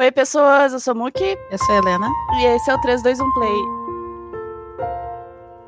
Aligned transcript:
Oi, 0.00 0.10
pessoas, 0.10 0.72
eu 0.72 0.80
sou 0.80 0.94
Muki. 0.94 1.36
Eu 1.50 1.58
sou 1.58 1.74
a 1.74 1.78
Helena. 1.78 2.10
E 2.38 2.46
esse 2.46 2.70
é 2.70 2.74
o 2.74 2.80
321 2.80 3.34
Play. 3.34 3.52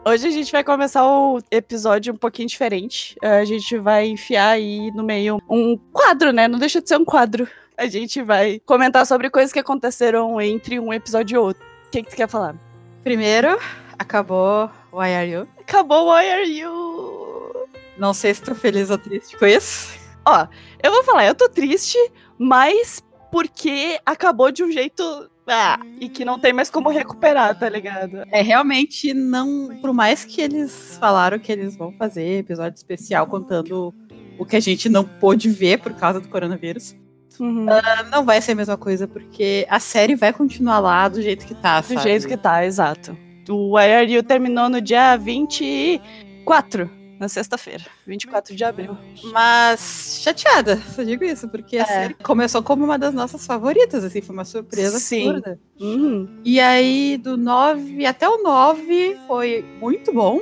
Hoje 0.06 0.26
a 0.26 0.30
gente 0.30 0.50
vai 0.50 0.64
começar 0.64 1.04
o 1.06 1.38
episódio 1.50 2.14
um 2.14 2.16
pouquinho 2.16 2.48
diferente. 2.48 3.14
A 3.22 3.44
gente 3.44 3.76
vai 3.76 4.06
enfiar 4.06 4.52
aí 4.52 4.90
no 4.92 5.04
meio 5.04 5.38
um 5.46 5.76
quadro, 5.92 6.32
né? 6.32 6.48
Não 6.48 6.58
deixa 6.58 6.80
de 6.80 6.88
ser 6.88 6.96
um 6.96 7.04
quadro. 7.04 7.46
A 7.76 7.84
gente 7.84 8.22
vai 8.22 8.58
comentar 8.64 9.04
sobre 9.04 9.28
coisas 9.28 9.52
que 9.52 9.58
aconteceram 9.58 10.40
entre 10.40 10.80
um 10.80 10.94
episódio 10.94 11.34
e 11.34 11.38
outro. 11.38 11.62
O 11.88 11.90
que, 11.90 12.02
que 12.02 12.08
tu 12.08 12.16
quer 12.16 12.26
falar? 12.26 12.56
Primeiro, 13.04 13.60
acabou 13.98 14.70
o 14.90 14.98
Why 14.98 15.14
Are 15.14 15.30
You? 15.30 15.48
Acabou 15.60 16.06
o 16.06 16.10
Why 16.10 16.30
Are 16.30 16.58
You? 16.58 17.68
Não 17.98 18.14
sei 18.14 18.32
se 18.32 18.40
tô 18.40 18.54
feliz 18.54 18.88
ou 18.88 18.96
triste 18.96 19.36
com 19.36 19.44
isso. 19.44 19.92
Ó, 20.24 20.46
eu 20.82 20.90
vou 20.90 21.04
falar, 21.04 21.26
eu 21.26 21.34
tô 21.34 21.50
triste, 21.50 21.98
mas 22.38 23.02
porque 23.32 23.98
acabou 24.04 24.52
de 24.52 24.62
um 24.62 24.70
jeito. 24.70 25.02
Ah, 25.48 25.80
e 25.98 26.08
que 26.08 26.24
não 26.24 26.38
tem 26.38 26.52
mais 26.52 26.70
como 26.70 26.90
recuperar, 26.90 27.58
tá 27.58 27.68
ligado? 27.68 28.22
É 28.30 28.42
realmente 28.42 29.12
não. 29.12 29.76
Por 29.80 29.92
mais 29.92 30.24
que 30.24 30.40
eles 30.40 30.96
falaram 31.00 31.38
que 31.38 31.50
eles 31.50 31.74
vão 31.74 31.90
fazer 31.92 32.38
episódio 32.38 32.76
especial 32.76 33.26
contando 33.26 33.92
o 34.38 34.44
que 34.44 34.54
a 34.54 34.60
gente 34.60 34.88
não 34.88 35.02
pôde 35.02 35.48
ver 35.48 35.80
por 35.80 35.94
causa 35.94 36.20
do 36.20 36.28
coronavírus. 36.28 36.94
Uhum. 37.40 37.64
Uh, 37.64 38.10
não 38.10 38.24
vai 38.24 38.40
ser 38.40 38.52
a 38.52 38.56
mesma 38.56 38.76
coisa, 38.76 39.08
porque 39.08 39.66
a 39.68 39.80
série 39.80 40.14
vai 40.14 40.32
continuar 40.32 40.78
lá 40.78 41.08
do 41.08 41.20
jeito 41.22 41.46
que 41.46 41.54
tá. 41.54 41.80
Do 41.80 41.98
jeito 41.98 42.28
que 42.28 42.36
tá, 42.36 42.64
exato. 42.64 43.16
O 43.48 43.80
You 43.80 44.22
terminou 44.22 44.68
no 44.68 44.80
dia 44.80 45.16
24 45.16 47.01
na 47.22 47.28
sexta-feira, 47.28 47.84
24 48.04 48.54
de 48.54 48.64
abril. 48.64 48.98
Mas 49.32 50.18
chateada, 50.22 50.76
só 50.92 51.04
digo 51.04 51.22
isso, 51.22 51.48
porque 51.48 51.78
a 51.78 51.82
é. 51.82 51.86
série 51.86 52.14
começou 52.14 52.64
como 52.64 52.84
uma 52.84 52.98
das 52.98 53.14
nossas 53.14 53.46
favoritas, 53.46 54.02
assim, 54.02 54.20
foi 54.20 54.34
uma 54.34 54.44
surpresa 54.44 54.98
Sim. 54.98 55.28
absurda. 55.28 55.60
Uhum. 55.80 56.40
E 56.44 56.58
aí, 56.58 57.16
do 57.16 57.36
9 57.36 58.04
até 58.04 58.28
o 58.28 58.42
9 58.42 59.18
foi 59.28 59.64
muito 59.80 60.12
bom. 60.12 60.40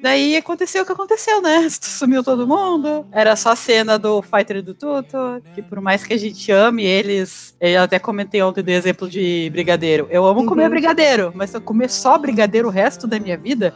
Daí 0.00 0.34
aconteceu 0.36 0.82
o 0.82 0.86
que 0.86 0.92
aconteceu, 0.92 1.42
né? 1.42 1.68
Sumiu 1.70 2.24
todo 2.24 2.48
mundo. 2.48 3.06
Era 3.12 3.36
só 3.36 3.50
a 3.50 3.56
cena 3.56 3.98
do 3.98 4.22
Fighter 4.22 4.62
do 4.62 4.72
Tuto, 4.72 5.42
que 5.54 5.60
por 5.60 5.82
mais 5.82 6.02
que 6.02 6.14
a 6.14 6.18
gente 6.18 6.50
ame 6.50 6.82
eles, 6.82 7.54
eu 7.60 7.82
até 7.82 7.98
comentei 7.98 8.42
ontem 8.42 8.62
do 8.62 8.70
exemplo 8.70 9.08
de 9.08 9.50
brigadeiro. 9.52 10.08
Eu 10.10 10.24
amo 10.24 10.40
uhum. 10.40 10.46
comer 10.46 10.70
brigadeiro, 10.70 11.30
mas 11.34 11.50
se 11.50 11.58
eu 11.58 11.60
comer 11.60 11.90
só 11.90 12.16
brigadeiro 12.16 12.68
o 12.68 12.70
resto 12.70 13.06
da 13.06 13.20
minha 13.20 13.36
vida, 13.36 13.72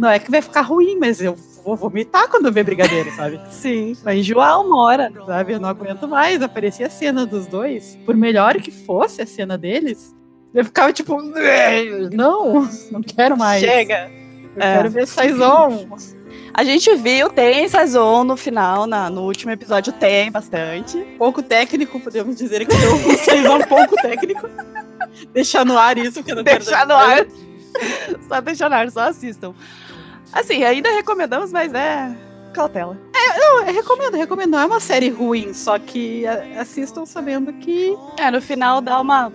não 0.00 0.08
é 0.08 0.18
que 0.18 0.30
vai 0.30 0.40
ficar 0.40 0.62
ruim, 0.62 0.98
mas 0.98 1.20
eu 1.20 1.36
vou 1.64 1.76
vomitar 1.76 2.28
quando 2.28 2.50
ver 2.52 2.64
brigadeiro, 2.64 3.10
sabe? 3.14 3.40
Sim, 3.50 3.94
vai 4.02 4.18
enjoar 4.18 4.60
uma 4.60 4.82
hora. 4.82 5.12
Sabe? 5.26 5.52
Eu 5.54 5.60
não 5.60 5.68
aguento 5.68 6.08
mais. 6.08 6.42
Aparecia 6.42 6.86
a 6.86 6.90
cena 6.90 7.26
dos 7.26 7.46
dois. 7.46 7.98
Por 8.04 8.16
melhor 8.16 8.54
que 8.56 8.70
fosse 8.70 9.22
a 9.22 9.26
cena 9.26 9.56
deles, 9.56 10.14
eu 10.52 10.64
ficava 10.64 10.92
tipo, 10.92 11.20
não, 12.12 12.68
não 12.90 13.02
quero 13.02 13.36
mais. 13.36 13.60
Chega. 13.60 14.10
Eu 14.56 14.62
é. 14.62 14.76
quero 14.76 14.90
ver 14.90 15.06
Saison. 15.06 15.88
A 16.52 16.64
gente 16.64 16.92
viu, 16.96 17.30
tem 17.30 17.68
Saison 17.68 18.24
no 18.24 18.36
final, 18.36 18.84
na, 18.84 19.08
no 19.08 19.22
último 19.22 19.52
episódio 19.52 19.92
tem 19.92 20.32
bastante. 20.32 20.98
Pouco 21.16 21.42
técnico, 21.42 22.00
podemos 22.00 22.36
dizer 22.36 22.66
que 22.66 22.76
deu 22.76 22.94
um 22.94 23.16
Saison 23.16 23.60
pouco 23.60 23.94
técnico. 23.96 24.48
Deixar 25.32 25.64
no 25.64 25.78
ar 25.78 25.96
isso, 25.96 26.24
que 26.24 26.32
eu 26.32 26.36
não 26.36 26.42
Deixar 26.42 26.86
no 26.86 26.94
ar. 26.94 27.24
Só 28.28 28.40
deixar 28.40 28.68
no 28.68 28.76
ar, 28.76 28.90
só 28.90 29.00
assistam. 29.00 29.54
Assim, 30.32 30.62
ainda 30.64 30.90
recomendamos, 30.90 31.52
mas 31.52 31.72
é 31.74 32.14
cautela. 32.52 32.96
É, 33.14 33.38
não, 33.38 33.62
eu 33.66 33.72
recomendo, 33.72 34.16
recomendo. 34.16 34.50
Não 34.50 34.60
é 34.60 34.66
uma 34.66 34.80
série 34.80 35.08
ruim, 35.08 35.52
só 35.54 35.78
que 35.78 36.26
assistam 36.58 37.06
sabendo 37.06 37.52
que. 37.54 37.96
É, 38.18 38.30
no 38.30 38.40
final 38.40 38.80
dá 38.80 39.00
uma. 39.00 39.32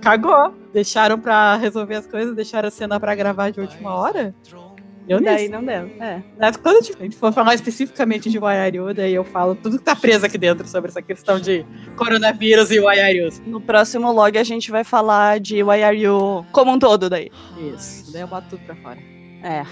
Cagou. 0.00 0.54
Deixaram 0.72 1.18
pra 1.18 1.56
resolver 1.56 1.96
as 1.96 2.06
coisas, 2.06 2.34
deixaram 2.34 2.68
a 2.68 2.70
cena 2.70 3.00
pra 3.00 3.14
gravar 3.14 3.50
de 3.50 3.60
última 3.60 3.94
hora. 3.94 4.34
Eu 5.08 5.20
daí 5.20 5.48
não 5.48 5.64
deu. 5.64 5.88
É. 6.00 6.20
Quando 6.60 6.78
a 6.78 7.02
gente 7.02 7.16
for 7.16 7.32
falar 7.32 7.54
especificamente 7.54 8.28
de 8.28 8.38
Waiariu, 8.38 8.92
daí 8.92 9.14
eu 9.14 9.24
falo 9.24 9.54
tudo 9.54 9.78
que 9.78 9.84
tá 9.84 9.94
preso 9.94 10.26
aqui 10.26 10.36
dentro 10.36 10.66
sobre 10.66 10.90
essa 10.90 11.00
questão 11.00 11.38
de 11.38 11.64
coronavírus 11.96 12.72
e 12.72 12.80
Waiariu. 12.80 13.28
No 13.46 13.60
próximo 13.60 14.10
log 14.10 14.36
a 14.36 14.42
gente 14.42 14.70
vai 14.70 14.82
falar 14.82 15.38
de 15.38 15.62
Waiariu 15.62 16.44
como 16.50 16.72
um 16.72 16.78
todo 16.78 17.08
daí. 17.08 17.30
Isso, 17.74 18.12
daí 18.12 18.22
eu 18.22 18.26
boto 18.26 18.48
tudo 18.50 18.66
pra 18.66 18.74
fora. 18.76 18.98
É. 19.44 19.64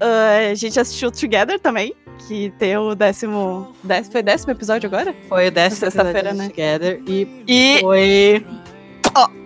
Uh, 0.00 0.50
a 0.50 0.54
gente 0.54 0.80
assistiu 0.80 1.10
Together 1.10 1.60
também, 1.60 1.94
que 2.26 2.50
tem 2.58 2.76
o 2.76 2.94
décimo, 2.94 3.74
décimo. 3.82 4.12
Foi 4.12 4.22
décimo 4.22 4.52
episódio 4.52 4.86
agora? 4.86 5.14
Foi 5.28 5.48
o 5.48 5.50
décimo 5.50 5.80
sexta-feira, 5.80 6.32
né? 6.32 6.48
Together. 6.48 7.02
E, 7.06 7.44
e... 7.46 7.78
foi. 7.80 8.46
Ó! 9.14 9.28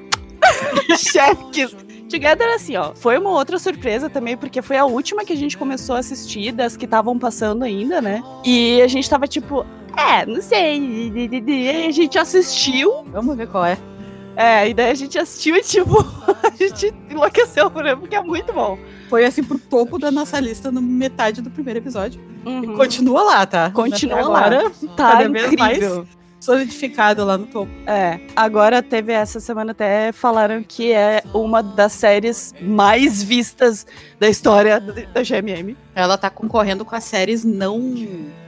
Oh. 0.46 0.96
Chefe 0.96 1.74
Together, 2.10 2.54
assim, 2.54 2.76
ó, 2.76 2.94
foi 2.94 3.18
uma 3.18 3.30
outra 3.30 3.58
surpresa 3.58 4.08
também, 4.08 4.36
porque 4.36 4.62
foi 4.62 4.76
a 4.76 4.84
última 4.84 5.24
que 5.24 5.32
a 5.32 5.36
gente 5.36 5.56
começou 5.56 5.96
a 5.96 5.98
assistir, 5.98 6.52
das 6.52 6.76
que 6.76 6.84
estavam 6.84 7.18
passando 7.18 7.64
ainda, 7.64 8.00
né? 8.00 8.22
E 8.44 8.80
a 8.82 8.86
gente 8.86 9.08
tava 9.08 9.26
tipo, 9.26 9.66
é, 9.96 10.24
não 10.26 10.40
sei. 10.40 11.12
E 11.16 11.86
a 11.86 11.90
gente 11.90 12.18
assistiu. 12.18 13.04
Vamos 13.06 13.36
ver 13.36 13.48
qual 13.48 13.64
é. 13.64 13.78
É, 14.36 14.68
e 14.68 14.74
daí 14.74 14.90
a 14.90 14.94
gente 14.94 15.18
assistiu 15.18 15.56
e, 15.56 15.62
tipo, 15.62 15.98
a 16.42 16.50
gente 16.56 16.92
enlouqueceu 17.10 17.70
por 17.70 17.86
ele, 17.86 17.96
porque 17.96 18.16
é 18.16 18.22
muito 18.22 18.52
bom 18.52 18.78
foi 19.14 19.24
assim 19.24 19.44
pro 19.44 19.58
topo 19.60 19.96
da 19.96 20.10
nossa 20.10 20.40
lista 20.40 20.72
no 20.72 20.82
metade 20.82 21.40
do 21.40 21.48
primeiro 21.48 21.78
episódio. 21.78 22.20
Uhum. 22.44 22.64
E 22.64 22.76
continua 22.76 23.22
lá, 23.22 23.46
tá? 23.46 23.70
Continua 23.70 24.18
agora, 24.18 24.64
lá. 24.64 24.70
Tá 24.96 25.12
cada 25.12 25.24
incrível. 25.28 25.58
mais 25.58 26.08
solidificado 26.40 27.24
lá 27.24 27.38
no 27.38 27.46
topo. 27.46 27.70
É. 27.86 28.18
Agora 28.34 28.82
teve 28.82 29.12
essa 29.12 29.38
semana 29.38 29.70
até 29.70 30.10
falaram 30.10 30.64
que 30.66 30.90
é 30.90 31.22
uma 31.32 31.62
das 31.62 31.92
séries 31.92 32.52
mais 32.60 33.22
vistas 33.22 33.86
da 34.18 34.28
história 34.28 34.80
da 34.80 35.22
GMM. 35.22 35.76
Ela 35.94 36.18
tá 36.18 36.28
concorrendo 36.28 36.84
com 36.84 36.96
as 36.96 37.04
séries 37.04 37.44
não 37.44 37.94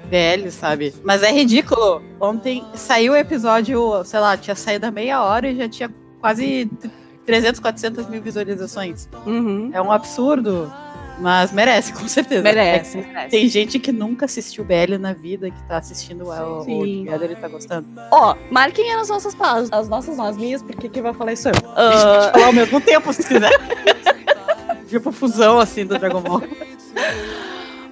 BL, 0.06 0.48
sabe? 0.50 0.94
Mas 1.04 1.22
é 1.22 1.30
ridículo. 1.30 2.02
Ontem 2.20 2.64
saiu 2.74 3.12
o 3.12 3.16
episódio, 3.16 4.04
sei 4.04 4.20
lá, 4.20 4.36
tinha 4.36 4.54
saído 4.54 4.86
a 4.86 4.90
meia 4.90 5.22
hora 5.22 5.48
e 5.48 5.56
já 5.56 5.68
tinha 5.68 5.90
quase 6.20 6.70
300, 7.26 7.60
400 7.60 8.08
mil 8.08 8.22
visualizações. 8.22 9.08
Uhum. 9.26 9.70
É 9.72 9.82
um 9.82 9.90
absurdo. 9.90 10.72
Mas 11.18 11.50
merece, 11.50 11.92
com 11.92 12.06
certeza. 12.06 12.42
Merece, 12.42 12.98
é, 12.98 13.02
merece. 13.06 13.28
Tem 13.30 13.48
gente 13.48 13.78
que 13.78 13.90
nunca 13.90 14.26
assistiu 14.26 14.64
BL 14.64 14.98
na 14.98 15.12
vida, 15.12 15.50
que 15.50 15.62
tá 15.64 15.78
assistindo 15.78 16.28
o 16.28 16.64
Together 16.64 17.22
ele 17.22 17.36
tá 17.36 17.48
gostando. 17.48 17.86
Ó, 18.10 18.32
oh, 18.32 18.52
marquem 18.52 18.92
as 18.94 19.08
nossas 19.08 19.34
palavras, 19.34 19.72
as 19.72 19.88
nossas 19.88 20.18
não, 20.18 20.26
as 20.26 20.36
minhas, 20.36 20.62
porque 20.62 20.88
quem 20.88 21.02
vai 21.02 21.14
falar 21.14 21.32
isso 21.32 21.48
é 21.48 21.52
eu. 21.52 21.68
Uh... 21.68 21.78
A 21.78 21.90
gente 21.90 22.04
pode 22.04 22.32
falar 22.32 22.46
ao 22.46 22.52
mesmo 22.52 22.80
tempo, 22.80 23.12
se 23.12 23.26
quiser. 23.26 23.50
tipo 24.88 25.10
fusão, 25.10 25.58
assim, 25.58 25.86
do 25.86 25.98
Dragon 25.98 26.20
Ball. 26.20 26.42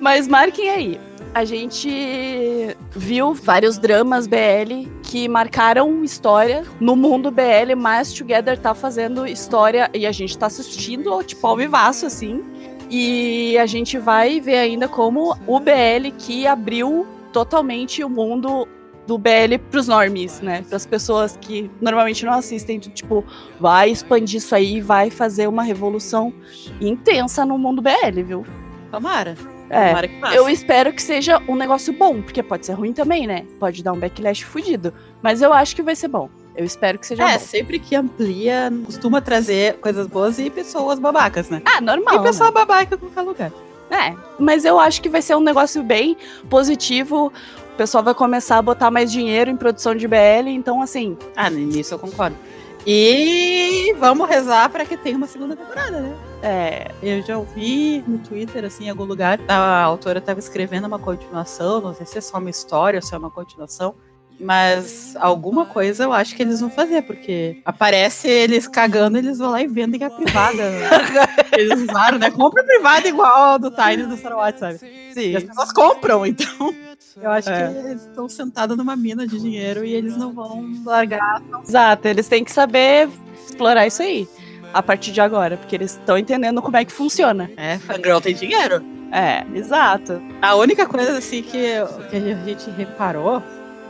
Mas 0.00 0.28
marquem 0.28 0.68
aí 0.68 1.00
a 1.34 1.44
gente 1.44 2.76
viu 2.92 3.34
vários 3.34 3.76
dramas 3.76 4.28
BL 4.28 4.88
que 5.02 5.28
marcaram 5.28 6.04
história 6.04 6.64
no 6.78 6.94
mundo 6.94 7.28
BL, 7.28 7.74
mas 7.76 8.12
Together 8.12 8.56
tá 8.56 8.72
fazendo 8.72 9.26
história 9.26 9.90
e 9.92 10.06
a 10.06 10.12
gente 10.12 10.38
tá 10.38 10.46
assistindo, 10.46 11.20
tipo, 11.24 11.44
ao 11.44 11.56
vivaço, 11.56 12.06
assim. 12.06 12.40
E 12.88 13.58
a 13.58 13.66
gente 13.66 13.98
vai 13.98 14.40
ver 14.40 14.58
ainda 14.58 14.86
como 14.86 15.36
o 15.44 15.58
BL 15.58 16.12
que 16.16 16.46
abriu 16.46 17.04
totalmente 17.32 18.04
o 18.04 18.08
mundo 18.08 18.68
do 19.04 19.18
BL 19.18 19.58
pros 19.70 19.88
normies, 19.88 20.40
né? 20.40 20.64
Para 20.68 20.76
as 20.76 20.86
pessoas 20.86 21.36
que 21.36 21.68
normalmente 21.80 22.24
não 22.24 22.34
assistem, 22.34 22.78
tipo, 22.78 23.24
vai 23.58 23.90
expandir 23.90 24.38
isso 24.38 24.54
aí, 24.54 24.80
vai 24.80 25.10
fazer 25.10 25.48
uma 25.48 25.64
revolução 25.64 26.32
intensa 26.80 27.44
no 27.44 27.58
mundo 27.58 27.82
BL, 27.82 28.22
viu? 28.24 28.46
Tomara. 28.92 29.53
É, 29.74 30.36
eu 30.36 30.48
espero 30.48 30.92
que 30.92 31.02
seja 31.02 31.40
um 31.48 31.56
negócio 31.56 31.92
bom, 31.92 32.22
porque 32.22 32.42
pode 32.42 32.64
ser 32.64 32.72
ruim 32.74 32.92
também, 32.92 33.26
né? 33.26 33.44
Pode 33.58 33.82
dar 33.82 33.92
um 33.92 33.98
backlash 33.98 34.44
fudido. 34.44 34.92
Mas 35.22 35.42
eu 35.42 35.52
acho 35.52 35.74
que 35.74 35.82
vai 35.82 35.96
ser 35.96 36.08
bom. 36.08 36.28
Eu 36.56 36.64
espero 36.64 36.98
que 36.98 37.06
seja 37.06 37.28
é, 37.28 37.32
bom. 37.32 37.44
sempre 37.44 37.78
que 37.80 37.96
amplia, 37.96 38.72
costuma 38.86 39.20
trazer 39.20 39.74
coisas 39.78 40.06
boas 40.06 40.38
e 40.38 40.48
pessoas 40.48 40.98
babacas, 40.98 41.50
né? 41.50 41.60
Ah, 41.64 41.80
normal. 41.80 42.20
E 42.20 42.22
pessoa 42.22 42.50
né? 42.50 42.54
babaca 42.54 42.94
em 42.94 42.98
qualquer 42.98 43.22
lugar. 43.22 43.52
É, 43.90 44.14
mas 44.38 44.64
eu 44.64 44.78
acho 44.78 45.02
que 45.02 45.08
vai 45.08 45.20
ser 45.20 45.34
um 45.34 45.40
negócio 45.40 45.82
bem 45.82 46.16
positivo. 46.48 47.32
O 47.74 47.76
pessoal 47.76 48.04
vai 48.04 48.14
começar 48.14 48.58
a 48.58 48.62
botar 48.62 48.90
mais 48.90 49.10
dinheiro 49.10 49.50
em 49.50 49.56
produção 49.56 49.96
de 49.96 50.06
BL, 50.06 50.48
então 50.48 50.80
assim. 50.80 51.16
Ah, 51.34 51.50
nisso 51.50 51.94
eu 51.94 51.98
concordo. 51.98 52.36
E 52.86 53.94
vamos 53.98 54.28
rezar 54.28 54.68
para 54.68 54.84
que 54.84 54.96
tenha 54.96 55.16
uma 55.16 55.26
segunda 55.26 55.56
temporada, 55.56 56.00
né? 56.00 56.16
É, 56.42 56.90
eu 57.02 57.22
já 57.22 57.38
ouvi 57.38 58.04
no 58.06 58.18
Twitter, 58.18 58.64
assim, 58.64 58.84
em 58.84 58.90
algum 58.90 59.04
lugar, 59.04 59.40
a 59.48 59.82
autora 59.82 60.18
estava 60.18 60.38
escrevendo 60.38 60.86
uma 60.86 60.98
continuação, 60.98 61.80
não 61.80 61.94
sei 61.94 62.04
se 62.04 62.18
é 62.18 62.20
só 62.20 62.38
uma 62.38 62.50
história 62.50 62.98
ou 62.98 63.02
se 63.02 63.14
é 63.14 63.18
uma 63.18 63.30
continuação. 63.30 63.94
Mas 64.38 65.16
alguma 65.20 65.64
coisa 65.64 66.04
eu 66.04 66.12
acho 66.12 66.34
que 66.34 66.42
eles 66.42 66.60
vão 66.60 66.68
fazer, 66.68 67.02
porque 67.02 67.62
aparece 67.64 68.28
eles 68.28 68.66
cagando, 68.66 69.16
eles 69.16 69.38
vão 69.38 69.50
lá 69.50 69.62
e 69.62 69.66
vendem 69.66 70.02
a 70.02 70.10
privada. 70.10 70.62
eles 71.56 71.80
usaram, 71.82 72.18
né? 72.18 72.30
Compra 72.30 72.64
privada 72.64 73.08
igual 73.08 73.54
a 73.54 73.58
do 73.58 73.70
Tiny 73.70 74.04
do 74.04 74.16
Star 74.16 74.36
Wars, 74.36 74.58
sabe? 74.58 74.78
Sim. 74.78 75.30
E 75.30 75.36
as 75.36 75.44
pessoas 75.44 75.72
compram, 75.72 76.26
então. 76.26 76.74
Eu 77.20 77.30
acho 77.30 77.48
é. 77.48 77.68
que 77.68 77.88
eles 77.88 78.02
estão 78.02 78.28
sentados 78.28 78.76
numa 78.76 78.96
mina 78.96 79.26
de 79.26 79.38
dinheiro 79.38 79.84
e 79.84 79.94
eles 79.94 80.16
não 80.16 80.32
vão 80.32 80.64
largar. 80.84 81.40
Exato, 81.66 82.08
eles 82.08 82.26
têm 82.28 82.44
que 82.44 82.52
saber 82.52 83.08
explorar 83.46 83.86
isso 83.86 84.02
aí 84.02 84.28
a 84.72 84.82
partir 84.82 85.12
de 85.12 85.20
agora, 85.20 85.56
porque 85.56 85.76
eles 85.76 85.92
estão 85.92 86.18
entendendo 86.18 86.60
como 86.60 86.76
é 86.76 86.84
que 86.84 86.92
funciona. 86.92 87.48
É, 87.56 87.78
fangirl 87.78 88.20
tem 88.20 88.34
dinheiro. 88.34 88.84
É, 89.12 89.46
exato. 89.56 90.20
A 90.42 90.56
única 90.56 90.86
coisa 90.86 91.16
assim 91.16 91.40
que, 91.40 91.68
que 92.10 92.16
a 92.16 92.44
gente 92.44 92.68
reparou, 92.70 93.40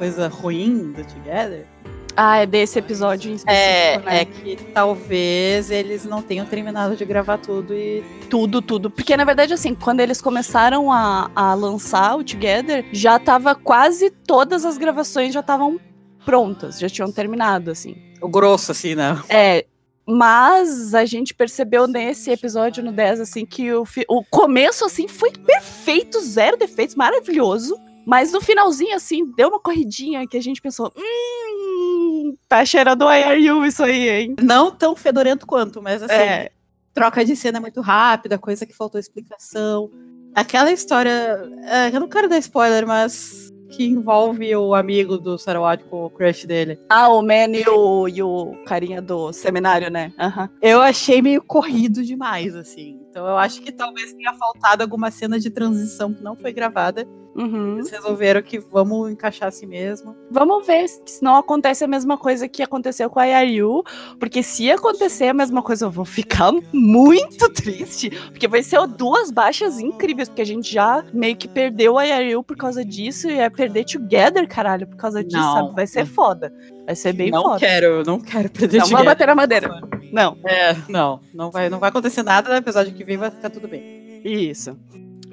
coisa 0.05 0.29
ruim 0.29 0.93
do 0.93 1.03
Together, 1.03 1.65
ah, 2.15 2.37
é 2.37 2.47
desse 2.47 2.79
episódio 2.79 3.33
em 3.33 3.35
específico, 3.35 3.59
é, 3.59 3.99
né? 3.99 4.21
É 4.21 4.25
que 4.25 4.56
talvez 4.73 5.71
eles 5.71 6.05
não 6.05 6.23
tenham 6.23 6.47
terminado 6.47 6.95
de 6.95 7.05
gravar 7.05 7.39
tudo 7.39 7.75
e. 7.75 8.05
Tudo, 8.31 8.62
tudo. 8.62 8.89
Porque, 8.89 9.17
na 9.17 9.25
verdade, 9.25 9.53
assim, 9.53 9.75
quando 9.75 9.99
eles 9.99 10.21
começaram 10.21 10.93
a, 10.93 11.29
a 11.35 11.55
lançar 11.55 12.17
o 12.17 12.23
Together, 12.23 12.85
já 12.93 13.19
tava 13.19 13.55
quase 13.55 14.11
todas 14.11 14.65
as 14.65 14.79
gravações 14.79 15.35
já 15.35 15.41
estavam 15.41 15.81
prontas, 16.25 16.79
já 16.79 16.89
tinham 16.89 17.11
terminado, 17.11 17.71
assim. 17.71 17.97
O 18.21 18.29
grosso, 18.29 18.71
assim, 18.71 18.95
né? 18.95 19.21
É, 19.29 19.65
mas 20.07 20.95
a 20.95 21.05
gente 21.05 21.35
percebeu 21.35 21.89
nesse 21.89 22.31
episódio 22.31 22.85
no 22.85 22.93
10, 22.93 23.23
assim, 23.23 23.45
que 23.45 23.73
o, 23.73 23.85
o 24.09 24.23
começo, 24.25 24.85
assim, 24.85 25.09
foi 25.09 25.33
perfeito, 25.33 26.21
zero 26.21 26.57
defeitos, 26.57 26.95
maravilhoso. 26.95 27.77
Mas 28.06 28.33
no 28.33 28.41
finalzinho, 28.41 28.95
assim, 28.95 29.31
deu 29.37 29.49
uma 29.49 29.61
corridinha 29.61 30.27
que 30.27 30.37
a 30.37 30.43
gente 30.43 30.61
pensou, 30.61 30.93
hum, 30.97 32.35
tá 32.49 32.65
cheirando 32.65 33.06
IRU 33.11 33.65
isso 33.65 33.83
aí, 33.83 34.09
hein? 34.09 34.37
Não 34.41 34.71
tão 34.71 34.95
fedorento 34.95 35.47
quanto, 35.47 35.83
mas 35.83 36.03
assim, 36.03 36.15
é. 36.15 36.51
troca 36.93 37.25
de 37.25 37.35
cena 37.35 37.61
muito 37.61 37.81
rápida, 37.81 38.39
coisa 38.39 38.67
que 38.67 38.75
faltou 38.75 39.01
explicação. 39.01 39.91
Aquela 40.35 40.73
história, 40.73 41.49
é, 41.65 41.95
eu 41.95 42.01
não 42.01 42.09
quero 42.09 42.29
dar 42.29 42.39
spoiler, 42.39 42.87
mas 42.87 43.53
que 43.71 43.85
envolve 43.85 44.55
o 44.55 44.75
amigo 44.75 45.19
do 45.19 45.37
Sarawat 45.37 45.83
com 45.85 46.05
o 46.05 46.11
crush 46.11 46.47
dele. 46.47 46.79
Ah, 46.89 47.09
o 47.09 47.23
Man 47.23 47.57
e 47.57 47.69
o, 47.69 48.09
e 48.09 48.23
o 48.23 48.55
carinha 48.65 49.03
do 49.03 49.33
seminário, 49.33 49.91
né? 49.91 50.12
Uhum. 50.19 50.49
Eu 50.62 50.81
achei 50.81 51.21
meio 51.21 51.43
corrido 51.43 52.05
demais, 52.05 52.55
assim. 52.55 53.00
Então 53.11 53.27
eu 53.27 53.37
acho 53.37 53.61
que 53.62 53.73
talvez 53.73 54.12
tenha 54.12 54.33
faltado 54.35 54.83
alguma 54.83 55.11
cena 55.11 55.41
de 55.41 55.50
transição 55.50 56.12
que 56.12 56.23
não 56.23 56.37
foi 56.37 56.53
gravada 56.53 57.07
Uhum. 57.35 57.75
Eles 57.75 57.91
resolveram 57.91 58.41
que 58.43 58.59
vamos 58.59 59.11
encaixar 59.11 59.49
assim 59.49 59.67
mesmo. 59.67 60.15
Vamos 60.31 60.67
ver 60.67 60.89
se 60.89 61.23
não 61.23 61.37
acontece 61.37 61.85
a 61.85 61.89
mesma 61.89 62.17
coisa 62.17 62.49
que 62.49 62.63
aconteceu 62.63 63.11
com 63.11 63.19
a 63.19 63.25
Yayu, 63.25 63.83
porque 64.19 64.43
se 64.43 64.71
acontecer 64.71 65.29
a 65.29 65.35
mesma 65.35 65.63
coisa, 65.63 65.87
eu 65.87 65.91
vou 65.91 66.05
ficar 66.05 66.53
muito 66.73 67.49
triste, 67.53 68.11
porque 68.31 68.47
vai 68.47 68.63
ser 68.63 68.87
duas 68.87 69.31
baixas 69.31 69.79
incríveis, 69.79 70.29
porque 70.29 70.43
a 70.43 70.47
gente 70.47 70.73
já 70.73 71.05
meio 71.13 71.37
que 71.37 71.49
perdeu 71.49 71.99
a 71.99 72.05
Yayu 72.05 72.43
por 72.43 72.57
causa 72.57 72.85
disso 72.85 73.29
e 73.29 73.39
é 73.39 73.51
perder 73.51 73.85
Together, 73.85 74.47
caralho, 74.49 74.87
por 74.87 74.97
causa 74.97 75.23
disso, 75.23 75.37
não. 75.37 75.53
sabe? 75.55 75.75
Vai 75.75 75.87
ser 75.87 76.07
foda. 76.07 76.53
Vai 76.87 76.95
ser 76.95 77.13
bem 77.13 77.31
não 77.31 77.43
foda. 77.43 77.53
Não 77.53 77.59
quero, 77.59 78.03
não 78.05 78.21
quero 78.21 78.51
perder 78.51 78.79
Não 78.79 78.89
vai 78.89 79.05
bater 79.05 79.27
na 79.27 79.35
madeira. 79.35 79.81
Não. 80.13 80.37
É, 80.45 80.77
não, 80.89 81.21
não 81.33 81.51
vai, 81.51 81.69
não 81.69 81.79
vai 81.79 81.89
acontecer 81.89 82.23
nada, 82.23 82.49
no 82.49 82.57
episódio 82.57 82.95
que 82.95 83.05
vem 83.05 83.17
vai 83.17 83.31
ficar 83.31 83.51
tudo 83.51 83.67
bem. 83.67 84.21
Isso. 84.25 84.77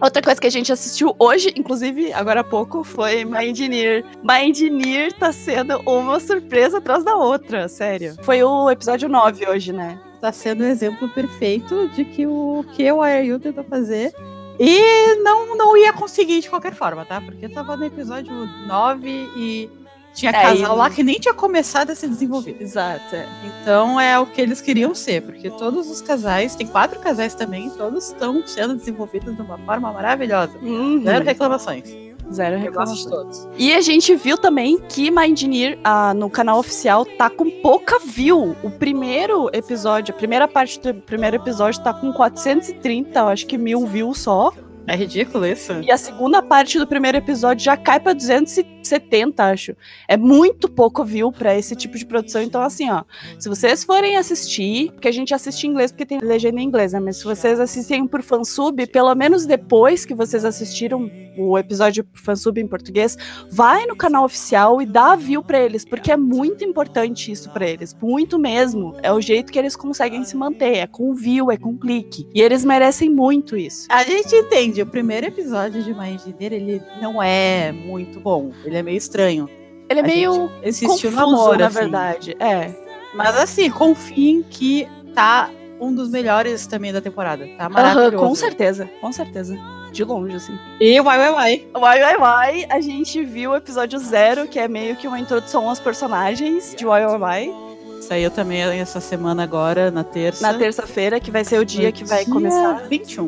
Outra 0.01 0.19
coisa 0.19 0.41
que 0.41 0.47
a 0.47 0.51
gente 0.51 0.71
assistiu 0.71 1.15
hoje, 1.19 1.53
inclusive 1.55 2.11
agora 2.11 2.39
há 2.39 2.43
pouco, 2.43 2.83
foi 2.83 3.23
My 3.23 3.47
Engineer. 3.47 4.03
My 4.23 4.49
Engineer 4.49 5.13
tá 5.13 5.31
sendo 5.31 5.79
uma 5.85 6.19
surpresa 6.19 6.79
atrás 6.79 7.03
da 7.03 7.15
outra, 7.15 7.67
sério. 7.67 8.15
Foi 8.23 8.41
o 8.41 8.71
episódio 8.71 9.07
9 9.07 9.47
hoje, 9.47 9.71
né? 9.71 9.99
Tá 10.19 10.31
sendo 10.31 10.63
um 10.63 10.67
exemplo 10.67 11.07
perfeito 11.09 11.87
de 11.89 12.03
que 12.03 12.25
o 12.25 12.65
que 12.73 12.91
o 12.91 13.05
IRU 13.05 13.37
tentou 13.39 13.63
fazer 13.63 14.11
e 14.59 15.15
não, 15.17 15.55
não 15.55 15.77
ia 15.77 15.93
conseguir 15.93 16.39
de 16.41 16.49
qualquer 16.49 16.73
forma, 16.73 17.05
tá? 17.05 17.21
Porque 17.21 17.47
tava 17.47 17.77
no 17.77 17.85
episódio 17.85 18.33
9 18.65 19.07
e 19.35 19.69
tinha 20.13 20.31
é, 20.31 20.41
casal 20.41 20.75
lá 20.75 20.89
que 20.89 21.03
nem 21.03 21.19
tinha 21.19 21.33
começado 21.33 21.91
a 21.91 21.95
se 21.95 22.07
desenvolver. 22.07 22.57
Exato. 22.59 23.15
É. 23.15 23.27
Então 23.45 23.99
é 23.99 24.19
o 24.19 24.25
que 24.25 24.41
eles 24.41 24.61
queriam 24.61 24.93
ser, 24.93 25.21
porque 25.21 25.49
todos 25.49 25.89
os 25.89 26.01
casais, 26.01 26.55
tem 26.55 26.67
quatro 26.67 26.99
casais 26.99 27.33
também, 27.33 27.69
todos 27.69 28.07
estão 28.07 28.45
sendo 28.45 28.75
desenvolvidos 28.75 29.35
de 29.35 29.41
uma 29.41 29.57
forma 29.59 29.91
maravilhosa. 29.91 30.57
Uhum. 30.61 31.01
Zero 31.03 31.25
reclamações. 31.25 32.11
Zero 32.31 32.57
reclamações. 32.57 33.05
todos. 33.05 33.47
E 33.57 33.73
a 33.73 33.81
gente 33.81 34.15
viu 34.15 34.37
também 34.37 34.79
que 34.89 35.11
Mindneer 35.11 35.77
ah, 35.83 36.13
no 36.13 36.29
canal 36.29 36.59
oficial 36.59 37.05
tá 37.05 37.29
com 37.29 37.49
pouca 37.61 37.99
view. 37.99 38.55
O 38.63 38.71
primeiro 38.71 39.49
episódio, 39.53 40.13
a 40.13 40.17
primeira 40.17 40.47
parte 40.47 40.79
do 40.79 40.93
primeiro 40.93 41.35
episódio 41.35 41.83
tá 41.83 41.93
com 41.93 42.13
430, 42.13 43.23
acho 43.25 43.45
que 43.45 43.57
mil 43.57 43.85
views 43.85 44.19
só. 44.19 44.53
É 44.87 44.95
ridículo 44.95 45.45
isso. 45.45 45.73
E 45.81 45.91
a 45.91 45.97
segunda 45.97 46.41
parte 46.41 46.77
do 46.79 46.87
primeiro 46.87 47.17
episódio 47.17 47.63
já 47.63 47.77
cai 47.77 47.99
pra 47.99 48.13
270, 48.13 49.43
acho. 49.43 49.75
É 50.07 50.17
muito 50.17 50.67
pouco 50.67 51.03
view 51.05 51.31
pra 51.31 51.57
esse 51.57 51.75
tipo 51.75 51.97
de 51.97 52.05
produção. 52.05 52.41
Então, 52.41 52.61
assim, 52.61 52.89
ó, 52.89 53.03
se 53.39 53.47
vocês 53.47 53.83
forem 53.83 54.17
assistir, 54.17 54.91
porque 54.91 55.07
a 55.07 55.11
gente 55.11 55.33
assiste 55.33 55.65
em 55.65 55.69
inglês 55.69 55.91
porque 55.91 56.05
tem 56.05 56.19
legenda 56.19 56.59
em 56.59 56.65
inglês, 56.65 56.93
né? 56.93 56.99
Mas 56.99 57.17
se 57.17 57.23
vocês 57.23 57.59
assistem 57.59 58.07
por 58.07 58.21
fansub, 58.21 58.85
pelo 58.87 59.13
menos 59.13 59.45
depois 59.45 60.03
que 60.03 60.15
vocês 60.15 60.43
assistiram 60.43 61.09
o 61.37 61.57
episódio 61.57 62.03
por 62.03 62.19
fansub 62.19 62.59
em 62.59 62.67
português, 62.67 63.17
vai 63.49 63.85
no 63.85 63.95
canal 63.95 64.25
oficial 64.25 64.81
e 64.81 64.85
dá 64.85 65.15
view 65.15 65.43
pra 65.43 65.59
eles, 65.59 65.85
porque 65.85 66.11
é 66.11 66.17
muito 66.17 66.63
importante 66.63 67.31
isso 67.31 67.49
pra 67.51 67.67
eles. 67.67 67.95
Muito 68.01 68.37
mesmo. 68.39 68.95
É 69.01 69.13
o 69.13 69.21
jeito 69.21 69.51
que 69.51 69.59
eles 69.59 69.75
conseguem 69.75 70.23
se 70.23 70.35
manter. 70.35 70.77
É 70.77 70.87
com 70.87 71.13
view, 71.13 71.51
é 71.51 71.57
com 71.57 71.77
clique. 71.77 72.27
E 72.33 72.41
eles 72.41 72.65
merecem 72.65 73.09
muito 73.09 73.55
isso. 73.55 73.87
A 73.89 74.03
gente 74.03 74.35
entende 74.35 74.70
o 74.79 74.85
primeiro 74.85 75.25
episódio 75.25 75.81
de 75.81 75.91
My 75.91 76.09
Engineer, 76.09 76.53
ele 76.53 76.81
não 77.01 77.21
é 77.21 77.71
muito 77.71 78.19
bom. 78.19 78.51
Ele 78.63 78.77
é 78.77 78.83
meio 78.83 78.97
estranho. 78.97 79.49
Ele 79.89 79.99
é 79.99 80.03
a 80.03 80.05
meio 80.05 80.51
confuso, 80.63 81.11
namoro, 81.11 81.57
na 81.57 81.67
assim. 81.67 81.79
verdade. 81.79 82.37
É. 82.39 82.71
Mas 83.13 83.35
assim, 83.35 83.69
confiem 83.71 84.43
que 84.43 84.87
tá 85.15 85.49
um 85.81 85.93
dos 85.93 86.09
melhores 86.09 86.67
também 86.67 86.93
da 86.93 87.01
temporada. 87.01 87.47
Tá 87.57 87.67
maravilhoso. 87.67 88.15
Uhum, 88.15 88.29
com 88.29 88.35
certeza, 88.35 88.89
com 89.01 89.11
certeza. 89.11 89.57
De 89.91 90.03
longe, 90.03 90.35
assim. 90.35 90.57
E 90.79 91.01
Wai 91.01 91.17
Wai 91.17 91.31
Wai. 91.31 91.67
Wai 91.73 92.01
Wai 92.01 92.17
Wai, 92.17 92.65
a 92.69 92.79
gente 92.79 93.25
viu 93.25 93.51
o 93.51 93.55
episódio 93.55 93.99
zero, 93.99 94.47
que 94.47 94.59
é 94.59 94.67
meio 94.67 94.95
que 94.95 95.07
uma 95.07 95.19
introdução 95.19 95.67
aos 95.67 95.79
personagens 95.79 96.75
de 96.77 96.85
Wai 96.85 97.05
Wai 97.05 97.17
Wai. 97.17 97.53
Saiu 98.01 98.31
também 98.31 98.61
essa 98.61 98.99
semana 98.99 99.43
agora, 99.43 99.91
na 99.91 100.03
terça. 100.03 100.49
Na 100.49 100.57
terça-feira, 100.57 101.19
que 101.19 101.31
vai 101.31 101.43
ser 101.43 101.59
o 101.59 101.65
dia 101.65 101.91
que 101.91 102.03
vai 102.03 102.25
começar. 102.25 102.87
21. 102.87 103.27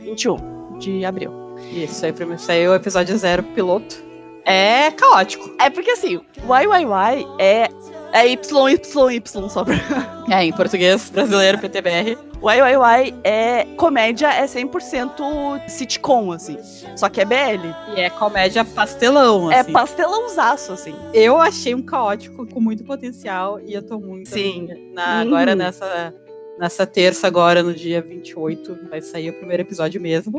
21 0.00 0.57
de 0.78 1.04
abril. 1.04 1.32
Isso, 1.72 2.04
aí 2.04 2.12
primeiro 2.12 2.40
saiu 2.40 2.70
o 2.70 2.74
episódio 2.74 3.16
zero, 3.18 3.42
piloto. 3.42 4.08
É 4.44 4.90
caótico. 4.92 5.54
É 5.60 5.68
porque 5.68 5.90
assim, 5.90 6.20
YYY 6.36 7.26
é, 7.38 7.68
é 8.12 8.26
YYY 8.26 9.22
só 9.48 9.64
pra... 9.64 9.74
É, 10.30 10.44
em 10.44 10.52
português 10.52 11.08
brasileiro, 11.08 11.58
PTBR. 11.58 12.16
YYY 12.42 13.14
é 13.24 13.64
comédia, 13.76 14.28
é 14.28 14.44
100% 14.44 15.68
sitcom, 15.68 16.32
assim. 16.32 16.58
Só 16.96 17.08
que 17.08 17.20
é 17.20 17.24
BL. 17.24 17.66
E 17.96 18.00
é 18.00 18.10
comédia 18.10 18.64
pastelão, 18.64 19.50
é 19.50 19.60
assim. 19.60 19.70
É 19.70 19.72
pastelãozaço, 19.72 20.72
assim. 20.72 20.94
Eu 21.14 21.40
achei 21.40 21.74
um 21.74 21.82
caótico 21.82 22.46
com 22.46 22.60
muito 22.60 22.84
potencial 22.84 23.58
e 23.60 23.72
eu 23.72 23.82
tô 23.82 23.98
muito... 23.98 24.28
Sim. 24.28 24.68
Na, 24.94 25.20
agora 25.20 25.52
uhum. 25.52 25.58
nessa 25.58 26.14
Nessa 26.58 26.86
terça, 26.86 27.26
agora, 27.26 27.62
no 27.62 27.72
dia 27.72 28.02
28, 28.02 28.78
vai 28.90 29.00
sair 29.00 29.30
o 29.30 29.34
primeiro 29.34 29.62
episódio 29.62 30.00
mesmo. 30.00 30.38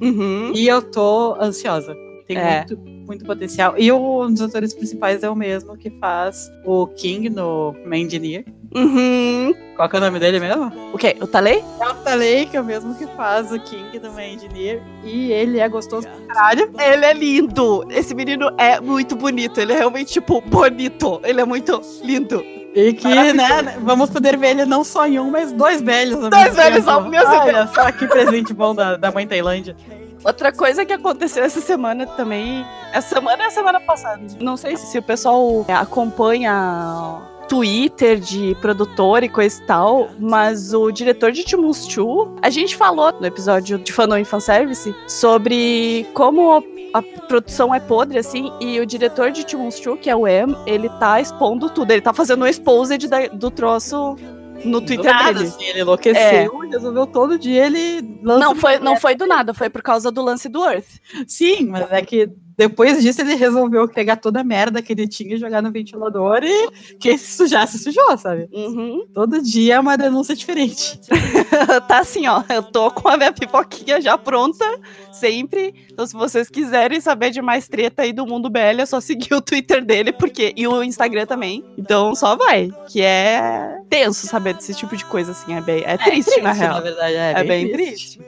Uhum. 0.00 0.52
E 0.54 0.66
eu 0.66 0.82
tô 0.82 1.36
ansiosa. 1.40 1.94
Tem 2.26 2.36
é. 2.36 2.58
muito, 2.58 2.78
muito 3.06 3.24
potencial. 3.24 3.74
E 3.76 3.90
um 3.90 4.32
dos 4.32 4.42
atores 4.42 4.74
principais 4.74 5.22
é 5.22 5.30
o 5.30 5.34
mesmo 5.34 5.76
que 5.76 5.90
faz 5.90 6.50
o 6.64 6.86
King 6.86 7.28
no 7.28 7.74
Engineer. 7.92 8.44
Uhum. 8.74 9.52
Qual 9.74 9.88
é 9.92 9.96
o 9.96 10.00
nome 10.00 10.20
dele 10.20 10.38
mesmo? 10.38 10.72
O 10.92 10.98
quê? 10.98 11.16
O 11.20 11.26
Talei? 11.26 11.62
É 11.80 11.88
o 11.88 11.94
Talei, 11.94 12.46
que 12.46 12.56
é 12.56 12.60
o 12.60 12.64
mesmo 12.64 12.94
que 12.94 13.06
faz 13.16 13.50
o 13.50 13.58
King 13.58 13.98
do 13.98 14.08
Engineer. 14.20 14.80
E 15.04 15.32
ele 15.32 15.58
é 15.58 15.68
gostoso 15.68 16.06
pra 16.06 16.34
caralho. 16.34 16.70
Ele 16.78 17.04
é 17.04 17.12
lindo. 17.12 17.84
Esse 17.90 18.14
menino 18.14 18.48
é 18.56 18.80
muito 18.80 19.16
bonito. 19.16 19.60
Ele 19.60 19.72
é 19.72 19.78
realmente, 19.78 20.12
tipo, 20.12 20.40
bonito. 20.40 21.20
Ele 21.24 21.40
é 21.40 21.44
muito 21.44 21.80
lindo. 22.02 22.44
E 22.74 22.92
que, 22.92 23.32
né, 23.32 23.76
vamos 23.80 24.10
poder 24.10 24.36
ver 24.36 24.50
ele 24.50 24.64
não 24.64 24.84
só 24.84 25.06
em 25.06 25.18
um, 25.18 25.30
mas 25.30 25.52
dois 25.52 25.80
velhos. 25.80 26.28
Dois 26.28 26.54
velhos 26.54 26.86
ao 26.86 27.02
mesmo 27.02 27.30
tempo. 27.30 27.46
Olha 27.46 27.66
só 27.66 27.90
que 27.90 28.06
presente 28.06 28.54
bom 28.54 28.74
da, 28.74 28.96
da 28.96 29.10
mãe 29.10 29.26
Tailândia. 29.26 29.76
Outra 30.24 30.52
coisa 30.52 30.84
que 30.84 30.92
aconteceu 30.92 31.42
essa 31.42 31.60
semana 31.60 32.06
também. 32.06 32.64
Essa 32.92 33.14
semana 33.14 33.44
é 33.44 33.46
a 33.46 33.50
semana 33.50 33.80
passada. 33.80 34.20
Não 34.38 34.56
sei 34.56 34.76
se 34.76 34.98
o 34.98 35.02
pessoal 35.02 35.64
acompanha 35.68 37.20
Twitter 37.48 38.20
de 38.20 38.54
produtor 38.60 39.24
e 39.24 39.28
coisa 39.28 39.60
e 39.60 39.66
tal, 39.66 40.10
mas 40.20 40.72
o 40.72 40.92
diretor 40.92 41.32
de 41.32 41.42
Timus 41.42 41.86
2, 41.86 42.38
a 42.42 42.50
gente 42.50 42.76
falou 42.76 43.12
no 43.18 43.26
episódio 43.26 43.76
de 43.78 43.92
Fandom 43.92 44.18
e 44.18 44.24
Fanservice 44.24 44.94
sobre 45.08 46.06
como 46.14 46.62
a 46.92 47.02
produção 47.02 47.74
é 47.74 47.80
podre, 47.80 48.18
assim, 48.18 48.52
e 48.60 48.78
o 48.80 48.86
diretor 48.86 49.30
de 49.30 49.48
Chumonstru, 49.48 49.96
que 49.96 50.10
é 50.10 50.16
o 50.16 50.26
M, 50.26 50.54
ele 50.66 50.88
tá 50.98 51.20
expondo 51.20 51.68
tudo. 51.70 51.90
Ele 51.90 52.00
tá 52.00 52.12
fazendo 52.12 52.42
um 52.42 52.46
exposed 52.46 53.06
da- 53.08 53.28
do 53.28 53.50
troço 53.50 54.16
no 54.64 54.80
Twitter 54.80 55.10
nada, 55.12 55.32
dele. 55.34 55.46
assim, 55.48 55.64
ele 55.64 55.80
enlouqueceu, 55.80 56.58
resolveu 56.70 57.06
todo 57.06 57.38
dia 57.38 57.64
ele 57.66 58.18
lança 58.22 58.40
Não 58.40 58.54
foi, 58.54 58.78
não 58.78 58.96
foi 58.96 59.14
do 59.14 59.26
nada, 59.26 59.54
foi 59.54 59.70
por 59.70 59.80
causa 59.82 60.10
do 60.10 60.20
lance 60.22 60.48
do 60.48 60.62
Earth. 60.64 60.98
Sim, 61.26 61.66
mas 61.66 61.90
é 61.90 62.02
que 62.02 62.28
depois 62.60 63.02
disso 63.02 63.22
ele 63.22 63.36
resolveu 63.36 63.88
pegar 63.88 64.16
toda 64.16 64.42
a 64.42 64.44
merda 64.44 64.82
que 64.82 64.92
ele 64.92 65.08
tinha 65.08 65.34
e 65.34 65.38
jogar 65.38 65.62
no 65.62 65.72
ventilador 65.72 66.40
e 66.44 66.68
quem 66.98 67.16
se 67.16 67.34
sujar, 67.34 67.66
se 67.66 67.78
sujou, 67.78 68.18
sabe? 68.18 68.50
Uhum. 68.52 69.06
Todo 69.14 69.40
dia 69.40 69.76
é 69.76 69.80
uma 69.80 69.96
denúncia 69.96 70.36
diferente. 70.36 71.00
tá 71.88 72.00
assim, 72.00 72.26
ó. 72.26 72.42
Eu 72.50 72.62
tô 72.62 72.90
com 72.90 73.08
a 73.08 73.16
minha 73.16 73.32
pipoquinha 73.32 73.98
já 73.98 74.18
pronta, 74.18 74.66
sempre. 75.10 75.74
Então, 75.90 76.06
se 76.06 76.12
vocês 76.12 76.50
quiserem 76.50 77.00
saber 77.00 77.30
de 77.30 77.40
mais 77.40 77.66
treta 77.66 78.02
aí 78.02 78.12
do 78.12 78.26
mundo 78.26 78.50
BL, 78.50 78.82
é 78.82 78.84
só 78.84 79.00
seguir 79.00 79.32
o 79.32 79.40
Twitter 79.40 79.82
dele, 79.82 80.12
porque. 80.12 80.52
E 80.54 80.68
o 80.68 80.82
Instagram 80.82 81.24
também. 81.24 81.64
Então 81.78 82.14
só 82.14 82.36
vai. 82.36 82.70
Que 82.90 83.00
é 83.00 83.78
tenso 83.88 84.26
saber 84.26 84.52
desse 84.52 84.74
tipo 84.74 84.94
de 84.98 85.06
coisa, 85.06 85.32
assim. 85.32 85.54
É, 85.54 85.62
bem, 85.62 85.82
é 85.86 85.96
triste, 85.96 86.42
na 86.42 86.52
real. 86.52 86.74
Na 86.74 86.80
verdade, 86.80 87.14
é, 87.14 87.32
É 87.38 87.42
bem 87.42 87.72
triste. 87.72 88.20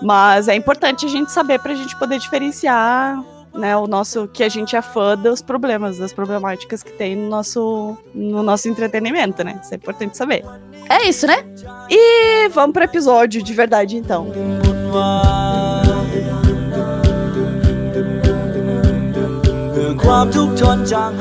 Mas 0.00 0.48
é 0.48 0.54
importante 0.54 1.04
a 1.04 1.08
gente 1.10 1.30
saber 1.30 1.60
pra 1.60 1.74
gente 1.74 1.94
poder 1.98 2.18
diferenciar. 2.18 3.22
Né, 3.56 3.74
o 3.74 3.86
nosso 3.86 4.28
que 4.28 4.44
a 4.44 4.50
gente 4.50 4.76
é 4.76 4.82
fã 4.82 5.16
dos 5.16 5.40
problemas, 5.40 5.96
das 5.96 6.12
problemáticas 6.12 6.82
que 6.82 6.92
tem 6.92 7.16
no 7.16 7.30
nosso, 7.30 7.96
no 8.14 8.42
nosso 8.42 8.68
entretenimento, 8.68 9.42
né? 9.42 9.58
Isso 9.62 9.72
é 9.72 9.76
importante 9.78 10.14
saber. 10.14 10.44
É 10.90 11.08
isso, 11.08 11.26
né? 11.26 11.42
E 11.90 12.48
vamos 12.50 12.74
pro 12.74 12.84
episódio 12.84 13.42
de 13.42 13.54
verdade, 13.54 13.96
então. 13.96 14.30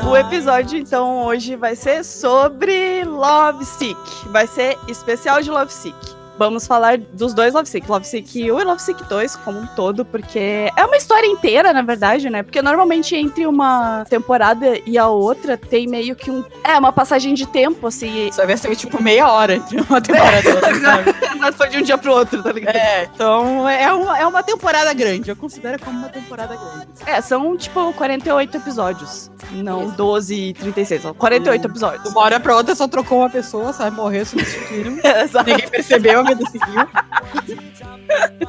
O 0.10 0.15
episódio, 0.18 0.77
então, 0.77 1.25
hoje 1.25 1.56
vai 1.56 1.75
ser 1.75 2.04
sobre 2.04 3.04
Love 3.04 3.65
Sick. 3.65 3.98
Vai 4.30 4.46
ser 4.46 4.77
especial 4.88 5.42
de 5.42 5.50
Love 5.50 5.72
Sick. 5.72 6.14
Vamos 6.38 6.68
falar 6.68 6.98
dos 6.98 7.34
dois 7.34 7.54
Love 7.54 7.68
Sick, 7.70 7.89
Love 7.89 8.06
Sick 8.06 8.51
1 8.51 8.60
e 8.60 8.63
Love 8.63 8.82
Sick 8.82 9.04
2 9.08 9.36
como 9.38 9.60
um 9.60 9.68
todo, 9.68 10.04
porque 10.04 10.70
é 10.75 10.86
uma 10.86 10.98
história 10.98 11.27
inteira, 11.27 11.72
na 11.72 11.82
verdade, 11.82 12.30
né? 12.30 12.44
Porque 12.44 12.62
normalmente 12.62 13.15
entre 13.15 13.46
uma 13.48 14.06
temporada 14.10 14.77
e 14.86 14.98
a 14.98 15.08
outra 15.08 15.58
tem 15.58 15.88
meio 15.88 16.15
que 16.15 16.30
um. 16.30 16.44
É, 16.63 16.77
uma 16.77 16.92
passagem 16.92 17.34
de 17.34 17.46
tempo, 17.48 17.88
assim. 17.88 18.30
Só 18.32 18.46
vai 18.46 18.58
ser 18.58 18.75
tipo 18.75 19.01
meia 19.01 19.32
hora 19.32 19.56
entre 19.56 19.80
uma 19.80 20.01
temporada 20.01 20.50
e 20.50 20.54
outra, 20.54 20.75
sabe? 20.80 21.15
Foi 21.56 21.70
de 21.70 21.77
um 21.77 21.82
dia 21.84 21.98
pro 21.98 22.12
outro, 22.12 22.42
tá 22.42 22.51
ligado? 22.51 22.75
É, 22.75 23.10
então 23.13 23.70
é 23.70 23.92
uma, 23.94 24.20
é 24.20 24.25
uma 24.25 24.44
temporada 24.44 24.92
grande. 24.94 25.30
Eu 25.30 25.36
considero 25.36 25.80
como 25.84 26.00
uma 26.00 26.10
temporada 26.10 26.56
grande. 26.56 26.88
É, 27.06 27.22
são 27.22 27.56
tipo 27.56 27.94
48 27.94 28.58
episódios. 28.58 29.32
Não 29.51 29.89
12 29.92 30.36
e 30.36 30.54
36, 30.54 31.01
são 31.04 31.13
48 31.13 31.62
De 31.62 31.68
episódios. 31.68 32.12
uma 32.12 32.22
hora 32.22 32.39
pra 32.39 32.56
outra 32.56 32.75
só 32.75 32.88
trocou 32.88 33.20
uma 33.20 33.30
pessoa, 33.30 33.72
sabe? 33.72 33.96
Morreu, 33.96 34.25
substituíram. 34.25 34.98
Ninguém 35.46 35.70
percebeu, 35.70 36.24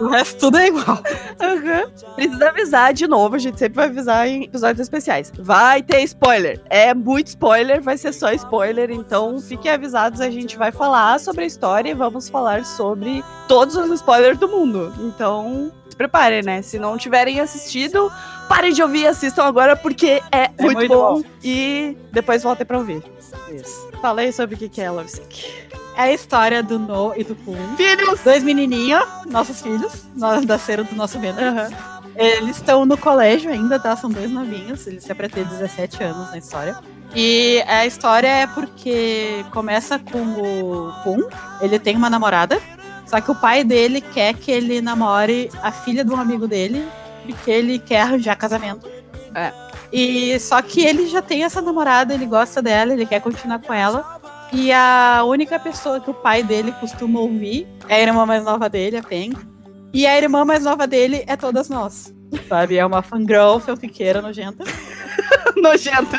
o 0.00 0.08
resto 0.08 0.38
tudo 0.38 0.58
é 0.58 0.68
igual. 0.68 1.02
Aham. 1.40 1.90
Precisa 2.14 2.48
avisar 2.48 2.92
de 2.92 3.06
novo, 3.06 3.36
a 3.36 3.38
gente 3.38 3.58
sempre 3.58 3.76
vai 3.76 3.86
avisar 3.86 4.26
em 4.28 4.44
episódios 4.44 4.80
especiais. 4.80 5.32
Vai 5.38 5.82
ter 5.82 6.02
spoiler. 6.02 6.60
É 6.68 6.94
muito 6.94 7.28
spoiler, 7.28 7.82
vai 7.82 7.96
ser 7.96 8.12
só 8.12 8.32
spoiler, 8.32 8.90
então 8.90 9.40
fiquem 9.40 9.70
avisados, 9.70 10.20
a 10.20 10.30
gente 10.30 10.56
vai 10.56 10.72
falar 10.72 11.18
sobre 11.20 11.44
a 11.44 11.46
história 11.46 11.90
e 11.90 11.94
vamos 11.94 12.28
falar 12.28 12.64
sobre 12.64 13.24
todos 13.48 13.76
os 13.76 13.90
spoilers 13.90 14.38
do 14.38 14.48
mundo. 14.48 14.92
Então, 15.00 15.72
se 15.88 15.96
preparem, 15.96 16.42
né? 16.42 16.62
Se 16.62 16.78
não 16.78 16.96
tiverem 16.96 17.40
assistido, 17.40 18.12
parem 18.48 18.72
de 18.72 18.82
ouvir 18.82 19.02
e 19.02 19.06
assistam 19.06 19.44
agora, 19.44 19.76
porque 19.76 20.22
é, 20.30 20.48
muito, 20.60 20.76
muito 20.76 20.88
bom. 20.88 21.14
bom. 21.14 21.22
E 21.42 21.96
depois 22.12 22.42
voltem 22.42 22.66
pra 22.66 22.78
ouvir. 22.78 23.02
Isso. 23.50 23.90
Falei 24.00 24.32
sobre 24.32 24.54
o 24.56 24.58
que 24.58 24.68
que 24.68 24.80
é 24.80 24.90
Love 24.90 25.10
Sick. 25.10 25.65
É 25.96 26.02
a 26.02 26.12
história 26.12 26.62
do 26.62 26.78
No 26.78 27.14
e 27.16 27.24
do 27.24 27.34
Pum. 27.34 27.56
Filhos! 27.76 28.20
Dois 28.20 28.42
menininhos, 28.42 29.02
nossos 29.26 29.62
filhos, 29.62 30.04
nós 30.14 30.44
nasceram 30.44 30.84
do 30.84 30.94
nosso 30.94 31.18
ventre. 31.18 31.42
Aham. 31.42 31.70
Eles 32.14 32.56
estão 32.56 32.86
no 32.86 32.96
colégio 32.96 33.50
ainda, 33.50 33.78
tá? 33.78 33.94
São 33.96 34.10
dois 34.10 34.30
novinhos. 34.30 34.86
Eles 34.86 35.04
têm 35.04 35.14
pra 35.14 35.28
ter 35.28 35.44
17 35.44 36.02
anos 36.02 36.30
na 36.30 36.38
história. 36.38 36.78
E 37.14 37.62
a 37.66 37.86
história 37.86 38.28
é 38.28 38.46
porque 38.46 39.44
começa 39.52 39.98
com 39.98 40.18
o 40.18 40.92
Pum. 41.02 41.22
Ele 41.60 41.78
tem 41.78 41.96
uma 41.96 42.10
namorada. 42.10 42.60
Só 43.06 43.20
que 43.20 43.30
o 43.30 43.34
pai 43.34 43.64
dele 43.64 44.00
quer 44.00 44.34
que 44.34 44.50
ele 44.50 44.80
namore 44.80 45.50
a 45.62 45.70
filha 45.70 46.04
de 46.04 46.10
um 46.10 46.20
amigo 46.20 46.46
dele. 46.46 46.86
Porque 47.24 47.50
ele 47.50 47.78
quer 47.78 48.02
arranjar 48.02 48.36
casamento. 48.36 48.88
É. 49.34 49.52
E 49.92 50.38
só 50.40 50.60
que 50.62 50.84
ele 50.84 51.06
já 51.06 51.22
tem 51.22 51.44
essa 51.44 51.60
namorada, 51.60 52.12
ele 52.12 52.26
gosta 52.26 52.60
dela, 52.60 52.92
ele 52.92 53.06
quer 53.06 53.20
continuar 53.20 53.60
com 53.60 53.72
ela. 53.72 54.15
E 54.52 54.72
a 54.72 55.22
única 55.24 55.58
pessoa 55.58 56.00
que 56.00 56.10
o 56.10 56.14
pai 56.14 56.42
dele 56.42 56.72
costuma 56.72 57.20
ouvir 57.20 57.66
é 57.88 57.96
a 57.96 58.00
irmã 58.00 58.24
mais 58.24 58.44
nova 58.44 58.68
dele, 58.68 58.96
a 58.96 59.02
Pen. 59.02 59.32
E 59.92 60.06
a 60.06 60.16
irmã 60.16 60.44
mais 60.44 60.64
nova 60.64 60.86
dele 60.86 61.24
é 61.26 61.36
todas 61.36 61.68
nós. 61.68 62.14
Sabe? 62.48 62.76
É 62.76 62.84
uma 62.84 63.02
fangirl 63.02 63.58
fanfiqueira 63.58 64.20
nojenta. 64.20 64.64
Nojenta. 65.56 66.18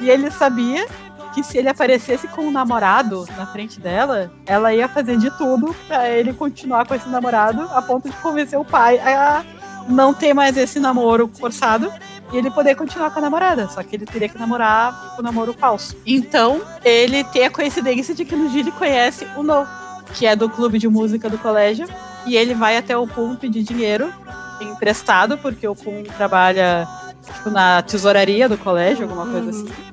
E 0.00 0.08
ele 0.08 0.30
sabia 0.30 0.86
que 1.34 1.42
se 1.42 1.58
ele 1.58 1.68
aparecesse 1.68 2.28
com 2.28 2.42
um 2.42 2.50
namorado 2.50 3.26
na 3.36 3.46
frente 3.46 3.80
dela, 3.80 4.30
ela 4.46 4.74
ia 4.74 4.88
fazer 4.88 5.16
de 5.16 5.30
tudo 5.36 5.74
pra 5.86 6.08
ele 6.08 6.32
continuar 6.32 6.86
com 6.86 6.94
esse 6.94 7.08
namorado, 7.08 7.62
a 7.72 7.80
ponto 7.80 8.08
de 8.08 8.16
convencer 8.16 8.58
o 8.58 8.64
pai 8.64 8.98
a 8.98 9.44
não 9.88 10.14
ter 10.14 10.34
mais 10.34 10.56
esse 10.56 10.78
namoro 10.78 11.30
forçado 11.38 11.92
e 12.32 12.36
ele 12.36 12.50
poder 12.50 12.74
continuar 12.74 13.10
com 13.10 13.18
a 13.18 13.22
namorada. 13.22 13.68
Só 13.68 13.82
que 13.82 13.96
ele 13.96 14.06
teria 14.06 14.28
que 14.28 14.38
namorar 14.38 15.14
o 15.18 15.22
namoro 15.22 15.52
falso. 15.52 15.96
Então, 16.06 16.62
ele 16.84 17.22
tem 17.24 17.44
a 17.44 17.50
coincidência 17.50 18.14
de 18.14 18.24
que 18.24 18.34
no 18.34 18.48
dia 18.48 18.60
ele 18.60 18.72
conhece 18.72 19.26
o 19.36 19.42
No, 19.42 19.66
que 20.14 20.26
é 20.26 20.34
do 20.34 20.48
clube 20.48 20.78
de 20.78 20.88
música 20.88 21.28
do 21.28 21.38
colégio, 21.38 21.86
e 22.26 22.36
ele 22.36 22.54
vai 22.54 22.76
até 22.76 22.96
o 22.96 23.06
Pum 23.06 23.34
pedir 23.36 23.62
dinheiro 23.62 24.12
emprestado, 24.60 25.36
porque 25.38 25.66
o 25.66 25.74
Pum 25.74 26.02
trabalha 26.16 26.86
tipo, 27.22 27.50
na 27.50 27.82
tesouraria 27.82 28.48
do 28.48 28.56
colégio, 28.56 29.04
alguma 29.04 29.26
coisa 29.26 29.50
Uhum. 29.50 29.66
assim. 29.66 29.92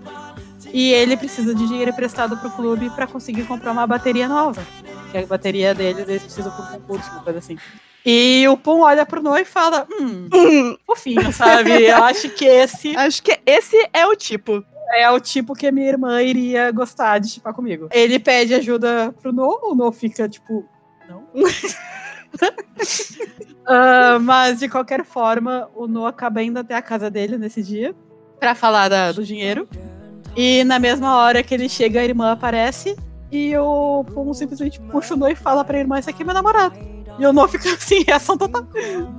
E 0.72 0.92
ele 0.94 1.18
precisa 1.18 1.56
de 1.56 1.68
dinheiro 1.68 1.90
emprestado 1.90 2.38
pro 2.38 2.52
clube 2.52 2.92
pra 2.92 3.08
conseguir 3.08 3.44
comprar 3.46 3.72
uma 3.72 3.88
bateria 3.88 4.28
nova. 4.28 4.62
Que 5.12 5.18
a 5.18 5.26
bateria 5.26 5.74
deles, 5.74 6.08
eles 6.08 6.22
precisam 6.24 6.52
por 6.52 6.70
concurso, 6.70 7.10
uma 7.12 7.22
coisa 7.24 7.40
assim. 7.40 7.58
E 8.06 8.48
o 8.48 8.56
Pum 8.58 8.82
olha 8.82 9.06
pro 9.06 9.22
Noah 9.22 9.42
e 9.42 9.46
fala: 9.46 9.86
Hum, 9.92 10.76
fofinho, 10.86 11.32
sabe? 11.34 11.84
Eu 11.86 12.04
acho 12.04 12.30
que 12.30 12.46
esse 12.46 12.96
Acho 12.98 13.22
que 13.22 13.40
esse 13.46 13.76
é 13.94 14.06
o 14.06 14.16
tipo. 14.16 14.64
é 14.96 15.10
o 15.12 15.20
tipo 15.20 15.54
que 15.54 15.68
a 15.68 15.72
minha 15.72 15.88
irmã 15.90 16.22
iria 16.22 16.72
gostar 16.72 17.20
de 17.20 17.30
chipar 17.30 17.54
comigo. 17.54 17.90
Ele 17.92 18.18
pede 18.20 18.54
ajuda 18.56 19.14
pro 19.22 19.32
No, 19.34 19.60
o 19.64 19.76
No 19.76 19.92
fica 19.92 20.28
tipo, 20.30 20.66
não. 21.08 21.24
Ah, 23.66 24.18
mas 24.20 24.60
de 24.60 24.68
qualquer 24.70 25.06
forma, 25.06 25.70
o 25.76 25.88
No 25.88 26.06
acaba 26.08 26.42
indo 26.42 26.58
até 26.60 26.74
a 26.76 26.82
casa 26.82 27.10
dele 27.10 27.38
nesse 27.38 27.62
dia 27.62 27.94
pra 28.40 28.56
falar 28.56 28.88
da- 28.90 29.12
do 29.12 29.24
dinheiro. 29.24 29.68
E 30.36 30.64
na 30.64 30.80
mesma 30.80 31.18
hora 31.18 31.44
que 31.44 31.54
ele 31.54 31.68
chega, 31.70 32.00
a 32.00 32.04
irmã 32.04 32.32
aparece 32.32 32.96
e 33.32 33.56
o 33.58 34.04
Pum 34.06 34.34
simplesmente 34.34 34.80
puxa 34.82 35.14
o 35.14 35.18
No 35.18 35.28
e 35.28 35.36
fala 35.36 35.64
pra 35.64 35.78
irmã: 35.80 36.00
Esse 36.00 36.10
aqui 36.10 36.24
é 36.24 36.26
meu 36.26 36.34
namorado. 36.34 36.80
E 37.20 37.26
o 37.26 37.34
No 37.34 37.48
fica 37.48 37.70
assim, 37.74 38.04
reação 38.04 38.38
total. 38.38 38.66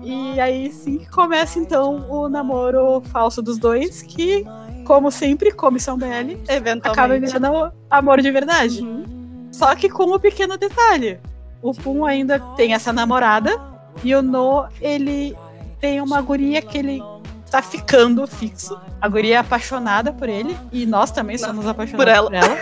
E 0.03 0.41
aí 0.41 0.73
sim 0.73 0.99
que 0.99 1.11
começa 1.11 1.59
então 1.59 2.07
o 2.09 2.29
namoro 2.29 3.03
falso 3.13 3.43
dos 3.43 3.59
dois, 3.59 4.03
que, 4.03 4.45
como 4.87 5.11
sempre, 5.11 5.53
comissão 5.53 5.97
BL, 5.99 6.39
Eventualmente. 6.49 6.89
acaba 6.89 7.19
virando 7.19 7.73
amor 7.91 8.21
de 8.21 8.31
verdade. 8.31 8.81
Uhum. 8.83 9.05
Só 9.53 9.75
que 9.75 9.89
com 9.89 10.15
um 10.15 10.19
pequeno 10.19 10.57
detalhe. 10.57 11.21
O 11.63 11.75
Pum 11.75 12.07
ainda 12.07 12.41
tem 12.57 12.73
essa 12.73 12.91
namorada 12.93 13.61
e 14.03 14.15
o 14.15 14.23
No, 14.23 14.67
ele 14.81 15.37
tem 15.79 16.01
uma 16.01 16.23
guria 16.23 16.63
que 16.63 16.79
ele 16.79 17.03
tá 17.51 17.61
ficando 17.63 18.27
fixo. 18.27 18.79
A 19.01 19.09
guria 19.09 19.35
é 19.37 19.39
apaixonada 19.39 20.13
por 20.13 20.29
ele 20.29 20.57
e 20.73 20.87
nós 20.87 21.11
também 21.11 21.37
somos 21.37 21.67
apaixonados 21.67 22.05
Por 22.05 22.09
ela. 22.09 22.27
por 22.31 22.35
ela. 22.35 22.59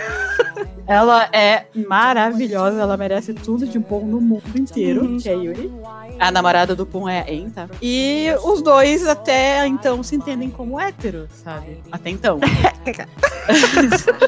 ela 0.87 1.29
é 1.31 1.65
maravilhosa, 1.87 2.81
ela 2.81 2.97
merece 2.97 3.33
tudo 3.33 3.67
de 3.67 3.77
bom 3.77 4.03
no 4.05 4.19
mundo 4.19 4.57
inteiro, 4.57 5.01
Uhum. 5.05 5.17
que 5.17 5.29
é 5.29 5.33
a 5.33 5.35
Yuri. 5.35 5.71
A 6.19 6.31
namorada 6.31 6.75
do 6.75 6.85
Pum 6.85 7.07
é 7.07 7.21
a 7.21 7.31
En, 7.31 7.49
tá? 7.49 7.67
E 7.81 8.27
os 8.43 8.61
dois 8.61 9.07
até 9.07 9.65
então 9.67 10.01
se 10.03 10.15
entendem 10.15 10.49
como 10.49 10.79
héteros, 10.79 11.29
sabe? 11.43 11.77
Até 11.91 12.09
então. 12.09 12.39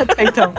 até 0.09 0.23
então. 0.23 0.53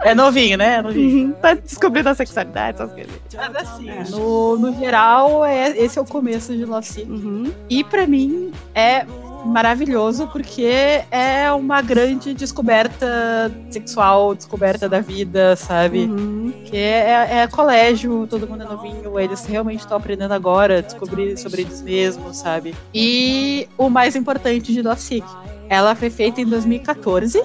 É 0.00 0.14
novinho, 0.14 0.58
né? 0.58 0.74
É 0.76 0.82
novinho. 0.82 1.26
Uhum. 1.28 1.32
Tá 1.32 1.54
descobrindo 1.54 2.08
a 2.10 2.14
sexualidade, 2.14 2.76
essas 2.82 2.92
coisas. 2.92 3.12
Mas 3.34 3.56
assim, 3.56 3.88
É. 3.90 4.04
no, 4.10 4.58
no 4.58 4.76
geral, 4.78 5.44
é, 5.44 5.70
esse 5.78 5.98
é 5.98 6.02
o 6.02 6.04
começo 6.04 6.52
de 6.54 6.64
Sick. 6.86 7.10
Uhum. 7.10 7.50
E 7.70 7.82
pra 7.84 8.06
mim 8.06 8.52
é 8.74 9.06
maravilhoso 9.44 10.26
porque 10.28 11.02
é 11.10 11.50
uma 11.52 11.82
grande 11.82 12.34
descoberta 12.34 13.52
sexual, 13.70 14.34
descoberta 14.34 14.88
da 14.88 15.00
vida, 15.00 15.54
sabe? 15.56 16.04
Uhum. 16.04 16.52
Que 16.64 16.76
é, 16.76 17.42
é 17.42 17.46
colégio, 17.46 18.26
todo 18.28 18.48
mundo 18.48 18.62
é 18.62 18.66
novinho, 18.66 19.18
eles 19.20 19.44
realmente 19.46 19.80
estão 19.80 19.96
aprendendo 19.96 20.32
agora 20.32 20.82
descobrir 20.82 21.36
sobre 21.36 21.62
eles 21.62 21.82
mesmos, 21.82 22.38
sabe? 22.38 22.74
E 22.92 23.68
o 23.76 23.88
mais 23.88 24.16
importante 24.16 24.72
de 24.72 24.82
Love 24.82 25.00
Sick, 25.00 25.26
ela 25.68 25.94
foi 25.94 26.10
feita 26.10 26.40
em 26.40 26.46
2014, 26.46 27.40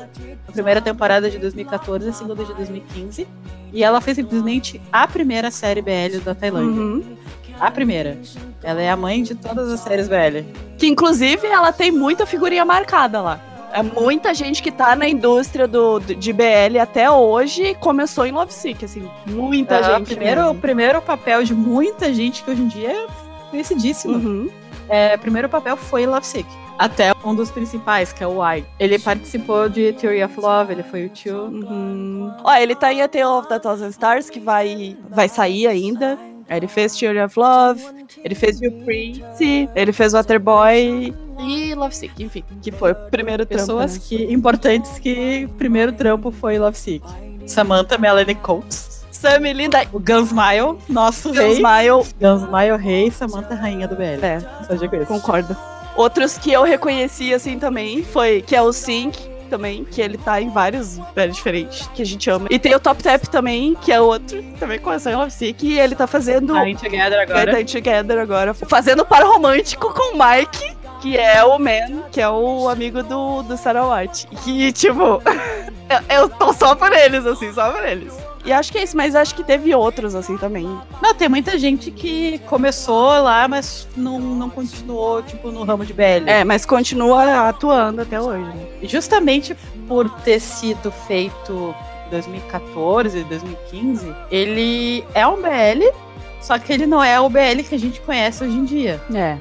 a 0.47 0.51
primeira 0.51 0.81
temporada 0.81 1.29
de 1.29 1.37
2014, 1.37 2.09
a 2.09 2.13
segunda 2.13 2.43
de 2.43 2.53
2015, 2.53 3.27
e 3.71 3.83
ela 3.83 4.01
foi 4.01 4.15
simplesmente 4.15 4.81
a 4.91 5.07
primeira 5.07 5.51
série 5.51 5.81
BL 5.81 6.19
da 6.23 6.33
Tailândia. 6.33 6.81
Uhum. 6.81 7.17
A 7.59 7.69
primeira. 7.71 8.17
Ela 8.63 8.81
é 8.81 8.89
a 8.89 8.95
mãe 8.95 9.21
de 9.23 9.35
todas 9.35 9.71
as 9.71 9.79
séries 9.81 10.07
BL. 10.07 10.45
Que 10.77 10.87
inclusive 10.87 11.45
ela 11.47 11.71
tem 11.71 11.91
muita 11.91 12.25
figurinha 12.25 12.63
marcada 12.65 13.21
lá. 13.21 13.39
É 13.71 13.83
muita 13.83 14.33
gente 14.33 14.63
que 14.63 14.71
tá 14.71 14.95
na 14.95 15.07
indústria 15.07 15.67
do, 15.67 15.99
do- 15.99 16.15
de 16.15 16.33
BL 16.33 16.79
até 16.81 17.09
hoje 17.11 17.75
começou 17.75 18.25
em 18.25 18.31
Love 18.31 18.51
Sick, 18.53 18.83
assim. 18.83 19.07
Muita 19.27 19.77
Ah, 19.77 19.83
gente. 19.99 20.07
primeiro, 20.15 20.49
o 20.49 20.55
primeiro 20.55 21.01
papel 21.01 21.43
de 21.43 21.53
muita 21.53 22.11
gente 22.13 22.43
que 22.43 22.49
hoje 22.49 22.61
em 22.63 22.67
dia 22.67 22.89
é 22.91 23.07
conhecidíssimo. 23.51 24.15
Uhum. 24.15 24.49
É, 24.87 25.15
o 25.15 25.19
primeiro 25.19 25.47
papel 25.47 25.77
foi 25.77 26.05
Love 26.07 26.25
Sick. 26.25 26.47
Até 26.79 27.11
um 27.25 27.35
dos 27.35 27.51
principais, 27.51 28.11
que 28.13 28.23
é 28.23 28.27
o 28.27 28.41
Y. 28.41 28.63
Ele 28.79 28.97
participou 28.97 29.67
de 29.69 29.91
Theory 29.93 30.23
of 30.23 30.39
Love, 30.39 30.71
ele 30.71 30.83
foi 30.83 31.05
o 31.05 31.09
tio. 31.09 31.43
Uhum. 31.43 32.33
Ó, 32.43 32.53
ele 32.55 32.73
tá 32.73 32.91
em 32.93 33.01
A 33.01 33.07
Tale 33.07 33.25
of 33.25 33.49
the 33.49 33.59
Thousand 33.59 33.89
Stars, 33.89 34.29
que 34.29 34.39
vai, 34.39 34.97
vai 35.09 35.27
sair 35.29 35.67
ainda. 35.67 36.17
Ele 36.49 36.67
fez 36.67 36.95
Theory 36.97 37.19
of 37.21 37.37
Love, 37.37 37.81
ele 38.23 38.33
fez 38.35 38.59
You 38.59 38.71
Prince, 38.83 39.69
ele 39.75 39.91
fez 39.93 40.13
Waterboy 40.13 41.13
e 41.39 41.75
Love 41.75 41.95
Sick, 41.95 42.23
enfim, 42.23 42.43
que 42.61 42.71
foi 42.71 42.91
o 42.91 42.95
primeiro 42.95 43.45
trampo, 43.45 43.61
Pessoas 43.61 43.93
né? 43.93 44.01
que, 44.07 44.33
importantes 44.33 44.97
que 44.99 45.45
o 45.45 45.53
primeiro 45.53 45.91
trampo 45.91 46.31
foi 46.31 46.57
Love 46.57 46.77
Sick. 46.77 47.05
Samantha 47.45 47.97
Melanie 47.97 48.35
Coates. 48.35 48.99
Sammy, 49.11 49.51
linda. 49.51 49.85
O 49.91 49.99
Gunsmile, 49.99 50.77
nosso 50.87 51.31
rei. 51.31 51.53
Smile. 51.53 52.05
Gunsmile 52.21 52.77
rei, 52.77 53.11
Samantha 53.11 53.53
rainha 53.53 53.87
do 53.87 53.95
BL. 53.95 54.23
É, 54.23 54.39
Só 54.65 54.75
digo 54.75 54.95
isso. 54.95 55.07
concordo. 55.07 55.55
Outros 55.97 56.37
que 56.37 56.51
eu 56.53 56.63
reconheci, 56.63 57.33
assim, 57.33 57.59
também, 57.59 58.01
foi 58.03 58.41
que 58.41 58.55
é 58.55 58.61
o 58.61 58.71
Sync, 58.71 59.19
também, 59.49 59.83
que 59.83 60.01
ele 60.01 60.17
tá 60.17 60.41
em 60.41 60.49
vários 60.49 60.99
velhos 61.15 61.35
diferentes, 61.35 61.87
que 61.93 62.01
a 62.01 62.05
gente 62.05 62.29
ama. 62.29 62.47
E 62.49 62.59
tem 62.59 62.73
o 62.75 62.79
Top 62.79 63.01
Tap 63.01 63.23
também, 63.27 63.75
que 63.75 63.91
é 63.91 63.99
outro, 63.99 64.41
também 64.59 64.79
começou 64.79 65.11
em 65.11 65.15
Love 65.15 65.31
Sick, 65.31 65.65
e 65.65 65.79
ele 65.79 65.95
tá 65.95 66.07
fazendo... 66.07 66.55
In 66.65 66.75
Together 66.75 67.19
agora. 67.19 67.59
In 67.59 67.65
Together 67.65 68.19
agora, 68.19 68.53
fazendo 68.53 69.05
par 69.05 69.23
romântico 69.23 69.93
com 69.93 70.15
o 70.15 70.17
Mike, 70.17 70.77
que 71.01 71.17
é 71.17 71.43
o 71.43 71.57
Man, 71.57 72.03
que 72.11 72.21
é 72.21 72.29
o 72.29 72.67
amigo 72.69 73.01
do, 73.03 73.41
do 73.43 73.57
Sarah 73.57 73.87
White. 73.87 74.27
Que, 74.43 74.71
tipo, 74.71 75.21
eu, 76.09 76.17
eu 76.17 76.29
tô 76.29 76.53
só 76.53 76.75
por 76.75 76.91
eles, 76.91 77.25
assim, 77.25 77.51
só 77.53 77.71
por 77.71 77.85
eles. 77.85 78.13
E 78.45 78.53
acho 78.53 78.71
que 78.71 78.77
é 78.77 78.83
isso, 78.83 78.95
mas 78.95 79.15
acho 79.15 79.35
que 79.35 79.43
teve 79.43 79.73
outros, 79.75 80.15
assim, 80.15 80.37
também. 80.37 80.65
Não, 81.01 81.13
tem 81.13 81.27
muita 81.27 81.57
gente 81.59 81.91
que 81.91 82.39
começou 82.47 83.21
lá, 83.21 83.47
mas 83.47 83.87
não, 83.95 84.19
não 84.19 84.49
continuou, 84.49 85.21
tipo, 85.21 85.51
no 85.51 85.63
ramo 85.63 85.85
de 85.85 85.93
BL. 85.93 86.25
É, 86.25 86.43
mas 86.43 86.65
continua 86.65 87.49
atuando 87.49 88.01
até 88.01 88.19
hoje, 88.19 88.43
né? 88.43 88.67
Justamente 88.83 89.55
por 89.87 90.09
ter 90.21 90.39
sido 90.39 90.91
feito 90.91 91.75
em 92.07 92.09
2014, 92.11 93.23
2015, 93.25 94.15
ele 94.31 95.03
é 95.13 95.27
um 95.27 95.41
BL, 95.41 95.93
só 96.41 96.57
que 96.57 96.71
ele 96.71 96.85
não 96.85 97.03
é 97.03 97.19
o 97.19 97.29
BL 97.29 97.61
que 97.67 97.75
a 97.75 97.79
gente 97.79 97.99
conhece 98.01 98.43
hoje 98.43 98.55
em 98.55 98.65
dia. 98.65 99.01
É. 99.13 99.37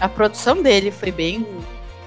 A 0.00 0.08
produção 0.08 0.60
dele 0.60 0.90
foi 0.90 1.12
bem 1.12 1.46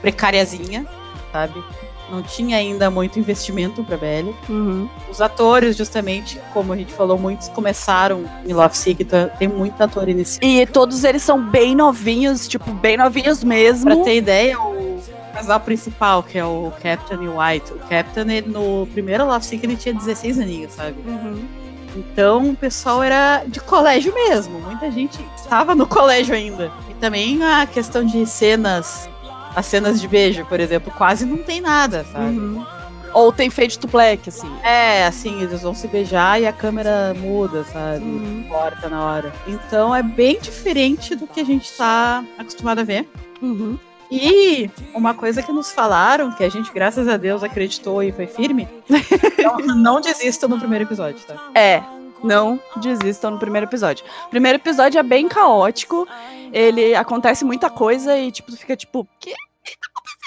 precariazinha, 0.02 0.86
sabe? 1.32 1.64
Não 2.10 2.22
tinha 2.22 2.58
ainda 2.58 2.90
muito 2.90 3.20
investimento 3.20 3.84
pra 3.84 3.98
BL. 3.98 4.32
Uhum. 4.50 4.88
Os 5.10 5.22
atores, 5.22 5.76
justamente, 5.76 6.40
como 6.54 6.74
a 6.74 6.78
gente 6.78 6.94
falou, 6.94 7.18
muitos 7.18 7.50
começaram 7.50 8.26
em 8.46 8.54
Love 8.54 8.78
Sick, 8.78 9.04
então 9.04 9.30
tem 9.38 9.48
muito 9.48 9.82
ator 9.82 10.08
inicial. 10.08 10.50
E 10.50 10.66
todos 10.66 11.04
eles 11.04 11.22
são 11.22 11.42
bem 11.42 11.76
novinhos, 11.76 12.48
tipo, 12.48 12.72
bem 12.72 12.98
novinhos 12.98 13.44
mesmo. 13.44 13.86
Pra 13.86 14.04
ter 14.04 14.18
ideia, 14.18 14.60
o 14.60 15.02
casal 15.34 15.60
principal, 15.60 16.24
que 16.24 16.38
é 16.38 16.46
o 16.46 16.72
Captain 16.82 17.24
e 17.24 17.28
o 17.28 17.40
White, 17.40 17.74
o 17.74 17.80
Captain, 17.88 18.32
ele, 18.32 18.50
no 18.50 18.88
primeiro 18.88 19.26
Love 19.26 19.46
Sick, 19.46 19.66
ele 19.66 19.76
tinha 19.76 19.94
16 19.94 20.40
aninhos, 20.40 20.74
sabe? 20.74 20.96
Uhum. 21.06 21.46
Então 21.96 22.50
o 22.52 22.56
pessoal 22.56 23.02
era 23.04 23.44
de 23.48 23.60
colégio 23.60 24.14
mesmo. 24.14 24.60
Muita 24.60 24.92
gente 24.92 25.20
estava 25.36 25.74
no 25.74 25.86
colégio 25.88 26.36
ainda. 26.36 26.72
E 26.90 26.94
também 26.96 27.44
a 27.44 27.66
questão 27.66 28.04
de 28.04 28.26
cenas, 28.26 29.10
as 29.56 29.66
cenas 29.66 30.00
de 30.00 30.08
beijo, 30.08 30.46
por 30.46 30.60
exemplo, 30.60 30.92
quase 30.96 31.26
não 31.26 31.38
tem 31.38 31.62
nada, 31.62 32.06
sabe? 32.12 32.38
Uhum. 32.38 32.66
Ou 33.14 33.32
tem 33.32 33.50
Fade 33.50 33.80
to 33.80 33.88
Black, 33.88 34.30
assim. 34.30 34.52
É, 34.64 35.06
assim, 35.06 35.42
eles 35.42 35.62
vão 35.62 35.74
se 35.74 35.88
beijar 35.88 36.40
e 36.42 36.46
a 36.46 36.54
câmera 36.54 37.16
muda, 37.18 37.64
sabe? 37.64 38.04
Uhum. 38.04 38.46
Corta 38.50 38.90
na 38.90 39.04
hora. 39.04 39.34
Então 39.48 39.96
é 39.96 40.04
bem 40.04 40.40
diferente 40.40 41.16
do 41.16 41.26
que 41.26 41.40
a 41.40 41.46
gente 41.46 41.72
tá 41.74 42.24
acostumado 42.38 42.80
a 42.80 42.84
ver. 42.84 43.10
Uhum. 43.42 43.78
E 44.10 44.70
uma 44.94 45.14
coisa 45.14 45.42
que 45.42 45.52
nos 45.52 45.72
falaram, 45.72 46.32
que 46.32 46.44
a 46.44 46.50
gente, 46.50 46.72
graças 46.72 47.08
a 47.08 47.18
Deus, 47.18 47.44
acreditou 47.44 48.02
e 48.02 48.12
foi 48.12 48.28
firme, 48.28 48.68
não, 49.66 49.76
não 49.76 50.02
desista 50.02 50.48
no 50.48 50.60
primeiro 50.60 50.86
episódio, 50.86 51.20
tá? 51.26 51.36
É, 51.54 51.84
não 52.24 52.60
desistam 52.78 53.32
no 53.32 53.40
primeiro 53.40 53.68
episódio. 53.68 54.06
O 54.28 54.30
primeiro 54.30 54.58
episódio 54.58 55.00
é 55.00 55.04
bem 55.04 55.28
caótico, 55.28 56.08
ele 56.52 56.96
acontece 56.96 57.44
muita 57.44 57.70
coisa 57.70 58.18
e, 58.18 58.32
tipo, 58.32 58.52
tu 58.52 58.58
fica 58.58 58.76
tipo, 58.76 59.08
que? 59.20 59.34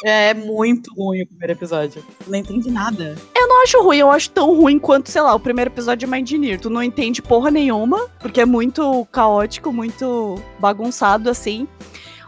É 0.03 0.33
muito 0.33 0.95
ruim 0.95 1.23
o 1.23 1.27
primeiro 1.27 1.53
episódio. 1.53 2.03
Tu 2.25 2.31
não 2.31 2.39
entende 2.39 2.71
nada. 2.71 3.17
Eu 3.37 3.47
não 3.47 3.63
acho 3.63 3.83
ruim, 3.83 3.99
eu 3.99 4.11
acho 4.11 4.31
tão 4.31 4.55
ruim 4.55 4.79
quanto, 4.79 5.11
sei 5.11 5.21
lá, 5.21 5.35
o 5.35 5.41
primeiro 5.41 5.71
episódio 5.71 6.07
de 6.07 6.07
Mind 6.07 6.23
Engineer. 6.23 6.61
Tu 6.61 6.71
não 6.71 6.83
entende 6.83 7.21
porra 7.21 7.51
nenhuma, 7.51 8.09
porque 8.19 8.41
é 8.41 8.47
muito 8.47 9.07
caótico, 9.13 9.73
muito 9.73 10.41
bagunçado, 10.59 11.29
assim. 11.29 11.69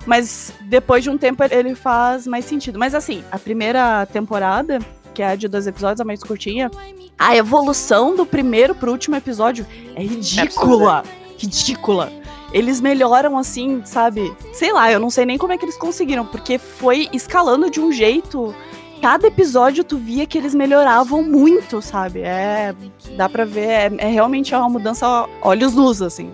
Mas 0.07 0.53
depois 0.63 1.03
de 1.03 1.11
um 1.11 1.17
tempo 1.17 1.43
ele 1.51 1.75
faz 1.75 2.27
mais 2.27 2.45
sentido. 2.45 2.79
Mas 2.79 2.95
assim, 2.95 3.25
a 3.31 3.39
primeira 3.39 4.05
temporada, 4.07 4.79
que 5.13 5.23
é 5.23 5.29
a 5.29 5.37
de 5.37 5.47
dois 5.49 5.67
episódios, 5.67 6.01
a 6.01 6.05
mais 6.05 6.23
curtinha, 6.23 6.71
a 7.19 7.37
evolução 7.37 8.17
do 8.17 8.27
primeiro 8.27 8.75
pro 8.75 8.91
último 8.91 9.15
episódio 9.15 9.67
é 9.95 10.03
ridícula. 10.03 11.05
Ridícula. 11.39 12.13
Eles 12.53 12.81
melhoram 12.81 13.39
assim, 13.39 13.83
sabe? 13.85 14.35
Sei 14.53 14.73
lá, 14.73 14.91
eu 14.93 15.01
não 15.01 15.09
sei 15.09 15.25
nem 15.25 15.39
como 15.39 15.53
é 15.53 15.59
que 15.59 15.65
eles 15.65 15.77
conseguiram, 15.77 16.27
porque 16.27 16.59
foi 16.59 17.09
escalando 17.13 17.71
de 17.71 17.81
um 17.81 17.91
jeito. 17.91 18.55
Cada 19.01 19.27
episódio 19.27 19.83
tu 19.83 19.97
via 19.97 20.27
que 20.27 20.37
eles 20.37 20.55
melhoravam 20.55 21.23
muito, 21.23 21.81
sabe? 21.81 22.21
É. 22.21 22.75
Dá 23.17 23.29
pra 23.29 23.45
ver, 23.45 23.69
é, 23.69 23.93
é 23.99 24.07
realmente 24.09 24.55
uma 24.55 24.69
mudança 24.69 25.29
olhos 25.41 25.75
luz, 25.75 26.03
assim. 26.03 26.31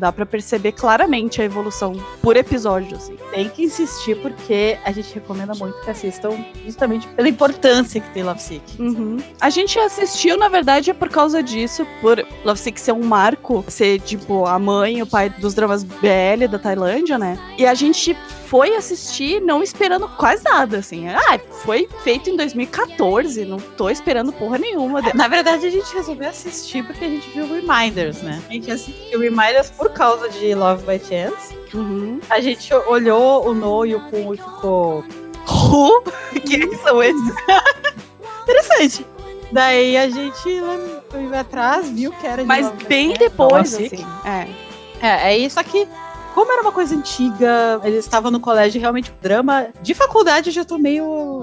Dá 0.00 0.10
pra 0.10 0.24
perceber 0.24 0.72
claramente 0.72 1.42
a 1.42 1.44
evolução 1.44 1.92
por 2.22 2.34
episódio, 2.34 2.96
assim. 2.96 3.16
Tem 3.34 3.50
que 3.50 3.64
insistir 3.64 4.16
porque 4.22 4.78
a 4.82 4.90
gente 4.92 5.14
recomenda 5.14 5.54
muito 5.54 5.78
que 5.82 5.90
assistam 5.90 6.42
justamente 6.64 7.06
pela 7.08 7.28
importância 7.28 8.00
que 8.00 8.08
tem 8.14 8.22
Love 8.22 8.40
Sick. 8.40 8.80
Uhum. 8.80 9.18
A 9.38 9.50
gente 9.50 9.78
assistiu, 9.78 10.38
na 10.38 10.48
verdade, 10.48 10.90
é 10.90 10.94
por 10.94 11.10
causa 11.10 11.42
disso, 11.42 11.86
por 12.00 12.26
Love 12.46 12.58
Sick 12.58 12.80
ser 12.80 12.92
um 12.92 13.02
marco, 13.02 13.62
ser, 13.68 14.00
tipo, 14.00 14.46
a 14.46 14.58
mãe 14.58 15.02
o 15.02 15.06
pai 15.06 15.28
dos 15.28 15.52
dramas 15.52 15.84
BL 15.84 16.48
da 16.50 16.58
Tailândia, 16.58 17.18
né? 17.18 17.38
E 17.58 17.66
a 17.66 17.74
gente 17.74 18.16
foi 18.46 18.74
assistir 18.74 19.40
não 19.40 19.62
esperando 19.62 20.08
quase 20.08 20.42
nada, 20.42 20.78
assim. 20.78 21.08
Ah, 21.08 21.38
foi 21.62 21.88
feito 22.02 22.30
em 22.30 22.36
2014, 22.36 23.44
não 23.44 23.58
tô 23.58 23.88
esperando 23.88 24.32
porra 24.32 24.58
nenhuma. 24.58 25.00
Na 25.14 25.28
verdade, 25.28 25.66
a 25.66 25.70
gente 25.70 25.94
resolveu 25.94 26.28
assistir 26.28 26.84
porque 26.84 27.04
a 27.04 27.08
gente 27.08 27.30
viu 27.30 27.46
Reminders, 27.46 28.22
né? 28.22 28.42
A 28.48 28.52
gente 28.52 28.70
assistiu 28.70 29.20
Reminders 29.20 29.70
por 29.70 29.89
causa 29.90 30.28
de 30.28 30.54
Love 30.54 30.84
by 30.84 30.98
Chance. 30.98 31.56
Uhum. 31.74 32.20
A 32.28 32.40
gente 32.40 32.72
olhou 32.74 33.48
o 33.48 33.54
No 33.54 33.86
e 33.86 33.94
o 33.94 34.00
Kun 34.10 34.34
e 34.34 34.36
ficou 34.36 35.04
Who? 35.48 36.02
Quem 36.46 36.76
são 36.78 37.02
esses? 37.02 37.34
interessante. 38.42 39.06
Daí 39.52 39.96
a 39.96 40.08
gente 40.08 40.60
foi 41.10 41.36
atrás, 41.36 41.88
viu 41.90 42.12
que 42.12 42.26
era 42.26 42.42
de 42.42 42.48
Mas 42.48 42.66
Love 42.66 42.84
bem 42.84 43.14
depois, 43.14 43.74
assim. 43.74 44.06
É. 44.24 44.70
É, 45.02 45.32
é 45.32 45.38
isso 45.38 45.58
aqui. 45.58 45.88
Como 46.34 46.52
era 46.52 46.62
uma 46.62 46.72
coisa 46.72 46.94
antiga, 46.94 47.80
eles 47.82 48.04
estavam 48.04 48.30
no 48.30 48.38
colégio, 48.38 48.80
realmente, 48.80 49.12
drama 49.20 49.68
de 49.82 49.94
faculdade 49.94 50.50
eu 50.50 50.52
já 50.52 50.64
tô 50.64 50.78
meio 50.78 51.40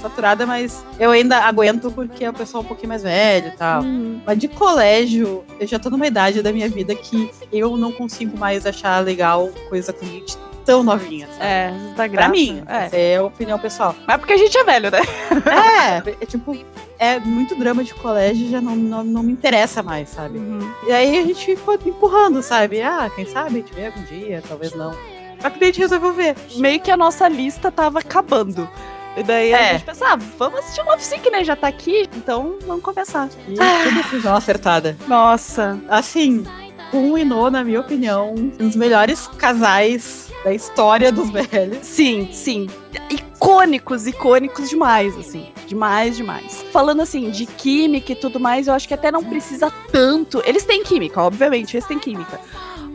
saturada, 0.00 0.46
mas 0.46 0.84
eu 0.98 1.10
ainda 1.10 1.38
aguento 1.38 1.90
porque 1.90 2.24
é 2.24 2.30
o 2.30 2.32
pessoal 2.32 2.62
um 2.62 2.66
pouquinho 2.66 2.88
mais 2.90 3.02
velho 3.02 3.48
e 3.48 3.56
tal. 3.56 3.82
Hum. 3.82 4.20
Mas 4.26 4.38
de 4.38 4.48
colégio, 4.48 5.44
eu 5.58 5.66
já 5.66 5.78
tô 5.78 5.90
numa 5.90 6.06
idade 6.06 6.42
da 6.42 6.52
minha 6.52 6.68
vida 6.68 6.94
que 6.94 7.30
eu 7.52 7.76
não 7.76 7.90
consigo 7.92 8.36
mais 8.38 8.66
achar 8.66 9.02
legal 9.04 9.50
coisa 9.68 9.92
com 9.92 10.04
gente 10.06 10.36
tão 10.64 10.82
novinha. 10.82 11.26
Sabe? 11.28 11.44
É, 11.44 11.70
tá 11.90 11.94
Pra 11.94 12.06
graça. 12.08 12.30
mim, 12.30 12.62
É. 12.66 13.12
é 13.12 13.16
a 13.16 13.22
opinião 13.22 13.58
pessoal. 13.58 13.94
Mas 14.06 14.16
porque 14.18 14.32
a 14.32 14.36
gente 14.36 14.56
é 14.58 14.64
velho, 14.64 14.90
né? 14.90 14.98
É, 15.46 15.98
é 16.22 16.26
tipo, 16.26 16.56
é 16.98 17.18
muito 17.20 17.54
drama 17.56 17.84
de 17.84 17.94
colégio, 17.94 18.48
já 18.50 18.60
não, 18.60 18.74
não, 18.74 19.04
não 19.04 19.22
me 19.22 19.32
interessa 19.32 19.82
mais, 19.82 20.08
sabe? 20.08 20.38
Uhum. 20.38 20.58
E 20.88 20.92
aí 20.92 21.18
a 21.18 21.22
gente 21.24 21.54
ficou 21.56 21.74
empurrando, 21.86 22.42
sabe? 22.42 22.82
Ah, 22.82 23.08
quem 23.14 23.24
sabe 23.26 23.48
a 23.48 23.52
gente 23.62 23.72
vê 23.74 23.86
algum 23.86 24.02
dia, 24.02 24.42
talvez 24.46 24.74
não. 24.74 24.92
Só 25.40 25.50
que 25.50 25.60
daí 25.60 25.68
a 25.68 25.72
gente 25.72 25.80
resolveu 25.80 26.12
ver. 26.12 26.34
Meio 26.56 26.80
que 26.80 26.90
a 26.90 26.96
nossa 26.96 27.28
lista 27.28 27.70
tava 27.70 28.00
acabando. 28.00 28.68
E 29.16 29.22
daí 29.22 29.54
a 29.54 29.58
É. 29.58 29.72
gente 29.72 29.84
pensou, 29.84 30.06
ah, 30.06 30.16
vamos 30.38 30.58
assistir 30.60 30.82
Love 30.82 31.02
Sick, 31.02 31.30
né? 31.30 31.42
Já 31.42 31.56
tá 31.56 31.68
aqui, 31.68 32.08
então 32.16 32.56
vamos 32.66 32.82
começar. 32.82 33.28
E 33.48 33.54
que 33.54 33.94
decisão 33.94 34.36
acertada. 34.36 34.96
Nossa. 35.08 35.78
Assim, 35.88 36.44
Kun 36.90 37.16
e 37.18 37.24
No, 37.24 37.50
na 37.50 37.64
minha 37.64 37.80
opinião, 37.80 38.34
um 38.34 38.48
dos 38.48 38.76
melhores 38.76 39.26
casais 39.38 40.30
da 40.44 40.52
história 40.52 41.10
dos 41.10 41.30
BLs. 41.30 41.80
Sim, 41.82 42.28
sim. 42.32 42.68
Icônicos, 43.10 44.06
icônicos 44.06 44.68
demais, 44.68 45.16
assim. 45.18 45.48
Demais, 45.66 46.16
demais. 46.16 46.64
Falando 46.72 47.00
assim, 47.02 47.30
de 47.30 47.46
química 47.46 48.12
e 48.12 48.14
tudo 48.16 48.38
mais, 48.38 48.68
eu 48.68 48.74
acho 48.74 48.86
que 48.86 48.94
até 48.94 49.10
não 49.10 49.24
precisa 49.24 49.72
tanto. 49.90 50.42
Eles 50.46 50.64
têm 50.64 50.84
química, 50.84 51.20
obviamente, 51.22 51.76
eles 51.76 51.86
têm 51.86 51.98
química. 51.98 52.38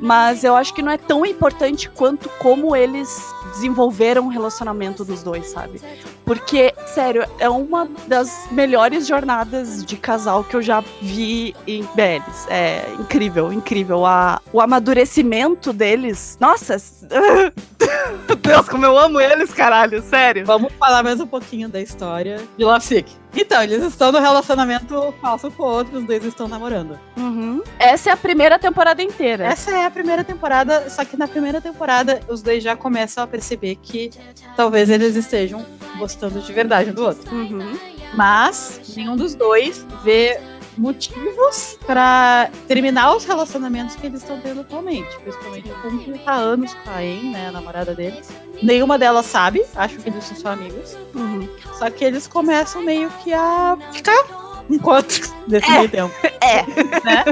Mas 0.01 0.43
eu 0.43 0.55
acho 0.55 0.73
que 0.73 0.81
não 0.81 0.91
é 0.91 0.97
tão 0.97 1.23
importante 1.23 1.87
quanto 1.87 2.27
como 2.39 2.75
eles 2.75 3.23
desenvolveram 3.51 4.25
o 4.25 4.29
relacionamento 4.29 5.05
dos 5.05 5.21
dois, 5.21 5.47
sabe? 5.47 5.79
Porque, 6.25 6.73
sério, 6.87 7.23
é 7.37 7.47
uma 7.47 7.87
das 8.07 8.47
melhores 8.51 9.05
jornadas 9.05 9.85
de 9.85 9.95
casal 9.97 10.43
que 10.43 10.55
eu 10.55 10.61
já 10.61 10.83
vi 11.01 11.55
em 11.67 11.87
BLs. 11.93 12.47
É 12.49 12.83
incrível, 12.99 13.53
incrível. 13.53 14.05
A, 14.05 14.41
o 14.51 14.59
amadurecimento 14.59 15.71
deles. 15.71 16.37
Nossa! 16.39 16.77
Deus, 18.41 18.67
como 18.67 18.85
eu 18.85 18.97
amo 18.97 19.19
eles, 19.21 19.53
caralho, 19.53 20.01
sério. 20.01 20.45
Vamos 20.45 20.73
falar 20.79 21.03
mais 21.03 21.19
um 21.21 21.27
pouquinho 21.27 21.69
da 21.69 21.79
história 21.79 22.41
de 22.57 22.63
Love 22.63 22.83
Sick. 22.83 23.20
Então, 23.35 23.63
eles 23.63 23.83
estão 23.83 24.11
no 24.11 24.19
relacionamento 24.19 25.13
falso 25.21 25.49
com 25.51 25.63
o 25.63 25.65
outro, 25.65 25.99
os 25.99 26.03
dois 26.05 26.23
estão 26.23 26.47
namorando. 26.47 26.99
Uhum. 27.17 27.61
Essa 27.79 28.09
é 28.09 28.13
a 28.13 28.17
primeira 28.17 28.59
temporada 28.59 29.01
inteira. 29.01 29.45
Essa 29.45 29.71
é 29.71 29.85
a 29.85 29.91
primeira 29.91 30.23
temporada, 30.23 30.89
só 30.89 31.05
que 31.05 31.15
na 31.15 31.27
primeira 31.27 31.61
temporada 31.61 32.19
os 32.27 32.41
dois 32.41 32.61
já 32.63 32.75
começam 32.75 33.23
a 33.23 33.27
perceber 33.27 33.75
que 33.75 34.11
talvez 34.55 34.89
eles 34.89 35.15
estejam 35.15 35.65
gostando 35.97 36.41
de 36.41 36.53
verdade 36.53 36.91
um 36.91 36.93
do 36.93 37.05
outro. 37.05 37.33
Uhum. 37.33 37.77
Mas 38.13 38.81
nenhum 38.95 39.15
dos 39.15 39.33
dois 39.33 39.85
vê 40.03 40.39
motivos 40.77 41.77
pra 41.85 42.49
terminar 42.67 43.15
os 43.15 43.25
relacionamentos 43.25 43.95
que 43.95 44.07
eles 44.07 44.21
estão 44.21 44.39
tendo 44.39 44.61
atualmente. 44.61 45.17
Principalmente 45.19 45.69
com 45.81 45.99
que 45.99 46.19
tá 46.19 46.33
anos 46.33 46.73
com 46.73 46.89
a 46.89 47.03
En, 47.03 47.31
né, 47.31 47.47
a 47.47 47.51
namorada 47.51 47.93
deles. 47.93 48.29
Nenhuma 48.61 48.97
delas 48.97 49.25
sabe, 49.25 49.63
acho 49.75 49.97
que 49.97 50.09
eles 50.09 50.23
são 50.23 50.37
só 50.37 50.49
amigos. 50.49 50.97
Uhum. 51.15 51.47
Só 51.77 51.89
que 51.89 52.03
eles 52.03 52.27
começam 52.27 52.81
meio 52.83 53.09
que 53.23 53.33
a 53.33 53.77
ficar 53.91 54.63
enquanto 54.69 55.33
nesse 55.47 55.69
É. 55.69 55.77
meio 55.77 55.89
tempo. 55.89 56.13
É. 56.41 56.63
Né? 57.03 57.25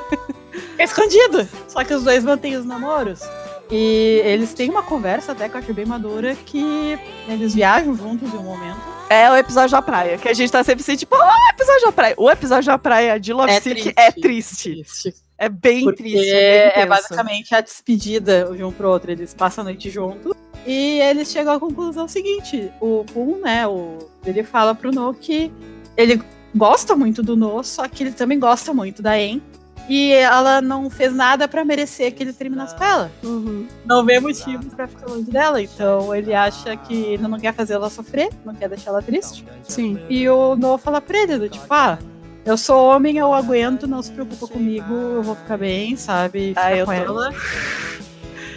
É 0.78 0.84
escondido. 0.84 1.47
Só 1.67 1.84
que 1.84 1.93
os 1.93 2.04
dois 2.04 2.23
mantêm 2.23 2.56
os 2.56 2.65
namoros. 2.65 3.21
E 3.71 4.21
eles 4.25 4.54
têm 4.54 4.69
uma 4.69 4.82
conversa 4.82 5.32
até 5.32 5.47
que 5.47 5.56
eu 5.56 5.60
achei 5.60 5.73
bem 5.73 5.86
madura 5.86 6.36
que 6.36 6.97
eles 7.28 7.54
viajam 7.54 7.95
juntos 7.95 8.34
em 8.34 8.38
um 8.38 8.43
momento. 8.43 8.82
É 9.10 9.32
o 9.32 9.36
episódio 9.36 9.72
da 9.72 9.82
praia, 9.82 10.19
que 10.19 10.30
a 10.30 10.34
gente 10.34 10.52
tá 10.52 10.63
sempre 10.63 10.84
assim, 10.84 10.95
tipo, 10.95 11.15
oh, 11.15 11.50
episódio 11.50 11.88
da 11.88 11.91
praia. 11.91 12.13
O 12.15 12.30
episódio 12.30 12.67
da 12.67 12.78
praia 12.78 13.19
de 13.19 13.34
Love 13.34 13.52
É 13.52 13.60
Sick 13.60 13.82
triste. 13.82 13.93
é 13.98 14.12
triste. 14.12 15.15
É 15.36 15.50
bem 15.50 15.84
Porque 15.84 16.04
triste. 16.04 16.30
É, 16.30 16.36
é, 16.36 16.62
bem 16.62 16.69
intenso. 16.69 16.89
basicamente 16.89 17.56
a 17.56 17.62
despedida 17.62 18.45
de 18.56 18.63
um 18.63 18.72
pro 18.72 18.89
outro. 18.89 19.10
Eles 19.10 19.34
passam 19.34 19.63
a 19.63 19.65
noite 19.65 19.89
juntos. 19.89 20.34
E 20.67 21.00
eles 21.00 21.32
chegam 21.32 21.54
à 21.54 21.60
conclusão 21.60 22.08
seguinte: 22.08 22.72
o 22.80 23.04
Kun, 23.12 23.39
né? 23.39 23.65
O, 23.65 23.98
ele 24.24 24.43
fala 24.43 24.76
pro 24.76 24.91
No 24.91 25.12
que 25.13 25.52
ele 25.98 26.22
gosta 26.56 26.95
muito 26.95 27.24
do 27.24 27.36
No, 27.36 27.63
só 27.63 27.88
que 27.88 28.04
ele 28.04 28.12
também 28.12 28.38
gosta 28.38 28.74
muito 28.74 29.02
da 29.02 29.17
En. 29.17 29.41
E 29.89 30.12
ela 30.13 30.62
não 30.62 30.88
fez 30.89 31.13
nada 31.13 31.47
pra 31.47 31.65
merecer 31.65 32.13
que 32.13 32.21
ele 32.21 32.32
terminasse 32.32 32.75
com 32.75 32.84
ela. 32.84 33.12
Uhum. 33.23 33.67
Não 33.84 34.06
vê 34.06 34.19
motivo 34.19 34.63
pra 34.75 34.88
ficar 34.88 35.08
longe 35.08 35.32
dela. 35.32 35.60
Então 35.62 36.13
ele 36.15 36.34
acha 36.34 36.78
que 36.78 36.93
ele 36.93 37.23
não 37.28 37.39
quer 37.39 37.54
fazer 37.56 37.73
ela 37.73 37.89
sofrer, 37.89 38.30
não 38.45 38.54
quer 38.54 38.69
deixar 38.69 38.91
ela 38.91 39.02
triste. 39.02 39.43
Sim. 39.63 39.99
E 40.08 40.30
o 40.30 40.56
No 40.56 40.78
fala 40.78 41.02
pra 41.02 41.17
ele, 41.17 41.39
do 41.39 41.49
tipo, 41.49 41.65
ah, 41.71 41.97
eu 42.45 42.56
sou 42.58 42.86
homem, 42.88 43.17
eu 43.17 43.34
aguento, 43.34 43.88
não 43.88 44.02
se 44.04 44.12
preocupa 44.12 44.47
comigo, 44.47 44.93
eu 44.93 45.23
vou 45.23 45.36
ficar 45.36 45.58
bem, 45.58 45.95
sabe? 45.97 46.49
Fica 46.49 46.62
Ah, 46.65 46.75
eu 46.78 46.86
com 46.86 46.91
tô- 46.93 46.97
ela. 47.02 47.34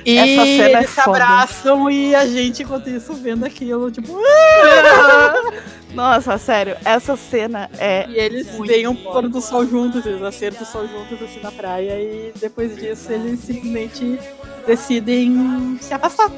E 0.04 0.16
Essa 0.18 0.44
cena 0.46 0.64
é 0.64 0.72
eles 0.80 0.90
se 0.90 1.00
foda. 1.02 1.16
abraçam 1.24 1.90
e 1.90 2.14
a 2.14 2.26
gente, 2.26 2.62
enquanto 2.62 2.88
isso, 2.90 3.14
vendo 3.14 3.44
aquilo, 3.44 3.90
tipo, 3.90 4.12
Nossa, 5.94 6.38
sério, 6.38 6.74
essa 6.84 7.16
cena 7.16 7.68
é. 7.78 8.06
e 8.08 8.18
eles 8.18 8.48
veem 8.66 8.86
um 8.88 8.94
pôr 8.96 9.28
do 9.28 9.40
sol 9.42 9.66
juntos, 9.66 10.04
eles 10.06 10.22
acertam 10.22 10.62
o 10.62 10.66
sol 10.66 10.88
juntos 10.88 11.22
assim 11.22 11.40
na 11.42 11.52
praia 11.52 11.92
e 12.00 12.32
depois 12.40 12.74
disso 12.76 13.12
eles 13.12 13.40
simplesmente 13.40 14.18
decidem 14.66 15.76
se 15.80 15.92
afastar. 15.92 16.30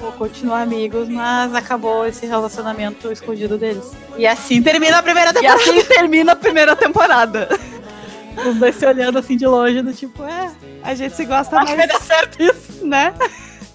Ou 0.00 0.10
continuar 0.12 0.62
amigos, 0.62 1.08
mas 1.08 1.54
acabou 1.54 2.06
esse 2.06 2.26
relacionamento 2.26 3.12
escondido 3.12 3.56
deles. 3.58 3.92
E 4.16 4.26
assim 4.26 4.60
termina 4.62 4.98
a 4.98 5.02
primeira 5.02 5.30
E 5.30 5.34
temporada. 5.34 5.60
assim 5.60 5.84
termina 5.84 6.32
a 6.32 6.36
primeira 6.36 6.74
temporada. 6.74 7.48
Os 8.36 8.56
dois 8.56 8.74
se 8.76 8.86
olhando 8.86 9.18
assim 9.18 9.36
de 9.36 9.46
longe, 9.46 9.82
do 9.82 9.92
tipo, 9.92 10.22
é, 10.24 10.50
A 10.82 10.94
gente 10.94 11.14
se 11.14 11.24
gosta 11.24 11.58
que 11.60 11.66
vai 11.66 11.76
mais, 11.76 11.88
dar 11.88 12.00
certo 12.00 12.42
isso. 12.42 12.84
né? 12.86 13.14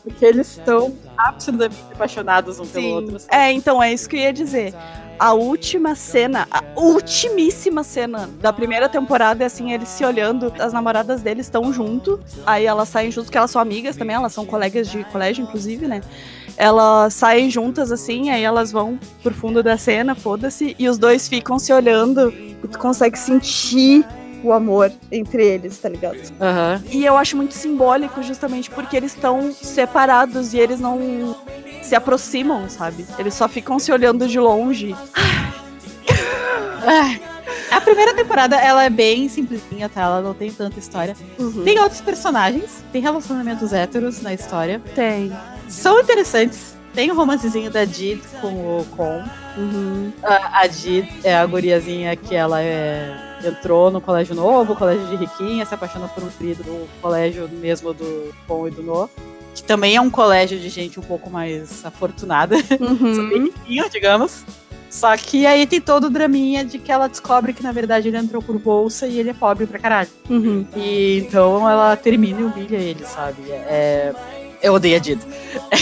Porque 0.04 0.26
eles 0.26 0.52
estão 0.52 0.96
absolutamente 1.18 1.82
apaixonados 1.92 2.60
um 2.60 2.66
pelo 2.66 2.88
outro. 2.88 3.16
assim. 3.18 3.28
É, 3.30 3.52
então 3.52 3.82
é 3.82 3.92
isso 3.92 4.08
que 4.08 4.16
eu 4.16 4.22
ia 4.22 4.34
dizer. 4.34 4.74
A 5.20 5.34
última 5.34 5.96
cena, 5.96 6.48
a 6.52 6.64
ultimíssima 6.80 7.84
cena 7.84 8.30
da 8.40 8.54
primeira 8.54 8.88
temporada 8.88 9.44
é 9.44 9.48
assim, 9.48 9.74
eles 9.74 9.90
se 9.90 10.06
olhando, 10.06 10.54
as 10.60 10.72
namoradas 10.72 11.22
deles 11.22 11.48
estão 11.48 11.74
junto, 11.74 12.20
aí 12.46 12.68
elas 12.68 12.88
saem 12.90 13.10
juntos, 13.10 13.26
porque 13.26 13.38
elas 13.38 13.50
são 13.50 13.60
amigas 13.60 13.96
também, 13.96 14.16
elas 14.16 14.32
são 14.32 14.46
colegas 14.46 14.88
de 14.88 15.04
colégio, 15.06 15.44
inclusive, 15.44 15.88
né? 15.88 16.02
Elas 16.56 17.16
saem 17.16 17.50
juntas 17.50 17.92
assim, 17.92 18.30
aí 18.30 18.44
elas 18.44 18.72
vão 18.72 19.00
pro 19.24 19.34
fundo 19.34 19.64
da 19.64 19.76
cena, 19.76 20.14
foda-se, 20.14 20.76
e 20.78 20.88
os 20.88 21.00
dois 21.00 21.28
ficam 21.28 21.58
se 21.58 21.74
olhando, 21.74 22.30
e 22.32 22.68
tu 22.72 22.78
consegue 22.78 23.18
sentir 23.18 24.06
o 24.44 24.54
amor 24.54 24.92
entre 25.12 25.46
eles, 25.46 25.78
tá 25.78 25.90
ligado? 25.90 26.18
Aham. 26.40 26.84
E 26.92 27.06
eu 27.06 27.18
acho 27.18 27.36
muito 27.36 27.54
simbólico 27.54 28.22
justamente 28.24 28.70
porque 28.70 28.96
eles 28.96 29.14
estão 29.14 29.52
separados 29.52 30.54
e 30.54 30.60
eles 30.60 30.80
não 30.80 31.36
se 31.82 31.96
aproximam, 31.96 32.70
sabe? 32.70 33.06
Eles 33.18 33.34
só 33.34 33.48
ficam 33.48 33.80
se 33.80 33.92
olhando 33.92 34.28
de 34.28 34.40
longe. 34.40 34.96
A 37.72 37.82
primeira 37.82 38.14
temporada, 38.14 38.56
ela 38.56 38.84
é 38.84 38.90
bem 38.90 39.28
simplesinha, 39.30 39.90
tá? 39.90 40.02
Ela 40.02 40.22
não 40.22 40.34
tem 40.34 40.52
tanta 40.52 40.80
história. 40.80 41.16
Uhum. 41.38 41.64
Tem 41.64 41.80
outros 41.80 42.02
personagens, 42.02 42.84
tem 42.92 43.02
relacionamentos 43.02 43.74
héteros 43.74 44.22
na 44.22 44.34
história. 44.34 44.82
Tem. 44.96 45.32
São 45.68 46.00
interessantes. 46.00 46.76
Tem 46.94 47.12
o 47.12 47.16
romancezinho 47.16 47.70
da 47.70 47.86
Jid 47.86 48.22
com 48.42 48.80
o 48.80 48.86
Con. 48.96 49.24
Uhum. 49.58 50.12
A, 50.24 50.62
a 50.62 50.68
Jid 50.68 51.08
é 51.24 51.36
a 51.36 51.46
guriazinha 51.46 52.16
que 52.16 52.34
ela 52.34 52.62
é, 52.62 53.16
entrou 53.44 53.92
no 53.92 54.02
colégio 54.02 54.36
novo, 54.36 54.76
colégio 54.76 55.06
de 55.08 55.16
riquinha, 55.16 55.66
se 55.66 55.74
apaixona 55.74 56.08
por 56.08 56.24
um 56.24 56.30
querido 56.30 56.64
do 56.64 56.88
colégio 57.02 57.50
mesmo 57.50 57.94
do 57.94 58.34
Con 58.48 58.68
e 58.68 58.72
do 58.72 58.84
No. 58.84 59.10
Que 59.54 59.64
também 59.64 59.96
é 59.96 60.02
um 60.02 60.10
colégio 60.10 60.60
de 60.60 60.70
gente 60.70 61.00
um 61.00 61.04
pouco 61.04 61.30
mais 61.30 61.84
afortunada. 61.86 62.56
Uhum. 62.80 63.50
riquinho, 63.52 63.90
digamos. 63.90 64.44
Só 64.90 65.16
que 65.18 65.46
aí 65.46 65.68
tem 65.68 65.82
todo 65.82 66.06
o 66.06 66.10
draminha 66.10 66.64
de 66.64 66.80
que 66.80 66.92
ela 66.92 67.08
descobre 67.08 67.54
que 67.54 67.62
na 67.62 67.72
verdade 67.72 68.08
ele 68.08 68.18
entrou 68.18 68.42
por 68.42 68.58
bolsa 68.58 69.06
e 69.06 69.20
ele 69.20 69.30
é 69.30 69.34
pobre 69.34 69.66
pra 69.66 69.80
caralho. 69.80 70.10
Uhum. 70.30 70.66
E 70.76 71.20
então 71.20 71.70
ela 71.70 71.96
termina 71.96 72.42
e 72.42 72.44
humilha 72.44 72.78
ele, 72.78 73.06
sabe? 73.06 73.52
É... 73.52 74.14
Eu 74.62 74.74
odeio 74.74 74.96
a 74.96 75.00
Dida. 75.00 75.24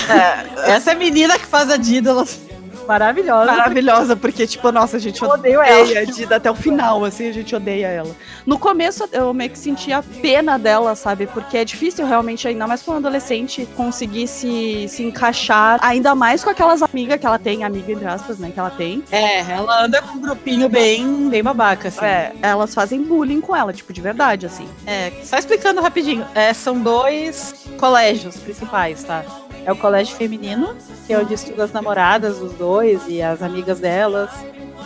Essa 0.66 0.92
é 0.92 0.96
menina 0.96 1.40
que 1.40 1.46
faz 1.46 1.70
a 1.70 1.78
Dida, 1.78 2.10
ela 2.10 2.24
é 2.24 2.55
maravilhosa. 2.86 3.52
Maravilhosa, 3.52 4.16
porque, 4.16 4.48
tipo, 4.48 4.72
nossa, 4.72 4.98
a 4.98 5.00
gente 5.00 5.24
ela. 5.24 5.34
odeia 5.34 6.02
a 6.02 6.06
Dida 6.06 6.36
até 6.36 6.50
o 6.50 6.56
final, 6.56 7.04
assim, 7.04 7.30
a 7.30 7.32
gente 7.32 7.56
odeia 7.56 7.88
ela. 7.88 8.16
No 8.46 8.58
começo, 8.58 9.08
eu 9.12 9.34
meio 9.34 9.50
que 9.50 9.60
sentia 9.60 10.04
pena 10.22 10.58
dela, 10.58 10.96
sabe? 10.96 11.28
Porque 11.28 11.58
é 11.58 11.66
difícil 11.66 12.06
realmente, 12.06 12.48
ainda 12.48 12.68
mais 12.68 12.82
com 12.82 12.92
um 12.92 12.98
adolescente, 12.98 13.68
conseguir 13.76 14.28
se, 14.28 14.88
se 14.88 15.04
encaixar, 15.04 15.80
ainda 15.82 16.16
mais 16.16 16.44
com 16.44 16.50
aquelas 16.50 16.82
amigas 16.82 17.20
que 17.20 17.26
ela 17.26 17.40
tem, 17.40 17.64
amiga 17.64 17.92
entre 17.92 18.08
aspas, 18.08 18.40
né, 18.40 18.52
que 18.54 18.60
ela 18.60 18.72
tem. 18.72 19.04
É, 19.12 19.40
ela 19.42 19.84
anda 19.84 20.02
com 20.02 20.18
um 20.18 20.22
grupinho 20.22 20.70
bem, 20.70 21.30
bem 21.30 21.44
babaca, 21.44 21.88
assim. 21.88 22.06
É, 22.06 22.34
elas 22.42 22.74
fazem 22.74 23.02
bullying 23.02 23.42
com 23.42 23.56
ela, 23.56 23.74
tipo, 23.74 23.92
de 23.92 24.02
verdade, 24.02 24.46
assim. 24.46 24.68
É, 24.86 25.12
só 25.24 25.38
explicando 25.38 25.82
rapidinho. 25.82 26.26
É, 26.34 26.54
são 26.54 26.80
dois 26.80 27.66
colégios 27.78 28.38
principais, 28.38 29.04
tá? 29.04 29.24
É 29.66 29.72
o 29.72 29.76
colégio 29.76 30.16
feminino, 30.16 30.76
que 31.08 31.14
é 31.14 31.20
onde 31.20 31.34
estudam 31.34 31.66
as 31.66 31.72
namoradas 31.72 32.38
dos 32.38 32.54
dois 32.54 33.02
e 33.08 33.22
as 33.22 33.42
amigas 33.42 33.80
delas. 33.80 34.30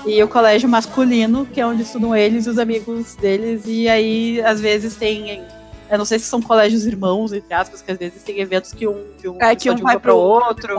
E 0.06 0.24
o 0.24 0.28
colégio 0.28 0.70
masculino, 0.70 1.46
que 1.46 1.60
é 1.60 1.66
onde 1.66 1.82
estudam 1.82 2.16
eles 2.16 2.46
e 2.46 2.50
os 2.50 2.58
amigos 2.58 3.16
deles. 3.16 3.64
E 3.66 3.90
aí, 3.90 4.42
às 4.42 4.62
vezes, 4.62 4.96
tem. 4.96 5.44
Eu 5.92 5.98
não 5.98 6.06
sei 6.06 6.18
se 6.18 6.26
são 6.26 6.42
colégios 6.42 6.86
irmãos, 6.86 7.34
entre 7.34 7.54
aspas, 7.54 7.82
que 7.82 7.92
às 7.92 7.98
vezes 7.98 8.24
tem 8.24 8.40
eventos 8.40 8.72
que 8.72 8.88
um, 8.88 9.04
que 9.20 9.28
um, 9.28 9.42
É, 9.42 9.56
que 9.56 9.70
um 9.70 9.76
de 9.76 9.82
vai 9.82 9.94
para 10.00 10.12
pro 10.12 10.16
outro. 10.16 10.78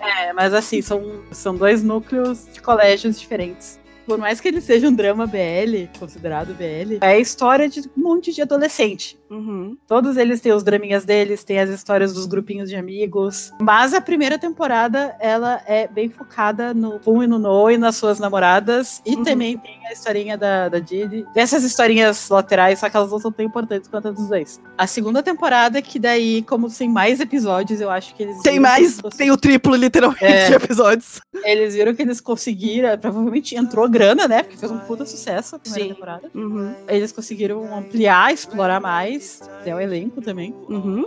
É, 0.00 0.32
mas 0.34 0.52
assim, 0.52 0.82
são, 0.82 1.02
são 1.30 1.54
dois 1.54 1.82
núcleos 1.82 2.46
de 2.52 2.60
colégios 2.60 3.18
diferentes. 3.18 3.78
Por 4.06 4.18
mais 4.18 4.40
que 4.40 4.48
ele 4.48 4.60
seja 4.60 4.88
um 4.88 4.92
drama 4.94 5.26
BL, 5.26 5.88
considerado 5.98 6.54
BL, 6.54 6.98
é 7.00 7.06
a 7.06 7.18
história 7.18 7.68
de 7.68 7.80
um 7.96 8.02
monte 8.02 8.32
de 8.32 8.42
adolescente. 8.42 9.18
Uhum. 9.30 9.44
Uhum. 9.44 9.76
Todos 9.86 10.16
eles 10.16 10.40
têm 10.40 10.52
os 10.52 10.62
draminhas 10.62 11.04
deles, 11.04 11.42
têm 11.44 11.58
as 11.58 11.68
histórias 11.70 12.12
dos 12.14 12.24
grupinhos 12.26 12.68
de 12.68 12.76
amigos. 12.76 13.52
Mas 13.60 13.92
a 13.92 14.00
primeira 14.00 14.38
temporada, 14.38 15.16
ela 15.20 15.60
é 15.66 15.86
bem 15.88 16.08
focada 16.08 16.72
no 16.72 16.98
Pum 17.00 17.22
e 17.22 17.26
no 17.26 17.38
No 17.38 17.70
e 17.70 17.76
nas 17.76 17.96
suas 17.96 18.18
namoradas. 18.18 19.02
E 19.04 19.16
Uhum. 19.16 19.22
também 19.24 19.58
tem 19.58 19.78
a 19.86 19.92
historinha 19.92 20.36
da, 20.36 20.68
da 20.68 20.78
Didi. 20.78 21.26
Dessas 21.34 21.64
historinhas 21.64 22.28
laterais, 22.28 22.78
só 22.78 22.88
que 22.88 22.96
elas 22.96 23.10
não 23.10 23.18
são 23.18 23.30
tão 23.32 23.44
importantes 23.44 23.88
quanto 23.88 24.08
a 24.08 24.10
dos 24.10 24.28
dois. 24.28 24.60
A 24.76 24.86
segunda 24.86 25.22
temporada, 25.22 25.80
que 25.82 25.98
daí, 25.98 26.42
como 26.42 26.68
tem 26.70 26.88
mais 26.88 27.20
episódios, 27.20 27.80
eu 27.80 27.90
acho 27.90 28.14
que 28.14 28.22
eles. 28.22 28.42
Tem 28.42 28.58
mais, 28.58 29.00
tem 29.16 29.30
o 29.30 29.36
triplo, 29.36 29.74
literalmente, 29.74 30.24
É. 30.24 30.48
de 30.48 30.54
episódios. 30.54 31.20
Eles 31.44 31.74
viram 31.74 31.94
que 31.94 32.02
eles 32.02 32.20
conseguiram, 32.20 32.96
provavelmente 32.98 33.54
entrou 33.56 33.88
grana, 33.88 34.26
né? 34.28 34.42
Porque 34.42 34.56
fez 34.56 34.70
um 34.70 34.78
puta 34.78 35.04
sucesso 35.04 35.56
a 35.56 35.58
primeira 35.58 35.84
Sim. 35.88 35.94
temporada. 35.94 36.30
Uhum. 36.34 36.74
Eles 36.88 37.12
conseguiram 37.12 37.74
ampliar, 37.76 38.32
explorar 38.32 38.80
mais, 38.80 39.40
até 39.60 39.74
o 39.74 39.80
elenco 39.80 40.20
também. 40.20 40.54
Uhum. 40.68 41.04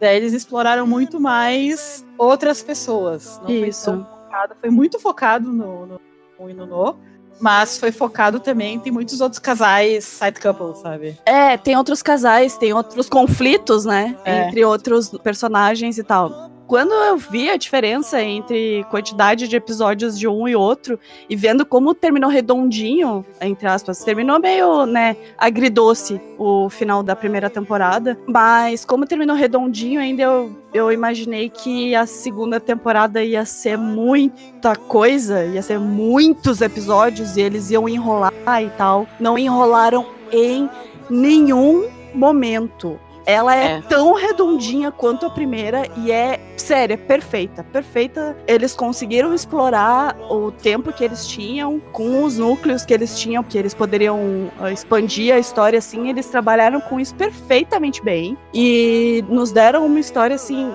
Daí 0.00 0.16
eles 0.16 0.32
exploraram 0.32 0.86
muito 0.86 1.20
mais 1.20 2.04
outras 2.16 2.62
pessoas. 2.62 3.38
Não 3.42 3.50
Isso. 3.50 3.84
foi 3.84 3.94
tão 3.94 4.04
focado, 4.06 4.54
foi 4.58 4.70
muito 4.70 4.98
focado 4.98 5.52
no, 5.52 5.86
no, 5.86 6.00
no, 6.38 6.54
no, 6.54 6.66
no 6.66 6.96
mas 7.40 7.78
foi 7.78 7.90
focado 7.90 8.38
também, 8.38 8.78
tem 8.78 8.92
muitos 8.92 9.20
outros 9.20 9.38
casais 9.38 10.04
side 10.04 10.40
couple, 10.40 10.80
sabe? 10.80 11.18
É, 11.24 11.56
tem 11.56 11.76
outros 11.76 12.02
casais, 12.02 12.56
tem 12.56 12.72
outros 12.72 13.08
conflitos, 13.08 13.84
né? 13.84 14.16
É. 14.24 14.48
Entre 14.48 14.64
outros 14.64 15.10
personagens 15.22 15.98
e 15.98 16.02
tal. 16.02 16.49
Quando 16.70 16.92
eu 16.92 17.16
vi 17.16 17.50
a 17.50 17.56
diferença 17.56 18.22
entre 18.22 18.84
quantidade 18.84 19.48
de 19.48 19.56
episódios 19.56 20.16
de 20.16 20.28
um 20.28 20.46
e 20.46 20.54
outro, 20.54 21.00
e 21.28 21.34
vendo 21.34 21.66
como 21.66 21.92
terminou 21.96 22.30
redondinho, 22.30 23.26
entre 23.40 23.66
aspas, 23.66 24.04
terminou 24.04 24.38
meio, 24.38 24.86
né, 24.86 25.16
agridoce 25.36 26.20
o 26.38 26.70
final 26.70 27.02
da 27.02 27.16
primeira 27.16 27.50
temporada, 27.50 28.16
mas 28.24 28.84
como 28.84 29.04
terminou 29.04 29.34
redondinho, 29.34 30.00
ainda 30.00 30.22
eu, 30.22 30.56
eu 30.72 30.92
imaginei 30.92 31.48
que 31.48 31.92
a 31.92 32.06
segunda 32.06 32.60
temporada 32.60 33.20
ia 33.20 33.44
ser 33.44 33.76
muita 33.76 34.76
coisa, 34.76 35.44
ia 35.46 35.62
ser 35.62 35.80
muitos 35.80 36.60
episódios, 36.60 37.36
e 37.36 37.40
eles 37.40 37.72
iam 37.72 37.88
enrolar 37.88 38.32
e 38.62 38.70
tal. 38.78 39.08
Não 39.18 39.36
enrolaram 39.36 40.06
em 40.30 40.70
nenhum 41.10 41.88
momento. 42.14 42.96
Ela 43.26 43.54
é, 43.56 43.72
É. 43.78 43.80
tão 43.82 44.14
redondinha 44.14 44.90
quanto 44.90 45.26
a 45.26 45.30
primeira 45.30 45.86
e 45.96 46.10
é, 46.10 46.40
sério, 46.56 46.94
é 46.94 46.96
perfeita. 46.96 47.62
Perfeita. 47.64 48.36
Eles 48.46 48.74
conseguiram 48.74 49.34
explorar 49.34 50.16
o 50.30 50.50
tempo 50.50 50.92
que 50.92 51.04
eles 51.04 51.26
tinham 51.26 51.80
com 51.92 52.24
os 52.24 52.38
núcleos 52.38 52.84
que 52.84 52.92
eles 52.94 53.18
tinham, 53.18 53.42
que 53.42 53.56
eles 53.58 53.74
poderiam 53.74 54.50
ah, 54.60 54.70
expandir 54.70 55.34
a 55.34 55.38
história 55.38 55.78
assim. 55.78 56.08
Eles 56.08 56.26
trabalharam 56.26 56.80
com 56.80 56.98
isso 56.98 57.14
perfeitamente 57.14 58.02
bem 58.02 58.36
e 58.54 59.24
nos 59.28 59.52
deram 59.52 59.84
uma 59.86 60.00
história 60.00 60.36
assim. 60.36 60.70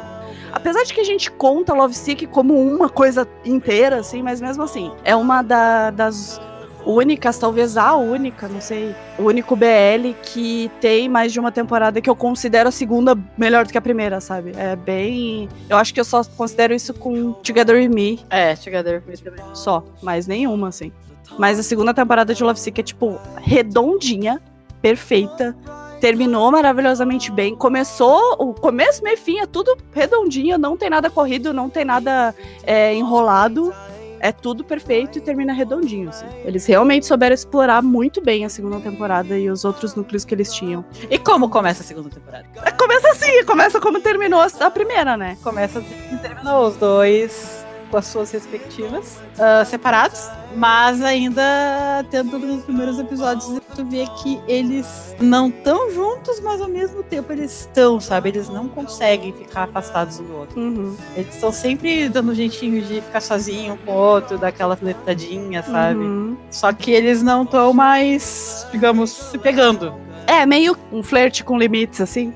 Apesar 0.52 0.84
de 0.84 0.94
que 0.94 1.02
a 1.02 1.04
gente 1.04 1.30
conta 1.32 1.74
Love 1.74 1.94
Sick 1.94 2.28
como 2.28 2.54
uma 2.58 2.88
coisa 2.88 3.28
inteira, 3.44 3.98
assim, 3.98 4.22
mas 4.24 4.40
mesmo 4.40 4.64
assim, 4.64 4.90
é 5.04 5.14
uma 5.14 5.42
da- 5.42 5.90
das 5.92 6.40
únicas, 6.86 7.38
talvez 7.38 7.78
a 7.78 7.96
única, 7.96 8.48
não 8.48 8.62
sei, 8.62 8.96
o 9.18 9.24
único 9.24 9.56
BL 9.56 10.14
que 10.22 10.70
tem 10.80 11.10
mais 11.10 11.34
de 11.34 11.40
uma 11.40 11.52
temporada 11.52 12.00
que 12.00 12.10
eu 12.10 12.16
considero 12.16 12.70
a 12.70 12.72
segunda 12.72 13.18
melhor 13.38 13.66
do 13.66 13.72
que 13.72 13.78
a 13.78 13.82
primeira, 13.82 14.22
sabe? 14.22 14.52
É 14.56 14.76
bem. 14.76 15.50
Eu 15.70 15.78
acho 15.78 15.94
que 15.94 16.00
eu 16.00 16.06
só 16.06 16.24
considero 16.24 16.74
isso 16.74 16.94
com 16.94 17.34
Together 17.34 17.76
With 17.76 17.90
Me 17.90 18.20
É, 18.30 18.56
Together 18.56 19.04
with 19.08 19.12
Me 19.12 19.18
também. 19.18 19.46
só, 19.54 19.84
mais 20.02 20.28
nenhuma, 20.28 20.70
assim. 20.70 20.92
Mas 21.38 21.60
a 21.60 21.64
segunda 21.64 21.94
temporada 21.94 22.34
de 22.34 22.44
Love 22.44 22.60
Sick 22.60 22.80
é, 22.80 22.84
tipo, 22.84 23.20
redondinha, 23.38 24.42
perfeita. 24.82 25.56
Terminou 26.00 26.52
maravilhosamente 26.52 27.32
bem. 27.32 27.56
Começou, 27.56 28.36
o 28.38 28.54
começo, 28.54 29.02
meio 29.02 29.16
e 29.16 29.18
fim, 29.18 29.40
é 29.40 29.46
tudo 29.46 29.76
redondinho, 29.92 30.58
não 30.58 30.78
tem 30.78 30.90
nada 30.90 31.10
corrido, 31.10 31.54
não 31.54 31.70
tem 31.70 31.84
nada 31.84 32.36
é, 32.64 32.94
enrolado. 32.94 33.74
É 34.20 34.32
tudo 34.32 34.64
perfeito 34.64 35.18
e 35.18 35.22
termina 35.22 35.54
redondinho, 35.54 36.10
assim. 36.10 36.26
Eles 36.44 36.66
realmente 36.66 37.06
souberam 37.06 37.34
explorar 37.34 37.82
muito 37.82 38.22
bem 38.22 38.46
a 38.46 38.50
segunda 38.50 38.80
temporada 38.80 39.38
e 39.38 39.50
os 39.50 39.66
outros 39.66 39.96
núcleos 39.96 40.24
que 40.26 40.34
eles 40.34 40.54
tinham. 40.54 40.84
E 41.10 41.18
como 41.18 41.50
começa 41.50 41.82
a 41.82 41.86
segunda 41.86 42.10
temporada? 42.10 42.46
É, 42.64 42.72
Começa 42.72 43.10
assim, 43.10 43.44
começa 43.46 43.80
como 43.80 44.00
terminou 44.00 44.40
a 44.40 44.72
primeira, 44.72 45.18
né? 45.18 45.38
Começa 45.44 45.80
e 45.80 46.18
terminou 46.18 46.68
os 46.68 46.76
dois 46.76 47.65
com 47.90 47.98
as 47.98 48.08
suas 48.08 48.32
respectivas, 48.32 49.20
ah, 49.40 49.64
separados, 49.66 50.30
mas 50.56 51.02
ainda 51.02 52.06
tendo 52.10 52.40
nos 52.40 52.64
primeiros 52.64 53.00
episódios 53.00 53.60
tu 53.76 53.86
vê 53.86 54.06
que 54.24 54.40
eles 54.48 55.16
não 55.20 55.50
estão 55.50 55.92
juntos, 55.92 56.40
mas 56.40 56.62
ao 56.62 56.70
mesmo 56.70 57.04
tempo 57.04 57.32
eles 57.34 57.62
estão, 57.62 58.00
sabe? 58.00 58.30
Eles 58.30 58.50
não 58.50 58.68
conseguem 58.68 59.34
ficar 59.34 59.64
afastados 59.64 60.20
um 60.20 60.24
do 60.24 60.38
outro. 60.38 60.60
Uhum. 60.60 60.96
Eles 61.16 61.34
estão 61.36 61.52
sempre 61.52 62.08
dando 62.08 62.32
um 62.32 62.36
jeitinho 62.36 62.82
de 62.82 63.02
ficar 63.02 63.22
sozinho 63.22 63.74
um 63.74 63.78
com 63.78 63.92
o 63.92 63.96
outro, 63.96 64.38
daquela 64.38 64.76
flertadinha, 64.76 65.62
sabe? 65.64 66.00
Uhum. 66.00 66.38
Só 66.50 66.72
que 66.72 66.92
eles 66.92 67.22
não 67.22 67.44
estão 67.44 67.74
mais, 67.74 68.66
digamos, 68.72 69.12
se 69.12 69.38
pegando. 69.38 69.94
É, 70.28 70.46
meio 70.46 70.78
um 70.92 71.04
flerte 71.04 71.44
com 71.44 71.58
limites, 71.58 72.02
assim. 72.02 72.34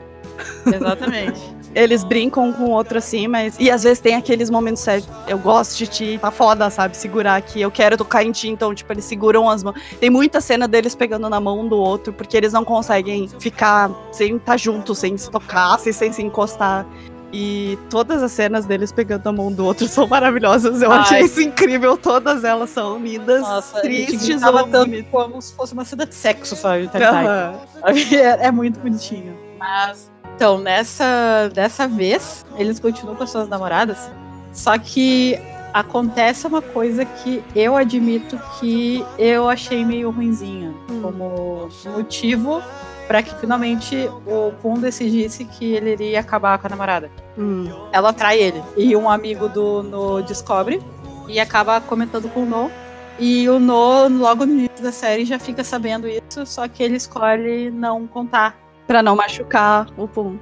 Exatamente. 0.66 1.40
Eles 1.80 2.04
brincam 2.04 2.52
com 2.52 2.64
o 2.66 2.70
outro 2.72 2.98
assim, 2.98 3.26
mas. 3.28 3.56
E 3.58 3.72
às 3.72 3.84
vezes 3.84 4.00
tem 4.00 4.16
aqueles 4.16 4.50
momentos 4.50 4.82
sérios. 4.82 5.08
Eu 5.26 5.38
gosto 5.38 5.78
de 5.78 5.88
ti, 5.88 6.20
tá 6.22 6.30
foda, 6.30 6.70
sabe? 6.70 6.98
Segurar 6.98 7.38
aqui. 7.38 7.62
Eu 7.62 7.72
quero 7.72 7.96
tocar 7.96 8.22
em 8.22 8.34
ti, 8.34 8.50
então, 8.50 8.76
tipo, 8.76 8.92
eles 8.92 9.06
seguram 9.06 9.50
as 9.50 9.64
mãos. 9.64 9.80
Tem 9.98 10.10
muita 10.10 10.42
cena 10.42 10.68
deles 10.68 10.94
pegando 10.94 11.30
na 11.30 11.40
mão 11.40 11.66
do 11.70 11.78
outro, 11.78 12.12
porque 12.12 12.36
eles 12.36 12.52
não 12.52 12.66
conseguem 12.66 13.30
ficar 13.40 13.90
sem 14.12 14.36
estar 14.36 14.58
juntos, 14.58 14.98
sem 14.98 15.18
se 15.18 15.32
tocar, 15.32 15.80
sem, 15.80 15.94
sem 15.94 16.12
se 16.12 16.22
encostar. 16.22 16.86
E 17.32 17.78
todas 17.90 18.24
as 18.24 18.32
cenas 18.32 18.66
deles 18.66 18.92
pegando 18.92 19.28
a 19.28 19.32
mão 19.32 19.52
do 19.52 19.64
outro 19.64 19.88
são 19.88 20.06
maravilhosas. 20.06 20.82
Eu 20.82 20.92
Ai. 20.92 21.00
achei 21.00 21.22
isso 21.22 21.42
incrível. 21.42 21.96
Todas 21.96 22.44
elas 22.44 22.72
são 22.72 23.00
lindas, 23.00 23.42
Nossa, 23.42 23.80
tristes 23.80 24.44
ou 24.44 24.52
tanto 24.52 24.70
bonitas. 24.80 25.12
como 25.12 25.42
se 25.42 25.54
fosse 25.54 25.74
uma 25.74 25.86
cena 25.86 26.06
de 26.06 26.16
sexo, 26.16 26.56
sabe? 26.58 26.90
Tá, 26.90 27.00
tá. 27.00 27.10
Aham. 27.10 27.60
É, 28.12 28.48
é 28.48 28.52
muito 28.52 28.80
bonitinho. 28.82 29.38
Mas, 29.58 30.12
então, 30.40 30.58
nessa 30.58 31.52
dessa 31.54 31.86
vez, 31.86 32.46
eles 32.58 32.80
continuam 32.80 33.14
com 33.14 33.24
as 33.24 33.30
suas 33.30 33.50
namoradas. 33.50 34.10
Só 34.54 34.78
que 34.78 35.38
acontece 35.74 36.48
uma 36.48 36.62
coisa 36.62 37.04
que 37.04 37.44
eu 37.54 37.76
admito 37.76 38.40
que 38.58 39.06
eu 39.18 39.50
achei 39.50 39.84
meio 39.84 40.10
ruinzinha. 40.12 40.74
Hum. 40.90 41.02
Como 41.02 41.70
motivo 41.94 42.64
para 43.06 43.22
que 43.22 43.36
finalmente 43.36 44.10
o 44.26 44.54
Pum 44.62 44.80
decidisse 44.80 45.44
que 45.44 45.74
ele 45.74 45.92
iria 45.92 46.22
acabar 46.22 46.58
com 46.58 46.68
a 46.68 46.70
namorada. 46.70 47.12
Hum. 47.38 47.70
Ela 47.92 48.14
trai 48.14 48.40
ele. 48.40 48.64
E 48.78 48.96
um 48.96 49.10
amigo 49.10 49.50
do 49.50 49.84
No 49.84 50.22
descobre 50.24 50.82
e 51.28 51.38
acaba 51.38 51.82
comentando 51.82 52.30
com 52.30 52.44
o 52.44 52.46
No. 52.46 52.72
E 53.20 53.50
o 53.50 53.60
No, 53.60 54.08
logo 54.08 54.46
no 54.46 54.54
início 54.54 54.82
da 54.82 54.94
série, 54.94 55.26
já 55.26 55.38
fica 55.38 55.66
sabendo 55.66 56.08
isso, 56.08 56.46
só 56.46 56.66
que 56.66 56.82
ele 56.82 56.96
escolhe 56.96 57.70
não 57.70 58.08
contar. 58.08 58.69
Pra 58.90 59.04
não 59.04 59.16
machucar 59.16 59.86
o 59.96 60.08
Pum. 60.08 60.40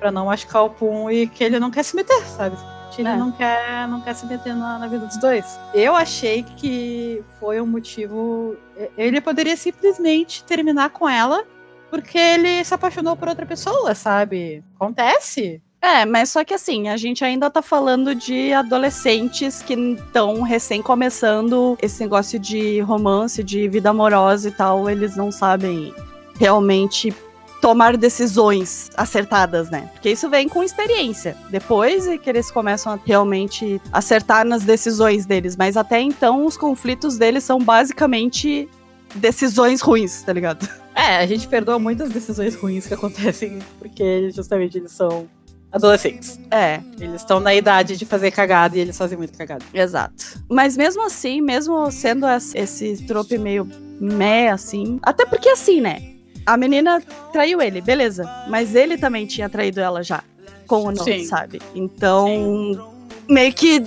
Pra 0.00 0.10
não 0.10 0.26
machucar 0.26 0.64
o 0.64 0.70
Pum 0.70 1.08
e 1.08 1.28
que 1.28 1.44
ele 1.44 1.60
não 1.60 1.70
quer 1.70 1.84
se 1.84 1.94
meter, 1.94 2.20
sabe? 2.26 2.56
Ele 2.98 3.06
É. 3.08 3.16
não, 3.16 3.30
quer, 3.30 3.86
não 3.86 4.00
quer 4.00 4.14
se 4.14 4.26
meter 4.26 4.56
na, 4.56 4.76
na 4.80 4.88
vida 4.88 5.06
dos 5.06 5.16
dois. 5.18 5.60
Eu 5.72 5.94
achei 5.94 6.42
que 6.42 7.22
foi 7.38 7.60
um 7.60 7.66
motivo. 7.66 8.56
Ele 8.98 9.20
poderia 9.20 9.56
simplesmente 9.56 10.42
terminar 10.42 10.90
com 10.90 11.08
ela 11.08 11.44
porque 11.88 12.18
ele 12.18 12.64
se 12.64 12.74
apaixonou 12.74 13.14
por 13.14 13.28
outra 13.28 13.46
pessoa, 13.46 13.94
sabe? 13.94 14.64
Acontece. 14.74 15.62
É, 15.80 16.04
mas 16.04 16.30
só 16.30 16.42
que 16.42 16.54
assim, 16.54 16.88
a 16.88 16.96
gente 16.96 17.24
ainda 17.24 17.48
tá 17.48 17.62
falando 17.62 18.16
de 18.16 18.52
adolescentes 18.52 19.62
que 19.62 19.74
estão 19.74 20.42
recém 20.42 20.82
começando 20.82 21.78
esse 21.80 22.00
negócio 22.00 22.36
de 22.36 22.80
romance, 22.80 23.44
de 23.44 23.68
vida 23.68 23.90
amorosa 23.90 24.48
e 24.48 24.52
tal, 24.52 24.90
eles 24.90 25.14
não 25.16 25.30
sabem 25.30 25.94
realmente 26.40 27.14
tomar 27.60 27.96
decisões 27.96 28.90
acertadas, 28.96 29.70
né? 29.70 29.88
Porque 29.92 30.10
isso 30.10 30.28
vem 30.28 30.48
com 30.48 30.62
experiência. 30.62 31.36
Depois 31.50 32.06
é 32.06 32.16
que 32.18 32.28
eles 32.28 32.50
começam 32.50 32.92
a 32.92 32.98
realmente 33.04 33.80
acertar 33.92 34.44
nas 34.44 34.62
decisões 34.62 35.26
deles, 35.26 35.56
mas 35.56 35.76
até 35.76 36.00
então 36.00 36.44
os 36.46 36.56
conflitos 36.56 37.16
deles 37.18 37.44
são 37.44 37.58
basicamente 37.58 38.68
decisões 39.14 39.80
ruins, 39.80 40.22
tá 40.22 40.32
ligado? 40.32 40.68
É, 40.94 41.16
a 41.18 41.26
gente 41.26 41.46
perdoa 41.48 41.78
muitas 41.78 42.10
decisões 42.10 42.54
ruins 42.54 42.86
que 42.86 42.94
acontecem 42.94 43.58
porque 43.78 44.30
justamente 44.30 44.78
eles 44.78 44.92
são 44.92 45.28
adolescentes. 45.70 46.38
É, 46.50 46.80
Eles 46.98 47.20
estão 47.20 47.38
na 47.38 47.54
idade 47.54 47.96
de 47.96 48.06
fazer 48.06 48.30
cagada 48.30 48.76
e 48.76 48.80
eles 48.80 48.96
fazem 48.96 49.18
muito 49.18 49.36
cagada. 49.36 49.62
Exato. 49.74 50.40
Mas 50.48 50.74
mesmo 50.76 51.02
assim, 51.04 51.40
mesmo 51.42 51.90
sendo 51.90 52.26
es- 52.26 52.54
esse 52.54 53.04
trope 53.06 53.36
meio 53.36 53.68
meh, 54.00 54.48
assim. 54.48 54.98
Até 55.02 55.26
porque 55.26 55.48
assim, 55.50 55.80
né? 55.82 56.15
A 56.46 56.56
menina 56.56 57.02
traiu 57.32 57.60
ele, 57.60 57.80
beleza. 57.80 58.24
Mas 58.48 58.74
ele 58.74 58.96
também 58.96 59.26
tinha 59.26 59.48
traído 59.48 59.80
ela 59.80 60.02
já. 60.02 60.22
Com 60.66 60.82
o 60.84 60.92
nome, 60.92 61.18
Sim. 61.20 61.24
sabe? 61.26 61.60
Então. 61.74 62.94
Meio 63.28 63.52
que 63.52 63.82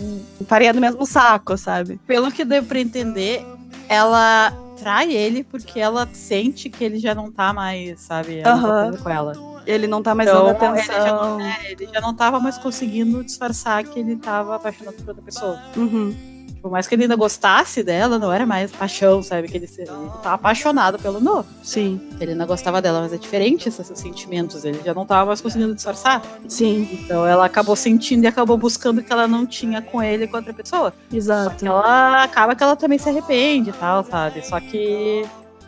faria 0.47 0.73
do 0.73 0.81
mesmo 0.81 1.05
saco, 1.05 1.57
sabe? 1.57 1.97
Pelo 2.05 2.29
que 2.31 2.43
deu 2.43 2.61
pra 2.63 2.79
entender, 2.79 3.45
ela 3.87 4.51
trai 4.77 5.13
ele 5.13 5.43
porque 5.45 5.79
ela 5.79 6.07
sente 6.11 6.69
que 6.69 6.83
ele 6.83 6.99
já 6.99 7.15
não 7.15 7.31
tá 7.31 7.53
mais, 7.53 8.01
sabe? 8.01 8.41
coisa 8.43 8.97
com 9.01 9.09
ela. 9.09 9.33
Ele 9.65 9.87
não 9.87 10.01
tá 10.01 10.13
mais 10.15 10.27
Então, 10.29 10.45
dando 10.53 10.75
ele 10.77 10.83
já, 10.85 10.93
atenção. 10.97 11.39
é, 11.41 11.71
ele 11.71 11.87
já 11.93 12.01
não 12.01 12.13
tava 12.13 12.39
mais 12.39 12.57
conseguindo 12.57 13.23
disfarçar 13.23 13.83
que 13.83 13.99
ele 13.99 14.15
tava 14.17 14.55
apaixonado 14.55 14.95
por 14.95 15.09
outra 15.09 15.23
pessoa. 15.23 15.59
Uhum. 15.77 16.15
Por 16.61 16.69
mais 16.71 16.87
que 16.87 16.95
ele 16.95 17.03
ainda 17.03 17.15
gostasse 17.15 17.81
dela, 17.83 18.19
não 18.19 18.31
era 18.33 18.45
mais 18.45 18.71
paixão, 18.71 19.23
sabe? 19.23 19.47
Que 19.47 19.57
ele, 19.57 19.67
se- 19.67 19.81
ele 19.81 19.91
apaixonado 20.23 20.99
pelo 20.99 21.19
No. 21.19 21.45
Sim, 21.63 22.01
Ele 22.19 22.31
ainda 22.31 22.45
gostava 22.45 22.81
dela, 22.81 23.01
mas 23.01 23.13
é 23.13 23.17
diferente 23.17 23.69
esses 23.69 23.87
sentimentos. 23.97 24.65
Ele 24.65 24.79
já 24.83 24.93
não 24.93 25.05
tava 25.05 25.27
mais 25.27 25.39
conseguindo 25.41 25.73
disfarçar. 25.73 26.21
sim, 26.47 26.87
Então 27.03 27.25
ela 27.25 27.45
acabou 27.45 27.75
sentindo 27.75 28.23
e 28.23 28.27
acabou 28.27 28.57
buscando 28.57 28.99
o 28.99 29.03
que 29.03 29.11
ela 29.11 29.27
não 29.27 29.45
tinha 29.45 29.81
com 29.81 30.01
ele 30.03 30.25
e 30.25 30.27
com 30.27 30.37
outra 30.37 30.53
pessoa. 30.53 30.93
Só 31.09 31.15
exato. 31.17 31.55
que 31.55 31.67
ela 31.67 32.23
acaba 32.23 32.55
que 32.55 32.63
ela 32.63 32.75
também 32.75 32.97
se 32.99 33.07
arrepende 33.09 33.69
e 33.69 33.73
tal, 33.73 34.03
sabe? 34.03 34.45
Só 34.45 34.59
que, 34.59 35.25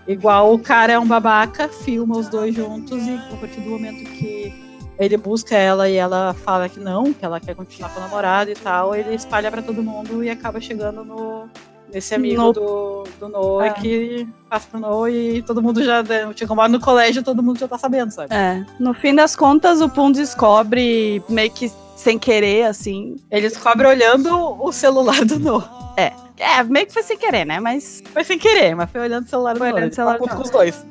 igual 0.08 0.54
o 0.54 0.60
cara 0.60 0.94
é 0.94 1.00
um 1.00 1.08
babaca, 1.08 1.68
filma 1.70 2.18
os 2.18 2.28
dois 2.28 2.54
juntos 2.56 3.02
e 3.06 3.16
a 3.32 3.38
partir 3.38 3.62
do 3.62 3.70
momento 3.70 4.04
que 4.12 4.71
ele 5.04 5.18
busca 5.18 5.56
ela 5.56 5.90
e 5.90 5.96
ela 5.96 6.34
fala 6.46 6.70
que 6.70 6.80
não, 6.80 7.12
que 7.12 7.26
ela 7.26 7.40
quer 7.40 7.56
continuar 7.56 7.90
com 7.94 8.00
o 8.00 8.04
namorado 8.04 8.50
e 8.52 8.56
tal, 8.56 8.96
ele 8.96 9.14
espalha 9.16 9.50
pra 9.52 9.62
todo 9.62 9.82
mundo 9.84 10.24
e 10.24 10.30
acaba 10.30 10.62
chegando 10.62 11.04
no. 11.04 11.50
Nesse 11.94 12.16
amigo 12.16 12.42
No- 12.42 12.54
do, 12.54 13.04
do 13.20 13.28
Noah 13.28 13.66
É. 13.68 13.74
que 13.74 14.26
passa 14.50 14.66
pro 14.72 14.80
Noah 14.80 15.10
e 15.12 15.42
todo 15.42 15.62
mundo 15.62 15.84
já. 15.84 16.02
Tinha 16.34 16.48
combate 16.48 16.72
no 16.72 16.80
colégio, 16.80 17.22
todo 17.22 17.44
mundo 17.44 17.60
já 17.60 17.68
tá 17.68 17.78
sabendo, 17.78 18.12
sabe? 18.12 18.34
É. 18.34 18.66
No 18.80 18.94
fim 18.94 19.14
das 19.14 19.36
contas, 19.36 19.82
o 19.82 19.90
Pum 19.90 20.10
descobre 20.10 21.22
meio 21.28 21.52
que 21.52 21.70
sem 21.98 22.18
querer, 22.18 22.64
assim. 22.68 23.18
Ele 23.30 23.50
descobre 23.50 23.86
olhando 23.86 24.30
o 24.64 24.72
celular 24.72 25.26
do 25.26 25.38
Noah. 25.38 25.94
É, 25.98 26.64
meio 26.64 26.88
que 26.88 26.94
foi 26.94 27.04
sem 27.04 27.18
querer, 27.18 27.44
né? 27.46 27.60
Mas 27.60 28.02
Foi 28.14 28.24
sem 28.24 28.40
querer, 28.40 28.74
mas 28.74 28.90
foi 28.90 29.02
olhando 29.02 29.26
o 29.26 29.30
celular 29.30 29.54
do 29.54 29.58
Foi 29.60 29.68
Noah. 29.68 29.78
olhando 29.82 29.92
o 29.92 29.96
celular 29.96 30.18
do 30.18 30.26
Noah. 30.26 30.36
com 30.38 30.42
os 30.44 30.50
dois. 30.50 30.86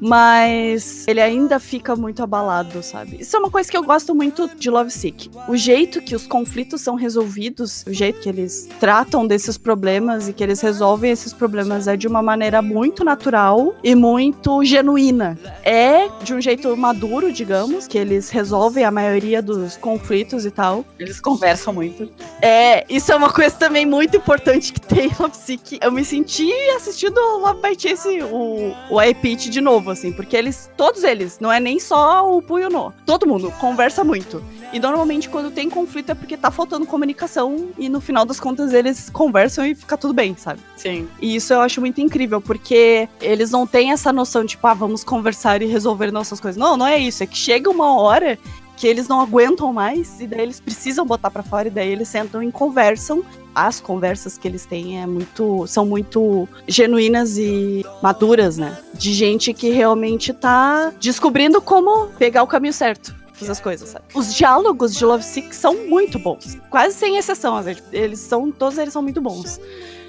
Mas 0.00 1.06
ele 1.06 1.20
ainda 1.20 1.58
fica 1.58 1.96
muito 1.96 2.22
abalado, 2.22 2.82
sabe? 2.82 3.16
Isso 3.20 3.36
é 3.36 3.38
uma 3.38 3.50
coisa 3.50 3.70
que 3.70 3.76
eu 3.76 3.82
gosto 3.82 4.14
muito 4.14 4.50
de 4.56 4.70
Love 4.70 4.90
Sick. 4.90 5.30
O 5.48 5.56
jeito 5.56 6.00
que 6.02 6.14
os 6.14 6.26
conflitos 6.26 6.80
são 6.80 6.94
resolvidos, 6.94 7.84
o 7.86 7.92
jeito 7.92 8.20
que 8.20 8.28
eles 8.28 8.68
tratam 8.78 9.26
desses 9.26 9.56
problemas 9.56 10.28
e 10.28 10.32
que 10.32 10.42
eles 10.42 10.60
resolvem 10.60 11.10
esses 11.10 11.32
problemas 11.32 11.88
é 11.88 11.96
de 11.96 12.06
uma 12.06 12.22
maneira 12.22 12.60
muito 12.60 13.04
natural 13.04 13.74
e 13.82 13.94
muito 13.94 14.64
genuína. 14.64 15.38
É 15.62 16.08
de 16.22 16.34
um 16.34 16.40
jeito 16.40 16.76
maduro, 16.76 17.32
digamos, 17.32 17.86
que 17.86 17.98
eles 17.98 18.30
resolvem 18.30 18.84
a 18.84 18.90
maioria 18.90 19.40
dos 19.40 19.76
conflitos 19.76 20.44
e 20.44 20.50
tal. 20.50 20.84
Eles 20.98 21.20
conversam 21.20 21.72
muito. 21.72 22.10
É, 22.40 22.84
isso 22.88 23.12
é 23.12 23.16
uma 23.16 23.32
coisa 23.32 23.54
também 23.56 23.86
muito 23.86 24.16
importante 24.16 24.72
que 24.72 24.80
tem 24.80 25.06
em 25.06 25.12
Love 25.18 25.36
Sick. 25.36 25.78
Eu 25.80 25.92
me 25.92 26.04
senti 26.04 26.50
assistindo 26.76 27.20
Love 27.38 27.60
by 27.60 27.76
Chase, 27.78 28.22
o, 28.22 28.74
o 28.90 29.02
iPitch 29.02 29.48
de 29.48 29.60
novo, 29.60 29.85
assim, 29.90 30.12
porque 30.12 30.36
eles, 30.36 30.70
todos 30.76 31.04
eles, 31.04 31.38
não 31.40 31.52
é 31.52 31.60
nem 31.60 31.78
só 31.78 32.36
o 32.36 32.42
Pu 32.42 32.58
e 32.58 32.64
o 32.64 32.70
No, 32.70 32.92
todo 33.04 33.26
mundo 33.26 33.52
conversa 33.60 34.04
muito. 34.04 34.42
E 34.72 34.80
normalmente 34.80 35.28
quando 35.28 35.50
tem 35.50 35.70
conflito 35.70 36.10
é 36.10 36.14
porque 36.14 36.36
tá 36.36 36.50
faltando 36.50 36.86
comunicação 36.86 37.68
e 37.78 37.88
no 37.88 38.00
final 38.00 38.24
das 38.24 38.40
contas 38.40 38.72
eles 38.72 39.08
conversam 39.10 39.64
e 39.64 39.74
fica 39.74 39.96
tudo 39.96 40.12
bem, 40.12 40.36
sabe? 40.36 40.60
Sim. 40.76 41.08
E 41.20 41.36
isso 41.36 41.52
eu 41.52 41.60
acho 41.60 41.80
muito 41.80 42.00
incrível, 42.00 42.40
porque 42.40 43.08
eles 43.20 43.50
não 43.50 43.66
têm 43.66 43.92
essa 43.92 44.12
noção 44.12 44.42
de, 44.42 44.48
tipo, 44.48 44.66
ah, 44.66 44.74
vamos 44.74 45.04
conversar 45.04 45.62
e 45.62 45.66
resolver 45.66 46.10
nossas 46.10 46.40
coisas. 46.40 46.58
Não, 46.58 46.76
não 46.76 46.86
é 46.86 46.98
isso. 46.98 47.22
É 47.22 47.26
que 47.26 47.36
chega 47.36 47.70
uma 47.70 48.00
hora 48.00 48.38
que 48.76 48.86
eles 48.86 49.08
não 49.08 49.20
aguentam 49.20 49.72
mais 49.72 50.20
e 50.20 50.26
daí 50.26 50.42
eles 50.42 50.60
precisam 50.60 51.06
botar 51.06 51.30
pra 51.30 51.42
fora 51.42 51.68
e 51.68 51.70
daí 51.70 51.88
eles 51.88 52.08
sentam 52.08 52.42
e 52.42 52.52
conversam. 52.52 53.24
As 53.54 53.80
conversas 53.80 54.36
que 54.36 54.46
eles 54.46 54.66
têm 54.66 55.00
é 55.00 55.06
muito, 55.06 55.66
são 55.66 55.86
muito 55.86 56.46
genuínas 56.68 57.38
e 57.38 57.84
maduras, 58.02 58.58
né? 58.58 58.76
De 58.92 59.14
gente 59.14 59.54
que 59.54 59.70
realmente 59.70 60.32
tá 60.32 60.92
descobrindo 61.00 61.60
como 61.62 62.08
pegar 62.18 62.42
o 62.42 62.46
caminho 62.46 62.74
certo. 62.74 63.14
Fazer 63.32 63.52
as 63.52 63.60
coisas, 63.60 63.88
sabe? 63.90 64.04
Os 64.14 64.34
diálogos 64.34 64.94
de 64.94 65.04
Love 65.04 65.24
Sick 65.24 65.54
são 65.54 65.86
muito 65.86 66.18
bons. 66.18 66.58
Quase 66.70 66.94
sem 66.94 67.16
exceção, 67.16 67.56
às 67.56 67.66
vezes. 67.66 67.82
Eles 67.92 68.18
são. 68.20 68.50
Todos 68.50 68.78
eles 68.78 68.92
são 68.92 69.02
muito 69.02 69.20
bons. 69.20 69.60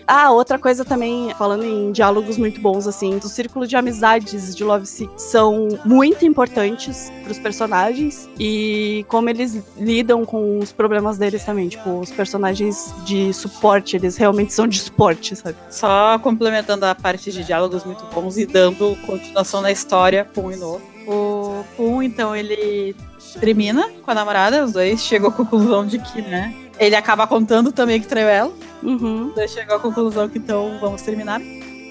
Ah, 0.07 0.31
outra 0.31 0.57
coisa 0.57 0.85
também, 0.85 1.33
falando 1.37 1.65
em 1.65 1.91
diálogos 1.91 2.37
muito 2.37 2.61
bons, 2.61 2.87
assim, 2.87 3.17
do 3.17 3.27
círculo 3.27 3.67
de 3.67 3.75
amizades 3.75 4.55
de 4.55 4.63
Love 4.63 4.85
Sick 4.85 5.11
são 5.17 5.67
muito 5.83 6.25
importantes 6.25 7.11
pros 7.25 7.37
personagens 7.37 8.29
e 8.39 9.05
como 9.09 9.29
eles 9.29 9.61
lidam 9.77 10.25
com 10.25 10.59
os 10.59 10.71
problemas 10.71 11.17
deles 11.17 11.43
também. 11.43 11.67
Tipo, 11.67 11.99
os 11.99 12.09
personagens 12.09 12.93
de 13.03 13.33
suporte, 13.33 13.97
eles 13.97 14.15
realmente 14.15 14.53
são 14.53 14.65
de 14.65 14.79
suporte, 14.79 15.35
sabe? 15.35 15.57
Só 15.69 16.17
complementando 16.19 16.85
a 16.85 16.95
parte 16.95 17.29
de 17.29 17.43
diálogos 17.43 17.83
muito 17.83 18.05
bons 18.05 18.37
e 18.37 18.45
dando 18.45 18.95
continuação 19.05 19.61
na 19.61 19.71
história, 19.71 20.23
Pum 20.23 20.51
e 20.53 20.55
No. 20.55 20.81
O 21.05 21.65
Pum, 21.75 22.01
então, 22.01 22.33
ele 22.35 22.95
termina 23.39 23.89
com 24.03 24.11
a 24.11 24.13
namorada, 24.13 24.63
os 24.63 24.71
dois 24.71 25.01
chegam 25.01 25.29
à 25.29 25.33
conclusão 25.33 25.85
de 25.85 25.99
que, 25.99 26.21
né? 26.21 26.53
Ele 26.79 26.95
acaba 26.95 27.25
contando 27.27 27.71
também 27.71 27.99
que 27.99 28.07
traiu 28.07 28.27
ela. 28.27 28.53
Uhum. 28.83 29.31
Dois 29.33 29.51
chegam 29.51 29.77
à 29.77 29.79
conclusão 29.79 30.29
que 30.29 30.37
então 30.37 30.77
vamos 30.79 31.01
terminar. 31.01 31.41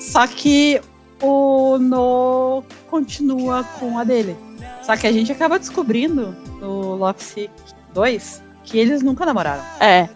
Só 0.01 0.27
que 0.27 0.81
o 1.21 1.79
No 1.79 2.63
continua 2.89 3.65
com 3.79 3.99
a 3.99 4.05
dele. 4.05 4.37
Só 4.83 4.97
que 4.97 5.07
a 5.07 5.13
gente 5.13 5.33
acaba 5.33 5.59
descobrindo 5.59 6.37
no 6.61 6.95
Love 6.95 7.23
Sick 7.23 7.51
2 7.93 8.43
que 8.65 8.79
eles 8.79 9.03
nunca 9.03 9.25
namoraram. 9.25 9.63
É. 9.81 10.09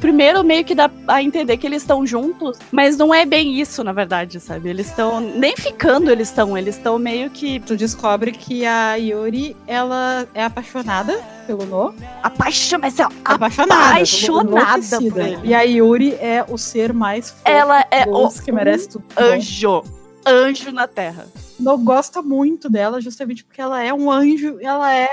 Primeiro, 0.00 0.42
meio 0.44 0.64
que 0.64 0.74
dá 0.74 0.90
a 1.08 1.22
entender 1.22 1.56
que 1.56 1.66
eles 1.66 1.82
estão 1.82 2.06
juntos, 2.06 2.58
mas 2.70 2.96
não 2.96 3.14
é 3.14 3.24
bem 3.24 3.60
isso, 3.60 3.82
na 3.82 3.92
verdade, 3.92 4.38
sabe? 4.40 4.68
Eles 4.68 4.88
estão. 4.88 5.20
Nem 5.20 5.56
ficando 5.56 6.10
eles 6.10 6.28
estão, 6.28 6.56
eles 6.56 6.76
estão 6.76 6.98
meio 6.98 7.30
que 7.30 7.60
Tu 7.60 7.76
descobre 7.76 8.32
que 8.32 8.64
a 8.66 8.94
Yuri, 8.96 9.56
ela 9.66 10.26
é 10.34 10.44
apaixonada 10.44 11.16
pelo 11.46 11.64
No. 11.64 11.94
apaixonados. 12.22 12.96
Mas 12.98 13.00
é 13.00 13.08
Apaixonada. 13.24 13.82
apaixonada 13.90 14.98
por 15.10 15.20
ele. 15.20 15.38
E 15.44 15.54
a 15.54 15.62
Yuri 15.62 16.14
é 16.14 16.44
o 16.48 16.56
ser 16.58 16.92
mais 16.92 17.30
fofo 17.30 17.42
ela 17.44 17.80
é 17.90 18.04
o 18.08 18.28
que 18.30 18.52
merece 18.52 18.88
tudo. 18.88 19.04
anjo. 19.16 19.82
Anjo 20.26 20.72
na 20.72 20.88
Terra. 20.88 21.26
No 21.58 21.78
gosta 21.78 22.20
muito 22.20 22.68
dela, 22.68 23.00
justamente 23.00 23.44
porque 23.44 23.60
ela 23.60 23.82
é 23.82 23.94
um 23.94 24.10
anjo, 24.10 24.58
ela 24.60 24.92
é 24.94 25.08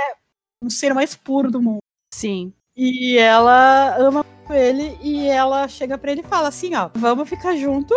um 0.64 0.70
ser 0.70 0.94
mais 0.94 1.16
puro 1.16 1.52
do 1.52 1.62
mundo. 1.62 1.80
Sim. 2.14 2.52
E 2.76 3.18
ela 3.18 3.96
ama 3.98 4.26
ele 4.50 4.98
e 5.02 5.28
ela 5.28 5.68
chega 5.68 5.98
pra 5.98 6.12
ele 6.12 6.22
e 6.22 6.28
fala 6.28 6.48
assim, 6.48 6.76
ó, 6.76 6.90
vamos 6.94 7.30
ficar 7.30 7.56
junto, 7.56 7.94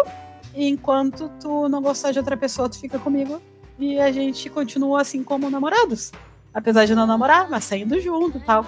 enquanto 0.55 1.31
tu 1.41 1.69
não 1.69 1.83
gostar 1.83 2.13
de 2.13 2.19
outra 2.19 2.37
pessoa, 2.37 2.69
tu 2.69 2.79
fica 2.79 2.99
comigo 2.99 3.41
e 3.79 3.99
a 3.99 4.13
gente 4.13 4.49
continua 4.49 5.01
assim 5.01 5.23
como 5.23 5.51
namorados. 5.51 6.13
Apesar 6.53 6.87
de 6.87 6.95
não 6.95 7.07
namorar, 7.07 7.51
mas 7.51 7.65
saindo 7.65 8.01
junto 8.01 8.39
e 8.39 8.41
tal. 8.41 8.65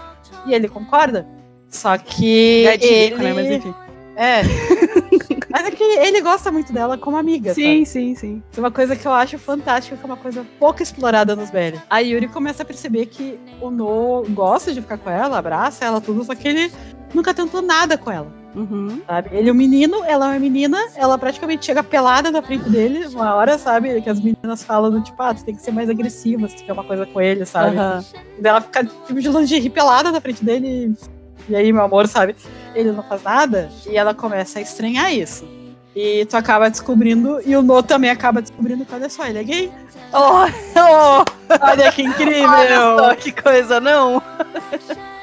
E 0.46 0.52
ele 0.52 0.68
concorda. 0.68 1.26
Só 1.70 1.96
que 1.96 2.64
Gatilho, 2.64 2.90
ele... 2.90 3.16
né? 3.16 3.32
Mas 3.32 3.46
enfim. 3.50 3.74
É. 4.16 4.42
mas 5.84 5.96
é 5.96 6.00
que 6.00 6.06
ele 6.08 6.20
gosta 6.20 6.50
muito 6.50 6.72
dela 6.72 6.96
como 6.98 7.16
amiga, 7.16 7.50
sabe? 7.50 7.62
Sim, 7.62 7.84
sim, 7.84 8.14
sim. 8.14 8.42
Isso 8.50 8.60
é 8.60 8.62
uma 8.62 8.70
coisa 8.70 8.96
que 8.96 9.06
eu 9.06 9.12
acho 9.12 9.38
fantástica, 9.38 9.96
que 9.96 10.02
é 10.02 10.06
uma 10.06 10.16
coisa 10.16 10.44
pouco 10.58 10.82
explorada 10.82 11.34
nos 11.36 11.50
BL. 11.50 11.78
A 11.88 11.98
Yuri 12.00 12.28
começa 12.28 12.62
a 12.62 12.66
perceber 12.66 13.06
que 13.06 13.38
o 13.60 13.70
No 13.70 14.24
gosta 14.30 14.72
de 14.72 14.80
ficar 14.80 14.98
com 14.98 15.10
ela, 15.10 15.38
abraça 15.38 15.84
ela, 15.84 16.00
tudo, 16.00 16.24
só 16.24 16.34
que 16.34 16.48
ele 16.48 16.72
nunca 17.14 17.32
tentou 17.32 17.62
nada 17.62 17.96
com 17.96 18.10
ela, 18.10 18.30
Uhum. 18.54 19.00
sabe? 19.06 19.30
Ele 19.32 19.48
é 19.48 19.52
um 19.52 19.56
menino, 19.56 20.02
ela 20.04 20.26
é 20.26 20.32
uma 20.34 20.38
menina, 20.40 20.78
ela 20.94 21.16
praticamente 21.16 21.64
chega 21.64 21.82
pelada 21.82 22.30
na 22.30 22.42
frente 22.42 22.68
dele, 22.68 23.06
uma 23.06 23.34
hora, 23.34 23.56
sabe? 23.56 24.00
Que 24.02 24.10
as 24.10 24.20
meninas 24.20 24.62
falam 24.62 24.90
do 24.90 25.00
tipo, 25.02 25.22
ah, 25.22 25.32
tu 25.34 25.44
tem 25.44 25.54
que 25.54 25.62
ser 25.62 25.70
mais 25.70 25.88
agressiva 25.88 26.48
se 26.48 26.56
tu 26.56 26.64
quer 26.64 26.72
uma 26.72 26.84
coisa 26.84 27.06
com 27.06 27.20
ele, 27.20 27.44
sabe? 27.46 27.76
Aham. 27.76 28.04
E 28.38 28.42
daí 28.42 28.50
ela 28.50 28.60
fica 28.60 28.84
tipo, 28.84 29.20
de 29.20 29.28
lingerie 29.28 29.70
pelada 29.70 30.10
na 30.12 30.20
frente 30.20 30.44
dele. 30.44 30.94
E 31.48 31.56
aí, 31.56 31.72
meu 31.72 31.82
amor, 31.82 32.06
sabe? 32.06 32.36
Ele 32.74 32.92
não 32.92 33.02
faz 33.02 33.22
nada. 33.22 33.70
E 33.86 33.96
ela 33.96 34.12
começa 34.12 34.58
a 34.58 34.62
estranhar 34.62 35.10
isso. 35.14 35.46
E 36.00 36.24
tu 36.26 36.36
acaba 36.36 36.70
descobrindo, 36.70 37.40
e 37.44 37.56
o 37.56 37.62
No 37.62 37.82
também 37.82 38.08
acaba 38.08 38.40
descobrindo 38.40 38.84
que, 38.86 38.94
olha 38.94 39.08
só, 39.08 39.26
ele 39.26 39.40
é 39.40 39.42
gay. 39.42 39.72
Oh, 40.12 40.46
oh, 40.78 41.24
Olha 41.60 41.90
que 41.90 42.02
incrível! 42.02 42.48
olha 42.48 42.76
só 42.98 43.14
que 43.16 43.32
coisa, 43.32 43.80
não? 43.80 44.22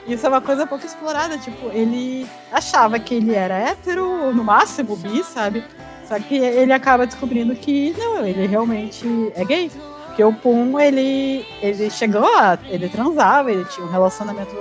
Isso 0.05 0.25
é 0.25 0.29
uma 0.29 0.41
coisa 0.41 0.67
pouco 0.67 0.85
explorada. 0.85 1.38
Tipo, 1.38 1.69
ele 1.71 2.27
achava 2.51 2.99
que 2.99 3.15
ele 3.15 3.33
era 3.33 3.55
hétero, 3.57 4.33
no 4.33 4.43
máximo 4.43 4.97
bi, 4.97 5.23
sabe? 5.23 5.63
Só 6.09 6.19
que 6.19 6.35
ele 6.35 6.73
acaba 6.73 7.07
descobrindo 7.07 7.55
que 7.55 7.95
não, 7.97 8.25
ele 8.25 8.45
realmente 8.45 9.31
é 9.33 9.45
gay. 9.45 9.71
Porque 10.07 10.23
o 10.25 10.33
Pum, 10.33 10.77
ele, 10.77 11.45
ele 11.61 11.89
chegou 11.89 12.19
lá, 12.21 12.59
ele 12.67 12.89
transava, 12.89 13.49
ele 13.49 13.63
tinha 13.63 13.88
um 13.88 13.89
relacionamento, 13.89 14.51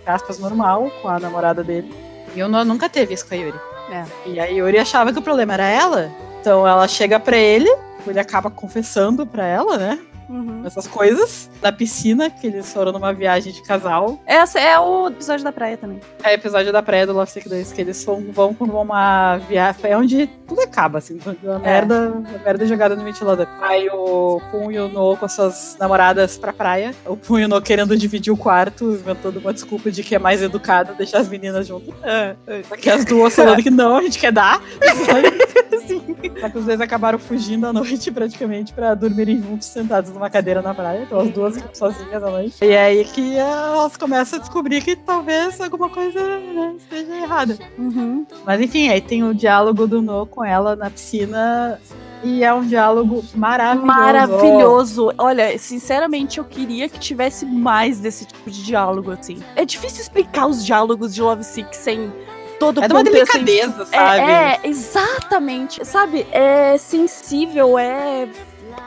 entre 0.00 0.10
aspas, 0.10 0.38
normal 0.38 0.90
com 1.02 1.08
a 1.08 1.18
namorada 1.20 1.62
dele. 1.62 1.94
E 2.34 2.40
eu 2.40 2.48
não- 2.48 2.64
nunca 2.64 2.88
teve 2.88 3.12
isso 3.12 3.28
com 3.28 3.34
a 3.34 3.36
Yuri. 3.36 3.58
É. 3.90 4.04
E 4.26 4.40
a 4.40 4.46
Yuri 4.46 4.78
achava 4.78 5.12
que 5.12 5.18
o 5.18 5.22
problema 5.22 5.54
era 5.54 5.66
ela. 5.68 6.10
Então 6.40 6.66
ela 6.66 6.86
chega 6.88 7.18
pra 7.18 7.36
ele, 7.36 7.68
ele 8.06 8.20
acaba 8.20 8.50
confessando 8.50 9.26
pra 9.26 9.46
ela, 9.46 9.76
né? 9.78 9.98
Uhum. 10.28 10.62
essas 10.64 10.86
coisas. 10.86 11.50
Na 11.62 11.72
piscina, 11.72 12.30
que 12.30 12.46
eles 12.46 12.72
foram 12.72 12.92
numa 12.92 13.12
viagem 13.12 13.52
de 13.52 13.62
casal. 13.62 14.20
Essa 14.26 14.58
é 14.60 14.78
o 14.78 15.08
episódio 15.08 15.44
da 15.44 15.52
praia 15.52 15.76
também. 15.76 16.00
É 16.22 16.30
o 16.30 16.34
episódio 16.34 16.72
da 16.72 16.82
praia 16.82 17.06
do 17.06 17.12
Love 17.12 17.30
Sick 17.30 17.48
2, 17.48 17.72
que 17.72 17.80
eles 17.80 18.04
vão, 18.04 18.24
vão 18.30 18.54
por 18.54 18.68
uma 18.68 19.38
viagem. 19.38 19.80
É 19.84 19.96
onde 19.96 20.26
tudo 20.46 20.60
acaba, 20.60 20.98
assim. 20.98 21.18
A 21.26 21.58
merda, 21.58 22.12
a 22.34 22.44
merda 22.44 22.66
jogada 22.66 22.96
no 22.96 23.04
ventilador. 23.04 23.46
Aí 23.60 23.88
o 23.90 24.40
Pum 24.50 24.70
e 24.70 24.78
o 24.78 24.88
No 24.88 25.16
com 25.16 25.24
as 25.24 25.32
suas 25.32 25.76
namoradas 25.78 26.36
pra 26.36 26.52
praia. 26.52 26.94
O 27.06 27.16
Pum 27.16 27.38
e 27.38 27.44
o 27.44 27.48
No 27.48 27.60
querendo 27.60 27.96
dividir 27.96 28.32
o 28.32 28.36
quarto, 28.36 28.92
inventando 28.92 29.38
uma 29.38 29.52
desculpa 29.52 29.90
de 29.90 30.02
que 30.02 30.14
é 30.14 30.18
mais 30.18 30.42
educado 30.42 30.94
deixar 30.94 31.18
as 31.18 31.28
meninas 31.28 31.66
juntas. 31.66 31.94
É, 32.02 32.36
é. 32.46 32.62
Só 32.62 32.76
que 32.76 32.90
as 32.90 33.04
duas 33.04 33.34
falando 33.34 33.62
que 33.62 33.70
não, 33.70 33.96
a 33.96 34.02
gente 34.02 34.18
quer 34.18 34.32
dar. 34.32 34.60
Só 36.40 36.48
que 36.48 36.58
os 36.58 36.64
dois 36.64 36.80
acabaram 36.80 37.18
fugindo 37.18 37.66
à 37.66 37.72
noite, 37.72 38.10
praticamente, 38.10 38.72
pra 38.72 38.94
dormirem 38.94 39.42
juntos, 39.42 39.66
sentados 39.68 40.10
numa 40.14 40.30
cadeira 40.30 40.62
na 40.62 40.74
praia. 40.74 41.02
Então 41.02 41.20
as 41.20 41.30
duas 41.30 41.56
ficam 41.56 41.70
sozinhas 41.74 42.22
à 42.22 42.30
noite. 42.30 42.64
E 42.64 42.70
é 42.70 42.84
aí 42.84 43.04
que 43.04 43.36
elas 43.36 43.96
começam 43.96 44.38
a 44.38 44.42
descobrir 44.42 44.82
que 44.82 44.96
talvez 44.96 45.60
alguma 45.60 45.88
coisa 45.88 46.20
né, 46.20 46.74
esteja 46.78 47.14
errada. 47.14 47.58
Uhum. 47.78 48.26
Mas 48.44 48.60
enfim, 48.60 48.88
aí 48.88 49.00
tem 49.00 49.24
o 49.24 49.34
diálogo 49.34 49.86
do 49.86 50.00
No 50.00 50.26
com 50.26 50.44
ela 50.44 50.76
na 50.76 50.90
piscina. 50.90 51.80
E 52.22 52.42
é 52.42 52.54
um 52.54 52.66
diálogo 52.66 53.22
maravilhoso. 53.34 53.86
Maravilhoso. 53.86 55.12
Olha, 55.18 55.58
sinceramente, 55.58 56.38
eu 56.38 56.44
queria 56.44 56.88
que 56.88 56.98
tivesse 56.98 57.44
mais 57.44 58.00
desse 58.00 58.24
tipo 58.24 58.50
de 58.50 58.64
diálogo, 58.64 59.10
assim. 59.10 59.42
É 59.54 59.66
difícil 59.66 60.00
explicar 60.00 60.46
os 60.46 60.64
diálogos 60.64 61.14
de 61.14 61.20
Love 61.20 61.44
Sick 61.44 61.76
sem 61.76 62.10
todo 62.58 62.82
É 62.82 62.88
de 62.88 62.94
uma 62.94 63.04
contexto, 63.04 63.36
assim, 63.36 63.44
delicadeza, 63.44 63.86
sabe? 63.86 64.20
É, 64.20 64.32
é, 64.32 64.60
exatamente. 64.64 65.84
Sabe, 65.84 66.26
é 66.32 66.78
sensível, 66.78 67.78
é. 67.78 68.28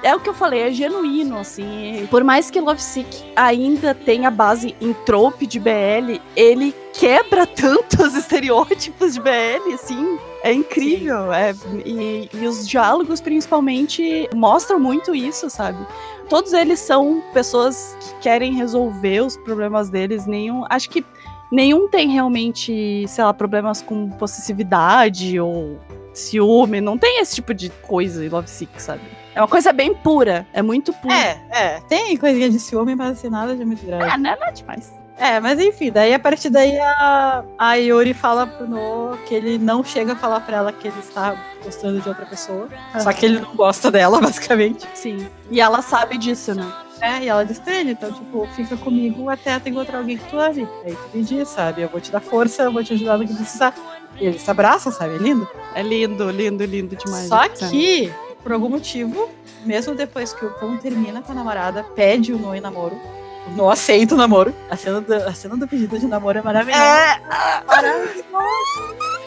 É 0.03 0.15
o 0.15 0.19
que 0.19 0.29
eu 0.29 0.33
falei, 0.33 0.61
é 0.61 0.71
genuíno, 0.71 1.39
assim. 1.39 2.07
Por 2.09 2.23
mais 2.23 2.51
que 2.51 2.61
Love 2.61 2.81
Sick 2.81 3.25
ainda 3.35 3.93
tenha 3.93 4.29
base 4.29 4.75
em 4.79 4.93
trope 4.93 5.47
de 5.47 5.59
BL, 5.59 6.21
ele 6.35 6.73
quebra 6.93 7.45
tantos 7.45 8.13
estereótipos 8.15 9.13
de 9.13 9.21
BL, 9.21 9.73
assim. 9.73 10.17
É 10.43 10.53
incrível. 10.53 11.33
É, 11.33 11.53
e, 11.85 12.29
e 12.33 12.47
os 12.47 12.67
diálogos, 12.67 13.19
principalmente, 13.19 14.29
mostram 14.33 14.79
muito 14.79 15.15
isso, 15.15 15.49
sabe? 15.49 15.85
Todos 16.29 16.53
eles 16.53 16.79
são 16.79 17.23
pessoas 17.33 17.97
que 17.99 18.15
querem 18.21 18.53
resolver 18.53 19.21
os 19.21 19.35
problemas 19.37 19.89
deles. 19.89 20.25
Nenhum. 20.25 20.63
Acho 20.69 20.89
que 20.89 21.03
nenhum 21.51 21.87
tem 21.87 22.09
realmente, 22.09 23.05
sei 23.07 23.23
lá, 23.23 23.33
problemas 23.33 23.81
com 23.81 24.09
possessividade 24.11 25.39
ou 25.39 25.79
ciúme. 26.13 26.81
Não 26.81 26.97
tem 26.97 27.19
esse 27.19 27.35
tipo 27.35 27.53
de 27.53 27.69
coisa 27.69 28.25
em 28.25 28.29
Love 28.29 28.49
Sick, 28.49 28.81
sabe? 28.81 29.01
É 29.37 29.41
uma 29.41 29.47
coisa 29.47 29.71
bem 29.71 29.93
pura. 29.93 30.47
É 30.51 30.63
muito 30.63 30.91
pura. 30.93 31.13
É, 31.13 31.39
é. 31.51 31.79
Tem 31.87 32.17
coisinha 32.17 32.49
de 32.49 32.59
ciúme, 32.59 32.95
mas 32.95 33.19
assim, 33.19 33.29
nada 33.29 33.55
de 33.55 33.63
muito 33.63 33.85
grave. 33.85 34.03
Ah, 34.03 34.17
não 34.17 34.31
é 34.31 34.35
nada 34.35 34.51
demais. 34.51 34.91
É, 35.15 35.39
mas 35.39 35.59
enfim, 35.59 35.91
daí 35.91 36.11
a 36.13 36.19
partir 36.19 36.49
daí 36.49 36.77
a, 36.79 37.43
a 37.57 37.73
Yuri 37.75 38.13
fala 38.13 38.45
pro 38.45 38.67
No 38.67 39.17
que 39.27 39.35
ele 39.35 39.59
não 39.59 39.83
chega 39.83 40.13
a 40.13 40.15
falar 40.15 40.41
pra 40.41 40.57
ela 40.57 40.71
que 40.71 40.87
ele 40.87 40.99
está 40.99 41.35
gostando 41.63 41.99
de 41.99 42.09
outra 42.09 42.25
pessoa. 42.25 42.67
Só 42.99 43.13
que 43.13 43.27
ele 43.27 43.39
não 43.39 43.55
gosta 43.55 43.91
dela, 43.91 44.19
basicamente. 44.21 44.87
Sim. 44.95 45.27
E 45.51 45.61
ela 45.61 45.83
sabe 45.83 46.17
disso, 46.17 46.55
né? 46.55 46.71
É, 46.99 47.23
e 47.23 47.27
ela 47.27 47.45
diz 47.45 47.59
pra 47.59 47.75
ele, 47.75 47.91
então, 47.91 48.11
tipo, 48.11 48.47
fica 48.55 48.75
comigo 48.75 49.29
até 49.29 49.59
tu 49.59 49.69
encontrar 49.69 49.99
alguém 49.99 50.17
que 50.17 50.27
tu 50.29 50.39
ame. 50.39 50.67
Aí 50.83 50.95
tu 50.95 51.17
me 51.17 51.23
diz, 51.23 51.47
sabe? 51.47 51.83
Eu 51.83 51.89
vou 51.89 52.01
te 52.01 52.11
dar 52.11 52.19
força, 52.21 52.63
eu 52.63 52.71
vou 52.71 52.83
te 52.83 52.93
ajudar 52.93 53.19
no 53.19 53.27
que 53.27 53.35
precisar. 53.35 53.75
E 54.19 54.25
eles 54.25 54.41
se 54.41 54.49
abraçam, 54.49 54.91
sabe? 54.91 55.15
É 55.15 55.17
lindo. 55.19 55.47
É 55.75 55.83
lindo, 55.83 56.29
lindo, 56.31 56.65
lindo 56.65 56.95
demais. 56.95 57.27
Só 57.27 57.47
que, 57.49 58.11
por 58.47 58.53
algum 58.53 58.69
motivo, 58.69 59.29
mesmo 59.65 59.93
depois 59.93 60.31
que 60.31 60.45
o 60.45 60.49
Pão 60.51 60.77
termina 60.77 61.21
com 61.21 61.33
a 61.33 61.35
namorada, 61.35 61.83
pede 61.83 62.31
o 62.31 62.55
em 62.55 62.61
namoro. 62.61 62.97
O 63.45 63.51
No 63.51 63.69
aceita 63.69 64.15
o 64.15 64.17
namoro. 64.17 64.55
A 64.69 64.77
cena 64.77 65.01
do, 65.01 65.13
a 65.13 65.33
cena 65.33 65.57
do 65.57 65.67
pedido 65.67 65.99
de 65.99 66.07
namoro 66.07 66.39
é 66.39 66.41
maravilhosa. 66.41 66.81
É, 66.81 67.21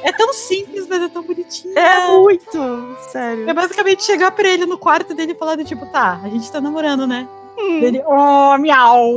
É 0.03 0.13
tão 0.13 0.33
simples, 0.33 0.87
mas 0.89 1.03
é 1.03 1.09
tão 1.11 1.23
bonitinho. 1.23 1.79
é 1.79 2.09
muito. 2.17 2.97
Sério. 3.11 3.47
É 3.47 3.53
basicamente 3.53 4.03
chegar 4.05 4.31
pra 4.31 4.49
ele 4.49 4.65
no 4.65 4.79
quarto 4.79 5.13
dele 5.13 5.33
e 5.33 5.39
falar 5.39 5.57
do 5.57 5.65
tipo, 5.67 5.85
tá, 5.93 6.19
a 6.25 6.29
gente 6.31 6.51
tá 6.51 6.59
namorando, 6.59 7.07
né? 7.07 7.29
Hum. 7.59 7.79
Dele, 7.79 8.03
oh, 8.07 8.57
miau! 8.57 9.17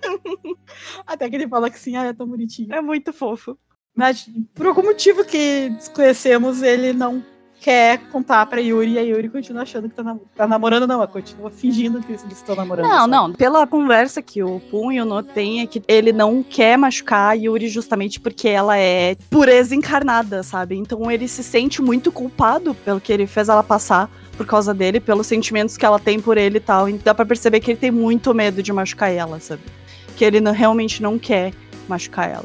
Até 1.06 1.28
que 1.28 1.36
ele 1.36 1.46
fala 1.46 1.68
que 1.68 1.78
sim, 1.78 1.94
ah, 1.94 2.04
é 2.04 2.14
tão 2.14 2.26
bonitinho. 2.26 2.74
É 2.74 2.80
muito 2.80 3.12
fofo. 3.12 3.58
Mas 3.94 4.26
por 4.54 4.66
algum 4.66 4.82
motivo 4.82 5.26
que 5.26 5.68
desconhecemos, 5.68 6.62
ele 6.62 6.94
não 6.94 7.22
quer 7.64 7.98
contar 8.12 8.44
pra 8.44 8.60
Yuri 8.60 8.92
e 8.92 8.98
a 8.98 9.02
Yuri 9.02 9.30
continua 9.30 9.62
achando 9.62 9.88
que 9.88 9.94
tá, 9.94 10.02
nam- 10.02 10.20
tá 10.36 10.46
namorando, 10.46 10.86
não. 10.86 10.96
Ela 10.96 11.06
continua 11.06 11.50
fingindo 11.50 11.98
que 12.02 12.12
eles 12.12 12.22
estão 12.30 12.54
namorando. 12.54 12.84
Não, 12.86 12.98
sabe? 12.98 13.10
não. 13.10 13.32
Pela 13.32 13.66
conversa 13.66 14.20
que 14.20 14.42
o 14.42 14.60
Pum 14.70 14.92
e 14.92 15.00
o 15.00 15.04
No 15.06 15.22
têm, 15.22 15.62
é 15.62 15.66
que 15.66 15.82
ele 15.88 16.12
não 16.12 16.42
quer 16.42 16.76
machucar 16.76 17.30
a 17.30 17.32
Yuri 17.32 17.68
justamente 17.68 18.20
porque 18.20 18.48
ela 18.48 18.76
é 18.76 19.16
pureza 19.30 19.74
encarnada, 19.74 20.42
sabe? 20.42 20.76
Então 20.76 21.10
ele 21.10 21.26
se 21.26 21.42
sente 21.42 21.80
muito 21.80 22.12
culpado 22.12 22.74
pelo 22.74 23.00
que 23.00 23.10
ele 23.10 23.26
fez 23.26 23.48
ela 23.48 23.62
passar 23.62 24.10
por 24.36 24.44
causa 24.46 24.74
dele, 24.74 25.00
pelos 25.00 25.26
sentimentos 25.26 25.78
que 25.78 25.86
ela 25.86 25.98
tem 25.98 26.20
por 26.20 26.36
ele 26.36 26.58
e 26.58 26.60
tal. 26.60 26.86
E 26.86 26.92
dá 26.94 27.14
pra 27.14 27.24
perceber 27.24 27.60
que 27.60 27.70
ele 27.70 27.78
tem 27.80 27.90
muito 27.90 28.34
medo 28.34 28.62
de 28.62 28.72
machucar 28.74 29.10
ela, 29.10 29.40
sabe? 29.40 29.62
Que 30.16 30.24
ele 30.26 30.38
não- 30.38 30.52
realmente 30.52 31.02
não 31.02 31.18
quer 31.18 31.54
machucar 31.88 32.28
ela. 32.30 32.44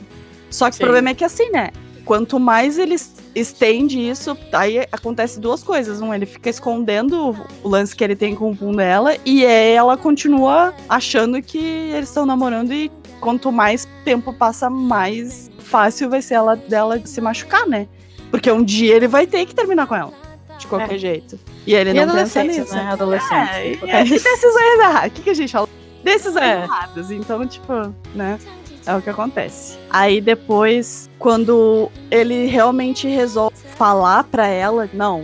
Só 0.50 0.70
que 0.70 0.78
Sim. 0.78 0.84
o 0.84 0.86
problema 0.86 1.10
é 1.10 1.14
que 1.14 1.26
assim, 1.26 1.50
né? 1.50 1.72
Quanto 2.10 2.39
mais 2.39 2.80
ele 2.80 2.95
es- 2.95 3.14
estende 3.36 3.99
isso, 4.10 4.36
aí 4.51 4.80
acontece 4.91 5.39
duas 5.39 5.62
coisas. 5.62 6.01
Um, 6.01 6.12
ele 6.12 6.26
fica 6.26 6.49
escondendo 6.49 7.38
o- 7.64 7.70
lance 7.70 7.95
que 7.95 8.03
ele 8.03 8.16
tem 8.16 8.34
com 8.34 8.49
o 8.49 8.57
Pum 8.57 8.72
dela, 8.72 9.16
e 9.24 9.45
é, 9.45 9.74
ela 9.74 9.95
continua 9.95 10.74
achando 10.89 11.39
que 11.39 11.60
eles 11.60 12.10
estão 12.10 12.26
namorando, 12.26 12.74
e 12.74 12.91
quanto 13.22 13.51
mais 13.51 13.88
tempo 14.03 14.34
passa, 14.34 14.72
mais 14.72 15.51
fácil 15.60 16.10
vai 16.10 16.20
ser 16.20 16.34
ela 16.34 16.55
dela 16.55 16.99
se 17.05 17.22
machucar, 17.22 17.68
né? 17.68 17.88
Porque 18.32 18.51
um 18.51 18.64
dia 18.64 18.95
ele 18.95 19.07
vai 19.07 19.28
ter 19.28 19.45
que 19.45 19.53
terminar 19.53 19.86
com 19.86 19.93
ela. 19.95 20.12
De 20.57 20.66
qualquer 20.66 20.95
É. 20.95 20.97
jeito. 20.97 21.39
E 21.68 21.76
ele 21.76 21.91
E 21.91 21.93
não 22.05 22.16
pensa 22.16 22.43
nisso. 22.43 22.74
né? 22.74 22.89
Adolescentes. 22.91 23.53
É, 23.53 23.78
é, 23.99 24.01
e 24.03 24.10
decisões 24.10 24.80
erradas. 24.80 25.12
O 25.12 25.12
que, 25.14 25.22
que 25.22 25.30
a 25.30 25.34
gente 25.36 25.51
fala? 25.51 25.70
Decisões 26.03 26.43
É. 26.43 26.64
erradas. 26.64 27.12
Então, 27.12 27.45
tipo, 27.45 27.72
né? 28.16 28.39
É 28.86 28.96
o 28.96 29.02
que 29.02 29.10
acontece. 29.10 29.78
Aí 29.90 30.20
depois, 30.22 31.10
quando 31.20 31.90
ele 32.10 32.46
realmente 32.48 33.08
resolve 33.08 33.56
falar 33.76 34.24
pra 34.24 34.48
ela, 34.48 34.90
não, 34.94 35.24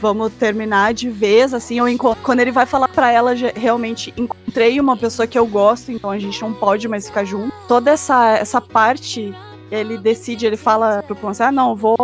vamos 0.00 0.32
terminar 0.34 0.94
de 0.94 1.08
vez, 1.10 1.52
assim, 1.52 1.78
enco- 1.88 2.16
quando 2.22 2.40
ele 2.40 2.50
vai 2.52 2.66
falar 2.66 2.88
pra 2.88 3.10
ela, 3.10 3.32
realmente 3.54 4.14
encontrei 4.16 4.78
uma 4.80 4.96
pessoa 4.96 5.26
que 5.26 5.38
eu 5.38 5.46
gosto, 5.46 5.90
então 5.92 6.10
a 6.10 6.18
gente 6.18 6.40
não 6.40 6.52
pode 6.52 6.86
mais 6.88 7.06
ficar 7.06 7.24
junto. 7.24 7.52
Toda 7.68 7.90
essa, 7.90 8.36
essa 8.36 8.60
parte, 8.60 9.34
ele 9.70 9.98
decide, 9.98 10.46
ele 10.46 10.56
fala 10.56 11.02
pro 11.02 11.14
Pon 11.16 11.28
assim, 11.28 11.42
ah, 11.42 11.52
não, 11.52 11.70
eu 11.70 11.76
vou 11.76 11.96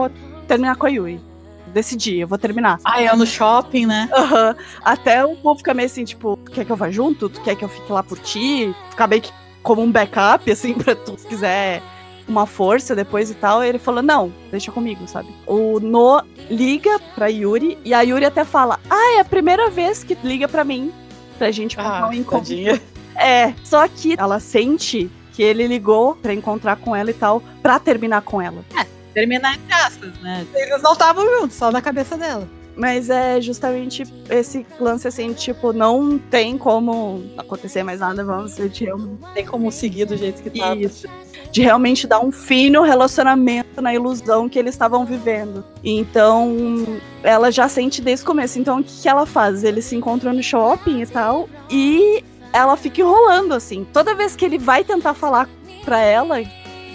terminar 0.47 0.76
com 0.76 0.86
a 0.86 0.90
Yui. 0.90 1.20
Decidi, 1.68 2.20
eu 2.20 2.28
vou 2.28 2.38
terminar. 2.38 2.78
Ah, 2.84 3.03
é 3.03 3.14
no 3.14 3.26
shopping, 3.26 3.86
né? 3.86 4.09
Aham. 4.12 4.57
Até 4.82 5.24
o 5.24 5.36
povo 5.36 5.59
fica 5.59 5.74
meio 5.74 5.86
assim, 5.86 6.05
tipo, 6.05 6.38
quer 6.53 6.64
que 6.64 6.72
eu 6.72 6.76
vá 6.76 6.90
junto? 6.90 7.28
Tu 7.28 7.40
quer 7.42 7.55
que 7.55 7.64
eu 7.64 7.68
fique 7.68 7.92
lá 7.92 8.03
por 8.03 8.18
ti? 8.18 8.74
Meio 9.09 9.20
que 9.22 9.30
como 9.66 9.82
um 9.82 9.90
backup, 9.90 10.48
assim, 10.50 10.72
pra 10.74 10.94
tu 10.94 11.18
se 11.18 11.26
quiser 11.26 11.82
uma 12.28 12.46
força 12.46 12.94
depois 12.94 13.30
e 13.30 13.34
tal. 13.34 13.62
E 13.64 13.68
ele 13.68 13.78
falou, 13.78 14.02
não, 14.02 14.32
deixa 14.50 14.70
comigo, 14.70 15.06
sabe? 15.08 15.28
O 15.44 15.80
No 15.80 16.22
liga 16.48 16.98
pra 17.14 17.26
Yuri 17.26 17.76
e 17.84 17.92
a 17.92 18.00
Yuri 18.02 18.24
até 18.24 18.44
fala, 18.44 18.78
ah, 18.88 19.16
é 19.16 19.20
a 19.20 19.24
primeira 19.24 19.68
vez 19.68 20.04
que 20.04 20.16
liga 20.22 20.46
pra 20.46 20.64
mim. 20.64 20.92
Pra 21.36 21.50
gente 21.50 21.76
marcar 21.76 22.08
um 22.08 22.12
encontro. 22.12 22.54
É, 23.14 23.52
só 23.64 23.86
que 23.88 24.14
ela 24.18 24.38
sente 24.40 25.10
que 25.32 25.42
ele 25.42 25.66
ligou 25.66 26.14
pra 26.14 26.32
encontrar 26.32 26.76
com 26.76 26.96
ela 26.96 27.10
e 27.10 27.14
tal, 27.14 27.42
pra 27.60 27.78
terminar 27.78 28.22
com 28.22 28.40
ela. 28.40 28.64
Terminar 29.12 29.54
entre 29.54 29.72
aspas, 29.74 30.18
né? 30.20 30.46
Eles 30.54 30.82
não 30.82 30.92
estavam 30.92 31.24
juntos, 31.38 31.56
só 31.56 31.70
na 31.70 31.82
cabeça 31.82 32.16
dela. 32.16 32.48
Mas 32.76 33.08
é 33.08 33.40
justamente 33.40 34.04
esse 34.28 34.66
lance 34.78 35.08
assim, 35.08 35.32
tipo, 35.32 35.72
não 35.72 36.18
tem 36.18 36.58
como 36.58 37.24
acontecer 37.38 37.82
mais 37.82 38.00
nada, 38.00 38.22
vamos, 38.22 38.56
te 38.70 38.86
amo. 38.86 39.18
Não 39.20 39.32
tem 39.32 39.46
como 39.46 39.72
seguir 39.72 40.04
do 40.04 40.16
jeito 40.16 40.42
que 40.42 40.50
tava. 40.50 40.76
Isso. 40.76 41.08
De 41.50 41.62
realmente 41.62 42.06
dar 42.06 42.20
um 42.20 42.30
fim 42.30 42.68
no 42.68 42.82
relacionamento, 42.82 43.80
na 43.80 43.94
ilusão 43.94 44.46
que 44.46 44.58
eles 44.58 44.74
estavam 44.74 45.06
vivendo. 45.06 45.64
Então, 45.82 46.84
ela 47.22 47.50
já 47.50 47.66
sente 47.66 48.02
desde 48.02 48.24
o 48.24 48.26
começo. 48.26 48.58
Então, 48.58 48.80
o 48.80 48.84
que, 48.84 49.02
que 49.02 49.08
ela 49.08 49.24
faz? 49.24 49.64
Eles 49.64 49.86
se 49.86 49.96
encontram 49.96 50.34
no 50.34 50.42
shopping 50.42 51.00
e 51.00 51.06
tal, 51.06 51.48
e 51.70 52.22
ela 52.52 52.76
fica 52.76 53.00
enrolando, 53.00 53.52
assim. 53.52 53.86
Toda 53.90 54.14
vez 54.14 54.36
que 54.36 54.44
ele 54.44 54.58
vai 54.58 54.84
tentar 54.84 55.14
falar 55.14 55.48
pra 55.82 56.00
ela, 56.00 56.42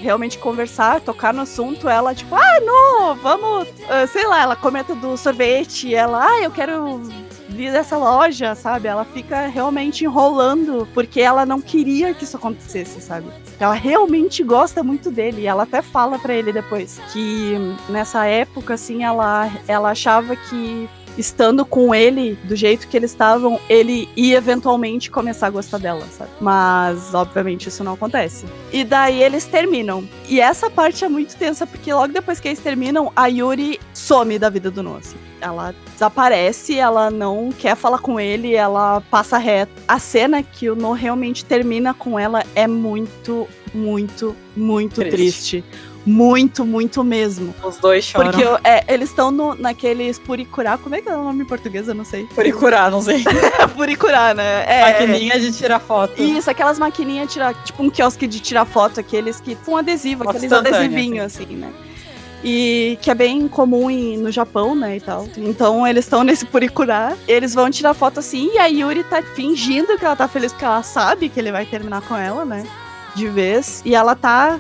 realmente 0.02 0.38
conversar, 0.38 1.02
tocar 1.02 1.34
no 1.34 1.42
assunto, 1.42 1.88
ela, 1.88 2.14
tipo, 2.14 2.36
ah, 2.36 2.60
não, 2.62 3.16
vamos, 3.16 3.68
sei 4.12 4.26
lá, 4.26 4.42
ela 4.42 4.56
comenta 4.56 4.96
do 4.96 5.16
sorvete, 5.16 5.94
ela, 5.94 6.26
ah, 6.26 6.42
eu 6.42 6.52
quero 6.52 7.02
vir 7.50 7.72
dessa 7.72 7.98
loja, 7.98 8.56
sabe? 8.56 8.88
Ela 8.88 9.06
fica 9.06 9.48
realmente 9.48 10.06
enrolando, 10.06 10.88
porque 10.94 11.20
ela 11.20 11.46
não 11.46 11.62
queria 11.62 12.14
que 12.14 12.24
isso 12.24 12.38
acontecesse, 12.38 13.02
sabe? 13.02 13.28
Ela 13.60 13.74
realmente 13.74 14.44
gosta 14.44 14.82
muito 14.82 15.12
dele, 15.12 15.42
e 15.42 15.48
ela 15.48 15.64
até 15.64 15.82
fala 15.82 16.18
pra 16.18 16.34
ele 16.34 16.52
depois 16.52 17.00
que 17.12 17.56
nessa 17.90 18.26
época, 18.26 18.74
assim, 18.76 19.04
ela, 19.04 19.52
ela 19.68 19.92
achava 19.92 20.36
que 20.36 20.90
estando 21.18 21.66
com 21.66 21.94
ele 21.94 22.38
do 22.44 22.56
jeito 22.56 22.88
que 22.88 22.98
eles 22.98 23.12
estavam, 23.12 23.60
ele 23.70 24.10
ia 24.16 24.38
eventualmente 24.38 25.10
começar 25.10 25.48
a 25.48 25.50
gostar 25.50 25.78
dela, 25.78 26.06
sabe? 26.12 26.32
Mas, 26.40 27.14
obviamente, 27.14 27.68
isso 27.68 27.84
não 27.84 27.94
acontece. 27.94 28.46
E 28.72 28.84
daí 28.84 29.22
eles 29.22 29.46
terminam. 29.46 30.08
E 30.28 30.40
essa 30.40 30.70
parte 30.70 31.04
é 31.04 31.10
muito 31.10 31.36
tensa, 31.36 31.68
porque 31.68 31.94
logo 31.94 32.14
depois 32.14 32.40
que 32.40 32.48
eles 32.48 32.60
terminam, 32.60 33.12
a 33.16 33.28
Yuri 33.28 33.80
some 33.94 34.38
da 34.40 34.50
vida 34.50 34.72
do 34.72 34.82
Noah. 34.82 35.00
Assim. 35.00 35.18
Ela 35.40 35.74
desaparece, 35.94 36.78
ela 36.78 37.10
não 37.10 37.52
quer 37.52 37.76
falar 37.76 37.98
com 38.00 38.20
ele, 38.20 38.54
ela 38.54 39.02
passa 39.10 39.38
reto. 39.38 39.72
A 39.88 39.98
cena 39.98 40.44
que 40.44 40.70
o 40.70 40.76
No 40.76 40.92
realmente 40.94 41.44
termina 41.44 41.94
com 41.94 42.20
ela 42.20 42.44
é 42.54 42.68
muito, 42.68 43.48
muito, 43.74 44.36
muito 44.56 45.02
triste. 45.02 45.62
triste 45.62 45.64
muito, 46.06 46.66
muito 46.66 47.04
mesmo. 47.04 47.54
Os 47.64 47.78
dois 47.78 48.04
choram. 48.04 48.32
Porque 48.32 48.44
é, 48.64 48.84
eles 48.88 49.10
estão 49.10 49.32
naqueles 49.56 50.18
puricurá. 50.18 50.78
Como 50.78 50.96
é 50.96 51.02
que 51.02 51.10
é 51.10 51.16
o 51.16 51.24
nome 51.24 51.44
em 51.44 51.46
português? 51.46 51.88
Eu 51.88 51.96
não 51.96 52.06
sei. 52.06 52.26
Puricurá, 52.34 52.90
não 52.90 53.02
sei. 53.02 53.24
puricurá, 53.76 54.34
né? 54.34 54.64
É, 54.68 54.82
Maquininha 54.82 55.40
de 55.40 55.52
tirar 55.52 55.80
foto. 55.80 56.22
Isso, 56.22 56.50
aquelas 56.50 56.80
maquininhas 56.80 57.28
de 57.28 57.34
tirar, 57.34 57.54
tipo 57.64 57.84
um 57.84 57.90
quiosque 57.90 58.28
de 58.28 58.40
tirar 58.40 58.66
foto, 58.66 59.00
aqueles 59.00 59.40
que 59.40 59.56
com 59.56 59.74
um 59.74 59.78
adesivo, 59.78 60.28
aqueles 60.28 60.52
adesivinhos 60.52 61.26
assim. 61.26 61.44
assim, 61.44 61.56
né? 61.56 61.72
E 62.44 62.98
que 63.02 63.12
é 63.12 63.14
bem 63.14 63.48
comum 63.48 63.90
em, 63.90 64.18
no 64.18 64.32
Japão, 64.32 64.76
né, 64.76 64.98
e 64.98 65.02
tal. 65.02 65.28
Então 65.38 65.86
eles 65.86 66.06
estão 66.06 66.24
nesse 66.24 66.46
puricurá, 66.46 67.16
eles 67.28 67.54
vão 67.54 67.70
tirar 67.70 67.94
foto 67.94 68.20
assim, 68.20 68.50
e 68.54 68.58
a 68.58 68.66
Yuri 68.66 69.04
tá 69.04 69.22
fingindo 69.22 69.98
que 69.98 70.04
ela 70.04 70.16
tá 70.16 70.28
feliz 70.28 70.52
porque 70.52 70.66
ela 70.66 70.82
sabe 70.82 71.30
que 71.30 71.40
ele 71.40 71.52
vai 71.52 71.66
terminar 71.66 72.02
com 72.02 72.18
ela, 72.18 72.44
né? 72.44 72.66
De 73.14 73.28
vez. 73.28 73.84
E 73.86 73.94
ela 73.94 74.16
tá 74.16 74.60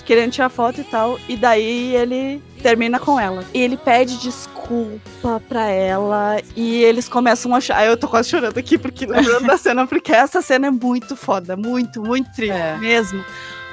querendo 0.00 0.32
tirar 0.32 0.48
foto 0.48 0.80
e 0.80 0.84
tal. 0.84 1.18
E 1.28 1.36
daí 1.36 1.94
ele 1.94 2.42
termina 2.62 2.98
com 2.98 3.18
ela. 3.18 3.44
E 3.52 3.60
ele 3.60 3.76
pede 3.76 4.18
desculpa 4.18 5.42
pra 5.48 5.68
ela. 5.68 6.40
E 6.56 6.82
eles 6.84 7.08
começam 7.08 7.54
a 7.54 7.58
achar. 7.58 7.84
Eu 7.84 7.96
tô 7.96 8.08
quase 8.08 8.30
chorando 8.30 8.56
aqui, 8.58 8.78
porque 8.78 9.04
lembrando 9.06 9.46
da 9.46 9.58
cena, 9.58 9.86
porque 9.86 10.12
essa 10.12 10.40
cena 10.40 10.68
é 10.68 10.70
muito 10.70 11.16
foda. 11.16 11.56
Muito, 11.56 12.00
muito 12.00 12.30
triste 12.32 12.52
é. 12.52 12.76
mesmo. 12.78 13.24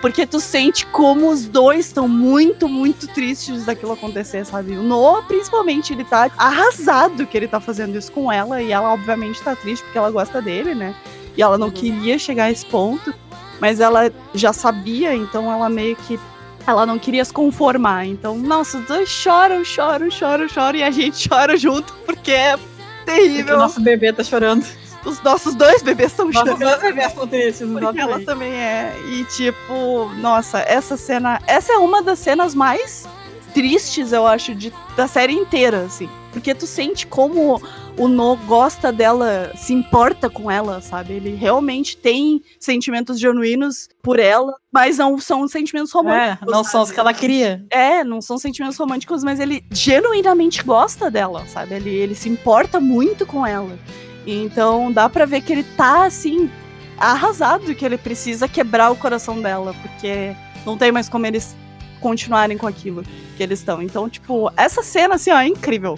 Porque 0.01 0.26
tu 0.26 0.39
sente 0.39 0.86
como 0.86 1.30
os 1.30 1.45
dois 1.45 1.88
estão 1.88 2.07
muito, 2.07 2.70
muito 2.70 3.07
tristes 3.07 3.65
daquilo 3.65 3.91
acontecer, 3.91 4.45
sabe? 4.45 4.78
O 4.78 4.84
Noah, 4.84 5.24
principalmente, 5.24 5.91
ele 5.91 6.05
tá 6.05 6.32
arrasado 6.38 7.28
que 7.28 7.38
ele 7.38 7.49
tá 7.49 7.59
fazendo 7.59 7.97
isso 7.97 8.11
com 8.11 8.32
ela. 8.32 8.61
E 8.61 8.72
ela, 8.72 8.93
obviamente, 8.93 9.41
tá 9.41 9.55
triste 9.55 9.84
porque 9.84 9.97
ela 9.97 10.09
gosta 10.09 10.41
dele, 10.41 10.74
né? 10.74 10.95
E 11.36 11.41
ela 11.41 11.57
não 11.57 11.67
uhum. 11.67 11.74
queria 11.74 12.17
chegar 12.17 12.45
a 12.45 12.51
esse 12.51 12.65
ponto 12.65 13.13
mas 13.60 13.80
ela 13.80 14.12
já 14.34 14.53
sabia, 14.53 15.14
então 15.16 15.51
ela 15.51 15.70
meio 15.70 15.95
que 15.95 16.20
ela 16.66 16.86
não 16.86 16.99
queria 16.99 17.24
se 17.26 17.34
conformar. 17.34 18.05
Então, 18.05 18.38
nossa, 18.38 18.78
os 18.78 18.86
dois 18.86 19.10
choram, 19.10 19.64
choram, 19.64 20.10
choram, 20.10 20.47
choram 20.47 20.80
e 20.80 20.84
a 20.84 20.91
gente 20.91 21.28
chora 21.30 21.57
junto 21.57 21.93
porque 22.05 22.32
é 22.32 22.57
terrível. 23.05 23.38
Porque 23.38 23.53
o 23.53 23.57
nosso 23.57 23.82
bebê 23.82 24.14
tá 24.14 24.24
chorando. 24.24 24.66
Os 25.05 25.22
nossos 25.22 25.55
dois 25.55 25.82
bebês 25.82 26.12
estão 26.12 26.32
chorando. 26.32 26.60
Nossos 26.60 26.80
dois 26.80 26.82
bebês 26.82 27.07
estão 27.07 27.28
tristes, 27.28 27.68
porque 27.68 27.99
ela 27.99 28.20
também 28.22 28.51
é. 28.51 28.95
E 29.07 29.24
tipo, 29.26 30.12
nossa, 30.18 30.60
essa 30.60 30.97
cena, 30.97 31.41
essa 31.47 31.74
é 31.74 31.78
uma 31.78 32.01
das 32.01 32.20
cenas 32.20 32.53
mais 32.53 33.07
tristes, 33.54 34.12
eu 34.12 34.26
acho, 34.26 34.56
de, 34.56 34.74
da 34.95 35.08
série 35.08 35.34
inteira, 35.34 35.82
assim. 35.82 36.10
Porque 36.32 36.54
tu 36.54 36.68
sente 36.68 37.08
como 37.08 37.62
o 37.97 38.08
No 38.08 38.36
gosta 38.36 38.91
dela, 38.91 39.52
se 39.56 39.74
importa 39.74 40.30
com 40.30 40.50
ela, 40.50 40.80
sabe? 40.80 41.14
Ele 41.14 41.36
realmente 41.36 41.97
tem 41.97 42.41
sentimentos 42.60 43.20
genuínos 43.20 43.89
por 44.02 44.20
ela, 44.20 44.54
mas 44.72 44.97
não 44.97 45.20
são 45.20 45.47
sentimentos 45.47 45.91
românticos. 45.91 46.47
É, 46.47 46.52
não 46.52 46.64
sabe? 46.64 46.72
são 46.72 46.82
os 46.84 46.91
que 46.91 47.00
ela 47.00 47.14
queria. 47.14 47.66
É, 47.70 48.04
não 48.04 48.22
são 48.22 48.38
sentimentos 48.38 48.78
românticos, 48.78 49.24
mas 49.24 49.39
ele 49.39 49.66
genuinamente 49.72 50.64
gosta 50.64 51.10
dela, 51.10 51.45
sabe? 51.47 51.76
Ele, 51.76 51.89
ele 51.89 52.16
se 52.16 52.30
importa 52.30 52.80
muito 52.80 53.26
com 53.26 53.45
ela. 53.45 53.78
Então 54.26 54.91
dá 54.91 55.10
pra 55.10 55.26
ver 55.26 55.41
que 55.41 55.52
ele 55.52 55.64
tá, 55.64 56.06
assim, 56.06 56.50
arrasado, 56.97 57.74
que 57.74 57.84
ele 57.84 57.97
precisa 57.97 58.47
quebrar 58.47 58.91
o 58.91 58.95
coração 58.95 59.41
dela, 59.41 59.74
porque 59.82 60.36
não 60.66 60.78
tem 60.78 60.91
mais 60.91 61.10
como 61.10 61.26
eles 61.26 61.56
continuarem 62.00 62.58
com 62.58 62.68
aquilo 62.68 63.04
que 63.38 63.43
eles 63.43 63.60
estão. 63.60 63.82
Então, 63.82 64.10
tipo, 64.10 64.52
essa 64.58 64.84
cena, 64.84 65.16
assim, 65.16 65.32
ó, 65.32 65.39
é 65.39 65.47
incrível. 65.47 65.97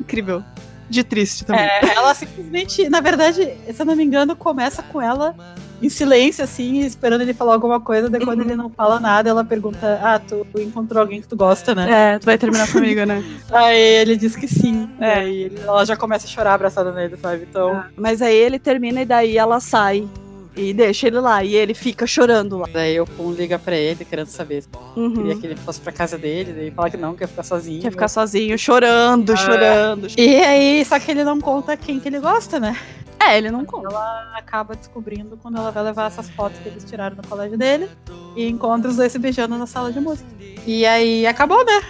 Incrível. 0.00 0.42
De 0.88 1.02
triste 1.02 1.44
também. 1.44 1.64
É, 1.64 1.94
ela 1.94 2.14
simplesmente, 2.14 2.88
na 2.88 3.00
verdade, 3.00 3.54
se 3.72 3.80
eu 3.80 3.86
não 3.86 3.96
me 3.96 4.04
engano, 4.04 4.36
começa 4.36 4.82
com 4.82 5.00
ela 5.00 5.34
em 5.82 5.88
silêncio, 5.88 6.44
assim, 6.44 6.80
esperando 6.80 7.22
ele 7.22 7.34
falar 7.34 7.54
alguma 7.54 7.80
coisa. 7.80 8.08
Daí, 8.08 8.24
quando 8.24 8.40
uhum. 8.40 8.46
ele 8.46 8.56
não 8.56 8.70
fala 8.70 9.00
nada, 9.00 9.30
ela 9.30 9.44
pergunta: 9.44 9.98
Ah, 10.02 10.18
tu 10.18 10.46
encontrou 10.58 11.00
alguém 11.00 11.20
que 11.20 11.28
tu 11.28 11.36
gosta, 11.36 11.74
né? 11.74 12.14
É, 12.14 12.18
tu 12.18 12.26
vai 12.26 12.38
terminar 12.38 12.70
comigo, 12.70 13.04
né? 13.04 13.24
aí 13.50 13.78
ele 13.78 14.16
diz 14.16 14.36
que 14.36 14.46
sim. 14.46 14.88
É. 15.00 15.26
E 15.26 15.42
ele, 15.44 15.60
ela 15.60 15.84
já 15.84 15.96
começa 15.96 16.26
a 16.26 16.30
chorar 16.30 16.54
abraçada 16.54 16.92
nele, 16.92 17.16
sabe? 17.16 17.46
Então. 17.48 17.72
Ah, 17.72 17.88
mas 17.96 18.22
aí 18.22 18.36
ele 18.36 18.58
termina 18.58 19.02
e 19.02 19.04
daí 19.04 19.36
ela 19.36 19.60
sai 19.60 20.08
e 20.56 20.72
deixa 20.72 21.06
ele 21.06 21.20
lá. 21.20 21.42
E 21.42 21.54
ele 21.54 21.74
fica 21.74 22.06
chorando 22.06 22.58
lá. 22.58 22.68
Daí 22.72 23.00
o 23.00 23.06
Pum 23.06 23.32
liga 23.32 23.58
pra 23.58 23.76
ele, 23.76 24.04
querendo 24.04 24.28
saber 24.28 24.62
se 24.62 24.68
uhum. 24.96 25.14
queria 25.14 25.36
que 25.36 25.46
ele 25.46 25.56
fosse 25.56 25.80
pra 25.80 25.92
casa 25.92 26.16
dele. 26.16 26.52
Daí 26.52 26.70
fala 26.70 26.90
que 26.90 26.96
não, 26.96 27.14
quer 27.14 27.28
ficar 27.28 27.42
sozinho. 27.42 27.82
Quer 27.82 27.90
ficar 27.90 28.08
sozinho, 28.08 28.58
chorando, 28.58 29.32
ah. 29.32 29.36
chorando. 29.36 30.06
E 30.16 30.36
aí, 30.36 30.84
só 30.84 30.98
que 30.98 31.10
ele 31.10 31.24
não 31.24 31.40
conta 31.40 31.76
quem 31.76 31.98
que 31.98 32.08
ele 32.08 32.20
gosta, 32.20 32.60
né? 32.60 32.76
É, 33.18 33.38
ele 33.38 33.50
não 33.50 33.64
conta. 33.64 33.88
Ela 33.88 34.34
acaba 34.36 34.74
descobrindo 34.74 35.38
quando 35.40 35.56
ela 35.56 35.70
vai 35.70 35.82
levar 35.82 36.06
essas 36.06 36.28
fotos 36.30 36.58
que 36.60 36.68
eles 36.68 36.84
tiraram 36.84 37.16
no 37.16 37.26
colégio 37.26 37.56
dele 37.56 37.88
e 38.36 38.46
encontra 38.46 38.90
os 38.90 38.96
dois 38.96 39.10
se 39.12 39.18
beijando 39.18 39.56
na 39.56 39.66
sala 39.66 39.92
de 39.92 40.00
música. 40.00 40.28
E 40.66 40.84
aí 40.84 41.26
acabou, 41.26 41.64
né? 41.64 41.82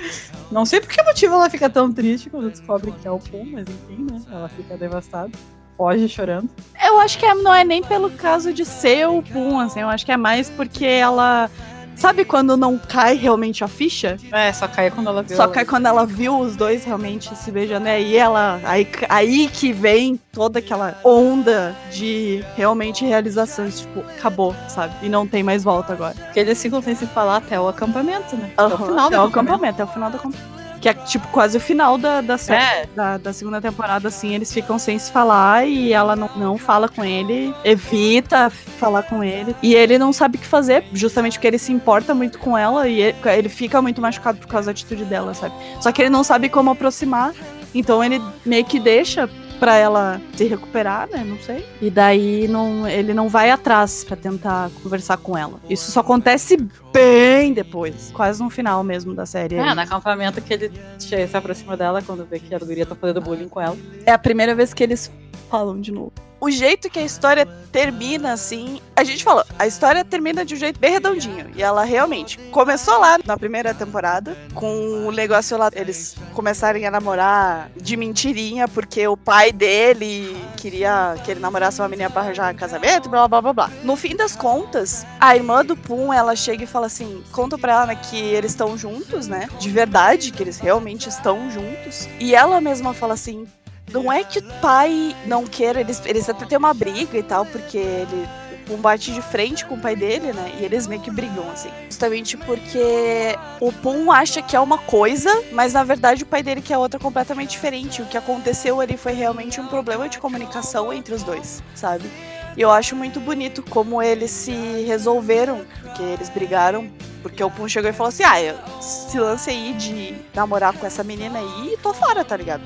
Não 0.50 0.64
sei 0.64 0.80
por 0.80 0.88
que 0.88 1.02
motivo 1.02 1.34
ela 1.34 1.50
fica 1.50 1.68
tão 1.68 1.92
triste 1.92 2.30
quando 2.30 2.50
descobre 2.50 2.92
que 2.92 3.08
é 3.08 3.10
o 3.10 3.18
Pum, 3.18 3.44
mas 3.44 3.66
enfim, 3.68 4.06
né? 4.10 4.22
Ela 4.30 4.48
fica 4.48 4.76
devastada 4.76 5.32
foge 5.76 6.08
chorando. 6.08 6.48
Eu 6.82 7.00
acho 7.00 7.18
que 7.18 7.26
é, 7.26 7.34
não 7.34 7.54
é 7.54 7.64
nem 7.64 7.82
pelo 7.82 8.10
caso 8.10 8.52
de 8.52 8.64
ser 8.64 9.08
o 9.08 9.22
Pum, 9.22 9.58
assim, 9.60 9.80
eu 9.80 9.88
acho 9.88 10.04
que 10.04 10.12
é 10.12 10.16
mais 10.16 10.50
porque 10.50 10.84
ela. 10.84 11.50
Sabe 11.96 12.24
quando 12.24 12.56
não 12.56 12.76
cai 12.76 13.14
realmente 13.14 13.62
a 13.62 13.68
ficha? 13.68 14.16
É, 14.32 14.52
só 14.52 14.66
cai 14.66 14.90
quando 14.90 15.08
ela 15.08 15.22
viu. 15.22 15.36
Só 15.36 15.46
cai 15.46 15.64
quando 15.64 15.86
ela 15.86 16.04
viu 16.04 16.40
os 16.40 16.56
dois 16.56 16.84
realmente 16.84 17.32
se 17.36 17.52
beijando. 17.52 17.86
É, 17.86 18.02
e 18.02 18.16
ela. 18.16 18.60
Aí, 18.64 18.88
aí 19.08 19.48
que 19.48 19.72
vem 19.72 20.18
toda 20.32 20.58
aquela 20.58 20.98
onda 21.04 21.72
de 21.92 22.44
realmente 22.56 23.04
realizações. 23.04 23.80
Tipo, 23.82 24.00
acabou, 24.00 24.56
sabe? 24.68 24.92
E 25.02 25.08
não 25.08 25.24
tem 25.24 25.44
mais 25.44 25.62
volta 25.62 25.92
agora. 25.92 26.16
Porque 26.16 26.40
eles 26.40 26.60
ficam 26.60 26.82
sem 26.82 26.96
se 26.96 27.06
falar 27.06 27.36
até 27.36 27.60
o 27.60 27.68
acampamento, 27.68 28.36
né? 28.36 28.50
Uhum, 28.58 28.64
até 28.66 28.74
o 28.74 28.78
final 28.78 29.10
do 29.10 29.16
acampamento. 29.16 29.38
acampamento. 29.38 29.74
Até 29.74 29.84
o 29.84 29.86
final 29.86 30.10
do 30.10 30.16
acampamento 30.16 30.53
que 30.84 30.88
é 30.90 30.92
tipo 30.92 31.26
quase 31.28 31.56
o 31.56 31.60
final 31.60 31.96
da, 31.96 32.20
da 32.20 32.36
série, 32.36 32.62
é. 32.62 32.86
da, 32.94 33.16
da, 33.16 33.32
segunda 33.32 33.58
temporada, 33.58 34.08
assim, 34.08 34.34
eles 34.34 34.52
ficam 34.52 34.78
sem 34.78 34.98
se 34.98 35.10
falar 35.10 35.66
e 35.66 35.94
ela 35.94 36.14
não, 36.14 36.28
não 36.36 36.58
fala 36.58 36.90
com 36.90 37.02
ele, 37.02 37.54
evita 37.64 38.50
falar 38.50 39.02
com 39.04 39.24
ele. 39.24 39.56
E 39.62 39.74
ele 39.74 39.96
não 39.96 40.12
sabe 40.12 40.36
o 40.36 40.40
que 40.40 40.46
fazer, 40.46 40.84
justamente 40.92 41.38
porque 41.38 41.46
ele 41.46 41.56
se 41.56 41.72
importa 41.72 42.14
muito 42.14 42.38
com 42.38 42.56
ela 42.56 42.86
e 42.86 43.00
ele, 43.00 43.16
ele 43.24 43.48
fica 43.48 43.80
muito 43.80 43.98
machucado 44.02 44.36
por 44.36 44.46
causa 44.46 44.66
da 44.66 44.72
atitude 44.72 45.06
dela, 45.06 45.32
sabe? 45.32 45.54
Só 45.80 45.90
que 45.90 46.02
ele 46.02 46.10
não 46.10 46.22
sabe 46.22 46.50
como 46.50 46.70
aproximar, 46.70 47.32
então 47.74 48.04
ele 48.04 48.20
meio 48.44 48.66
que 48.66 48.78
deixa 48.78 49.26
para 49.58 49.76
ela 49.76 50.20
se 50.36 50.44
recuperar, 50.44 51.08
né? 51.10 51.24
Não 51.24 51.38
sei. 51.38 51.66
E 51.80 51.90
daí 51.90 52.48
não, 52.48 52.86
ele 52.86 53.14
não 53.14 53.28
vai 53.28 53.50
atrás 53.50 54.04
para 54.04 54.16
tentar 54.16 54.70
conversar 54.82 55.16
com 55.16 55.36
ela. 55.36 55.60
Isso 55.68 55.90
só 55.90 56.00
acontece 56.00 56.56
bem 56.92 57.52
depois, 57.52 58.10
quase 58.12 58.42
no 58.42 58.50
final 58.50 58.82
mesmo 58.84 59.14
da 59.14 59.26
série. 59.26 59.56
É, 59.56 59.74
no 59.74 59.80
acampamento 59.80 60.40
que 60.40 60.54
ele 60.54 60.72
se 60.98 61.36
aproxima 61.36 61.76
dela 61.76 62.02
quando 62.02 62.24
vê 62.24 62.38
que 62.38 62.54
a 62.54 62.58
guria 62.58 62.86
tá 62.86 62.94
fazendo 62.94 63.20
bullying 63.20 63.48
com 63.48 63.60
ela. 63.60 63.76
É 64.06 64.12
a 64.12 64.18
primeira 64.18 64.54
vez 64.54 64.72
que 64.74 64.82
eles 64.82 65.10
falam 65.36 65.80
de 65.80 65.92
novo 65.92 66.12
o 66.44 66.50
jeito 66.50 66.90
que 66.90 66.98
a 66.98 67.02
história 67.02 67.46
termina, 67.72 68.34
assim. 68.34 68.78
A 68.94 69.02
gente 69.02 69.24
falou, 69.24 69.42
a 69.58 69.66
história 69.66 70.04
termina 70.04 70.44
de 70.44 70.54
um 70.54 70.58
jeito 70.58 70.78
bem 70.78 70.92
redondinho. 70.92 71.50
E 71.56 71.62
ela 71.62 71.84
realmente 71.84 72.38
começou 72.50 72.98
lá 72.98 73.18
na 73.24 73.38
primeira 73.38 73.72
temporada, 73.72 74.36
com 74.54 75.06
o 75.06 75.10
negócio 75.10 75.56
lá, 75.56 75.70
eles 75.72 76.14
começarem 76.34 76.86
a 76.86 76.90
namorar 76.90 77.70
de 77.74 77.96
mentirinha, 77.96 78.68
porque 78.68 79.08
o 79.08 79.16
pai 79.16 79.52
dele 79.52 80.36
queria 80.58 81.16
que 81.24 81.30
ele 81.30 81.40
namorasse 81.40 81.80
uma 81.80 81.88
menina 81.88 82.10
pra 82.10 82.20
arranjar 82.20 82.54
casamento, 82.54 83.08
blá 83.08 83.26
blá 83.26 83.40
blá 83.40 83.52
blá. 83.54 83.70
No 83.82 83.96
fim 83.96 84.14
das 84.14 84.36
contas, 84.36 85.06
a 85.18 85.34
irmã 85.34 85.64
do 85.64 85.74
Pum, 85.74 86.12
ela 86.12 86.36
chega 86.36 86.64
e 86.64 86.66
fala 86.66 86.86
assim: 86.86 87.24
conta 87.32 87.56
pra 87.56 87.72
ela 87.72 87.86
né, 87.86 87.94
que 87.96 88.18
eles 88.18 88.50
estão 88.50 88.76
juntos, 88.76 89.26
né? 89.26 89.48
De 89.58 89.70
verdade, 89.70 90.30
que 90.30 90.42
eles 90.42 90.58
realmente 90.58 91.08
estão 91.08 91.50
juntos. 91.50 92.06
E 92.20 92.34
ela 92.34 92.60
mesma 92.60 92.92
fala 92.92 93.14
assim: 93.14 93.46
não 93.92 94.12
é 94.12 94.24
que 94.24 94.38
o 94.38 94.60
pai 94.60 95.14
não 95.26 95.44
queira, 95.44 95.80
eles, 95.80 96.02
eles 96.04 96.28
até 96.28 96.46
têm 96.46 96.58
uma 96.58 96.74
briga 96.74 97.16
e 97.16 97.22
tal, 97.22 97.44
porque 97.46 97.78
ele 97.78 98.28
um 98.70 98.78
bate 98.78 99.12
de 99.12 99.20
frente 99.20 99.64
com 99.66 99.74
o 99.74 99.80
pai 99.80 99.94
dele, 99.94 100.32
né? 100.32 100.52
E 100.58 100.64
eles 100.64 100.86
meio 100.86 101.00
que 101.00 101.10
brigam, 101.10 101.50
assim. 101.50 101.68
Justamente 101.86 102.36
porque 102.36 103.36
o 103.60 103.72
Pum 103.72 104.10
acha 104.10 104.40
que 104.40 104.56
é 104.56 104.60
uma 104.60 104.78
coisa, 104.78 105.30
mas 105.52 105.72
na 105.72 105.84
verdade 105.84 106.22
o 106.22 106.26
pai 106.26 106.42
dele 106.42 106.62
quer 106.62 106.78
outra 106.78 106.98
completamente 106.98 107.50
diferente. 107.50 108.00
O 108.00 108.06
que 108.06 108.16
aconteceu 108.16 108.80
ali 108.80 108.96
foi 108.96 109.12
realmente 109.12 109.60
um 109.60 109.66
problema 109.66 110.08
de 110.08 110.18
comunicação 110.18 110.92
entre 110.92 111.14
os 111.14 111.22
dois, 111.22 111.62
sabe? 111.74 112.10
E 112.56 112.60
eu 112.60 112.70
acho 112.70 112.94
muito 112.94 113.18
bonito 113.20 113.62
como 113.62 114.02
eles 114.02 114.30
se 114.30 114.52
resolveram, 114.86 115.64
porque 115.82 116.02
eles 116.02 116.28
brigaram, 116.28 116.88
porque 117.22 117.42
o 117.42 117.50
Pum 117.50 117.68
chegou 117.68 117.90
e 117.90 117.92
falou 117.92 118.08
assim: 118.08 118.22
ah, 118.22 118.80
se 118.80 119.18
lance 119.18 119.50
aí 119.50 119.72
de 119.74 120.14
namorar 120.34 120.72
com 120.74 120.86
essa 120.86 121.02
menina 121.02 121.38
aí 121.38 121.72
e 121.74 121.76
tô 121.78 121.92
fora, 121.92 122.24
tá 122.24 122.36
ligado? 122.36 122.62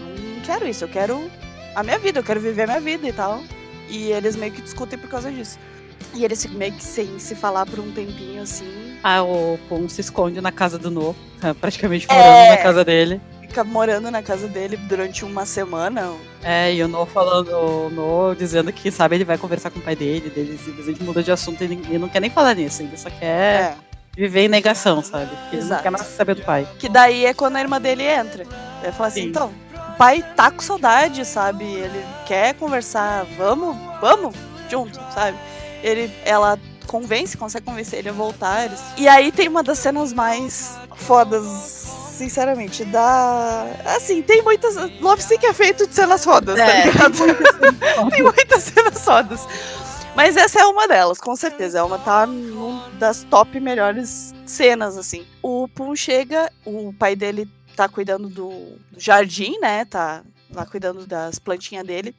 quero 0.49 0.67
isso, 0.67 0.85
eu 0.85 0.89
quero 0.89 1.31
a 1.75 1.83
minha 1.83 1.99
vida, 1.99 2.21
eu 2.21 2.25
quero 2.25 2.41
viver 2.41 2.63
a 2.63 2.67
minha 2.67 2.81
vida 2.81 3.07
e 3.07 3.13
tal. 3.13 3.43
E 3.91 4.11
eles 4.13 4.35
meio 4.35 4.51
que 4.51 4.63
discutem 4.63 4.99
por 4.99 5.09
causa 5.09 5.31
disso. 5.31 5.59
E 6.15 6.25
eles 6.25 6.47
meio 6.47 6.73
que 6.73 6.83
sem 6.83 7.19
se 7.19 7.35
falar 7.35 7.67
por 7.67 7.79
um 7.79 7.93
tempinho 7.93 8.43
assim. 8.43 8.97
Ah, 9.03 9.23
o 9.23 9.59
Pum 9.69 9.89
se 9.89 10.01
esconde 10.01 10.41
na 10.41 10.51
casa 10.51 10.79
do 10.79 10.91
No, 10.91 11.15
praticamente 11.61 12.07
morando 12.09 12.25
é... 12.25 12.51
na 12.51 12.57
casa 12.57 12.85
dele. 12.85 13.21
Fica 13.49 13.65
morando 13.65 14.11
na 14.11 14.23
casa 14.23 14.47
dele 14.47 14.77
durante 14.77 15.25
uma 15.25 15.47
semana. 15.47 16.13
É, 16.43 16.73
e 16.75 16.83
o 16.83 16.89
No 16.89 17.07
falando, 17.07 17.51
o 17.51 17.91
No 17.91 18.35
dizendo 18.35 18.73
que 18.73 18.91
sabe 18.91 19.17
ele 19.17 19.25
vai 19.25 19.39
conversar 19.39 19.71
com 19.71 19.79
o 19.79 19.83
pai 19.83 19.97
dele, 19.97 20.31
ele 20.37 20.59
simplesmente 20.59 21.03
muda 21.03 21.23
de 21.23 21.33
assunto 21.33 21.63
e 21.63 21.65
ele 21.65 21.99
não 21.99 22.09
quer 22.09 22.21
nem 22.21 22.31
falar 22.31 22.55
nisso, 22.55 22.83
ele 22.83 22.97
só 22.97 23.09
quer 23.09 23.25
é. 23.25 23.75
viver 24.15 24.43
em 24.43 24.49
negação, 24.49 25.03
sabe? 25.03 25.31
Ele 25.51 25.63
Exato. 25.63 25.75
não 25.75 25.83
quer 25.83 25.91
mais 25.91 26.07
saber 26.07 26.35
do 26.35 26.43
pai. 26.43 26.69
Que 26.79 26.89
daí 26.89 27.25
é 27.25 27.33
quando 27.35 27.57
a 27.57 27.61
irmã 27.61 27.81
dele 27.81 28.05
entra. 28.05 28.45
Ele 28.83 28.93
fala 28.93 29.09
assim, 29.09 29.23
Sim. 29.23 29.29
então, 29.29 29.53
o 29.75 29.97
pai 29.97 30.23
tá 30.37 30.51
com 30.51 30.61
saudade, 30.61 31.25
sabe? 31.25 31.65
Ele 31.65 32.05
quer 32.27 32.55
conversar, 32.55 33.25
vamos, 33.37 33.77
vamos 34.01 34.35
junto, 34.71 35.01
sabe? 35.13 35.37
Ele, 35.83 36.13
ela 36.25 36.59
convence, 36.89 37.37
consegue 37.37 37.67
convencer 37.67 38.01
ele 38.01 38.09
a 38.09 38.13
voltar. 38.13 38.71
E 38.97 39.07
aí 39.07 39.31
tem 39.31 39.47
uma 39.47 39.63
das 39.63 39.79
cenas 39.79 40.13
mais 40.13 40.77
fodas, 40.97 42.08
sinceramente. 42.19 42.85
Da. 42.85 43.67
Assim, 43.97 44.21
tem 44.21 44.43
muitas. 44.43 44.77
Love 45.01 45.23
Sick 45.23 45.45
é 45.47 45.53
feito 45.55 45.87
de 45.87 45.95
cenas 45.95 46.25
fodas, 46.25 46.59
tá 46.59 46.65
é. 46.65 46.83
tá 46.93 47.09
ligado? 47.09 48.11
tem 48.11 48.23
muitas 48.23 48.65
cenas 48.65 49.03
fodas. 49.03 49.47
Mas 50.15 50.37
essa 50.37 50.61
é 50.61 50.65
uma 50.65 50.89
delas, 50.89 51.19
com 51.19 51.37
certeza. 51.37 51.79
É 51.79 51.83
uma 51.83 51.99
tá 51.99 52.27
numa 52.27 52.89
das 52.99 53.23
top 53.23 53.61
melhores 53.61 54.35
cenas, 54.45 54.99
assim. 54.99 55.25
O 55.41 55.69
Pum 55.69 55.95
chega, 55.95 56.53
o 56.67 56.93
pai 56.93 57.15
dele 57.15 57.49
tá 57.77 57.89
cuidando 57.89 58.29
do, 58.29 58.51
do 58.91 59.01
jardim, 59.01 59.57
né? 59.61 59.85
Tá 59.85 60.25
lá 60.53 60.67
cuidando 60.67 61.07
das 61.07 61.39
plantinhas 61.39 61.87
dele. 61.87 62.15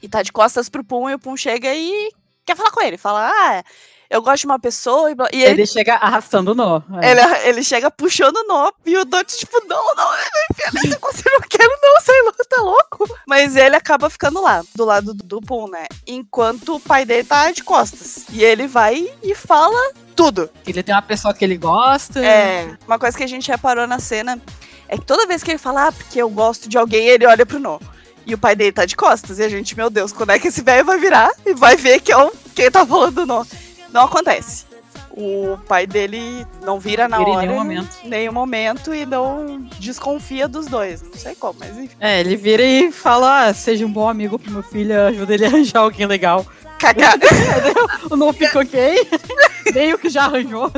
E 0.00 0.08
tá 0.08 0.22
de 0.22 0.30
costas 0.30 0.68
pro 0.68 0.84
Pum 0.84 1.10
e 1.10 1.14
o 1.14 1.18
Pum 1.18 1.36
chega 1.36 1.74
e 1.74 2.12
quer 2.46 2.56
falar 2.56 2.70
com 2.70 2.82
ele. 2.82 2.96
Fala, 2.96 3.28
ah, 3.28 3.64
eu 4.10 4.20
gosto 4.20 4.40
de 4.40 4.46
uma 4.46 4.58
pessoa. 4.58 5.10
E, 5.10 5.14
e 5.32 5.42
ele, 5.42 5.62
ele, 5.62 5.66
chega 5.66 5.94
arrastando 5.94 6.50
o 6.50 6.54
nó. 6.54 6.82
É. 7.00 7.12
Ele, 7.12 7.20
ele 7.44 7.62
chega 7.62 7.90
puxando 7.90 8.36
o 8.36 8.46
nó 8.48 8.72
e 8.84 8.98
o 8.98 9.04
Dot, 9.04 9.38
tipo, 9.38 9.62
não, 9.66 9.94
não, 9.94 10.10
você 11.00 11.30
não 11.30 11.40
quero, 11.48 11.78
não, 11.80 12.00
sei 12.00 12.22
lá, 12.22 12.32
tá 12.48 12.60
louco. 12.60 13.18
Mas 13.26 13.54
ele 13.54 13.76
acaba 13.76 14.10
ficando 14.10 14.42
lá, 14.42 14.62
do 14.74 14.84
lado 14.84 15.14
do, 15.14 15.22
do 15.22 15.40
Pum, 15.40 15.68
né? 15.68 15.86
Enquanto 16.06 16.74
o 16.74 16.80
pai 16.80 17.04
dele 17.04 17.22
tá 17.22 17.52
de 17.52 17.62
costas. 17.62 18.26
E 18.32 18.42
ele 18.42 18.66
vai 18.66 19.12
e 19.22 19.34
fala 19.34 19.92
tudo. 20.16 20.50
Ele 20.66 20.82
tem 20.82 20.94
uma 20.94 21.02
pessoa 21.02 21.32
que 21.32 21.44
ele 21.44 21.56
gosta. 21.56 22.18
É, 22.24 22.76
uma 22.86 22.98
coisa 22.98 23.16
que 23.16 23.24
a 23.24 23.28
gente 23.28 23.48
reparou 23.48 23.86
na 23.86 24.00
cena 24.00 24.40
é 24.88 24.98
que 24.98 25.04
toda 25.04 25.26
vez 25.26 25.44
que 25.44 25.52
ele 25.52 25.58
fala, 25.58 25.86
ah, 25.86 25.92
porque 25.92 26.20
eu 26.20 26.28
gosto 26.28 26.68
de 26.68 26.76
alguém, 26.76 27.06
ele 27.06 27.24
olha 27.26 27.46
pro 27.46 27.60
nó. 27.60 27.78
E 28.26 28.34
o 28.34 28.38
pai 28.38 28.56
dele 28.56 28.72
tá 28.72 28.84
de 28.84 28.96
costas. 28.96 29.38
E 29.38 29.44
a 29.44 29.48
gente, 29.48 29.76
meu 29.76 29.88
Deus, 29.88 30.12
quando 30.12 30.30
é 30.30 30.38
que 30.38 30.48
esse 30.48 30.62
velho 30.62 30.84
vai 30.84 30.98
virar 30.98 31.30
e 31.46 31.54
vai 31.54 31.76
ver 31.76 32.00
que 32.00 32.10
é 32.10 32.16
o, 32.16 32.32
quem 32.54 32.70
tá 32.70 32.84
falando 32.84 33.24
nó? 33.24 33.44
Não 33.92 34.02
acontece. 34.02 34.66
O 35.10 35.58
pai 35.66 35.86
dele 35.86 36.46
não 36.62 36.78
vira 36.78 37.08
na 37.08 37.18
vira 37.18 37.30
hora. 37.30 37.44
Em 37.44 37.48
nenhum 37.48 37.58
momento. 37.58 37.96
Nenhum 38.04 38.32
momento 38.32 38.94
e 38.94 39.04
não 39.04 39.60
desconfia 39.78 40.46
dos 40.46 40.66
dois. 40.66 41.02
Não 41.02 41.14
sei 41.14 41.34
como, 41.34 41.58
mas 41.58 41.76
enfim. 41.76 41.96
É, 41.98 42.20
ele 42.20 42.36
vira 42.36 42.62
e 42.62 42.92
fala: 42.92 43.46
ah, 43.46 43.54
seja 43.54 43.84
um 43.84 43.92
bom 43.92 44.08
amigo 44.08 44.38
pro 44.38 44.52
meu 44.52 44.62
filho, 44.62 44.98
ajuda 45.06 45.34
ele 45.34 45.44
a 45.44 45.48
arranjar 45.50 45.80
alguém 45.80 46.06
legal. 46.06 46.46
Cagada. 46.78 47.26
o 48.10 48.16
não 48.16 48.32
fica 48.32 48.60
ok. 48.60 49.08
Meio 49.74 49.98
que 49.98 50.08
já 50.08 50.24
arranjou. 50.24 50.70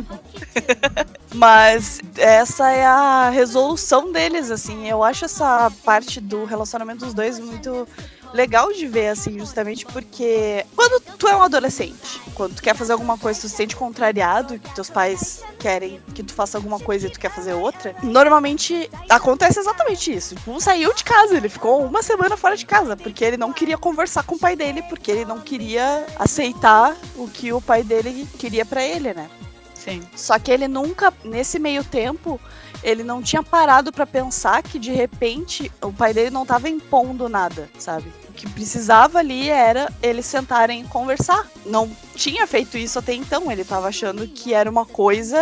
Mas 1.34 2.00
essa 2.16 2.70
é 2.70 2.84
a 2.84 3.30
resolução 3.30 4.10
deles, 4.10 4.50
assim. 4.50 4.88
Eu 4.88 5.04
acho 5.04 5.24
essa 5.26 5.70
parte 5.84 6.20
do 6.20 6.44
relacionamento 6.44 7.04
dos 7.04 7.14
dois 7.14 7.38
muito 7.38 7.86
legal 8.32 8.72
de 8.72 8.86
ver, 8.86 9.08
assim, 9.08 9.38
justamente 9.38 9.84
porque 9.86 10.64
quando 10.74 11.00
tu 11.18 11.28
é 11.28 11.36
um 11.36 11.42
adolescente, 11.42 12.20
quando 12.34 12.54
tu 12.54 12.62
quer 12.62 12.74
fazer 12.74 12.92
alguma 12.92 13.18
coisa, 13.18 13.40
tu 13.40 13.48
se 13.48 13.56
sente 13.56 13.76
contrariado, 13.76 14.58
que 14.58 14.74
teus 14.74 14.90
pais 14.90 15.42
querem 15.58 16.00
que 16.14 16.22
tu 16.22 16.32
faça 16.32 16.58
alguma 16.58 16.80
coisa 16.80 17.06
e 17.06 17.10
tu 17.10 17.20
quer 17.20 17.30
fazer 17.30 17.52
outra, 17.52 17.94
normalmente 18.02 18.90
acontece 19.08 19.60
exatamente 19.60 20.12
isso. 20.12 20.34
Um 20.46 20.58
saiu 20.58 20.92
de 20.94 21.04
casa, 21.04 21.36
ele 21.36 21.48
ficou 21.48 21.84
uma 21.84 22.02
semana 22.02 22.36
fora 22.36 22.56
de 22.56 22.66
casa, 22.66 22.96
porque 22.96 23.24
ele 23.24 23.36
não 23.36 23.52
queria 23.52 23.78
conversar 23.78 24.24
com 24.24 24.34
o 24.34 24.38
pai 24.38 24.56
dele, 24.56 24.82
porque 24.82 25.10
ele 25.10 25.24
não 25.24 25.40
queria 25.40 26.06
aceitar 26.18 26.96
o 27.16 27.28
que 27.28 27.52
o 27.52 27.60
pai 27.60 27.82
dele 27.82 28.26
queria 28.38 28.64
para 28.64 28.82
ele, 28.82 29.12
né? 29.14 29.28
Sim. 29.74 30.02
Só 30.14 30.38
que 30.38 30.50
ele 30.50 30.68
nunca, 30.68 31.12
nesse 31.24 31.58
meio 31.58 31.82
tempo, 31.82 32.40
ele 32.82 33.02
não 33.02 33.22
tinha 33.22 33.42
parado 33.42 33.92
para 33.92 34.06
pensar 34.06 34.62
que 34.62 34.78
de 34.78 34.92
repente 34.92 35.70
o 35.80 35.92
pai 35.92 36.12
dele 36.12 36.30
não 36.30 36.46
tava 36.46 36.68
impondo 36.68 37.28
nada, 37.28 37.68
sabe? 37.78 38.12
O 38.32 38.34
que 38.34 38.48
precisava 38.48 39.18
ali 39.18 39.50
era 39.50 39.92
eles 40.02 40.24
sentarem 40.24 40.80
e 40.80 40.88
conversar. 40.88 41.46
Não 41.66 41.90
tinha 42.14 42.46
feito 42.46 42.78
isso 42.78 42.98
até 42.98 43.12
então, 43.12 43.52
ele 43.52 43.62
tava 43.62 43.88
achando 43.88 44.26
que 44.26 44.54
era 44.54 44.70
uma 44.70 44.86
coisa 44.86 45.38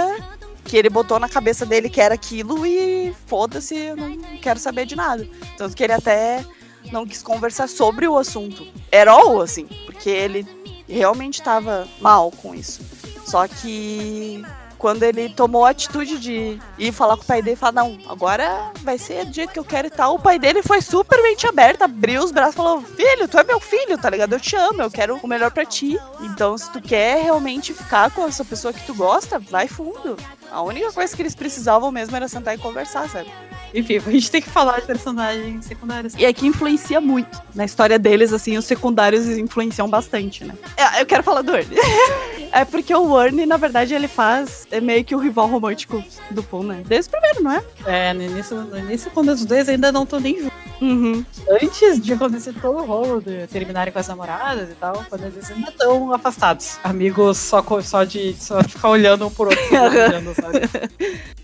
que 0.65 0.77
ele 0.77 0.91
botou 0.91 1.19
na 1.21 1.29
cabeça 1.29 1.65
dele 1.65 1.89
que 1.89 2.01
era 2.01 2.15
aquilo 2.15 2.67
e 2.67 3.15
foda-se, 3.27 3.77
eu 3.77 3.97
não 3.97 4.19
quero 4.39 4.59
saber 4.59 4.87
de 4.87 4.97
nada. 4.97 5.27
Tanto 5.57 5.77
que 5.77 5.85
ele 5.85 5.93
até 5.93 6.45
não 6.91 7.07
quis 7.07 7.23
conversar 7.23 7.69
sobre 7.69 8.09
o 8.09 8.19
assunto. 8.19 8.67
Era 8.91 9.13
all, 9.13 9.41
assim, 9.41 9.67
porque 9.87 10.11
ele 10.11 10.47
realmente 10.89 11.35
estava 11.35 11.87
mal 12.01 12.31
com 12.33 12.55
isso. 12.55 12.83
Só 13.25 13.47
que 13.47 14.45
quando 14.81 15.03
ele 15.03 15.29
tomou 15.29 15.67
a 15.67 15.71
atitude 15.71 16.19
de 16.19 16.59
ir 16.79 16.91
falar 16.91 17.17
com 17.17 17.23
o 17.23 17.27
pai 17.27 17.43
dele 17.43 17.55
e 17.55 17.57
falar, 17.57 17.73
não, 17.73 17.99
agora 18.09 18.73
vai 18.81 18.97
ser 18.97 19.27
do 19.27 19.33
jeito 19.33 19.53
que 19.53 19.59
eu 19.59 19.65
quero 19.65 19.89
e 19.89 19.91
tal, 19.91 20.15
o 20.15 20.19
pai 20.19 20.39
dele 20.39 20.63
foi 20.63 20.81
super 20.81 21.23
mente 21.23 21.47
aberta, 21.47 21.85
abriu 21.85 22.25
os 22.25 22.33
braços 22.33 22.55
e 22.55 22.57
falou, 22.57 22.81
filho, 22.81 23.29
tu 23.29 23.39
é 23.39 23.45
meu 23.45 23.61
filho, 23.61 23.99
tá 23.99 24.09
ligado? 24.09 24.33
Eu 24.33 24.41
te 24.41 24.57
amo, 24.57 24.81
eu 24.81 24.91
quero 24.91 25.21
o 25.23 25.29
melhor 25.29 25.51
para 25.51 25.67
ti. 25.67 25.99
Então, 26.23 26.57
se 26.57 26.73
tu 26.73 26.81
quer 26.81 27.23
realmente 27.23 27.75
ficar 27.75 28.11
com 28.11 28.27
essa 28.27 28.43
pessoa 28.43 28.73
que 28.73 28.85
tu 28.87 28.95
gosta, 28.95 29.39
vai 29.39 29.69
fundo. 29.69 30.17
A 30.51 30.63
única 30.63 30.91
coisa 30.93 31.15
que 31.15 31.21
eles 31.21 31.35
precisavam 31.35 31.93
mesmo 31.93 32.17
era 32.17 32.27
sentar 32.27 32.55
e 32.55 32.59
conversar, 32.59 33.07
sabe? 33.09 33.31
Enfim, 33.75 33.99
a 33.99 34.11
gente 34.11 34.31
tem 34.31 34.41
que 34.41 34.49
falar 34.49 34.81
de 34.81 34.87
personagens 34.87 35.67
secundários. 35.67 36.15
E 36.17 36.25
aqui 36.25 36.47
influencia 36.47 37.01
muito. 37.01 37.41
Na 37.55 37.67
história 37.67 37.99
deles, 37.99 38.33
assim, 38.33 38.57
os 38.57 38.65
secundários 38.65 39.29
influenciam 39.29 39.89
bastante, 39.89 40.45
né? 40.45 40.55
É, 40.77 41.03
eu 41.03 41.07
quero 41.07 41.23
falar 41.23 41.43
do 41.43 41.55
Ernie. 41.55 41.79
é 42.53 42.65
porque 42.65 42.95
o 42.95 43.21
Ernie, 43.23 43.47
na 43.47 43.57
verdade, 43.57 43.95
ele 43.95 44.09
faz 44.09 44.67
é 44.71 44.81
meio 44.81 45.05
que 45.05 45.15
o 45.15 45.19
rival 45.19 45.47
romântico 45.47 46.03
do 46.31 46.43
Paul, 46.43 46.65
né? 46.65 46.83
Desde 46.87 47.09
o 47.09 47.13
primeiro, 47.13 47.43
não 47.43 47.53
é? 47.53 47.63
É, 47.87 48.13
no 48.13 48.23
início, 48.23 48.57
no 48.57 48.79
início 48.79 49.11
quando 49.11 49.31
os 49.31 49.45
dois 49.45 49.69
ainda 49.69 49.91
não 49.93 50.05
estão 50.05 50.21
nem 50.21 50.39
juntos. 50.39 50.61
Uhum. 50.81 51.25
Antes 51.63 52.01
de 52.01 52.13
acontecer 52.15 52.55
todo 52.55 52.79
o 52.79 52.85
rolo 52.85 53.21
de 53.21 53.47
terminarem 53.49 53.93
com 53.93 53.99
as 53.99 54.09
namoradas 54.09 54.71
e 54.71 54.75
tal, 54.75 55.05
quando 55.09 55.25
eles 55.25 55.51
ainda 55.51 55.69
estão 55.69 56.13
afastados. 56.13 56.79
Amigos 56.83 57.37
só, 57.37 57.63
só, 57.83 58.05
de, 58.05 58.35
só 58.35 58.63
de 58.63 58.73
ficar 58.73 58.89
olhando 58.89 59.27
um 59.27 59.31
por 59.31 59.49
outro. 59.49 59.63
olhando, 59.71 60.33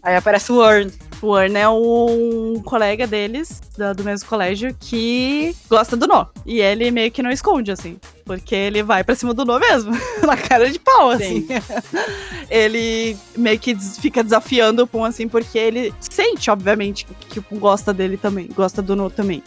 Aí 0.03 0.17
aparece 0.17 0.51
o 0.51 0.65
Earn. 0.65 0.91
O 1.23 1.37
Earn 1.39 1.57
é 1.57 1.69
um 1.69 2.61
colega 2.65 3.07
deles, 3.07 3.61
do, 3.77 3.95
do 3.95 4.05
mesmo 4.05 4.29
colégio, 4.29 4.77
que 4.79 5.55
gosta 5.69 5.97
do 5.97 6.07
nó. 6.07 6.27
E 6.45 6.61
ele 6.61 6.91
meio 6.91 7.11
que 7.11 7.23
não 7.23 7.31
esconde, 7.31 7.71
assim. 7.71 7.99
Porque 8.25 8.55
ele 8.55 8.83
vai 8.83 9.03
pra 9.03 9.15
cima 9.15 9.33
do 9.33 9.45
nó 9.45 9.59
mesmo. 9.59 9.93
na 10.27 10.37
cara 10.37 10.71
de 10.71 10.79
pau, 10.79 11.11
assim. 11.11 11.47
ele 12.51 13.17
meio 13.37 13.59
que 13.59 13.75
fica 13.75 14.23
desafiando 14.23 14.83
o 14.83 14.87
Pum, 14.87 15.05
assim, 15.05 15.29
porque 15.29 15.59
ele 15.59 15.95
sente, 16.01 16.51
obviamente, 16.51 17.07
que 17.29 17.39
o 17.39 17.43
Pum 17.43 17.59
gosta 17.59 17.95
dele 17.95 18.17
também. 18.17 18.49
Gosta 18.55 18.83
do 18.83 18.95
nó 18.95 19.09
também. 19.09 19.43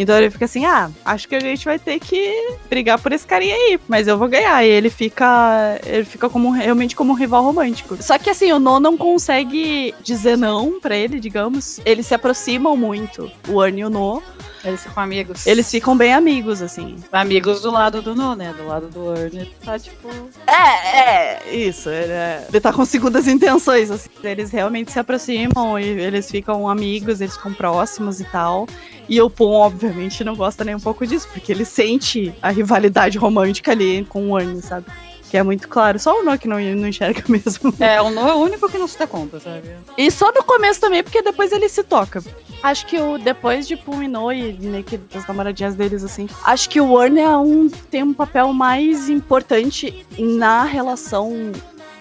Então 0.00 0.16
ele 0.16 0.30
fica 0.30 0.46
assim: 0.46 0.64
ah, 0.64 0.90
acho 1.04 1.28
que 1.28 1.34
a 1.34 1.40
gente 1.40 1.62
vai 1.62 1.78
ter 1.78 2.00
que 2.00 2.56
brigar 2.70 2.98
por 2.98 3.12
esse 3.12 3.26
carinha 3.26 3.54
aí, 3.54 3.78
mas 3.86 4.08
eu 4.08 4.16
vou 4.16 4.28
ganhar. 4.28 4.64
E 4.64 4.68
ele 4.68 4.88
fica. 4.88 5.78
Ele 5.84 6.06
fica 6.06 6.26
como 6.26 6.50
realmente 6.50 6.96
como 6.96 7.12
um 7.12 7.14
rival 7.14 7.44
romântico. 7.44 8.02
Só 8.02 8.16
que 8.16 8.30
assim, 8.30 8.50
o 8.50 8.58
No 8.58 8.80
não 8.80 8.96
consegue 8.96 9.94
dizer 10.02 10.38
não 10.38 10.80
para 10.80 10.96
ele, 10.96 11.20
digamos. 11.20 11.80
Eles 11.84 12.06
se 12.06 12.14
aproximam 12.14 12.74
muito, 12.78 13.30
o 13.46 13.62
Ernie 13.62 13.82
e 13.82 13.84
o 13.84 13.90
No. 13.90 14.22
Eles 14.64 14.82
ficam 14.82 15.02
amigos. 15.02 15.46
Eles 15.46 15.70
ficam 15.70 15.96
bem 15.96 16.12
amigos, 16.12 16.60
assim. 16.60 16.96
Amigos 17.10 17.62
do 17.62 17.70
lado 17.70 18.02
do 18.02 18.14
No, 18.14 18.34
né? 18.34 18.52
Do 18.56 18.66
lado 18.66 18.88
do 18.88 19.14
Ernie 19.14 19.50
tá 19.64 19.78
tipo. 19.78 20.08
É, 20.46 21.48
é, 21.48 21.54
isso. 21.54 21.88
Ele, 21.88 22.12
é, 22.12 22.46
ele 22.48 22.60
tá 22.60 22.72
com 22.72 22.84
segundas 22.84 23.26
intenções, 23.26 23.90
assim. 23.90 24.10
Eles 24.22 24.50
realmente 24.50 24.92
se 24.92 24.98
aproximam 24.98 25.78
e 25.78 25.84
eles 25.84 26.30
ficam 26.30 26.68
amigos, 26.68 27.20
eles 27.20 27.36
ficam 27.36 27.52
próximos 27.52 28.20
e 28.20 28.24
tal. 28.24 28.66
E 29.08 29.20
o 29.20 29.30
Pum, 29.30 29.52
obviamente, 29.52 30.22
não 30.22 30.36
gosta 30.36 30.64
nem 30.64 30.74
um 30.74 30.80
pouco 30.80 31.06
disso, 31.06 31.28
porque 31.32 31.50
ele 31.50 31.64
sente 31.64 32.32
a 32.40 32.50
rivalidade 32.50 33.18
romântica 33.18 33.72
ali 33.72 34.04
com 34.04 34.30
o 34.30 34.38
Ernie, 34.38 34.62
sabe? 34.62 34.86
Que 35.30 35.36
é 35.36 35.42
muito 35.42 35.68
claro. 35.68 35.98
Só 35.98 36.20
o 36.20 36.24
No 36.24 36.36
que 36.36 36.48
não, 36.48 36.58
não 36.58 36.88
enxerga 36.88 37.22
mesmo. 37.28 37.72
É, 37.78 38.02
o 38.02 38.10
No 38.10 38.28
é 38.28 38.34
o 38.34 38.38
único 38.38 38.68
que 38.68 38.76
não 38.76 38.88
se 38.88 38.98
dá 38.98 39.06
conta, 39.06 39.38
sabe? 39.38 39.70
E 39.96 40.10
só 40.10 40.32
no 40.32 40.42
começo 40.42 40.80
também, 40.80 41.02
porque 41.02 41.22
depois 41.22 41.52
ele 41.52 41.68
se 41.68 41.84
toca. 41.84 42.22
Acho 42.62 42.86
que 42.86 42.98
o 42.98 43.16
depois 43.16 43.66
de 43.66 43.76
Pum 43.76 44.02
e 44.02 44.08
No 44.08 44.32
e 44.32 44.52
meio 44.54 44.82
que 44.84 44.96
das 44.96 45.26
namoradinhas 45.26 45.74
deles, 45.74 46.02
assim, 46.02 46.28
acho 46.44 46.68
que 46.68 46.80
o 46.80 46.92
Warner 46.92 47.24
é 47.24 47.36
um, 47.36 47.68
tem 47.68 48.02
um 48.02 48.12
papel 48.12 48.52
mais 48.52 49.08
importante 49.08 50.04
na 50.18 50.64
relação 50.64 51.52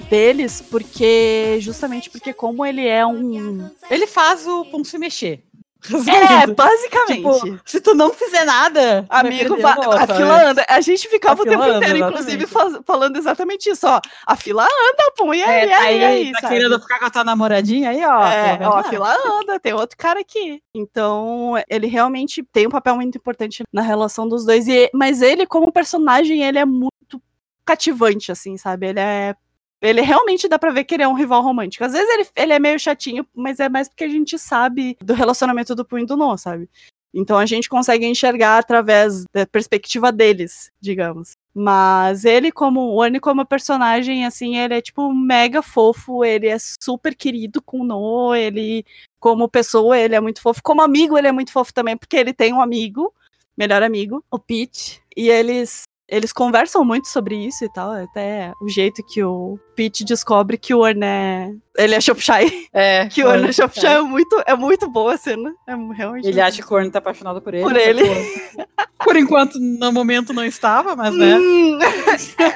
deles, 0.10 0.60
porque 0.60 1.58
justamente 1.62 2.10
porque 2.10 2.34
como 2.34 2.66
ele 2.66 2.86
é 2.88 3.06
um. 3.06 3.70
Ele 3.90 4.08
faz 4.08 4.48
o 4.48 4.66
Pum 4.66 4.84
se 4.84 4.98
mexer. 4.98 5.44
É, 5.88 6.46
basicamente. 6.48 7.16
Tipo, 7.42 7.60
se 7.66 7.80
tu 7.80 7.96
não 7.96 8.14
fizer 8.14 8.44
nada, 8.44 9.06
vai 9.10 9.22
Amigo, 9.22 9.56
a 9.56 9.98
sabe? 10.06 10.14
fila 10.18 10.50
anda. 10.50 10.66
A 10.68 10.82
gente 10.82 11.08
ficava 11.08 11.42
A 11.42 11.44
o 11.44 11.46
tempo 11.46 11.64
anda, 11.64 11.78
inteiro, 11.78 11.98
inclusive, 12.00 12.44
exatamente. 12.44 12.74
faz- 12.76 12.86
falando 12.86 13.16
exatamente 13.18 13.70
isso, 13.70 13.88
ó. 13.88 14.02
A 14.28 14.36
fila 14.36 14.64
anda, 14.64 15.12
pô, 15.16 15.34
e 15.34 15.42
aí, 15.42 15.70
É, 15.70 15.70
tá 15.70 15.82
aí, 15.84 16.04
aí, 16.06 16.32
tá 16.34 16.42
sabe? 16.42 16.54
querendo 16.56 16.80
ficar 16.82 17.00
com 17.00 17.06
a 17.06 17.10
tua 17.10 17.24
namoradinha 17.24 17.92
aí, 17.92 18.04
ó. 18.06 18.28
É, 18.28 18.60
ó, 18.68 18.78
a 18.78 18.84
fila 18.84 19.16
anda, 19.40 19.60
tem 19.60 19.74
outro 19.74 19.98
cara 19.98 20.20
aqui. 20.20 20.62
Então, 20.76 21.54
ele 21.70 21.88
realmente 21.88 22.44
tem 22.52 22.68
um 22.68 22.72
papel 22.72 22.96
muito 22.96 23.18
importante 23.18 23.64
na 23.72 23.82
relação 23.82 24.28
dos 24.28 24.46
dois. 24.46 24.68
E, 24.68 24.90
mas 24.94 25.22
ele, 25.22 25.46
como 25.48 25.72
personagem, 25.72 26.44
ele 26.44 26.60
é 26.60 26.66
muito 26.66 27.22
cativante, 27.66 28.32
assim, 28.32 28.58
sabe? 28.58 28.88
Ele 28.88 29.00
é. 29.00 29.34
Ele 29.82 30.02
realmente 30.02 30.48
dá 30.48 30.60
pra 30.60 30.72
ver 30.72 30.84
que 30.84 30.94
ele 30.94 31.04
é 31.04 31.08
um 31.08 31.14
rival 31.14 31.42
romântico. 31.42 31.84
Às 31.86 31.94
vezes 31.94 32.10
ele, 32.10 32.28
ele 32.36 32.54
é 32.54 32.60
meio 32.60 32.80
chatinho, 32.80 33.26
mas 33.34 33.60
é 33.60 33.70
mais 33.70 33.88
porque 33.88 34.04
a 34.04 34.10
gente 34.10 34.38
sabe 34.38 34.98
do 35.02 35.14
relacionamento 35.14 35.74
do 35.74 35.86
Pum 35.86 36.00
e 36.00 36.06
do 36.06 36.18
No, 36.18 36.38
sabe? 36.38 36.70
Então 37.14 37.38
a 37.38 37.46
gente 37.46 37.68
consegue 37.68 38.06
enxergar 38.06 38.60
através 38.60 39.24
da 39.34 39.46
perspectiva 39.46 40.12
deles, 40.12 40.72
digamos. 40.80 41.32
Mas 41.54 42.24
ele, 42.24 42.52
como 42.52 42.94
o 42.94 43.04
Ernie 43.04 43.20
como 43.20 43.46
personagem, 43.46 44.26
assim, 44.26 44.58
ele 44.58 44.76
é 44.76 44.82
tipo 44.82 45.14
mega 45.14 45.62
fofo, 45.62 46.24
ele 46.24 46.48
é 46.48 46.58
super 46.60 47.16
querido 47.16 47.62
com 47.62 47.82
o 47.82 47.84
No, 47.84 48.36
ele, 48.36 48.86
como 49.20 49.50
pessoa, 49.50 49.98
ele 49.98 50.16
é 50.16 50.20
muito 50.20 50.42
fofo. 50.42 50.62
Como 50.64 50.82
amigo, 50.82 51.18
ele 51.18 51.28
é 51.28 51.32
muito 51.32 51.52
fofo 51.52 51.74
também, 51.74 51.98
porque 51.98 52.16
ele 52.16 52.34
tem 52.34 52.54
um 52.54 52.62
amigo, 52.62 53.14
melhor 53.58 53.82
amigo, 53.82 54.24
o 54.32 54.40
Pete, 54.40 55.02
e 55.16 55.30
eles. 55.30 55.84
Eles 56.12 56.34
conversam 56.34 56.84
muito 56.84 57.08
sobre 57.08 57.36
isso 57.36 57.64
e 57.64 57.70
tal, 57.72 57.92
até 57.92 58.52
o 58.60 58.68
jeito 58.68 59.04
que 59.06 59.24
o 59.24 59.60
Pete 59.76 60.04
descobre 60.04 60.58
que 60.58 60.74
o 60.74 60.86
Ernie 60.86 61.06
é... 61.06 61.52
Ele 61.78 61.96
é 61.96 62.02
Shopshy. 62.02 62.68
É, 62.74 63.06
Que 63.14 63.24
o 63.24 63.28
Ernie 63.28 63.44
olha, 63.44 63.54
Shopshy 63.54 63.86
é 63.86 64.02
muito, 64.02 64.44
é 64.46 64.56
muito 64.56 64.90
boa 64.90 65.14
a 65.14 65.18
cena. 65.18 65.54
É 65.68 65.76
realmente 65.94 66.28
Ele 66.28 66.42
acha 66.42 66.58
que 66.58 66.64
o 66.64 66.68
Corno 66.68 66.90
tá 66.90 67.00
apaixonado 67.00 67.42
por 67.42 67.54
ele. 67.54 67.64
Por 67.64 67.76
ele. 67.76 68.04
Por 69.02 69.16
enquanto, 69.16 69.58
no 69.60 69.94
momento 69.94 70.34
não 70.34 70.44
estava, 70.44 70.94
mas 70.94 71.16
né? 71.16 71.38
Hum, 71.38 71.80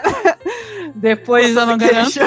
Depois 0.94 1.56
eu 1.56 1.66
não 1.66 1.78
garanto. 1.78 2.20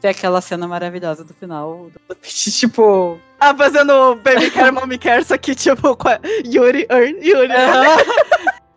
Tem 0.00 0.10
aquela 0.10 0.40
cena 0.40 0.66
maravilhosa 0.66 1.24
do 1.24 1.34
final. 1.34 1.90
Do 2.08 2.16
Pete, 2.16 2.50
tipo. 2.50 3.20
Ah, 3.38 3.54
fazendo 3.54 4.16
Baby 4.16 4.50
Care, 4.50 4.72
Mommy 4.72 4.98
Care, 4.98 5.24
só 5.24 5.36
que 5.36 5.54
tipo 5.54 5.94
com 5.94 6.08
a 6.08 6.18
Yuri, 6.44 6.86
Earn, 6.90 7.18
Yuri. 7.22 7.52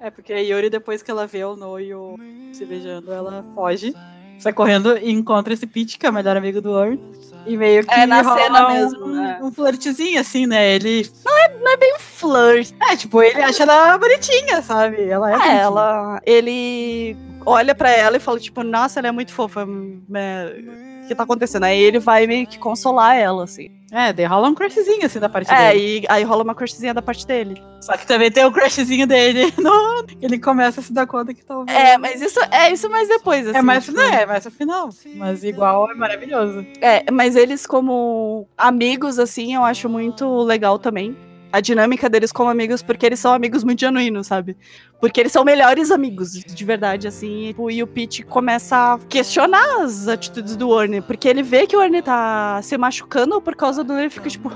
É 0.02 0.10
porque 0.10 0.34
a 0.34 0.40
Yuri, 0.40 0.70
depois 0.70 1.04
que 1.04 1.12
ela 1.12 1.28
vê 1.28 1.44
o 1.44 1.56
No 1.56 1.80
e 1.80 1.94
o 1.94 2.16
se 2.54 2.66
beijando, 2.66 3.12
ela 3.14 3.46
foge, 3.54 3.94
sai 4.40 4.52
correndo 4.52 4.98
e 4.98 5.12
encontra 5.12 5.54
esse 5.54 5.68
Pete, 5.68 5.98
que 6.00 6.06
é 6.06 6.10
o 6.10 6.14
melhor 6.14 6.36
amigo 6.36 6.60
do 6.60 6.78
Earn. 6.78 7.00
E 7.46 7.56
meio 7.58 7.86
que 7.86 7.94
É, 7.94 8.06
na 8.06 8.22
rola 8.22 8.38
cena 8.42 8.68
um, 8.68 8.72
mesmo, 8.74 9.08
né? 9.08 9.40
um 9.42 9.52
flirtzinho, 9.52 10.20
assim, 10.20 10.46
né? 10.48 10.74
Ele. 10.76 11.10
Não 11.24 11.72
é 11.72 11.78
bem 11.78 11.94
um 11.96 12.00
flirt. 12.00 12.72
É, 12.82 12.96
tipo, 12.96 13.22
ele 13.22 13.42
acha 13.42 13.64
ela 13.64 13.98
bonitinha, 13.98 14.62
sabe? 14.62 15.04
Ela 15.04 15.32
é. 15.32 15.48
É, 15.50 15.58
ela. 15.62 16.22
Ele 16.26 17.16
olha 17.46 17.74
pra 17.74 17.90
ela 17.92 18.18
e 18.18 18.20
fala, 18.20 18.40
tipo, 18.40 18.64
nossa, 18.64 19.00
ela 19.00 19.08
é 19.08 19.12
muito 19.12 19.34
fofa. 19.34 19.62
é, 19.62 19.66
O 19.66 20.91
que 21.12 21.18
tá 21.18 21.24
acontecendo? 21.24 21.64
Aí 21.64 21.80
ele 21.80 22.00
vai 22.00 22.26
meio 22.28 22.48
que 22.48 22.58
consolar 22.60 23.16
ela, 23.16 23.44
assim. 23.44 23.70
É, 23.92 24.14
daí 24.14 24.26
rola 24.26 24.48
um 24.48 24.56
crushzinho, 24.56 25.06
assim, 25.06 25.20
da 25.20 25.28
parte 25.28 25.52
É, 25.52 25.74
dele. 25.74 26.00
e 26.04 26.06
aí 26.08 26.24
rola 26.24 26.44
uma 26.44 26.56
crushzinha 26.56 26.94
da 26.94 27.02
parte 27.02 27.28
dele. 27.28 27.62
Só 27.82 27.98
que 27.98 28.08
também 28.08 28.32
tem 28.32 28.46
o 28.46 28.52
crushzinho 28.52 29.06
dele. 29.06 29.52
No... 29.62 30.06
Ele 30.22 30.40
começa 30.40 30.80
a 30.80 30.84
se 30.84 30.94
dar 30.94 31.06
conta 31.06 31.34
que 31.34 31.44
talvez. 31.44 31.78
É, 31.78 31.98
mas 31.98 32.22
isso 32.22 32.40
é 32.52 32.72
isso 32.72 32.90
mais 32.90 33.10
depois, 33.10 33.48
assim. 33.48 33.58
É 33.58 33.62
mais, 33.62 33.84
tipo, 33.86 33.98
né, 33.98 34.22
é 34.22 34.26
mais 34.26 34.46
no 34.46 34.52
final. 34.52 34.90
Mas 35.16 35.44
igual 35.44 35.92
é 35.92 35.94
maravilhoso. 35.96 36.66
É, 36.80 37.04
mas 37.12 37.36
eles 37.36 37.66
como 37.68 38.48
amigos, 38.58 39.20
assim, 39.20 39.54
eu 39.56 39.64
acho 39.66 39.90
muito 39.90 40.42
legal 40.44 40.80
também. 40.80 41.16
A 41.54 41.60
dinâmica 41.60 42.10
deles 42.10 42.32
como 42.32 42.50
amigos, 42.50 42.82
porque 42.82 43.06
eles 43.06 43.20
são 43.20 43.34
amigos 43.34 43.62
muito 43.66 43.82
genuínos, 43.82 44.28
sabe? 44.28 44.56
Porque 45.02 45.20
eles 45.20 45.32
são 45.34 45.44
melhores 45.44 45.90
amigos, 45.92 46.32
de 46.34 46.64
verdade, 46.64 47.08
assim. 47.08 47.50
E, 47.50 47.56
o- 47.58 47.70
e 47.72 47.82
o 47.84 47.88
Pete 47.88 48.24
começa 48.24 48.94
a 48.94 49.00
questionar 49.10 49.82
as 49.82 50.08
atitudes 50.08 50.56
do 50.56 50.80
Ernie, 50.80 51.02
porque 51.02 51.28
ele 51.28 51.42
vê 51.44 51.66
que 51.68 51.76
o 51.76 51.82
Ernie 51.82 52.02
tá 52.04 52.62
se 52.62 52.78
machucando 52.78 53.42
por 53.42 53.56
causa 53.56 53.84
do 53.84 53.98
ele 53.98 54.10
fica 54.12 54.30
tipo. 54.30 54.50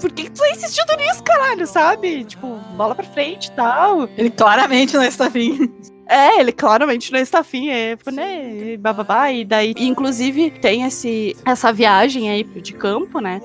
Por 0.00 0.10
que, 0.12 0.24
que 0.24 0.32
tu 0.32 0.40
tá 0.40 0.50
insistindo 0.50 0.96
nisso, 0.98 1.22
caralho, 1.22 1.66
sabe? 1.66 2.24
Tipo, 2.24 2.58
bola 2.76 2.94
pra 2.94 3.04
frente 3.04 3.46
e 3.46 3.52
tal. 3.52 4.08
Ele 4.18 4.28
claramente 4.28 4.94
não 4.96 5.04
está 5.04 5.26
afim. 5.28 5.72
É, 6.06 6.38
ele 6.40 6.52
claramente 6.52 7.10
não 7.10 7.18
está 7.18 7.38
afim, 7.38 7.70
é, 7.70 7.96
tipo, 7.96 8.10
né, 8.10 8.76
bababá, 8.76 9.32
e 9.32 9.42
daí, 9.42 9.72
e, 9.74 9.86
inclusive, 9.88 10.50
tem 10.50 10.82
esse, 10.82 11.34
essa 11.46 11.72
viagem 11.72 12.28
aí 12.28 12.44
de 12.44 12.74
campo, 12.74 13.20
né, 13.20 13.40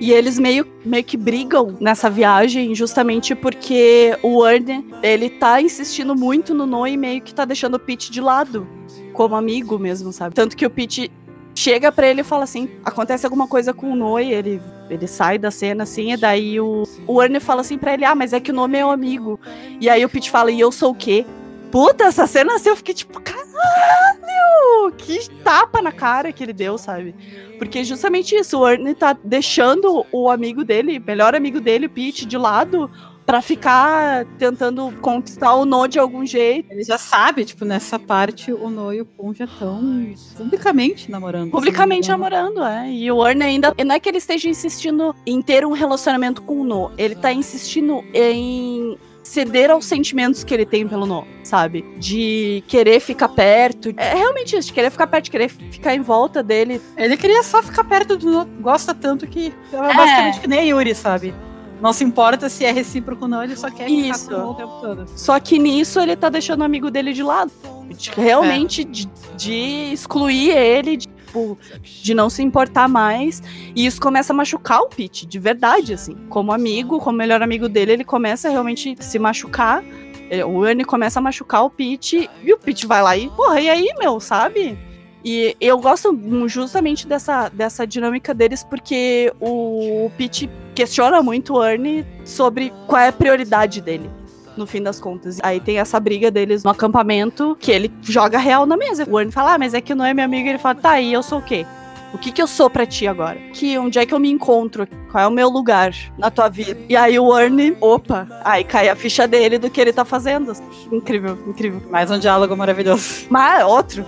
e 0.00 0.12
eles 0.12 0.38
meio, 0.38 0.66
meio 0.84 1.04
que 1.04 1.16
brigam 1.16 1.76
nessa 1.80 2.10
viagem 2.10 2.74
justamente 2.74 3.34
porque 3.34 4.16
o 4.22 4.46
Ernie, 4.46 4.84
ele 5.02 5.30
tá 5.30 5.60
insistindo 5.60 6.14
muito 6.14 6.54
no 6.54 6.66
No 6.66 6.86
e 6.86 6.96
meio 6.96 7.22
que 7.22 7.34
tá 7.34 7.44
deixando 7.44 7.76
o 7.76 7.80
Pete 7.80 8.10
de 8.10 8.20
lado, 8.20 8.66
como 9.12 9.34
amigo 9.34 9.78
mesmo, 9.78 10.12
sabe, 10.12 10.34
tanto 10.34 10.56
que 10.56 10.66
o 10.66 10.70
Pete 10.70 11.10
chega 11.54 11.90
pra 11.90 12.06
ele 12.06 12.20
e 12.20 12.24
fala 12.24 12.44
assim, 12.44 12.68
acontece 12.84 13.24
alguma 13.24 13.48
coisa 13.48 13.72
com 13.72 13.90
o 13.90 13.96
No 13.96 14.20
e 14.20 14.32
ele, 14.32 14.60
ele 14.90 15.06
sai 15.06 15.38
da 15.38 15.50
cena 15.50 15.84
assim, 15.84 16.12
e 16.12 16.16
daí 16.16 16.60
o, 16.60 16.82
o 17.06 17.22
Ernie 17.22 17.40
fala 17.40 17.62
assim 17.62 17.78
pra 17.78 17.94
ele, 17.94 18.04
ah, 18.04 18.14
mas 18.14 18.32
é 18.34 18.40
que 18.40 18.50
o 18.50 18.54
No 18.54 18.66
é 18.66 18.68
meu 18.68 18.90
amigo, 18.90 19.40
e 19.80 19.88
aí 19.88 20.04
o 20.04 20.08
Pete 20.08 20.30
fala, 20.30 20.50
e 20.50 20.60
eu 20.60 20.70
sou 20.70 20.90
o 20.90 20.94
quê? 20.94 21.24
Puta, 21.70 22.04
essa 22.04 22.26
cena 22.26 22.54
assim, 22.54 22.68
eu 22.70 22.76
fiquei 22.76 22.94
tipo, 22.94 23.20
caralho! 23.20 24.92
Que 24.96 25.28
tapa 25.42 25.82
na 25.82 25.92
cara 25.92 26.32
que 26.32 26.42
ele 26.42 26.52
deu, 26.52 26.78
sabe? 26.78 27.14
Porque 27.58 27.84
justamente 27.84 28.34
isso, 28.34 28.58
o 28.60 28.68
Ernie 28.68 28.94
tá 28.94 29.16
deixando 29.24 30.04
o 30.12 30.30
amigo 30.30 30.64
dele, 30.64 30.98
melhor 30.98 31.34
amigo 31.34 31.60
dele, 31.60 31.86
o 31.86 31.90
Pete, 31.90 32.24
de 32.26 32.36
lado, 32.38 32.90
pra 33.24 33.42
ficar 33.42 34.24
tentando 34.38 34.92
conquistar 35.00 35.54
o 35.54 35.64
No 35.64 35.88
de 35.88 35.98
algum 35.98 36.24
jeito. 36.24 36.70
Ele 36.70 36.84
já 36.84 36.96
sabe, 36.96 37.44
tipo, 37.44 37.64
nessa 37.64 37.98
parte, 37.98 38.52
o 38.52 38.70
No 38.70 38.92
e 38.92 39.00
o 39.00 39.04
Pum 39.06 39.34
já 39.34 39.46
estão 39.46 40.14
publicamente 40.36 41.10
namorando. 41.10 41.50
Publicamente 41.50 42.10
assim, 42.10 42.20
então- 42.20 42.30
namorando, 42.30 42.62
é. 42.64 42.90
E 42.92 43.10
o 43.10 43.26
Ernie 43.26 43.42
ainda. 43.44 43.74
Não 43.84 43.94
é 43.94 43.98
que 44.00 44.08
ele 44.08 44.18
esteja 44.18 44.48
insistindo 44.48 45.14
em 45.26 45.42
ter 45.42 45.66
um 45.66 45.72
relacionamento 45.72 46.40
com 46.42 46.60
o 46.60 46.64
No. 46.64 46.92
Ele 46.96 47.14
tá 47.16 47.32
insistindo 47.32 48.04
em 48.14 48.96
ceder 49.26 49.70
aos 49.70 49.84
sentimentos 49.84 50.42
que 50.44 50.54
ele 50.54 50.64
tem 50.64 50.86
pelo 50.86 51.04
No, 51.06 51.26
sabe? 51.42 51.84
De 51.98 52.62
querer 52.68 53.00
ficar 53.00 53.28
perto. 53.28 53.92
É 53.96 54.14
realmente 54.14 54.56
isso, 54.56 54.68
de 54.68 54.72
querer 54.72 54.90
ficar 54.90 55.06
perto, 55.06 55.24
de 55.24 55.30
querer 55.30 55.48
ficar 55.48 55.94
em 55.94 56.00
volta 56.00 56.42
dele. 56.42 56.80
Ele 56.96 57.16
queria 57.16 57.42
só 57.42 57.62
ficar 57.62 57.84
perto 57.84 58.16
do 58.16 58.30
No. 58.30 58.44
Gosta 58.60 58.94
tanto 58.94 59.26
que 59.26 59.52
é 59.72 59.76
É. 59.76 59.94
basicamente 59.94 60.40
que 60.40 60.46
nem 60.46 60.58
a 60.60 60.62
Yuri, 60.62 60.94
sabe? 60.94 61.34
Não 61.80 61.92
se 61.92 62.02
importa 62.04 62.48
se 62.48 62.64
é 62.64 62.72
recíproco 62.72 63.24
ou 63.24 63.28
não, 63.28 63.42
ele 63.44 63.54
só 63.54 63.70
quer 63.70 63.90
Isso. 63.90 64.24
ficar 64.24 64.36
com 64.36 64.46
o 64.46 64.50
o 64.50 64.54
tempo 64.54 64.80
todo. 64.80 65.04
Só 65.14 65.38
que 65.38 65.58
nisso 65.58 66.00
ele 66.00 66.16
tá 66.16 66.30
deixando 66.30 66.62
o 66.62 66.64
amigo 66.64 66.90
dele 66.90 67.12
de 67.12 67.22
lado. 67.22 67.52
De- 67.90 68.10
realmente 68.16 68.82
de, 68.82 69.06
de 69.36 69.90
excluir 69.92 70.50
ele, 70.56 70.96
de, 70.96 71.06
tipo, 71.26 71.58
de 71.82 72.14
não 72.14 72.30
se 72.30 72.42
importar 72.42 72.88
mais. 72.88 73.42
E 73.74 73.84
isso 73.84 74.00
começa 74.00 74.32
a 74.32 74.36
machucar 74.36 74.80
o 74.80 74.88
Pete, 74.88 75.26
de 75.26 75.38
verdade, 75.38 75.92
assim. 75.92 76.14
Como 76.28 76.52
amigo, 76.52 76.98
como 76.98 77.18
melhor 77.18 77.42
amigo 77.42 77.68
dele, 77.68 77.92
ele 77.92 78.04
começa 78.04 78.48
a 78.48 78.50
realmente 78.50 78.96
se 79.00 79.18
machucar. 79.18 79.84
É, 80.30 80.44
O 80.44 80.66
Ernie 80.66 80.84
começa 80.84 81.18
a 81.18 81.22
machucar 81.22 81.64
o 81.64 81.70
Pete 81.70 82.30
e 82.42 82.52
o 82.52 82.58
Pete 82.58 82.86
vai 82.86 83.02
lá 83.02 83.16
e, 83.16 83.28
porra, 83.30 83.60
e 83.60 83.68
aí, 83.68 83.88
meu, 83.98 84.18
sabe? 84.18 84.78
E 85.24 85.56
eu 85.60 85.78
gosto 85.78 86.16
justamente 86.46 87.06
dessa, 87.06 87.48
dessa 87.48 87.84
dinâmica 87.84 88.32
deles 88.32 88.62
porque 88.62 89.32
o 89.40 90.10
Pete 90.16 90.48
questiona 90.74 91.20
muito 91.22 91.54
o 91.54 91.64
Ernie 91.64 92.06
sobre 92.24 92.72
qual 92.86 93.02
é 93.02 93.08
a 93.08 93.12
prioridade 93.12 93.80
dele 93.80 94.08
no 94.56 94.66
fim 94.66 94.82
das 94.82 95.00
contas. 95.00 95.38
Aí 95.42 95.60
tem 95.60 95.78
essa 95.78 95.98
briga 96.00 96.30
deles 96.30 96.64
no 96.64 96.70
acampamento, 96.70 97.56
que 97.60 97.70
ele 97.70 97.92
joga 98.02 98.38
real 98.38 98.66
na 98.66 98.76
mesa. 98.76 99.06
O 99.08 99.18
Ernie 99.18 99.32
fala, 99.32 99.54
ah, 99.54 99.58
mas 99.58 99.74
é 99.74 99.80
que 99.80 99.94
não 99.94 100.04
é 100.04 100.12
meu 100.12 100.24
amigo. 100.24 100.48
Ele 100.48 100.58
fala, 100.58 100.74
tá, 100.74 101.00
e 101.00 101.12
eu 101.12 101.22
sou 101.22 101.38
o 101.38 101.42
quê? 101.42 101.66
O 102.14 102.18
que 102.18 102.32
que 102.32 102.40
eu 102.40 102.46
sou 102.46 102.70
pra 102.70 102.86
ti 102.86 103.06
agora? 103.06 103.38
Que, 103.52 103.76
onde 103.78 103.98
é 103.98 104.06
que 104.06 104.14
eu 104.14 104.18
me 104.18 104.30
encontro? 104.30 104.88
Qual 105.10 105.22
é 105.22 105.26
o 105.26 105.30
meu 105.30 105.48
lugar 105.48 105.92
na 106.16 106.30
tua 106.30 106.48
vida? 106.48 106.78
E 106.88 106.96
aí 106.96 107.18
o 107.18 107.38
Ernie, 107.38 107.76
opa, 107.80 108.26
aí 108.44 108.64
cai 108.64 108.88
a 108.88 108.96
ficha 108.96 109.26
dele 109.26 109.58
do 109.58 109.68
que 109.68 109.80
ele 109.80 109.92
tá 109.92 110.04
fazendo. 110.04 110.52
Incrível, 110.90 111.38
incrível. 111.46 111.82
Mais 111.90 112.10
um 112.10 112.18
diálogo 112.18 112.56
maravilhoso. 112.56 113.26
Mas 113.28 113.64
outro, 113.64 114.04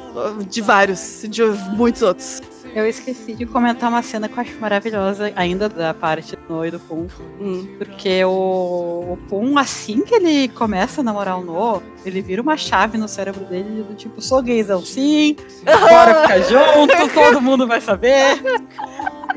de 0.49 0.63
vários, 0.63 1.27
de 1.29 1.43
muitos 1.77 2.03
outros. 2.03 2.41
Eu 2.75 2.87
esqueci 2.87 3.35
de 3.35 3.47
comentar 3.47 3.89
uma 3.89 4.03
cena 4.03 4.29
que 4.29 4.37
eu 4.37 4.41
acho 4.41 4.59
maravilhosa, 4.61 5.33
ainda 5.35 5.69
da 5.69 5.93
parte 5.93 6.37
do 6.37 6.55
No 6.55 6.67
e 6.67 6.71
do 6.71 6.79
Pum. 6.79 7.07
Hum. 7.41 7.67
Porque 7.79 8.25
o, 8.25 9.13
o 9.13 9.19
Pum, 9.29 9.59
assim 9.59 10.03
que 10.03 10.15
ele 10.15 10.49
começa 10.49 11.01
a 11.01 11.05
namorar 11.05 11.39
o 11.39 11.45
No, 11.45 11.83
ele 12.05 12.21
vira 12.21 12.41
uma 12.43 12.57
chave 12.57 12.97
no 12.99 13.09
cérebro 13.09 13.45
dele 13.45 13.83
do 13.83 13.95
tipo, 13.95 14.21
sou 14.21 14.43
gaysão 14.43 14.81
sim, 14.85 15.37
bora 15.65 16.23
ficar 16.23 16.41
junto, 16.49 17.15
todo 17.15 17.41
mundo 17.41 17.67
vai 17.67 17.81
saber. 17.81 18.41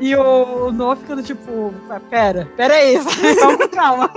E 0.00 0.14
o 0.16 0.72
Noah 0.72 0.96
ficando 0.96 1.22
tipo, 1.22 1.72
"Ah, 1.90 2.00
pera, 2.00 2.48
pera 2.56 2.74
aí, 2.74 2.98
com 3.58 3.68
calma. 3.68 4.10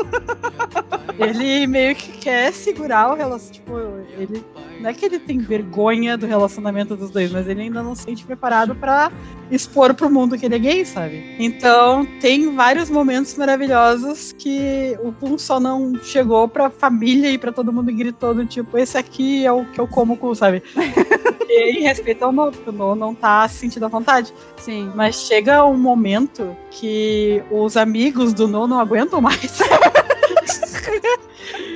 ele 1.19 1.67
meio 1.67 1.95
que 1.95 2.11
quer 2.13 2.51
segurar 2.53 3.11
o 3.11 3.15
relacionamento. 3.15 3.53
Tipo, 3.53 3.77
ele. 4.17 4.43
Não 4.79 4.89
é 4.89 4.93
que 4.93 5.05
ele 5.05 5.19
tem 5.19 5.37
vergonha 5.37 6.17
do 6.17 6.25
relacionamento 6.25 6.95
dos 6.95 7.09
dois, 7.09 7.31
mas 7.31 7.47
ele 7.47 7.61
ainda 7.61 7.81
não 7.81 7.95
se 7.95 8.03
sente 8.03 8.25
preparado 8.25 8.75
pra 8.75 9.11
expor 9.51 9.93
pro 9.93 10.09
mundo 10.09 10.37
que 10.37 10.45
ele 10.45 10.55
é 10.55 10.59
gay, 10.59 10.85
sabe? 10.85 11.35
Então, 11.39 12.05
tem 12.19 12.55
vários 12.55 12.89
momentos 12.89 13.35
maravilhosos 13.35 14.31
que 14.31 14.97
o 15.03 15.11
Pum 15.11 15.37
só 15.37 15.59
não 15.59 15.93
chegou 16.01 16.47
pra 16.47 16.69
família 16.69 17.29
e 17.29 17.37
pra 17.37 17.51
todo 17.51 17.71
mundo 17.71 17.91
e 17.91 17.93
gritou 17.93 18.33
do 18.33 18.45
tipo, 18.45 18.77
esse 18.77 18.97
aqui 18.97 19.45
é 19.45 19.51
o 19.51 19.65
que 19.65 19.79
eu 19.79 19.87
como 19.87 20.17
com, 20.17 20.33
sabe? 20.33 20.63
e 21.47 21.79
em 21.79 21.83
respeito 21.83 22.23
ao 22.23 22.31
No, 22.31 22.51
porque 22.51 22.69
o 22.69 22.73
No 22.73 22.95
não 22.95 23.13
tá 23.13 23.47
se 23.47 23.59
sentindo 23.59 23.85
à 23.85 23.89
vontade. 23.89 24.33
Sim. 24.57 24.91
Mas 24.95 25.15
chega 25.15 25.65
um 25.65 25.77
momento 25.77 26.55
que 26.71 27.43
os 27.51 27.77
amigos 27.77 28.33
do 28.33 28.47
No 28.47 28.67
não 28.67 28.79
aguentam 28.79 29.21
mais. 29.21 29.59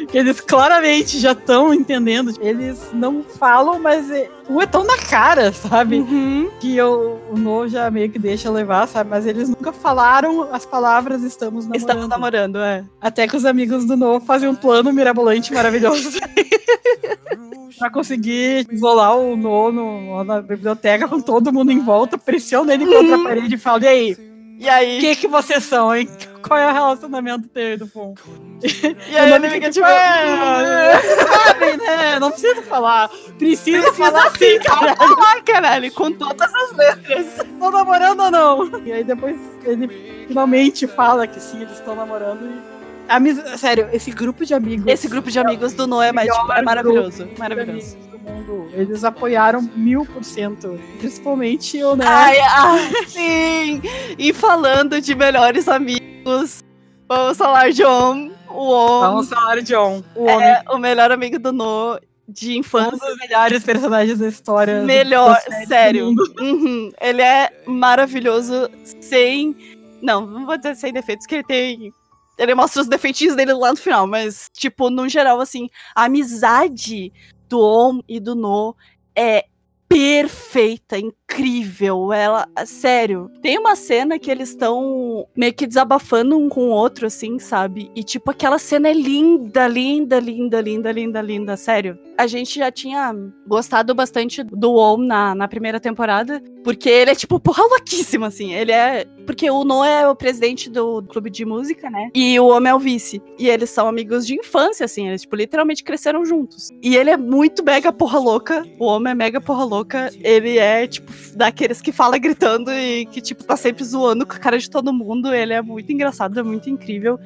que 0.10 0.18
eles 0.18 0.39
claramente 0.41 1.20
já 1.20 1.32
estão 1.34 1.74
entendendo. 1.74 2.34
Eles 2.41 2.89
não 2.93 3.24
falam, 3.24 3.80
mas 3.80 4.10
é, 4.12 4.30
um 4.49 4.62
é 4.62 4.66
tão 4.66 4.84
na 4.84 4.97
cara, 4.97 5.51
sabe? 5.51 5.99
Uhum. 5.99 6.49
Que 6.60 6.76
eu, 6.76 7.20
o 7.32 7.38
No 7.38 7.68
já 7.68 7.89
meio 7.91 8.10
que 8.10 8.20
deixa 8.20 8.49
levar, 8.49 8.88
sabe? 8.88 9.10
Mas 9.10 9.26
eles 9.26 9.49
nunca 9.49 9.72
falaram 9.72 10.53
as 10.53 10.66
palavras 10.66 11.24
estamos 11.24 11.66
namorando. 11.66 11.80
Estamos 11.82 12.07
namorando, 12.07 12.60
é. 12.60 12.84
Até 13.01 13.28
que 13.28 13.36
os 13.36 13.45
amigos 13.45 13.86
do 13.86 13.95
No 13.97 14.20
fazem 14.20 14.49
um 14.49 14.55
plano 14.55 14.91
mirabolante 14.93 15.53
maravilhoso. 15.53 16.20
pra 17.78 17.89
conseguir 17.89 18.68
isolar 18.72 19.16
o 19.18 19.36
No 19.38 19.72
no- 19.72 20.24
na 20.24 20.41
biblioteca 20.41 21.07
com 21.07 21.22
todo 21.22 21.53
mundo 21.53 21.72
em 21.72 21.80
volta, 21.80 22.18
pressiona 22.18 22.74
ele 22.74 22.86
contra 22.86 23.16
a 23.16 23.24
parede 23.24 23.55
e 23.55 23.57
fala: 23.57 23.84
E 23.84 23.88
aí, 23.88 24.18
E 24.60 24.66
o 24.66 24.72
aí? 24.72 24.99
que, 24.99 25.16
que 25.16 25.28
vocês 25.28 25.64
são, 25.64 25.95
hein? 25.95 26.07
Qual 26.45 26.60
é 26.60 26.70
o 26.70 26.74
relacionamento 26.74 27.47
teu 27.47 27.74
e 27.74 27.78
do 27.78 27.88
Pum? 27.88 28.14
E 28.62 29.18
aí 29.18 29.32
ele 29.32 29.49
fica 29.49 29.70
tipo. 29.72 29.86
É, 29.88 30.99
sabe, 30.99 31.78
né? 31.78 32.20
Não 32.20 32.30
precisa 32.30 32.62
falar. 32.64 33.10
Precisa 33.38 33.93
falar 33.93 34.28
assim, 34.28 34.60
cara. 34.60 34.95
Ai, 35.28 35.41
caralho, 35.43 35.91
com 35.93 36.12
todas 36.12 36.53
as 36.53 36.72
letras. 36.74 37.26
Estão 37.38 37.72
namorando 37.72 38.20
ou 38.22 38.32
não? 38.32 38.82
E 38.86 38.91
aí 38.91 39.03
depois 39.03 39.38
ele 39.64 40.26
finalmente 40.28 40.88
fala 40.88 41.26
que 41.26 41.39
sim, 41.39 41.62
eles 41.62 41.74
estão 41.74 41.95
namorando 41.95 42.45
e. 42.45 43.57
Sério, 43.57 43.89
esse 43.91 44.12
grupo 44.12 44.45
de 44.45 44.53
amigos. 44.53 44.86
Esse 44.88 45.07
grupo 45.07 45.32
de 45.32 45.39
amigos 45.39 45.74
do 45.74 45.88
Noé 45.88 46.10
é, 46.10 46.12
mais, 46.12 46.30
tipo, 46.30 46.51
é 46.51 46.62
maravilhoso. 46.62 47.28
Maravilhoso. 47.38 47.97
Mundo. 48.20 48.70
Eles 48.74 49.03
apoiaram 49.03 49.61
mil 49.61 50.05
por 50.05 50.24
cento. 50.24 50.80
Principalmente 50.99 51.82
o, 51.84 51.95
né? 51.95 52.05
Ai, 52.07 52.39
ai, 52.39 53.05
sim! 53.07 53.82
E 54.17 54.34
falando 54.34 55.01
de 55.01 55.15
melhores 55.15 55.67
amigos, 55.67 56.63
vamos 57.07 57.38
falar 57.38 57.72
de 57.72 57.84
Om, 57.84 58.32
o 58.49 58.70
Om. 58.72 58.99
Vamos 59.01 59.30
falar 59.30 59.61
de 59.61 59.76
On, 59.76 60.03
o 60.15 60.24
homem. 60.24 60.47
é 60.47 60.63
o 60.70 60.78
melhor 60.78 61.11
amigo 61.11 61.39
do 61.39 61.51
No 61.51 61.99
de 62.28 62.51
Um 62.51 62.59
infância. 62.59 62.91
dos 62.91 63.17
melhores 63.17 63.63
personagens 63.63 64.20
da 64.20 64.28
história. 64.28 64.84
Melhor, 64.84 65.36
sério. 65.67 66.13
Uhum. 66.39 66.91
Ele 67.01 67.22
é 67.22 67.49
maravilhoso 67.65 68.70
sem. 69.01 69.55
Não, 70.01 70.26
não 70.26 70.45
vou 70.45 70.55
dizer 70.55 70.76
sem 70.76 70.93
defeitos, 70.93 71.26
que 71.26 71.36
ele 71.36 71.43
tem. 71.43 71.93
Ele 72.38 72.55
mostra 72.55 72.82
os 72.82 72.88
defeitinhos 72.88 73.36
dele 73.36 73.51
lá 73.53 73.72
no 73.72 73.78
final, 73.78 74.07
mas, 74.07 74.47
tipo, 74.53 74.89
no 74.89 75.09
geral, 75.09 75.41
assim, 75.41 75.70
a 75.93 76.05
amizade 76.05 77.11
do 77.50 77.60
Om 77.60 78.02
e 78.08 78.20
do 78.20 78.36
No 78.36 78.76
é 79.16 79.45
perfeita, 79.88 80.97
incrível. 81.30 82.12
Ela, 82.12 82.48
sério. 82.66 83.30
Tem 83.42 83.58
uma 83.58 83.76
cena 83.76 84.18
que 84.18 84.30
eles 84.30 84.50
estão 84.50 85.28
meio 85.36 85.54
que 85.54 85.68
desabafando 85.68 86.38
um 86.38 86.50
com 86.50 86.70
o 86.70 86.72
outro, 86.72 87.06
assim, 87.06 87.38
sabe? 87.38 87.92
E, 87.96 88.04
tipo, 88.04 88.32
aquela 88.32 88.58
cena 88.58 88.90
é 88.90 88.94
linda, 88.94 89.68
linda, 89.68 90.20
linda, 90.20 90.60
linda, 90.60 90.92
linda, 90.92 91.22
linda, 91.22 91.58
sério. 91.58 91.98
A 92.18 92.28
gente 92.28 92.60
já 92.60 92.72
tinha 92.72 93.16
gostado 93.48 93.94
bastante 93.94 94.44
do 94.44 94.76
Om 94.76 95.06
na, 95.06 95.36
na 95.36 95.48
primeira 95.48 95.80
temporada, 95.80 96.42
porque 96.64 96.90
ele 96.90 97.12
é, 97.12 97.16
tipo, 97.16 97.40
porra 97.40 97.64
louquíssimo, 97.64 98.26
assim. 98.26 98.54
Ele 98.54 98.72
é. 98.72 99.06
Porque 99.26 99.50
o 99.50 99.64
No 99.64 99.84
é 99.84 100.08
o 100.08 100.16
presidente 100.16 100.70
do 100.72 101.04
clube 101.04 101.30
de 101.30 101.46
música, 101.46 101.88
né? 101.90 102.10
E 102.16 102.40
o 102.40 102.48
Om 102.48 102.66
é 102.66 102.74
o 102.74 102.80
vice. 102.80 103.22
E 103.38 103.48
eles 103.48 103.70
são 103.70 103.88
amigos 103.88 104.26
de 104.26 104.34
infância, 104.34 104.86
assim. 104.86 105.08
Eles, 105.08 105.22
tipo, 105.22 105.36
literalmente 105.36 105.84
cresceram 105.84 106.26
juntos. 106.26 106.70
E 106.82 106.98
ele 106.98 107.12
é 107.12 107.18
muito 107.18 107.64
mega 107.64 107.94
porra 107.94 108.18
louca. 108.18 108.66
O 108.80 108.88
Om 108.88 109.08
é 109.08 109.14
mega 109.14 109.40
porra 109.40 109.64
louca. 109.64 110.10
Ele 110.24 110.58
é, 110.58 110.88
tipo, 110.88 111.12
daqueles 111.36 111.82
que 111.82 111.91
fala 111.91 112.17
gritando 112.17 112.72
e 112.72 113.05
que, 113.07 113.22
tipo, 113.22 113.43
tá 113.43 113.55
sempre 113.57 113.84
zoando 113.84 114.26
com 114.26 114.34
a 114.34 114.39
cara 114.39 114.57
de 114.57 114.70
todo 114.70 114.93
mundo. 114.93 115.34
Ele 115.34 115.53
é 115.53 115.61
muito 115.61 115.91
engraçado, 115.91 116.39
é 116.39 116.43
muito 116.43 116.70
incrível. 116.70 117.20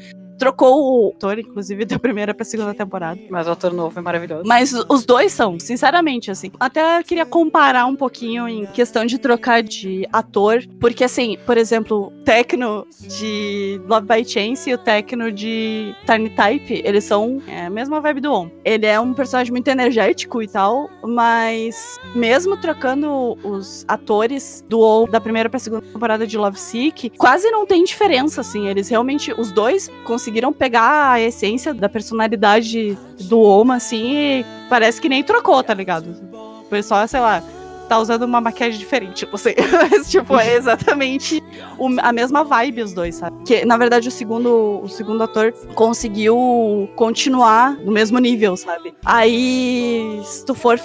Trocou 0.43 1.07
o 1.07 1.13
ator, 1.15 1.39
inclusive, 1.39 1.85
da 1.87 1.97
primeira 1.97 2.33
pra 2.33 2.43
segunda 2.43 2.73
temporada. 2.73 3.17
Mas 3.29 3.47
o 3.47 3.51
ator 3.51 3.71
novo 3.71 3.97
é 3.97 4.01
maravilhoso. 4.01 4.43
Mas 4.45 4.73
os 4.89 5.05
dois 5.05 5.31
são, 5.31 5.57
sinceramente, 5.57 6.29
assim. 6.29 6.51
Até 6.59 7.01
queria 7.01 7.25
comparar 7.25 7.85
um 7.85 7.95
pouquinho 7.95 8.45
em 8.45 8.65
questão 8.65 9.05
de 9.05 9.17
trocar 9.17 9.63
de 9.63 10.05
ator. 10.11 10.61
Porque, 10.81 11.05
assim, 11.05 11.37
por 11.45 11.57
exemplo, 11.57 12.07
o 12.07 12.23
Tecno 12.25 12.85
de 12.99 13.79
Love 13.87 14.05
by 14.05 14.25
Chance 14.25 14.69
e 14.69 14.73
o 14.73 14.77
Tecno 14.77 15.31
de 15.31 15.95
Tiny 16.05 16.29
Type, 16.31 16.81
eles 16.83 17.05
são 17.05 17.41
é, 17.47 17.67
a 17.67 17.69
mesma 17.69 18.01
vibe 18.01 18.19
do 18.19 18.33
On. 18.33 18.49
Ele 18.65 18.85
é 18.85 18.99
um 18.99 19.13
personagem 19.13 19.53
muito 19.53 19.69
energético 19.69 20.41
e 20.41 20.47
tal, 20.49 20.89
mas 21.05 22.01
mesmo 22.13 22.57
trocando 22.57 23.37
os 23.45 23.85
atores 23.87 24.61
do 24.67 24.81
On 24.81 25.05
da 25.05 25.21
primeira 25.21 25.49
pra 25.49 25.57
segunda 25.57 25.83
temporada 25.83 26.27
de 26.27 26.37
Love 26.37 26.59
Sick, 26.59 27.11
quase 27.11 27.49
não 27.49 27.65
tem 27.65 27.81
diferença, 27.85 28.41
assim. 28.41 28.67
Eles 28.67 28.89
realmente, 28.89 29.33
os 29.37 29.49
dois 29.49 29.89
conseguiram 30.03 30.32
pegar 30.53 31.11
a 31.13 31.19
essência 31.21 31.73
da 31.73 31.87
personalidade 31.89 32.97
do 33.21 33.39
Oma, 33.39 33.75
assim, 33.75 34.13
e 34.15 34.45
parece 34.69 34.99
que 35.01 35.07
nem 35.09 35.23
trocou, 35.23 35.61
tá 35.63 35.73
ligado? 35.73 36.15
O 36.33 36.65
pessoal, 36.69 37.07
sei 37.07 37.19
lá, 37.19 37.43
tá 37.89 37.99
usando 37.99 38.23
uma 38.23 38.39
maquiagem 38.41 38.79
diferente, 38.79 39.27
não 39.29 39.37
sei. 39.37 39.55
Mas, 39.91 40.09
tipo, 40.09 40.37
é 40.39 40.55
exatamente 40.55 41.43
o- 41.77 41.89
a 42.01 42.11
mesma 42.13 42.43
vibe 42.43 42.81
os 42.81 42.93
dois, 42.93 43.15
sabe? 43.15 43.35
Que, 43.45 43.65
na 43.65 43.77
verdade, 43.77 44.07
o 44.07 44.11
segundo, 44.11 44.79
o 44.83 44.87
segundo 44.87 45.21
ator 45.23 45.53
conseguiu 45.75 46.89
continuar 46.95 47.73
no 47.77 47.91
mesmo 47.91 48.17
nível, 48.19 48.55
sabe? 48.57 48.93
Aí, 49.05 50.19
se 50.23 50.45
tu 50.45 50.55
for 50.55 50.79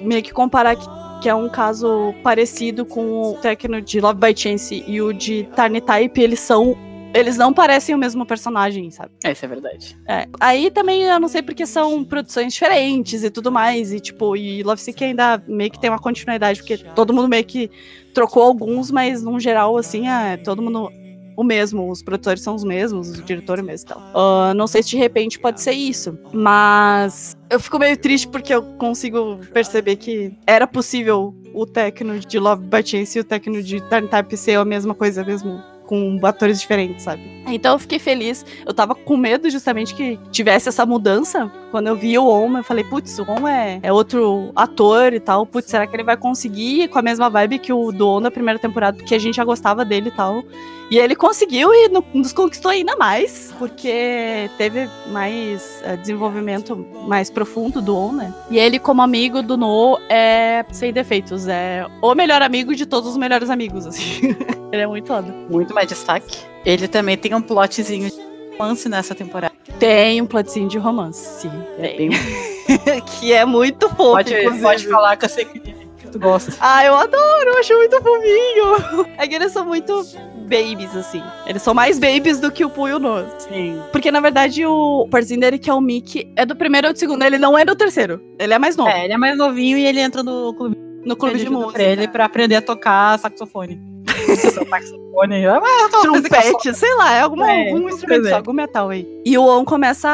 meio 0.00 0.22
que 0.22 0.32
comparar 0.32 0.76
que, 0.76 0.86
que 1.22 1.28
é 1.28 1.34
um 1.34 1.48
caso 1.48 2.14
parecido 2.22 2.84
com 2.86 3.22
o 3.32 3.34
Tecno 3.42 3.80
de 3.82 4.00
Love 4.00 4.18
by 4.20 4.34
Chance 4.38 4.84
e 4.86 5.00
o 5.02 5.12
de 5.12 5.48
Tiny 5.56 5.80
Type, 5.80 6.20
eles 6.20 6.40
são 6.40 6.76
eles 7.16 7.36
não 7.36 7.52
parecem 7.52 7.94
o 7.94 7.98
mesmo 7.98 8.26
personagem, 8.26 8.90
sabe? 8.90 9.10
É, 9.24 9.32
isso 9.32 9.44
é 9.44 9.48
verdade. 9.48 9.98
É. 10.08 10.26
Aí 10.38 10.70
também 10.70 11.02
eu 11.02 11.18
não 11.18 11.28
sei 11.28 11.42
porque 11.42 11.66
são 11.66 12.04
produções 12.04 12.52
diferentes 12.52 13.24
e 13.24 13.30
tudo 13.30 13.50
mais. 13.50 13.92
E 13.92 14.00
tipo, 14.00 14.36
e 14.36 14.62
Love 14.62 14.80
Sick 14.80 15.02
ainda 15.02 15.42
meio 15.46 15.70
que 15.70 15.80
tem 15.80 15.90
uma 15.90 15.98
continuidade, 15.98 16.60
porque 16.60 16.78
todo 16.78 17.12
mundo 17.12 17.28
meio 17.28 17.44
que 17.44 17.70
trocou 18.14 18.42
alguns, 18.42 18.90
mas 18.90 19.22
num 19.22 19.40
geral, 19.40 19.76
assim, 19.76 20.08
é 20.08 20.36
todo 20.36 20.62
mundo 20.62 20.90
o 21.36 21.44
mesmo. 21.44 21.90
Os 21.90 22.02
produtores 22.02 22.42
são 22.42 22.54
os 22.54 22.64
mesmos, 22.64 23.10
o 23.10 23.22
diretor 23.22 23.58
é 23.58 23.62
o 23.62 23.64
mesmo 23.64 23.86
e 23.86 23.88
tal. 23.88 24.02
Ah, 24.14 24.54
não 24.54 24.66
sei 24.66 24.82
se 24.82 24.90
de 24.90 24.96
repente 24.96 25.38
pode 25.38 25.60
ser 25.60 25.72
isso. 25.72 26.18
Mas 26.32 27.36
eu 27.50 27.60
fico 27.60 27.78
meio 27.78 27.96
triste 27.96 28.26
porque 28.26 28.54
eu 28.54 28.62
consigo 28.62 29.38
perceber 29.52 29.96
que 29.96 30.32
era 30.46 30.66
possível 30.66 31.34
o 31.54 31.66
Tecno 31.66 32.18
de 32.18 32.38
Love 32.38 32.66
by 32.66 32.84
Chance 32.84 33.18
e 33.18 33.20
o 33.20 33.24
Tecno 33.24 33.62
de 33.62 33.80
Turn 33.88 34.08
Type 34.08 34.36
ser 34.36 34.56
a 34.56 34.64
mesma 34.64 34.94
coisa 34.94 35.22
mesmo. 35.22 35.62
Com 35.86 36.18
atores 36.22 36.60
diferentes, 36.60 37.04
sabe? 37.04 37.22
Então 37.46 37.74
eu 37.74 37.78
fiquei 37.78 37.98
feliz. 37.98 38.44
Eu 38.64 38.74
tava 38.74 38.94
com 38.94 39.16
medo 39.16 39.48
justamente 39.48 39.94
que 39.94 40.18
tivesse 40.30 40.68
essa 40.68 40.84
mudança. 40.84 41.50
Quando 41.70 41.86
eu 41.86 41.96
vi 41.96 42.18
o 42.18 42.26
On, 42.26 42.56
eu 42.58 42.64
falei, 42.64 42.84
putz, 42.84 43.18
o 43.18 43.22
On 43.22 43.46
é, 43.46 43.78
é 43.82 43.92
outro 43.92 44.50
ator 44.54 45.12
e 45.12 45.20
tal. 45.20 45.46
Putz, 45.46 45.70
será 45.70 45.86
que 45.86 45.94
ele 45.94 46.02
vai 46.02 46.16
conseguir 46.16 46.88
com 46.88 46.98
a 46.98 47.02
mesma 47.02 47.30
vibe 47.30 47.58
que 47.58 47.72
o 47.72 47.92
do 47.92 48.08
On 48.08 48.20
da 48.20 48.30
primeira 48.30 48.58
temporada? 48.58 48.96
Porque 48.96 49.14
a 49.14 49.18
gente 49.18 49.36
já 49.36 49.44
gostava 49.44 49.84
dele 49.84 50.08
e 50.08 50.16
tal. 50.16 50.42
E 50.90 50.98
ele 50.98 51.16
conseguiu 51.16 51.72
e 51.74 51.88
no- 51.88 52.04
nos 52.14 52.32
conquistou 52.32 52.70
ainda 52.70 52.94
mais, 52.96 53.52
porque 53.58 54.48
teve 54.56 54.88
mais 55.08 55.80
eh, 55.82 55.96
desenvolvimento 55.96 56.76
mais 57.08 57.28
profundo 57.28 57.82
do 57.82 57.96
On, 57.96 58.12
né? 58.12 58.32
E 58.50 58.56
ele, 58.58 58.78
como 58.78 59.02
amigo 59.02 59.42
do 59.42 59.56
No, 59.56 59.98
é 60.08 60.64
sem 60.70 60.92
defeitos. 60.92 61.48
É 61.48 61.84
o 62.00 62.14
melhor 62.14 62.40
amigo 62.40 62.74
de 62.74 62.86
todos 62.86 63.10
os 63.10 63.16
melhores 63.16 63.50
amigos, 63.50 63.84
assim. 63.86 64.36
ele 64.72 64.82
é 64.82 64.86
muito 64.86 65.08
foda. 65.08 65.32
Muito 65.50 65.74
mais 65.74 65.88
destaque. 65.88 66.38
Ele 66.64 66.86
também 66.86 67.16
tem 67.16 67.34
um 67.34 67.42
plotzinho 67.42 68.08
de 68.08 68.16
romance 68.56 68.88
nessa 68.88 69.14
temporada. 69.14 69.52
Tem 69.80 70.22
um 70.22 70.26
plotzinho 70.26 70.68
de 70.68 70.78
romance. 70.78 71.50
É 71.78 71.88
Tem. 71.88 72.08
bem... 72.10 72.18
que 73.20 73.32
é 73.32 73.44
muito 73.44 73.88
fofo, 73.88 74.12
pode, 74.12 74.32
inclusive. 74.34 74.62
pode 74.62 74.88
falar 74.88 75.16
que 75.16 75.24
eu 75.24 75.28
sei 75.28 75.44
que 75.44 76.08
tu 76.10 76.18
gosta. 76.18 76.52
Ah, 76.60 76.84
eu 76.84 76.94
adoro, 76.94 77.48
eu 77.50 77.58
acho 77.58 77.74
muito 77.74 77.96
fofinho. 78.00 79.06
É 79.18 79.26
que 79.28 79.34
eles 79.34 79.52
são 79.52 79.64
muito 79.66 80.04
babies, 80.46 80.94
assim. 80.94 81.22
Eles 81.46 81.62
são 81.62 81.74
mais 81.74 81.98
babies 81.98 82.40
do 82.40 82.50
que 82.50 82.64
o 82.64 82.70
Poo 82.70 82.88
e 82.88 82.94
o 82.94 82.98
No. 82.98 83.24
Sim. 83.38 83.80
Porque, 83.92 84.10
na 84.10 84.20
verdade, 84.20 84.64
o 84.64 85.06
parzinho 85.10 85.40
dele, 85.40 85.58
que 85.58 85.68
é 85.68 85.74
o 85.74 85.80
Mickey, 85.80 86.32
é 86.36 86.46
do 86.46 86.56
primeiro 86.56 86.86
ou 86.88 86.92
do 86.92 86.98
segundo. 86.98 87.22
Ele 87.22 87.38
não 87.38 87.58
é 87.58 87.64
do 87.64 87.76
terceiro. 87.76 88.20
Ele 88.38 88.54
é 88.54 88.58
mais 88.58 88.76
novo. 88.76 88.90
É, 88.90 89.04
ele 89.04 89.12
é 89.12 89.18
mais 89.18 89.36
novinho 89.36 89.76
e 89.76 89.84
ele 89.84 90.00
entra 90.00 90.22
no 90.22 90.54
clube 90.54 90.76
no 91.06 91.16
clube 91.16 91.38
de 91.38 91.48
música. 91.48 91.74
pra 91.74 91.82
ele 91.84 92.08
pra 92.08 92.24
aprender 92.24 92.56
a 92.56 92.62
tocar 92.62 93.16
saxofone. 93.18 93.80
saxofone. 94.36 95.46
Aquela 95.46 95.60
coisa 95.60 96.28
que 96.28 96.28
Trompete, 96.28 96.74
sei 96.74 96.94
lá, 96.96 97.14
é 97.14 97.20
alguma, 97.20 97.50
É, 97.50 97.70
algum 97.70 97.88
instrumento 97.88 98.34
algum 98.34 98.52
metal 98.52 98.90
aí. 98.90 99.06
E 99.24 99.38
o 99.38 99.46
On 99.46 99.64
começa 99.64 100.08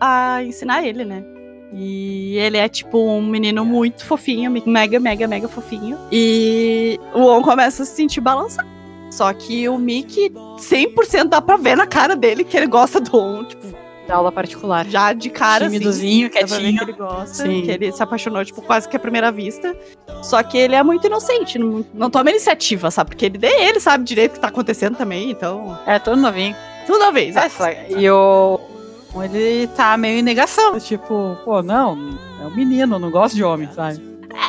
a, 0.00 0.36
a 0.36 0.44
ensinar 0.44 0.82
ele, 0.86 1.04
né? 1.04 1.22
E 1.72 2.38
ele 2.38 2.56
é 2.56 2.66
tipo 2.66 2.98
um 2.98 3.22
menino 3.22 3.62
muito 3.64 4.04
fofinho, 4.06 4.50
mega, 4.66 4.98
mega, 4.98 5.28
mega 5.28 5.48
fofinho. 5.48 5.98
E 6.10 6.98
o 7.14 7.26
On 7.26 7.42
começa 7.42 7.82
a 7.82 7.86
se 7.86 7.94
sentir 7.94 8.22
balançado. 8.22 8.77
Só 9.10 9.32
que 9.32 9.68
o 9.68 9.78
Mickey, 9.78 10.30
100% 10.30 11.24
dá 11.28 11.40
pra 11.40 11.56
ver 11.56 11.76
na 11.76 11.86
cara 11.86 12.14
dele 12.14 12.44
que 12.44 12.56
ele 12.56 12.66
gosta 12.66 13.00
do 13.00 13.16
On, 13.16 13.44
tipo, 13.44 13.66
De 14.06 14.12
aula 14.12 14.30
particular. 14.30 14.86
já 14.86 15.12
de 15.12 15.30
cara, 15.30 15.66
assim. 15.66 15.74
Timidozinho, 15.78 16.30
ver 16.30 16.46
quietinho. 16.46 16.78
que 16.78 16.84
ele 16.84 16.92
gosta, 16.92 17.34
Sim. 17.46 17.62
que 17.62 17.70
ele 17.70 17.92
se 17.92 18.02
apaixonou, 18.02 18.44
tipo, 18.44 18.60
quase 18.62 18.88
que 18.88 18.96
à 18.96 19.00
primeira 19.00 19.32
vista. 19.32 19.76
Só 20.22 20.42
que 20.42 20.56
ele 20.58 20.74
é 20.74 20.82
muito 20.82 21.06
inocente, 21.06 21.58
não, 21.58 21.84
não 21.94 22.10
toma 22.10 22.30
iniciativa, 22.30 22.90
sabe? 22.90 23.10
Porque 23.10 23.26
ele, 23.26 23.38
ele 23.44 23.80
sabe 23.80 24.04
direito 24.04 24.32
o 24.32 24.34
que 24.34 24.40
tá 24.40 24.48
acontecendo 24.48 24.96
também, 24.96 25.30
então. 25.30 25.78
É, 25.86 25.98
todo 25.98 26.20
novinho. 26.20 26.54
Tudo 26.86 26.98
vez. 27.12 27.36
É, 27.36 27.86
e 27.98 28.10
o. 28.10 28.58
Ele 29.24 29.66
tá 29.68 29.96
meio 29.96 30.18
em 30.18 30.22
negação. 30.22 30.78
Tipo, 30.78 31.36
pô, 31.44 31.62
não, 31.62 31.92
é 32.42 32.46
um 32.46 32.54
menino, 32.54 32.98
não 32.98 33.10
gosto 33.10 33.34
de 33.34 33.42
homem, 33.42 33.68
sabe? 33.74 34.00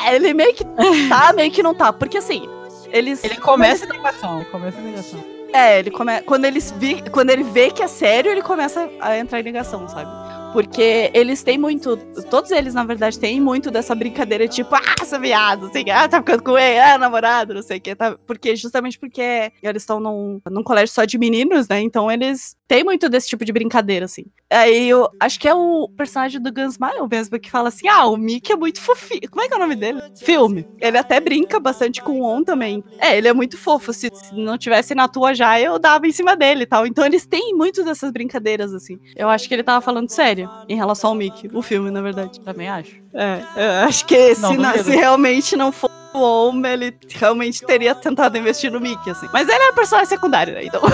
É, 0.06 0.14
ele 0.14 0.32
meio 0.34 0.54
que 0.54 0.64
tá, 1.08 1.32
meio 1.34 1.50
que 1.50 1.62
não 1.62 1.74
tá. 1.74 1.92
Porque 1.92 2.18
assim, 2.18 2.46
eles. 2.92 3.22
Ele 3.24 3.36
começa 3.36 3.84
em 3.84 3.88
negação. 3.88 4.44
Começa 4.50 4.78
em 4.80 4.84
negação. 4.84 5.24
É, 5.52 5.78
ele 5.80 5.90
come... 5.90 6.20
quando, 6.22 6.44
eles 6.44 6.70
vi... 6.70 7.02
quando 7.10 7.30
ele 7.30 7.42
vê 7.42 7.70
que 7.70 7.82
é 7.82 7.88
sério, 7.88 8.30
ele 8.30 8.42
começa 8.42 8.88
a 9.00 9.18
entrar 9.18 9.40
em 9.40 9.42
negação, 9.42 9.88
sabe? 9.88 10.08
Porque 10.52 11.10
eles 11.14 11.42
têm 11.42 11.56
muito. 11.56 11.96
Todos 12.28 12.50
eles, 12.50 12.74
na 12.74 12.84
verdade, 12.84 13.18
têm 13.18 13.40
muito 13.40 13.70
dessa 13.70 13.94
brincadeira, 13.94 14.48
tipo, 14.48 14.74
ah, 14.74 15.04
seu 15.04 15.20
viado, 15.20 15.70
que, 15.70 15.90
ah, 15.90 16.08
tá 16.08 16.18
ficando 16.18 16.42
com 16.42 16.58
ele, 16.58 16.78
ah, 16.78 16.98
namorado, 16.98 17.54
não 17.54 17.62
sei 17.62 17.78
o 17.78 17.80
que. 17.80 17.94
Tá... 17.94 18.16
Porque, 18.26 18.56
justamente 18.56 18.98
porque 18.98 19.52
eles 19.62 19.82
estão 19.82 20.00
num, 20.00 20.40
num 20.50 20.62
colégio 20.62 20.94
só 20.94 21.04
de 21.04 21.18
meninos, 21.18 21.68
né? 21.68 21.80
Então 21.80 22.10
eles 22.10 22.56
têm 22.66 22.82
muito 22.82 23.08
desse 23.08 23.28
tipo 23.28 23.44
de 23.44 23.52
brincadeira, 23.52 24.04
assim. 24.06 24.24
Aí 24.50 24.88
eu 24.88 25.08
acho 25.20 25.38
que 25.38 25.48
é 25.48 25.54
o 25.54 25.88
personagem 25.96 26.40
do 26.40 26.52
Gunsmile 26.52 27.08
mesmo 27.10 27.38
que 27.38 27.50
fala 27.50 27.68
assim: 27.68 27.86
ah, 27.88 28.06
o 28.06 28.16
Mickey 28.16 28.52
é 28.52 28.56
muito 28.56 28.80
fofinho. 28.80 29.30
Como 29.30 29.42
é 29.42 29.48
que 29.48 29.54
é 29.54 29.56
o 29.56 29.60
nome 29.60 29.76
dele? 29.76 30.00
Filme. 30.16 30.66
Ele 30.80 30.98
até 30.98 31.20
brinca 31.20 31.60
bastante 31.60 32.02
com 32.02 32.20
o 32.20 32.24
On 32.24 32.42
também. 32.42 32.82
É, 32.98 33.16
ele 33.16 33.28
é 33.28 33.32
muito 33.32 33.56
fofo. 33.56 33.92
Se, 33.92 34.10
se 34.12 34.34
não 34.34 34.58
tivesse 34.58 34.94
na 34.94 35.06
tua 35.06 35.34
já, 35.34 35.60
eu 35.60 35.78
dava 35.78 36.06
em 36.06 36.12
cima 36.12 36.34
dele 36.34 36.62
e 36.62 36.66
tal. 36.66 36.86
Então 36.86 37.04
eles 37.04 37.26
têm 37.26 37.54
muito 37.54 37.84
dessas 37.84 38.10
brincadeiras, 38.10 38.74
assim. 38.74 38.98
Eu 39.14 39.28
acho 39.28 39.46
que 39.48 39.54
ele 39.54 39.62
tava 39.62 39.80
falando 39.80 40.08
sério 40.08 40.39
em 40.68 40.76
relação 40.76 41.10
ao 41.10 41.16
Mickey, 41.16 41.50
o 41.52 41.62
filme, 41.62 41.90
na 41.90 42.00
verdade. 42.02 42.40
Também 42.40 42.68
acho. 42.68 42.92
É, 43.14 43.40
eu 43.56 43.88
acho 43.88 44.04
que 44.06 44.34
se, 44.34 44.42
Não, 44.42 44.54
na- 44.54 44.72
duvido. 44.72 44.90
se 44.90 44.96
realmente 44.96 45.56
não 45.56 45.72
for 45.72 45.90
o 46.12 46.18
On, 46.48 46.64
ele 46.66 46.96
realmente 47.14 47.64
teria 47.64 47.94
tentado 47.94 48.36
investir 48.36 48.70
no 48.70 48.80
Mickey, 48.80 49.10
assim. 49.10 49.28
Mas 49.32 49.48
ele 49.48 49.62
é 49.62 49.72
personagem 49.72 50.08
secundário, 50.08 50.54
né? 50.54 50.64
Então. 50.64 50.80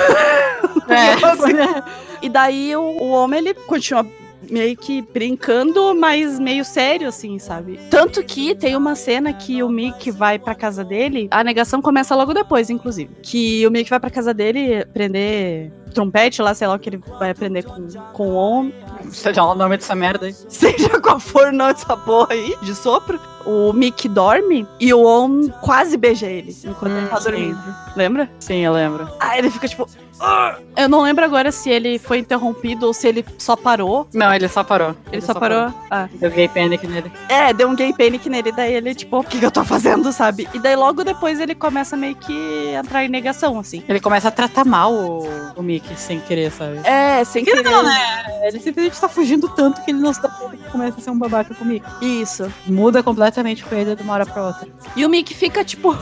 É, 0.89 1.17
E 2.23 2.29
daí 2.29 2.75
o, 2.77 2.81
o 2.81 3.09
homem, 3.11 3.41
ele 3.41 3.55
continua 3.55 4.07
meio 4.51 4.77
que 4.77 5.03
brincando, 5.03 5.95
mas 5.95 6.39
meio 6.39 6.65
sério, 6.65 7.09
assim, 7.09 7.39
sabe? 7.39 7.79
Tanto 7.91 8.23
que 8.23 8.55
tem 8.55 8.77
uma 8.77 8.95
cena 8.95 9.33
que 9.33 9.63
o 9.63 9.69
Mickey 9.69 10.11
vai 10.11 10.39
pra 10.39 10.55
casa 10.55 10.85
dele, 10.85 11.29
a 11.31 11.43
negação 11.45 11.81
começa 11.83 12.15
logo 12.15 12.33
depois, 12.35 12.71
inclusive. 12.71 13.11
Que 13.23 13.67
o 13.67 13.71
Mickey 13.71 13.91
vai 13.91 14.01
pra 14.01 14.11
casa 14.11 14.33
dele 14.33 14.83
aprender 14.83 15.73
trompete 15.95 16.43
lá, 16.43 16.53
sei 16.53 16.67
lá 16.69 16.75
o 16.75 16.79
que 16.79 16.91
ele 16.91 17.01
vai 17.19 17.31
aprender 17.31 17.63
com, 17.63 17.89
com 18.13 18.29
o 18.29 18.35
homem. 18.35 18.75
seja 19.11 19.43
lá 19.43 19.53
o 19.53 19.55
nome 19.55 19.79
dessa 19.79 19.95
merda 19.95 20.27
aí. 20.27 20.35
Seja 20.49 21.01
qual 21.01 21.19
for 21.19 21.49
o 21.49 21.53
nome 21.53 21.73
dessa 21.73 21.97
porra 21.97 22.35
aí, 22.35 22.55
de 22.63 22.75
sopro. 22.75 23.19
O 23.47 23.73
Mickey 23.73 24.09
dorme 24.09 24.67
e 24.79 24.93
o 24.93 25.07
On 25.07 25.49
quase 25.63 25.97
beija 25.97 26.27
ele 26.27 26.55
enquanto 26.65 26.93
Hum, 26.93 26.99
ele 26.99 27.07
tá 27.09 27.17
sim. 27.17 27.31
dormindo. 27.31 27.59
Lembra? 27.97 28.31
Sim, 28.39 28.59
eu 28.59 28.73
lembro. 28.73 29.09
Aí 29.21 29.39
ele 29.39 29.51
fica 29.51 29.69
tipo. 29.69 29.89
"Ah!" 30.21 30.57
Eu 30.77 30.89
não 30.91 31.01
lembro 31.01 31.25
agora 31.25 31.51
se 31.51 31.71
ele 31.71 31.99
foi 31.99 32.19
interrompido 32.19 32.87
ou 32.87 32.93
se 32.93 33.09
ele 33.09 33.25
só 33.39 33.57
parou. 33.57 34.07
Não, 34.13 34.33
ele 34.35 34.47
só 34.47 34.63
parou. 34.63 34.95
Ele, 35.11 35.23
só, 35.23 35.33
parou. 35.33 35.73
Ah. 35.91 36.07
Deu 36.13 36.31
gay 36.31 36.49
panic 36.49 36.87
nele. 36.87 37.11
É, 37.31 37.53
deu 37.53 37.69
um 37.69 37.75
gay 37.75 37.93
panic 37.95 38.29
nele, 38.29 38.53
daí 38.53 38.75
ele, 38.75 38.95
tipo, 38.95 39.19
o 39.19 39.25
que, 39.25 39.39
que 39.39 39.47
eu 39.47 39.51
tô 39.51 39.65
fazendo, 39.65 40.13
sabe? 40.13 40.47
E 40.53 40.59
daí 40.59 40.77
logo 40.77 41.03
depois 41.03 41.41
ele 41.41 41.55
começa 41.55 41.97
meio 41.97 42.15
que 42.17 42.75
a 42.77 42.81
entrar 42.81 43.05
em 43.05 43.09
negação, 43.09 43.59
assim. 43.59 43.83
Ele 43.89 44.01
começa 44.01 44.29
a 44.29 44.31
tratar 44.31 44.67
mal 44.67 44.93
o, 44.93 45.27
o 45.57 45.63
Mickey 45.63 45.97
sem 45.97 46.21
querer, 46.21 46.51
sabe? 46.53 46.79
É, 46.85 47.25
sem 47.25 47.43
Que 47.43 47.53
querer. 47.53 47.71
não, 47.71 47.83
né? 47.83 48.25
Ele 48.43 48.61
simplesmente 48.61 49.01
tá 49.01 49.09
fugindo 49.09 49.49
tanto 49.49 49.83
que 49.83 49.91
ele 49.91 49.99
não 50.01 50.13
se 50.13 50.21
dá 50.21 50.29
conta 50.29 50.57
que 50.59 50.71
começa 50.71 50.99
a 50.99 51.03
ser 51.03 51.11
um 51.11 51.19
babaca 51.19 51.55
com 51.55 51.65
o 51.65 51.67
Mickey. 51.67 51.87
Isso. 52.21 52.53
Muda 52.67 53.03
completamente 53.03 53.65
com 53.65 53.75
ele 53.75 53.97
de 53.97 54.03
uma 54.03 54.13
hora 54.13 54.27
pra 54.27 54.47
outra. 54.49 54.69
E 54.95 55.07
o 55.07 55.09
Mickey 55.09 55.35
fica, 55.35 55.65
tipo. 55.65 55.97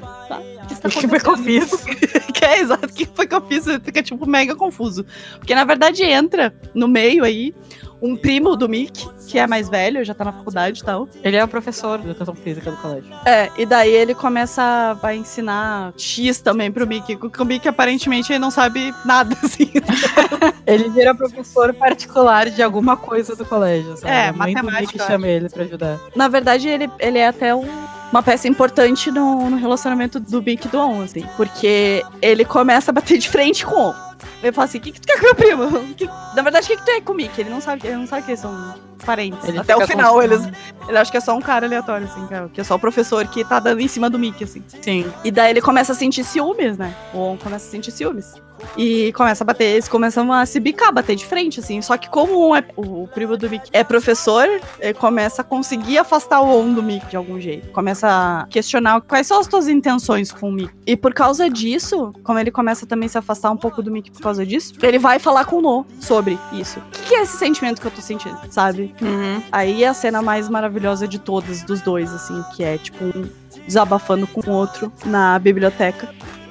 O 0.00 0.66
que 0.66 0.72
está 0.74 0.88
O 0.88 0.90
que 0.90 1.08
foi 1.08 1.20
que 1.20 1.28
eu 1.28 1.36
fiz? 1.36 1.70
que 2.32 2.44
é 2.44 2.60
exato, 2.60 2.86
o 2.86 2.92
que 2.92 3.06
foi 3.06 3.26
que 3.26 3.34
eu 3.34 3.40
fiz? 3.42 3.64
Fica, 3.84 4.02
tipo, 4.02 4.26
mega 4.28 4.54
confuso. 4.56 5.04
Porque, 5.38 5.54
na 5.54 5.64
verdade, 5.64 6.02
entra 6.02 6.54
no 6.74 6.88
meio 6.88 7.24
aí 7.24 7.54
um 8.00 8.16
primo 8.16 8.56
do 8.56 8.68
Mickey, 8.68 9.06
que 9.28 9.38
é 9.38 9.46
mais 9.46 9.68
velho, 9.68 10.04
já 10.04 10.12
tá 10.12 10.24
na 10.24 10.32
faculdade 10.32 10.80
e 10.80 10.84
tal. 10.84 11.08
Ele 11.22 11.36
é 11.36 11.44
o 11.44 11.46
professor 11.46 12.00
de 12.00 12.06
educação 12.10 12.34
física 12.34 12.68
do 12.68 12.76
colégio. 12.78 13.08
É, 13.24 13.48
e 13.56 13.64
daí 13.64 13.92
ele 13.92 14.12
começa 14.12 14.98
a 15.00 15.14
ensinar 15.14 15.92
X 15.96 16.40
também 16.40 16.70
pro 16.72 16.84
Mickey. 16.84 17.16
O 17.38 17.44
Mickey, 17.44 17.68
aparentemente, 17.68 18.32
ele 18.32 18.40
não 18.40 18.50
sabe 18.50 18.92
nada, 19.04 19.36
assim. 19.42 19.70
Ele 20.66 20.88
vira 20.90 21.14
professor 21.14 21.72
particular 21.74 22.50
de 22.50 22.60
alguma 22.60 22.96
coisa 22.96 23.36
do 23.36 23.44
colégio, 23.44 23.96
sabe? 23.96 24.12
É, 24.12 24.32
Muito 24.32 24.38
matemática, 24.64 25.00
eu 25.00 25.06
chama 25.06 25.28
ele 25.28 25.48
pra 25.48 25.62
ajudar. 25.62 26.00
Na 26.16 26.26
verdade, 26.26 26.68
ele, 26.68 26.90
ele 26.98 27.18
é 27.18 27.28
até 27.28 27.54
um- 27.54 28.01
uma 28.12 28.22
peça 28.22 28.46
importante 28.46 29.10
no, 29.10 29.48
no 29.48 29.56
relacionamento 29.56 30.20
do 30.20 30.40
e 30.46 30.68
do 30.68 30.78
On, 30.78 31.02
assim. 31.02 31.24
Porque 31.36 32.04
ele 32.20 32.44
começa 32.44 32.90
a 32.90 32.94
bater 32.94 33.18
de 33.18 33.28
frente 33.28 33.64
com 33.64 33.74
o 33.74 33.88
On. 33.88 33.94
Ele 34.42 34.52
fala 34.52 34.64
assim, 34.64 34.78
o 34.78 34.80
que, 34.80 34.92
que 34.92 35.00
tu 35.00 35.06
quer 35.06 35.18
com 35.18 35.24
meu 35.26 35.34
primo? 35.34 35.62
Que- 35.94 36.06
na 36.34 36.42
verdade, 36.42 36.66
o 36.66 36.68
que, 36.70 36.76
que 36.76 36.84
tu 36.84 36.90
é 36.90 37.00
com 37.00 37.12
o 37.12 37.16
Mickey? 37.16 37.40
Ele 37.42 37.50
não 37.50 37.60
sabe, 37.60 37.86
ele 37.86 37.96
não 37.96 38.06
sabe 38.06 38.22
que 38.22 38.30
eles 38.30 38.40
são 38.40 38.74
parentes. 39.04 39.46
Ele 39.48 39.58
até 39.58 39.76
o 39.76 39.86
final, 39.86 40.14
com- 40.14 40.22
eles, 40.22 40.48
ele 40.88 40.96
acha 40.98 41.10
que 41.10 41.16
é 41.16 41.20
só 41.20 41.36
um 41.36 41.40
cara 41.40 41.66
aleatório, 41.66 42.06
assim, 42.06 42.26
que 42.26 42.34
é, 42.34 42.48
que 42.54 42.60
é 42.60 42.64
só 42.64 42.74
o 42.74 42.78
professor 42.78 43.26
que 43.26 43.44
tá 43.44 43.58
dando 43.60 43.80
em 43.80 43.88
cima 43.88 44.08
do 44.08 44.18
Mickey, 44.18 44.44
assim. 44.44 44.62
Sim. 44.80 45.12
E 45.24 45.30
daí 45.30 45.50
ele 45.50 45.60
começa 45.60 45.92
a 45.92 45.94
sentir 45.94 46.24
ciúmes, 46.24 46.78
né? 46.78 46.94
O 47.12 47.18
On 47.18 47.36
começa 47.36 47.66
a 47.68 47.70
sentir 47.70 47.90
ciúmes. 47.90 48.34
E 48.76 49.12
começa 49.14 49.42
a 49.42 49.46
bater, 49.46 49.64
eles 49.64 49.88
começam 49.88 50.32
a 50.32 50.46
se 50.46 50.60
bicar, 50.60 50.92
bater 50.92 51.16
de 51.16 51.26
frente, 51.26 51.58
assim. 51.58 51.82
Só 51.82 51.96
que 51.96 52.08
como 52.08 52.48
um 52.48 52.54
é, 52.54 52.64
o, 52.76 53.02
o 53.02 53.08
primo 53.08 53.36
do 53.36 53.50
Mickey 53.50 53.68
é 53.72 53.82
professor, 53.82 54.46
ele 54.78 54.94
começa 54.94 55.42
a 55.42 55.44
conseguir 55.44 55.98
afastar 55.98 56.40
o 56.40 56.60
On 56.60 56.72
do 56.72 56.80
Mickey 56.80 57.08
de 57.10 57.16
algum 57.16 57.40
jeito. 57.40 57.72
Começa 57.72 58.06
a 58.08 58.46
questionar 58.46 59.00
quais 59.00 59.26
são 59.26 59.40
as 59.40 59.48
tuas 59.48 59.66
intenções 59.66 60.30
com 60.30 60.48
o 60.48 60.52
Mickey. 60.52 60.72
E 60.86 60.96
por 60.96 61.12
causa 61.12 61.50
disso, 61.50 62.12
como 62.22 62.38
ele 62.38 62.52
começa 62.52 62.86
também 62.86 63.06
a 63.06 63.08
se 63.08 63.18
afastar 63.18 63.50
um 63.50 63.56
pouco 63.56 63.82
do 63.82 63.90
Mickey 63.90 64.12
por 64.12 64.20
causa 64.22 64.31
disso, 64.46 64.74
ele 64.82 64.98
vai 64.98 65.18
falar 65.18 65.44
com 65.44 65.56
o 65.56 65.62
No 65.62 65.86
sobre 66.00 66.38
isso. 66.52 66.78
O 66.80 66.90
que, 66.90 67.02
que 67.08 67.14
é 67.14 67.22
esse 67.22 67.36
sentimento 67.36 67.80
que 67.80 67.86
eu 67.86 67.90
tô 67.90 68.00
sentindo, 68.00 68.38
sabe? 68.50 68.94
Uhum. 69.00 69.42
Aí 69.50 69.84
é 69.84 69.88
a 69.88 69.94
cena 69.94 70.22
mais 70.22 70.48
maravilhosa 70.48 71.06
de 71.06 71.18
todas, 71.18 71.62
dos 71.62 71.80
dois, 71.80 72.12
assim, 72.12 72.42
que 72.54 72.64
é, 72.64 72.78
tipo, 72.78 73.04
um 73.04 73.28
desabafando 73.66 74.26
com 74.26 74.50
o 74.50 74.54
outro 74.54 74.92
na 75.04 75.38
biblioteca. 75.38 76.08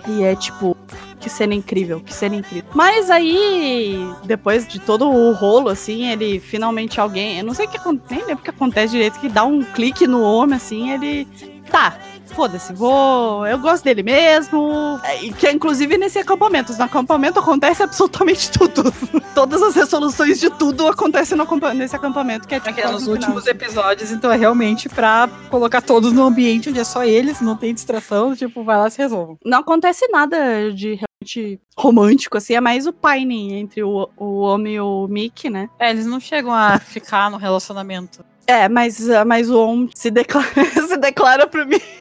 E 0.08 0.24
é, 0.24 0.36
tipo, 0.36 0.76
que 1.20 1.30
cena 1.30 1.54
incrível, 1.54 2.02
que 2.02 2.14
cena 2.14 2.36
incrível. 2.36 2.70
Mas 2.74 3.12
aí, 3.12 3.98
depois 4.24 4.68
de 4.68 4.80
todo 4.80 5.08
o 5.08 5.32
rolo, 5.32 5.70
assim, 5.70 6.08
ele 6.08 6.40
finalmente 6.40 7.00
alguém. 7.00 7.38
Eu 7.38 7.46
não 7.46 7.54
sei 7.54 7.68
o 7.68 7.70
que 7.70 7.78
acontece, 7.78 8.14
nem 8.14 8.26
lembro 8.26 8.42
o 8.42 8.44
que 8.44 8.50
acontece 8.50 8.94
direito, 8.94 9.20
que 9.20 9.30
dá 9.30 9.44
um 9.44 9.64
clique 9.64 10.08
no 10.08 10.22
homem, 10.22 10.56
assim, 10.56 10.92
ele. 10.92 11.28
Tá. 11.70 11.98
Foda-se, 12.36 12.74
vou. 12.74 13.46
Eu 13.46 13.60
gosto 13.60 13.84
dele 13.84 14.04
mesmo. 14.04 15.00
É, 15.04 15.24
E 15.24 15.34
que 15.34 15.46
é 15.48 15.52
inclusive 15.52 15.98
nesse 15.98 16.18
acampamento. 16.20 16.72
No 16.74 16.84
acampamento 16.84 17.40
acontece 17.40 17.84
absolutamente 17.84 18.52
tudo. 18.52 18.84
Todas 19.36 19.62
as 19.62 19.76
resoluções 19.76 20.40
de 20.40 20.50
tudo 20.50 20.88
acontecem 20.88 21.38
no 21.38 21.44
acampa- 21.44 21.74
nesse 21.74 21.96
acampamento, 21.96 22.48
que 22.48 22.56
é 22.56 22.60
tipo. 22.60 22.70
É 22.70 22.74
que 22.74 22.82
quase 22.82 22.94
nos 22.94 23.08
no 23.08 23.14
final. 23.16 23.30
últimos 23.30 23.48
episódios, 23.48 24.12
então 24.12 24.32
é 24.32 24.38
realmente 24.38 24.88
pra 24.90 25.30
colocar 25.50 25.82
todos 25.82 26.12
no 26.14 26.24
ambiente 26.24 26.70
onde 26.70 26.80
é 26.80 26.84
só 26.84 27.04
eles, 27.04 27.42
não 27.42 27.56
tem 27.56 27.74
distração, 27.74 28.36
tipo, 28.36 28.64
vai 28.64 28.78
lá 28.78 28.88
e 28.88 28.92
se 28.92 28.98
resolvam. 28.98 29.38
não 29.46 29.60
acontece 29.60 30.08
nada 30.10 30.72
de 30.74 30.96
realmente 30.96 31.60
romântico, 31.78 32.38
assim, 32.38 32.54
é 32.56 32.62
mais 32.62 32.86
o 32.88 32.94
pining 32.94 33.54
entre 33.54 33.84
o, 33.84 34.10
o 34.18 34.40
homem 34.42 34.76
e 34.76 34.80
o 34.82 35.08
Mickey, 35.08 35.50
né? 35.50 35.70
É, 35.80 35.90
eles 35.92 36.06
não 36.06 36.20
chegam 36.20 36.54
a 36.54 36.80
ficar 36.80 37.30
no 37.32 37.38
relacionamento. 37.38 38.24
É, 38.48 38.68
mas, 38.68 39.10
ah, 39.10 39.24
mas 39.24 39.50
o 39.50 39.58
homem 39.60 39.90
se 39.96 40.10
declara, 40.12 40.48
se 40.88 40.98
declara 40.98 41.48
pro 41.48 41.66
Mickey. 41.66 42.01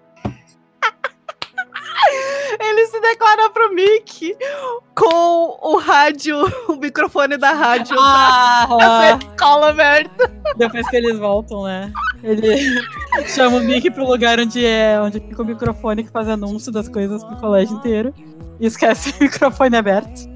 Ele 2.60 2.86
se 2.86 3.00
declara 3.00 3.48
pro 3.50 3.72
Mickey 3.74 4.36
com 4.94 5.58
o 5.62 5.76
rádio, 5.78 6.36
o 6.68 6.76
microfone 6.76 7.36
da 7.36 7.52
rádio 7.52 7.96
Ah, 7.98 8.66
da 8.68 9.18
escola 9.18 9.70
aberta. 9.70 10.30
depois 10.56 10.88
que 10.88 10.96
eles 10.96 11.18
voltam, 11.18 11.64
né? 11.64 11.92
Ele 12.22 12.80
chama 13.28 13.56
o 13.58 13.60
Mickey 13.60 13.90
pro 13.90 14.06
lugar 14.06 14.38
onde 14.38 14.64
é 14.64 15.00
onde 15.00 15.20
fica 15.20 15.42
o 15.42 15.44
microfone 15.44 16.04
que 16.04 16.10
faz 16.10 16.28
anúncio 16.28 16.70
das 16.72 16.88
coisas 16.88 17.24
pro 17.24 17.36
colégio 17.36 17.76
inteiro. 17.76 18.14
E 18.58 18.66
esquece 18.66 19.14
o 19.18 19.22
microfone 19.22 19.76
aberto. 19.76 20.28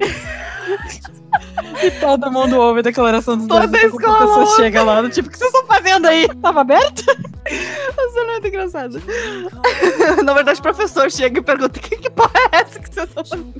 E 1.83 1.91
todo 1.91 2.31
mundo 2.31 2.57
ouve 2.57 2.79
a 2.79 2.83
declaração 2.83 3.37
dos 3.37 3.47
Toda 3.47 3.77
a 3.77 3.81
escola 3.85 4.17
pessoa 4.19 4.39
ouve. 4.39 4.55
chega 4.55 4.83
lá, 4.83 5.09
tipo, 5.09 5.27
o 5.27 5.31
que 5.31 5.37
vocês 5.37 5.53
estão 5.53 5.65
fazendo 5.67 6.05
aí? 6.07 6.27
Tava 6.41 6.61
aberto? 6.61 7.03
Você 7.95 8.23
não 8.23 8.31
muito 8.31 8.47
engraçado. 8.47 9.01
Na 10.25 10.33
verdade, 10.33 10.59
o 10.59 10.63
professor 10.63 11.11
chega 11.11 11.39
e 11.39 11.43
pergunta: 11.43 11.79
que, 11.79 11.95
que 11.97 12.09
porra 12.09 12.31
é 12.51 12.57
essa 12.57 12.79
que 12.79 12.91
vocês 12.93 13.07
estão 13.07 13.23
fazendo? 13.23 13.53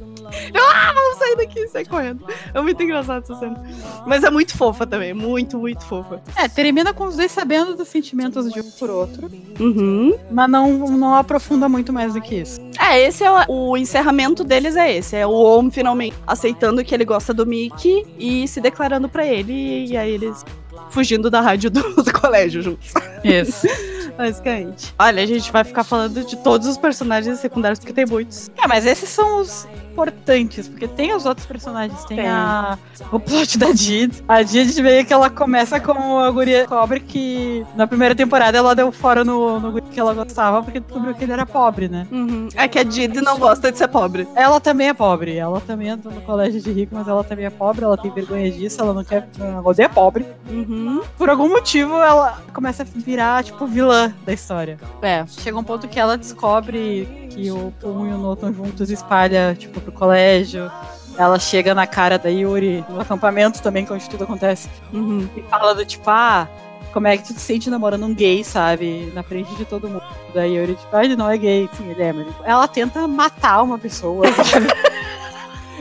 Eu, 0.54 0.64
ah, 0.64 0.92
vamos 0.94 1.18
sair 1.20 1.36
daqui 1.36 1.60
e 1.60 1.68
sair 1.68 1.86
correndo. 1.88 2.26
É 2.54 2.60
muito 2.62 2.82
engraçado 2.82 3.22
essa 3.24 3.36
cena. 3.36 3.64
Mas 4.08 4.24
é 4.24 4.32
muito 4.32 4.58
fofa 4.58 4.88
também, 4.88 5.14
muito, 5.14 5.58
muito 5.60 5.86
fofa. 5.86 6.20
É, 6.36 6.48
termina 6.48 6.94
com 6.94 7.06
os 7.06 7.16
dois 7.16 7.32
sabendo 7.32 7.76
dos 7.76 7.88
sentimentos 7.88 8.52
de 8.52 8.60
um 8.60 8.72
por 8.72 8.90
outro, 8.90 9.30
Uhum. 9.60 10.18
mas 10.32 10.50
não, 10.50 10.72
não 10.90 11.14
aprofunda 11.16 11.70
muito 11.70 11.94
mais 11.94 12.14
do 12.16 12.22
que 12.22 12.36
isso. 12.36 12.60
É, 12.80 13.00
esse 13.00 13.24
é 13.24 13.32
o, 13.48 13.70
o 13.72 13.78
encerramento 13.78 14.44
deles 14.44 14.76
é 14.76 14.96
esse. 14.98 15.16
É 15.16 15.28
o 15.28 15.32
Om 15.32 15.70
finalmente 15.70 16.16
aceitando 16.26 16.84
que 16.84 16.94
ele 16.94 17.06
gosta 17.06 17.34
do 17.34 17.46
Mickey 17.46 18.05
e 18.18 18.48
se 18.48 18.62
declarando 18.62 19.10
pra 19.10 19.26
ele. 19.26 19.88
E 19.88 19.98
aí 19.98 20.12
eles 20.12 20.44
fugindo 20.90 21.30
da 21.30 21.42
rádio 21.42 21.70
do, 21.70 21.82
do 21.96 22.14
colégio 22.14 22.62
juntos. 22.62 22.94
Isso. 23.24 23.68
Basicamente. 24.18 24.94
Olha, 24.98 25.22
a 25.22 25.26
gente 25.26 25.52
vai 25.52 25.64
ficar 25.64 25.84
falando 25.84 26.24
de 26.24 26.38
todos 26.38 26.68
os 26.68 26.78
personagens 26.78 27.40
secundários, 27.40 27.80
porque 27.80 27.94
tem 27.94 28.06
muitos. 28.06 28.50
É, 28.58 28.68
mas 28.68 28.86
esses 28.86 29.10
são 29.10 29.42
os 29.42 29.68
importantes, 29.96 30.68
porque 30.68 30.88
tem 30.88 31.14
os 31.14 31.26
outros 31.26 31.48
personagens. 31.48 32.04
Tem, 32.04 32.18
Tem. 32.18 32.28
a, 32.28 32.78
o 33.12 33.20
plot 33.20 33.58
da 33.58 33.72
Did. 33.72 34.14
A 34.28 34.44
Did 34.44 34.78
meio 34.80 35.06
que 35.06 35.14
ela 35.14 35.30
começa 35.30 35.80
como 35.80 36.20
a 36.20 36.30
guria 36.30 36.66
pobre 36.68 37.00
que 37.00 37.66
na 37.76 37.88
primeira 37.88 38.14
temporada 38.14 38.58
ela 38.58 38.76
deu 38.76 38.92
fora 38.92 39.24
no, 39.24 39.60
no 39.60 39.82
que 39.82 40.00
ela 40.00 40.14
gostava 40.14 40.62
porque 40.62 40.82
descobriu 40.82 41.16
que 41.16 41.24
ele 41.24 41.32
era 41.32 41.46
pobre, 41.46 41.88
né? 41.88 42.06
Uhum. 42.12 42.50
É 42.56 42.68
que 42.68 42.78
a 42.78 42.84
Didi 42.84 43.22
não 43.22 43.40
gosta 43.40 43.72
de 43.72 43.78
ser 43.78 43.88
pobre. 43.88 44.28
Ela 44.36 44.60
também 44.60 44.90
é 44.90 44.94
pobre. 44.94 45.38
Ela 45.38 45.62
também 45.62 45.88
entra 45.88 46.12
no 46.12 46.22
colégio 46.22 46.62
de 46.62 46.72
rico, 46.72 46.94
mas 46.94 47.08
ela 47.08 47.24
também 47.24 47.46
é 47.46 47.50
pobre. 47.50 47.86
Ela 47.86 47.98
tem 47.98 48.12
vergonha 48.12 48.52
disso. 48.52 48.82
Ela 48.82 48.94
não 48.94 49.04
quer. 49.04 49.28
Ela 49.40 49.62
odeia 49.62 49.88
pobre. 49.88 50.26
Uhum. 50.50 51.02
Por 51.18 51.30
algum 51.30 51.48
motivo, 51.48 51.94
ela 51.96 52.42
começa 52.54 52.84
a 52.84 52.86
virar, 52.86 53.44
tipo, 53.44 53.66
vilã 53.66 54.14
da 54.26 54.34
história. 54.34 54.78
É. 55.02 55.26
Chega 55.28 55.58
um 55.58 55.64
ponto 55.64 55.88
que 55.88 56.00
ela 56.00 56.18
descobre 56.18 57.26
que 57.30 57.52
o 57.52 57.72
Pum 57.80 58.08
e 58.08 58.14
o 58.14 58.18
Noton 58.18 58.54
juntos 58.54 58.90
espalha, 58.90 59.56
tipo, 59.58 59.85
pro 59.86 59.92
colégio. 59.92 60.72
Ela 61.18 61.40
chega 61.40 61.74
na 61.74 61.88
cara 61.88 62.18
da 62.18 62.30
Yuri 62.30 62.84
no 62.90 63.00
acampamento 63.00 63.62
também, 63.62 63.86
que 63.86 63.92
é 63.92 63.96
onde 63.96 64.10
tudo 64.10 64.26
acontece. 64.26 64.68
Uhum. 64.92 65.30
E 65.38 65.42
fala 65.44 65.74
do 65.74 65.86
tipo, 65.86 66.10
ah, 66.10 66.50
como 66.92 67.08
é 67.08 67.16
que 67.16 67.24
tu 67.24 67.34
te 67.34 67.40
sente 67.40 67.70
namorando 67.70 68.06
um 68.06 68.14
gay, 68.14 68.44
sabe? 68.44 69.12
Na 69.14 69.24
frente 69.24 69.54
de 69.56 69.64
todo 69.64 69.88
mundo. 69.88 70.04
Da 70.34 70.44
Yuri, 70.44 70.76
tipo, 70.76 70.96
ah, 70.96 71.06
ele 71.06 71.16
não 71.16 71.30
é 71.30 71.38
gay. 71.38 71.70
Sim, 71.74 71.90
ele 71.90 72.02
é, 72.02 72.12
mas 72.12 72.28
ela 72.44 72.68
tenta 72.68 73.08
matar 73.08 73.62
uma 73.62 73.78
pessoa, 73.78 74.26
sabe? 74.44 74.68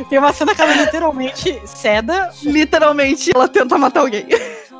Tem 0.08 0.18
uma 0.18 0.32
cena 0.32 0.54
que 0.54 0.60
ela 0.60 0.74
literalmente 0.74 1.60
ceda 1.64 2.30
Literalmente, 2.42 3.30
ela 3.34 3.48
tenta 3.48 3.78
matar 3.78 4.00
alguém. 4.00 4.26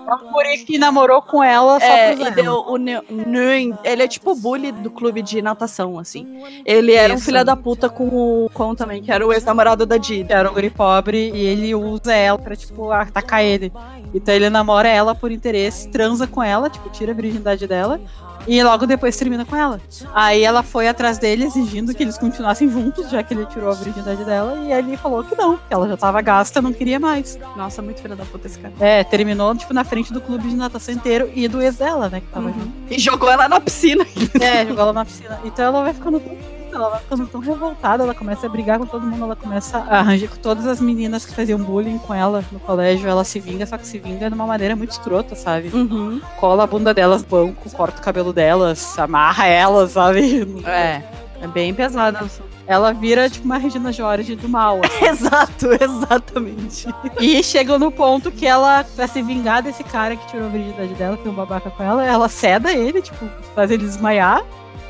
Um 0.06 0.32
guri 0.32 0.58
que 0.58 0.78
namorou 0.78 1.22
com 1.22 1.42
ela 1.42 1.80
só 1.80 1.86
É, 1.86 2.14
pra 2.16 2.28
e 2.28 2.30
deu 2.32 2.54
o 2.54 2.76
Nguyen, 2.78 3.76
ele 3.82 4.02
é 4.02 4.08
tipo 4.08 4.32
o 4.32 4.36
bully 4.36 4.70
do 4.72 4.90
clube 4.90 5.22
de 5.22 5.40
natação, 5.40 5.98
assim. 5.98 6.26
Ele 6.64 6.92
era 6.92 7.12
um 7.12 7.16
Isso. 7.16 7.26
filho 7.26 7.44
da 7.44 7.56
puta 7.56 7.88
com 7.88 8.08
o 8.08 8.50
Con 8.52 8.74
também, 8.74 9.02
que 9.02 9.10
era 9.10 9.26
o 9.26 9.32
ex-namorado 9.32 9.86
da 9.86 9.96
Didi. 9.96 10.26
era 10.28 10.50
um 10.50 10.54
guri 10.54 10.70
pobre 10.70 11.30
e 11.34 11.46
ele 11.46 11.74
usa 11.74 12.14
ela 12.14 12.38
pra, 12.38 12.54
tipo, 12.54 12.90
atacar 12.90 13.42
ele. 13.42 13.72
Então 14.14 14.34
ele 14.34 14.48
namora 14.48 14.88
ela 14.88 15.14
por 15.14 15.32
interesse, 15.32 15.88
transa 15.88 16.26
com 16.26 16.42
ela, 16.42 16.70
tipo, 16.70 16.88
tira 16.90 17.12
a 17.12 17.14
virgindade 17.14 17.66
dela. 17.66 18.00
E 18.46 18.62
logo 18.62 18.86
depois 18.86 19.16
termina 19.16 19.44
com 19.44 19.56
ela. 19.56 19.80
Aí 20.12 20.42
ela 20.42 20.62
foi 20.62 20.88
atrás 20.88 21.18
dele 21.18 21.44
exigindo 21.44 21.94
que 21.94 22.02
eles 22.02 22.18
continuassem 22.18 22.68
juntos, 22.68 23.10
já 23.10 23.22
que 23.22 23.34
ele 23.34 23.46
tirou 23.46 23.70
a 23.70 23.74
virgindade 23.74 24.24
dela. 24.24 24.56
E 24.60 24.72
ele 24.72 24.96
falou 24.96 25.24
que 25.24 25.34
não, 25.34 25.56
que 25.56 25.62
ela 25.72 25.88
já 25.88 25.96
tava 25.96 26.20
gasta, 26.20 26.60
não 26.60 26.72
queria 26.72 26.98
mais. 26.98 27.38
Nossa, 27.56 27.80
muito 27.80 28.00
filho 28.00 28.16
da 28.16 28.24
puta 28.24 28.46
esse 28.46 28.58
cara. 28.58 28.74
É, 28.80 29.02
terminou, 29.04 29.54
tipo, 29.54 29.72
na 29.72 29.84
frente 29.84 30.12
do 30.12 30.20
clube 30.20 30.48
de 30.48 30.56
natação 30.56 30.94
inteiro 30.94 31.30
e 31.34 31.48
do 31.48 31.60
ex 31.60 31.76
dela, 31.76 32.08
né, 32.08 32.20
que 32.20 32.26
tava 32.26 32.52
junto. 32.52 32.72
E 32.90 32.98
jogou 32.98 33.30
ela 33.30 33.48
na 33.48 33.60
piscina. 33.60 34.06
É, 34.40 34.66
jogou 34.66 34.82
ela 34.82 34.92
na 34.92 35.04
piscina. 35.04 35.40
Então 35.44 35.64
ela 35.64 35.82
vai 35.82 35.94
ficando 35.94 36.20
tão 36.20 36.36
ela 36.76 36.90
vai 36.90 37.00
ficando 37.00 37.26
tão 37.26 37.40
revoltada, 37.40 38.02
ela 38.02 38.14
começa 38.14 38.46
a 38.46 38.48
brigar 38.48 38.78
com 38.78 38.86
todo 38.86 39.06
mundo, 39.06 39.24
ela 39.24 39.36
começa 39.36 39.78
a 39.78 40.00
arranjar 40.00 40.28
com 40.28 40.36
todas 40.36 40.66
as 40.66 40.80
meninas 40.80 41.24
que 41.24 41.34
faziam 41.34 41.58
bullying 41.58 41.98
com 41.98 42.14
ela 42.14 42.44
no 42.50 42.60
colégio, 42.60 43.08
ela 43.08 43.24
se 43.24 43.38
vinga, 43.40 43.66
só 43.66 43.76
que 43.78 43.86
se 43.86 43.98
vinga 43.98 44.28
de 44.28 44.34
uma 44.34 44.46
maneira 44.46 44.74
muito 44.76 44.90
escrota, 44.90 45.34
sabe? 45.34 45.68
Uhum. 45.68 46.20
Cola 46.38 46.64
a 46.64 46.66
bunda 46.66 46.92
delas 46.92 47.22
no 47.22 47.28
banco, 47.28 47.70
corta 47.70 48.00
o 48.00 48.04
cabelo 48.04 48.32
delas, 48.32 48.98
amarra 48.98 49.46
elas, 49.46 49.92
sabe? 49.92 50.46
É, 50.66 51.02
é 51.40 51.46
bem 51.46 51.74
pesado. 51.74 52.28
Ela 52.66 52.92
vira 52.92 53.28
tipo 53.28 53.44
uma 53.44 53.58
Regina 53.58 53.92
George 53.92 54.34
do 54.36 54.48
mal. 54.48 54.80
assim. 54.82 55.04
Exato, 55.04 55.66
exatamente. 55.80 56.88
E 57.20 57.42
chega 57.42 57.78
no 57.78 57.90
ponto 57.92 58.30
que 58.30 58.46
ela, 58.46 58.84
pra 58.96 59.06
se 59.06 59.22
vingar 59.22 59.62
desse 59.62 59.84
cara 59.84 60.16
que 60.16 60.26
tirou 60.28 60.46
a 60.46 60.48
virgindade 60.48 60.94
dela, 60.94 61.16
que 61.16 61.28
é 61.28 61.30
um 61.30 61.34
babaca 61.34 61.70
com 61.70 61.82
ela, 61.82 62.04
ela 62.04 62.28
ceda 62.28 62.72
ele, 62.72 63.02
tipo, 63.02 63.28
faz 63.54 63.70
ele 63.70 63.84
desmaiar. 63.84 64.42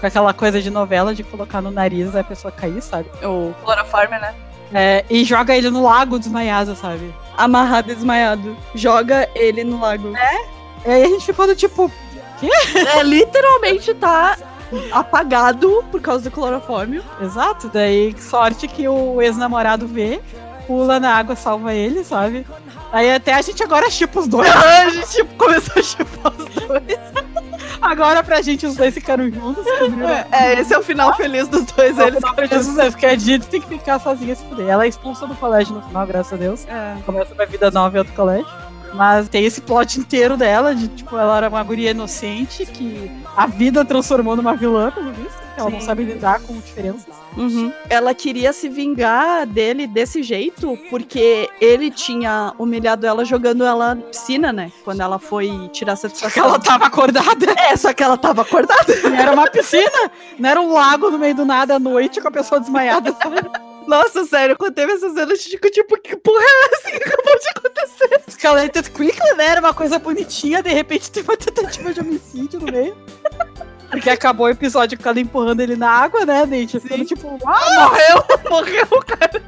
Com 0.05 0.09
aquela 0.09 0.35
coisa 0.35 0.61
de 0.61 0.69
novela 0.69 1.15
de 1.15 1.25
colocar 1.25 1.63
no 1.63 1.71
nariz 1.71 2.15
a 2.15 2.23
pessoa 2.23 2.53
cair, 2.53 2.83
sabe? 2.83 3.09
O 3.23 3.55
cloroforme, 3.65 4.19
né? 4.19 4.35
É, 4.71 5.03
e 5.09 5.25
joga 5.25 5.57
ele 5.57 5.71
no 5.71 5.83
lago 5.83 6.19
desmaiado, 6.19 6.77
sabe? 6.77 7.11
Amarrado 7.39 7.91
e 7.91 7.95
desmaiado. 7.95 8.55
Joga 8.75 9.27
ele 9.35 9.65
no 9.65 9.81
lago. 9.81 10.13
E 10.85 10.91
aí 10.91 11.05
a 11.05 11.09
gente 11.09 11.25
ficou 11.25 11.47
do 11.47 11.57
tipo, 11.57 11.91
É, 12.99 13.03
literalmente 13.03 13.95
tá 13.95 14.37
apagado 14.93 15.83
por 15.91 16.03
causa 16.03 16.25
do 16.25 16.31
clorofórmio. 16.31 17.03
exato, 17.23 17.71
daí 17.73 18.15
sorte 18.21 18.69
que 18.69 18.87
o 18.87 19.23
ex-namorado 19.23 19.87
vê, 19.87 20.21
pula 20.67 21.01
na 21.01 21.15
água, 21.15 21.35
salva 21.35 21.73
ele, 21.73 22.05
sabe? 22.05 22.47
Aí 22.93 23.11
até 23.11 23.33
a 23.33 23.41
gente 23.41 23.63
agora 23.63 23.89
chipa 23.89 24.21
os 24.21 24.29
dois. 24.29 24.51
a 24.55 24.91
gente 24.91 25.09
tipo, 25.13 25.35
começou 25.37 25.81
a 25.81 25.83
chupar 25.83 26.33
os 26.37 26.45
dois. 26.45 27.34
Agora 27.85 28.25
pra 28.25 28.41
gente 28.41 28.67
os 28.67 28.77
dois 28.77 28.95
ficaram 28.95 29.31
juntos. 29.31 29.65
É, 29.67 30.55
é, 30.55 30.61
esse 30.61 30.73
é 30.73 30.79
o 30.79 30.83
final 30.83 31.15
feliz 31.15 31.47
dos 31.49 31.65
dois. 31.67 31.99
Eles 31.99 32.21
Não, 32.21 32.47
Jesus, 32.47 32.79
é, 32.79 32.91
porque 32.91 33.07
a 33.07 33.15
Didi 33.15 33.47
tem 33.47 33.61
que 33.61 33.69
ficar 33.69 33.99
sozinha 33.99 34.35
se 34.35 34.45
fuder. 34.45 34.69
Ela 34.69 34.85
é 34.85 34.89
expulsa 34.89 35.27
do 35.27 35.35
colégio 35.35 35.75
no 35.75 35.83
final, 35.83 36.07
graças 36.07 36.33
a 36.33 36.37
Deus. 36.37 36.67
É. 36.67 36.97
Começa 37.05 37.35
uma 37.35 37.47
vida 37.47 37.71
nova 37.71 37.95
em 37.95 37.99
outro 37.99 38.15
colégio. 38.15 38.51
Mas 38.95 39.29
tem 39.29 39.45
esse 39.45 39.61
plot 39.61 39.99
inteiro 39.99 40.37
dela, 40.37 40.75
de 40.75 40.87
tipo, 40.89 41.17
ela 41.17 41.37
era 41.37 41.49
uma 41.49 41.63
guria 41.65 41.91
inocente 41.91 42.65
que 42.65 43.11
a 43.37 43.47
vida 43.47 43.85
transformou 43.85 44.37
numa 44.37 44.55
vilã, 44.55 44.91
pelo 44.91 45.13
visto. 45.13 45.35
Ela 45.57 45.69
não 45.69 45.81
Sim. 45.81 45.87
sabe 45.87 46.05
lidar 46.05 46.41
com 46.41 46.55
diferenças. 46.55 47.15
Uhum. 47.37 47.73
Ela 47.91 48.15
queria 48.15 48.53
se 48.53 48.69
vingar 48.69 49.47
dele 49.47 49.87
desse 49.87 50.23
jeito, 50.23 50.79
porque 50.91 51.49
ele 51.61 51.91
tinha 51.91 52.53
humilhado 52.59 53.07
ela 53.07 53.25
jogando 53.25 53.65
ela 53.65 53.95
na 53.95 54.03
piscina, 54.03 54.53
né? 54.53 54.71
Quando 54.85 55.01
ela 55.01 55.19
foi 55.19 55.69
tirar 55.73 55.97
Só 55.97 56.09
que 56.09 56.17
satisfação. 56.17 56.45
ela 56.45 56.59
tava 56.59 56.87
acordada. 56.87 57.55
É, 57.59 57.77
só 57.77 57.93
que 57.93 58.03
ela 58.03 58.17
tava 58.17 58.43
acordada. 58.43 58.95
Não 59.03 59.15
era 59.17 59.33
uma 59.33 59.51
piscina, 59.51 60.11
não 60.39 60.49
era 60.49 60.61
um 60.61 60.73
lago 60.73 61.11
no 61.11 61.19
meio 61.19 61.35
do 61.35 61.45
nada 61.45 61.77
à 61.77 61.79
noite 61.79 62.21
com 62.21 62.29
a 62.29 62.33
pessoa 62.33 62.61
desmaiada. 62.61 63.15
Nossa, 63.87 64.25
sério, 64.25 64.57
quando 64.57 64.73
teve 64.73 64.93
essa 64.93 65.11
cena, 65.11 65.33
a 65.33 65.37
gente 65.37 65.51
ficou 65.51 65.71
tipo, 65.71 66.01
que 66.01 66.17
porra 66.17 66.43
é 66.43 66.75
essa 66.75 66.91
que 66.91 66.97
acabou 66.97 67.39
de 67.39 67.49
acontecer? 67.55 68.23
Escalated 68.27 68.91
quickly, 68.91 69.35
né? 69.37 69.47
Era 69.47 69.61
uma 69.61 69.75
coisa 69.75 69.99
bonitinha, 69.99 70.63
de 70.63 70.71
repente 70.73 71.11
tem 71.11 71.23
uma 71.23 71.37
tentativa 71.37 71.93
de 71.93 72.01
homicídio 72.01 72.61
no 72.61 72.73
meio. 72.73 72.97
Porque 73.95 74.11
acabou 74.11 74.47
o 74.47 74.51
episódio 74.51 74.99
com 74.99 75.09
ela 75.09 75.21
empurrando 75.21 75.61
ele 75.61 75.77
na 75.77 75.91
água, 75.91 76.25
né? 76.25 76.45
Tipo, 76.67 76.89
Sim. 76.89 77.05
tipo, 77.05 77.39
ah, 77.47 77.89
Morreu, 77.89 78.25
morreu, 78.51 78.87
cara. 79.07 79.43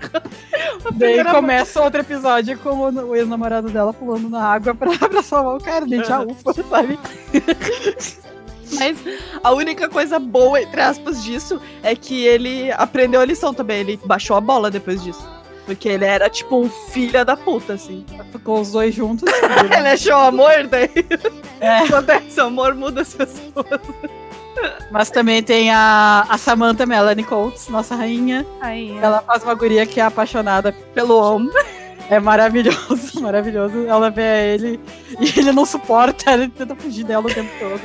A 0.84 0.90
Daí 0.92 1.24
começa 1.24 1.82
outro 1.82 2.00
episódio 2.00 2.58
com 2.58 2.70
o, 2.70 3.14
ex-namorado 3.14 3.68
dela 3.68 3.92
pulando 3.92 4.28
na 4.28 4.42
água 4.42 4.74
pra, 4.74 4.90
pra 5.08 5.22
salvar 5.22 5.56
o 5.56 5.62
cara, 5.62 5.86
daí 5.86 6.02
já 6.04 6.20
ufa, 6.20 6.52
sabe? 6.68 6.98
Mas 8.72 8.98
a 9.42 9.52
única 9.52 9.88
coisa 9.88 10.18
boa, 10.18 10.60
entre 10.60 10.80
aspas, 10.80 11.22
disso 11.22 11.60
é 11.82 11.94
que 11.94 12.24
ele 12.24 12.72
aprendeu 12.72 13.20
a 13.20 13.24
lição 13.24 13.54
também. 13.54 13.80
Ele 13.80 14.00
baixou 14.04 14.36
a 14.36 14.40
bola 14.40 14.70
depois 14.70 15.02
disso. 15.02 15.26
Porque 15.64 15.88
ele 15.88 16.04
era 16.04 16.30
tipo 16.30 16.60
um 16.60 16.68
filho 16.68 17.24
da 17.24 17.36
puta, 17.36 17.74
assim. 17.74 18.04
Ficou 18.30 18.60
os 18.60 18.70
dois 18.72 18.94
juntos. 18.94 19.28
Ele 19.76 19.88
achou 19.88 20.14
amor, 20.14 20.66
daí 20.68 20.90
É, 21.60 21.78
acontece, 21.78 22.40
o 22.40 22.44
amor 22.44 22.74
muda 22.74 23.02
as 23.02 23.12
pessoas. 23.14 23.66
Mas 24.90 25.10
também 25.10 25.42
tem 25.42 25.70
a, 25.70 26.26
a 26.28 26.38
Samantha 26.38 26.86
Melanie 26.86 27.24
Coates, 27.24 27.68
nossa 27.68 27.94
rainha. 27.94 28.46
Aí, 28.60 28.96
Ela 28.98 29.20
faz 29.22 29.42
uma 29.42 29.54
guria 29.54 29.84
que 29.86 30.00
é 30.00 30.04
apaixonada. 30.04 30.72
pelo 30.94 31.16
homem. 31.18 31.50
É 32.08 32.20
maravilhoso, 32.20 33.18
maravilhoso. 33.20 33.86
Ela 33.86 34.10
vê 34.10 34.54
ele 34.54 34.80
e 35.20 35.38
ele 35.40 35.52
não 35.52 35.66
suporta, 35.66 36.32
ele 36.32 36.48
tenta 36.48 36.74
fugir 36.76 37.04
dela 37.04 37.26
o 37.26 37.32
tempo 37.34 37.50
todo. 37.58 37.80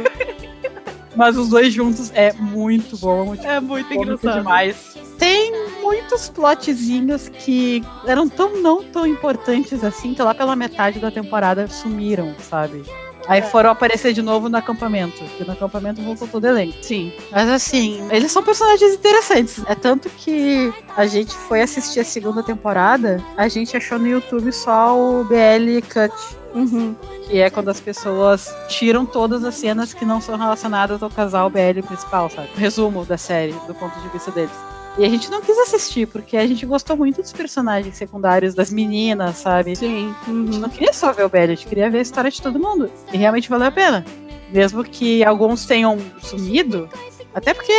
Mas 1.16 1.36
os 1.38 1.50
dois 1.50 1.74
juntos 1.74 2.12
é 2.14 2.32
muito 2.34 2.96
bom, 2.98 3.26
muito 3.26 3.46
É 3.46 3.60
muito 3.60 3.88
cômico 3.90 4.14
engraçado. 4.14 4.38
demais. 4.38 4.96
Tem 5.18 5.52
muitos 5.82 6.30
plotzinhos 6.30 7.30
que 7.30 7.84
eram 8.08 8.30
tão 8.30 8.62
não 8.62 8.82
tão 8.84 9.06
importantes 9.06 9.84
assim 9.84 10.14
que 10.14 10.22
lá 10.22 10.34
pela 10.34 10.56
metade 10.56 11.00
da 11.00 11.12
temporada 11.12 11.68
sumiram, 11.68 12.34
sabe? 12.40 12.84
Aí 13.28 13.42
foram 13.42 13.70
aparecer 13.70 14.14
de 14.14 14.22
novo 14.22 14.50
no 14.50 14.58
acampamento. 14.58 15.24
Porque 15.24 15.44
no 15.44 15.54
acampamento 15.54 16.02
voltou 16.02 16.28
todo 16.28 16.46
elenco. 16.46 16.78
Sim. 16.82 17.14
Mas 17.32 17.50
assim, 17.50 18.08
eles 18.12 18.32
são 18.32 18.44
personagens 18.44 18.94
interessantes. 18.94 19.64
É 19.68 19.76
tanto 19.76 20.10
que 20.10 20.74
a 20.96 21.06
gente 21.06 21.34
foi 21.34 21.62
assistir 21.62 22.00
a 22.00 22.06
segunda 22.06 22.44
temporada, 22.44 23.24
a 23.38 23.48
gente 23.48 23.76
achou 23.76 24.00
no 24.00 24.08
YouTube 24.08 24.52
só 24.52 24.98
o 24.98 25.24
BL 25.24 25.82
Cut. 25.92 26.42
Uhum. 26.54 26.96
Que 27.28 27.40
é 27.40 27.50
quando 27.50 27.70
as 27.70 27.80
pessoas 27.80 28.54
tiram 28.68 29.06
todas 29.06 29.44
as 29.46 29.56
cenas 29.56 29.94
que 29.94 30.04
não 30.04 30.20
são 30.20 30.38
relacionadas 30.38 31.02
ao 31.02 31.10
casal 31.10 31.50
BL 31.50 31.82
principal, 31.86 32.30
sabe? 32.30 32.50
Resumo 32.56 33.06
da 33.06 33.18
série, 33.18 33.54
do 33.68 33.74
ponto 33.74 33.98
de 34.02 34.10
vista 34.10 34.32
deles. 34.32 34.71
E 34.98 35.06
a 35.06 35.10
gente 35.10 35.30
não 35.32 35.42
quis 35.42 35.58
assistir, 35.58 36.06
porque 36.08 36.36
a 36.36 36.46
gente 36.46 36.66
gostou 36.66 36.98
muito 36.98 37.22
dos 37.22 37.32
personagens 37.32 37.96
secundários, 37.96 38.54
das 38.54 38.70
meninas, 38.72 39.38
sabe? 39.38 39.76
Sim. 39.76 40.14
A 40.22 40.26
gente 40.26 40.30
Uhum. 40.56 40.60
não 40.60 40.70
queria 40.70 40.92
só 40.94 41.14
ver 41.14 41.24
o 41.26 41.30
BL, 41.30 41.38
a 41.40 41.48
gente 41.48 41.66
queria 41.66 41.90
ver 41.90 42.00
a 42.00 42.02
história 42.02 42.30
de 42.30 42.42
todo 42.42 42.60
mundo. 42.60 42.92
E 43.14 43.18
realmente 43.18 43.50
valeu 43.50 43.68
a 43.68 43.72
pena. 43.72 44.06
Mesmo 44.52 44.84
que 44.84 45.24
alguns 45.24 45.66
tenham 45.66 45.98
sumido, 46.22 46.90
até 47.34 47.54
porque 47.54 47.72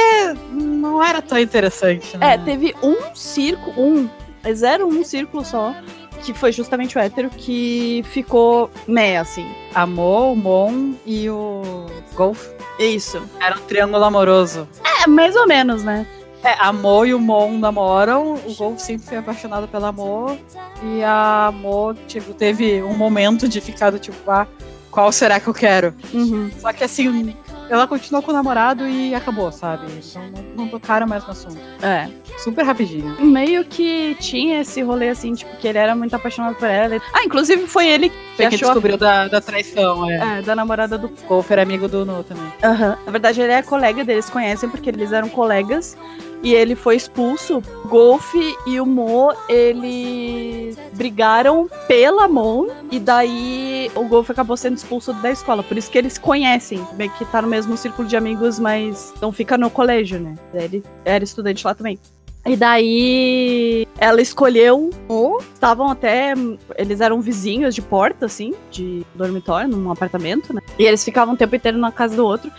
não 0.50 1.02
era 1.04 1.20
tão 1.20 1.38
interessante, 1.38 2.16
né? 2.16 2.34
É, 2.34 2.38
teve 2.38 2.74
um 2.82 3.14
círculo, 3.14 3.74
um, 3.78 4.08
zero 4.54 4.86
um 4.86 5.04
círculo 5.04 5.44
só, 5.44 5.74
que 6.22 6.32
foi 6.32 6.50
justamente 6.50 6.96
o 6.96 7.00
hétero, 7.00 7.28
que 7.28 8.02
ficou 8.10 8.70
meh, 8.88 9.18
assim. 9.18 9.46
Amor, 9.74 10.32
o 10.32 10.36
Mon 10.36 10.94
e 11.04 11.28
o 11.28 11.84
Golf. 12.14 12.48
Isso. 12.78 13.22
Era 13.38 13.58
um 13.58 13.62
triângulo 13.62 14.02
amoroso. 14.02 14.66
É, 15.02 15.06
mais 15.06 15.36
ou 15.36 15.46
menos, 15.46 15.82
né? 15.84 16.06
É, 16.44 16.54
a 16.58 16.72
Mo 16.72 17.04
e 17.04 17.14
o 17.14 17.20
Mon 17.20 17.52
namoram, 17.58 18.34
o 18.34 18.54
Golf 18.54 18.80
sempre 18.80 19.06
foi 19.06 19.16
apaixonado 19.18 19.68
pela 19.68 19.92
Mo, 19.92 20.36
e 20.82 21.02
a 21.04 21.52
Mo, 21.54 21.94
tipo, 22.08 22.34
teve 22.34 22.82
um 22.82 22.94
momento 22.96 23.48
de 23.48 23.60
ficar 23.60 23.90
do 23.90 23.98
tipo, 23.98 24.28
ah, 24.28 24.46
qual 24.90 25.12
será 25.12 25.38
que 25.38 25.46
eu 25.46 25.54
quero? 25.54 25.94
Uhum. 26.12 26.50
Só 26.58 26.72
que 26.72 26.82
assim, 26.82 27.34
ela 27.70 27.86
continuou 27.86 28.22
com 28.22 28.32
o 28.32 28.34
namorado 28.34 28.86
e 28.88 29.14
acabou, 29.14 29.50
sabe? 29.52 29.86
Então 30.04 30.22
não, 30.30 30.64
não 30.64 30.68
tocaram 30.68 31.06
mais 31.06 31.24
no 31.24 31.30
assunto. 31.30 31.56
É. 31.80 32.08
Super 32.38 32.64
rapidinho. 32.66 33.16
Meio 33.24 33.64
que 33.64 34.16
tinha 34.18 34.60
esse 34.60 34.82
rolê, 34.82 35.10
assim, 35.10 35.32
tipo, 35.34 35.56
que 35.58 35.68
ele 35.68 35.78
era 35.78 35.94
muito 35.94 36.14
apaixonado 36.14 36.56
por 36.56 36.68
ela. 36.68 37.00
Ah, 37.14 37.22
inclusive 37.24 37.66
foi 37.68 37.86
ele 37.88 38.08
que 38.10 38.16
Foi 38.36 38.48
que 38.48 38.54
achou 38.56 38.68
a- 38.68 38.72
descobriu 38.72 38.96
da, 38.98 39.28
da 39.28 39.40
traição, 39.40 40.10
é. 40.10 40.38
É, 40.40 40.42
da 40.42 40.56
namorada 40.56 40.98
do 40.98 41.06
O 41.06 41.28
Golf 41.28 41.48
era 41.52 41.62
amigo 41.62 41.86
do 41.88 42.04
Nu 42.04 42.24
também. 42.24 42.52
Aham. 42.64 42.98
Na 43.06 43.12
verdade, 43.12 43.40
ele 43.40 43.52
é 43.52 43.62
colega 43.62 44.04
deles, 44.04 44.28
conhecem 44.28 44.68
porque 44.68 44.90
eles 44.90 45.12
eram 45.12 45.28
colegas. 45.28 45.96
E 46.42 46.54
ele 46.54 46.74
foi 46.74 46.96
expulso. 46.96 47.62
Golf 47.86 48.34
e 48.66 48.80
o 48.80 48.86
Mo, 48.86 49.32
eles 49.48 50.76
brigaram 50.94 51.68
pela 51.86 52.26
Mon. 52.26 52.66
E 52.90 52.98
daí 52.98 53.90
o 53.94 54.04
Golf 54.04 54.30
acabou 54.30 54.56
sendo 54.56 54.76
expulso 54.76 55.12
da 55.14 55.30
escola. 55.30 55.62
Por 55.62 55.76
isso 55.78 55.90
que 55.90 55.98
eles 55.98 56.14
se 56.14 56.20
conhecem. 56.20 56.84
Meio 56.94 57.10
que 57.12 57.24
tá 57.26 57.40
no 57.40 57.48
mesmo 57.48 57.76
círculo 57.76 58.08
de 58.08 58.16
amigos, 58.16 58.58
mas 58.58 59.14
não 59.20 59.30
fica 59.30 59.56
no 59.56 59.70
colégio, 59.70 60.18
né? 60.18 60.34
Ele 60.52 60.82
era 61.04 61.22
estudante 61.22 61.64
lá 61.64 61.74
também. 61.74 61.98
E 62.44 62.56
daí 62.56 63.86
ela 63.96 64.20
escolheu 64.20 64.90
o. 65.08 65.38
Estavam 65.54 65.88
até. 65.88 66.34
Eles 66.76 67.00
eram 67.00 67.20
vizinhos 67.20 67.72
de 67.72 67.80
porta, 67.80 68.26
assim, 68.26 68.52
de 68.68 69.06
dormitório, 69.14 69.68
num 69.68 69.92
apartamento, 69.92 70.52
né? 70.52 70.60
E 70.76 70.84
eles 70.84 71.04
ficavam 71.04 71.34
o 71.34 71.36
tempo 71.36 71.54
inteiro 71.54 71.78
na 71.78 71.92
casa 71.92 72.16
do 72.16 72.26
outro. 72.26 72.50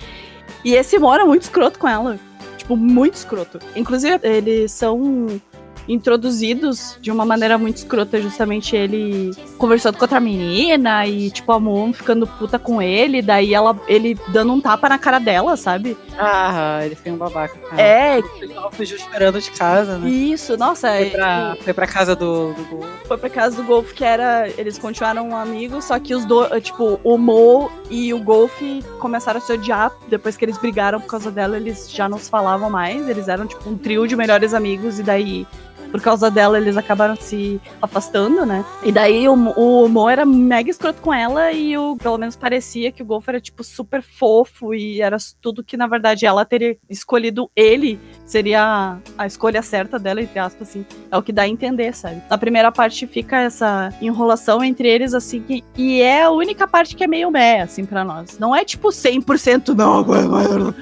E 0.64 0.73
esse 0.73 0.97
Mo 0.97 1.14
era 1.14 1.26
muito 1.26 1.41
escroto 1.41 1.77
com 1.77 1.88
ela. 1.88 2.18
Tipo, 2.64 2.77
muito 2.77 3.15
escroto. 3.15 3.60
Inclusive, 3.76 4.19
eles 4.23 4.72
são 4.72 5.41
introduzidos 5.88 6.97
de 7.01 7.11
uma 7.11 7.26
maneira 7.26 7.57
muito 7.57 7.77
escrota, 7.77 8.22
justamente 8.22 8.76
ele 8.76 9.31
conversando 9.57 9.97
com 9.97 10.03
outra 10.03 10.19
menina 10.19 11.05
e, 11.07 11.31
tipo, 11.31 11.51
a 11.51 11.60
Moon 11.60 11.91
ficando 11.93 12.26
puta 12.27 12.60
com 12.60 12.81
ele, 12.81 13.22
daí 13.22 13.53
ela, 13.53 13.76
ele 13.88 14.18
dando 14.30 14.53
um 14.53 14.61
tapa 14.61 14.88
na 14.89 14.97
cara 14.97 15.19
dela, 15.19 15.55
sabe? 15.57 15.97
Ah, 16.18 16.80
ele 16.85 16.95
foi 16.95 17.11
um 17.11 17.18
babaca. 17.18 17.57
Cara. 17.57 17.81
É, 17.81 18.18
Ele 18.41 18.53
fugiu 18.72 18.97
esperando 18.97 19.39
de 19.41 19.51
casa, 19.51 19.97
né? 19.97 20.10
isso, 20.10 20.55
nossa, 20.57 20.88
Foi 20.89 21.07
é, 21.07 21.10
pra, 21.10 21.57
foi 21.61 21.73
pra 21.73 21.88
casa 21.88 22.15
do, 22.15 22.53
do 22.53 22.64
Golf. 22.65 22.88
foi 23.07 23.18
pra 23.18 23.30
casa 23.30 23.55
do 23.57 23.64
Golf 23.64 23.91
que 23.93 24.03
era. 24.03 24.47
Eles 24.57 24.77
continuaram 24.77 25.35
amigos, 25.35 25.85
só 25.85 25.99
que 25.99 26.14
os 26.14 26.26
dois, 26.26 26.64
tipo, 26.64 26.99
o 27.03 27.18
Mo 27.18 27.72
e 27.89 28.14
o 28.14 28.19
Golf 28.19 28.53
começaram 28.99 29.39
a 29.39 29.41
se 29.41 29.51
odiar. 29.53 29.91
Depois 30.07 30.38
que 30.38 30.45
eles 30.45 30.57
brigaram 30.57 30.99
por 31.01 31.07
causa 31.07 31.31
dela, 31.31 31.57
eles 31.57 31.89
já 31.91 32.07
não 32.07 32.18
se 32.19 32.30
falavam 32.30 32.69
mais. 32.69 33.07
Eles 33.10 33.27
eram, 33.27 33.45
tipo, 33.47 33.69
um 33.69 33.77
trio 33.77 34.07
de 34.07 34.15
melhores 34.15 34.53
amigos, 34.53 34.99
e 34.99 35.03
daí. 35.03 35.47
Por 35.93 36.01
causa 36.01 36.31
dela, 36.31 36.57
eles 36.57 36.75
acabaram 36.75 37.15
se 37.15 37.61
afastando, 37.79 38.43
né? 38.47 38.65
E 38.81 38.91
daí 38.91 39.29
o, 39.29 39.35
Mo- 39.35 39.53
o 39.55 39.87
Mo 39.87 40.09
era 40.09 40.25
mega 40.25 40.67
escroto 40.71 40.99
com 41.03 41.13
ela 41.13 41.51
e 41.51 41.77
o, 41.77 41.95
pelo 41.95 42.17
menos 42.17 42.35
parecia 42.35 42.91
que 42.91 43.03
o 43.03 43.05
Golf 43.05 43.29
era, 43.29 43.39
tipo, 43.39 43.63
super 43.63 44.01
fofo 44.01 44.73
e 44.73 44.99
era 45.01 45.17
tudo 45.39 45.63
que, 45.63 45.77
na 45.77 45.85
verdade, 45.85 46.25
ela 46.25 46.43
teria 46.43 46.75
escolhido 46.89 47.47
ele 47.55 47.99
seria 48.25 48.63
a, 48.63 48.97
a 49.19 49.27
escolha 49.27 49.61
certa 49.61 49.99
dela, 49.99 50.19
entre 50.19 50.39
aspas, 50.39 50.67
assim. 50.69 50.83
É 51.11 51.15
o 51.15 51.21
que 51.21 51.31
dá 51.31 51.43
a 51.43 51.47
entender, 51.47 51.93
sabe? 51.95 52.23
Na 52.27 52.39
primeira 52.39 52.71
parte 52.71 53.05
fica 53.05 53.41
essa 53.41 53.93
enrolação 54.01 54.63
entre 54.63 54.87
eles, 54.87 55.13
assim, 55.13 55.41
que- 55.41 55.63
e 55.77 56.01
é 56.01 56.23
a 56.23 56.31
única 56.31 56.67
parte 56.67 56.95
que 56.95 57.03
é 57.03 57.07
meio 57.07 57.29
meh, 57.29 57.61
assim, 57.61 57.85
pra 57.85 58.03
nós. 58.03 58.39
Não 58.39 58.55
é 58.55 58.65
tipo 58.65 58.87
100% 58.89 59.75
não. 59.75 60.03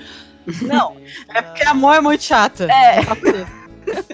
Não. 0.64 0.96
É 1.34 1.42
porque 1.42 1.64
a 1.64 1.74
Mo 1.74 1.94
é 1.94 2.02
muito 2.02 2.24
chata. 2.24 2.64
É. 2.72 3.02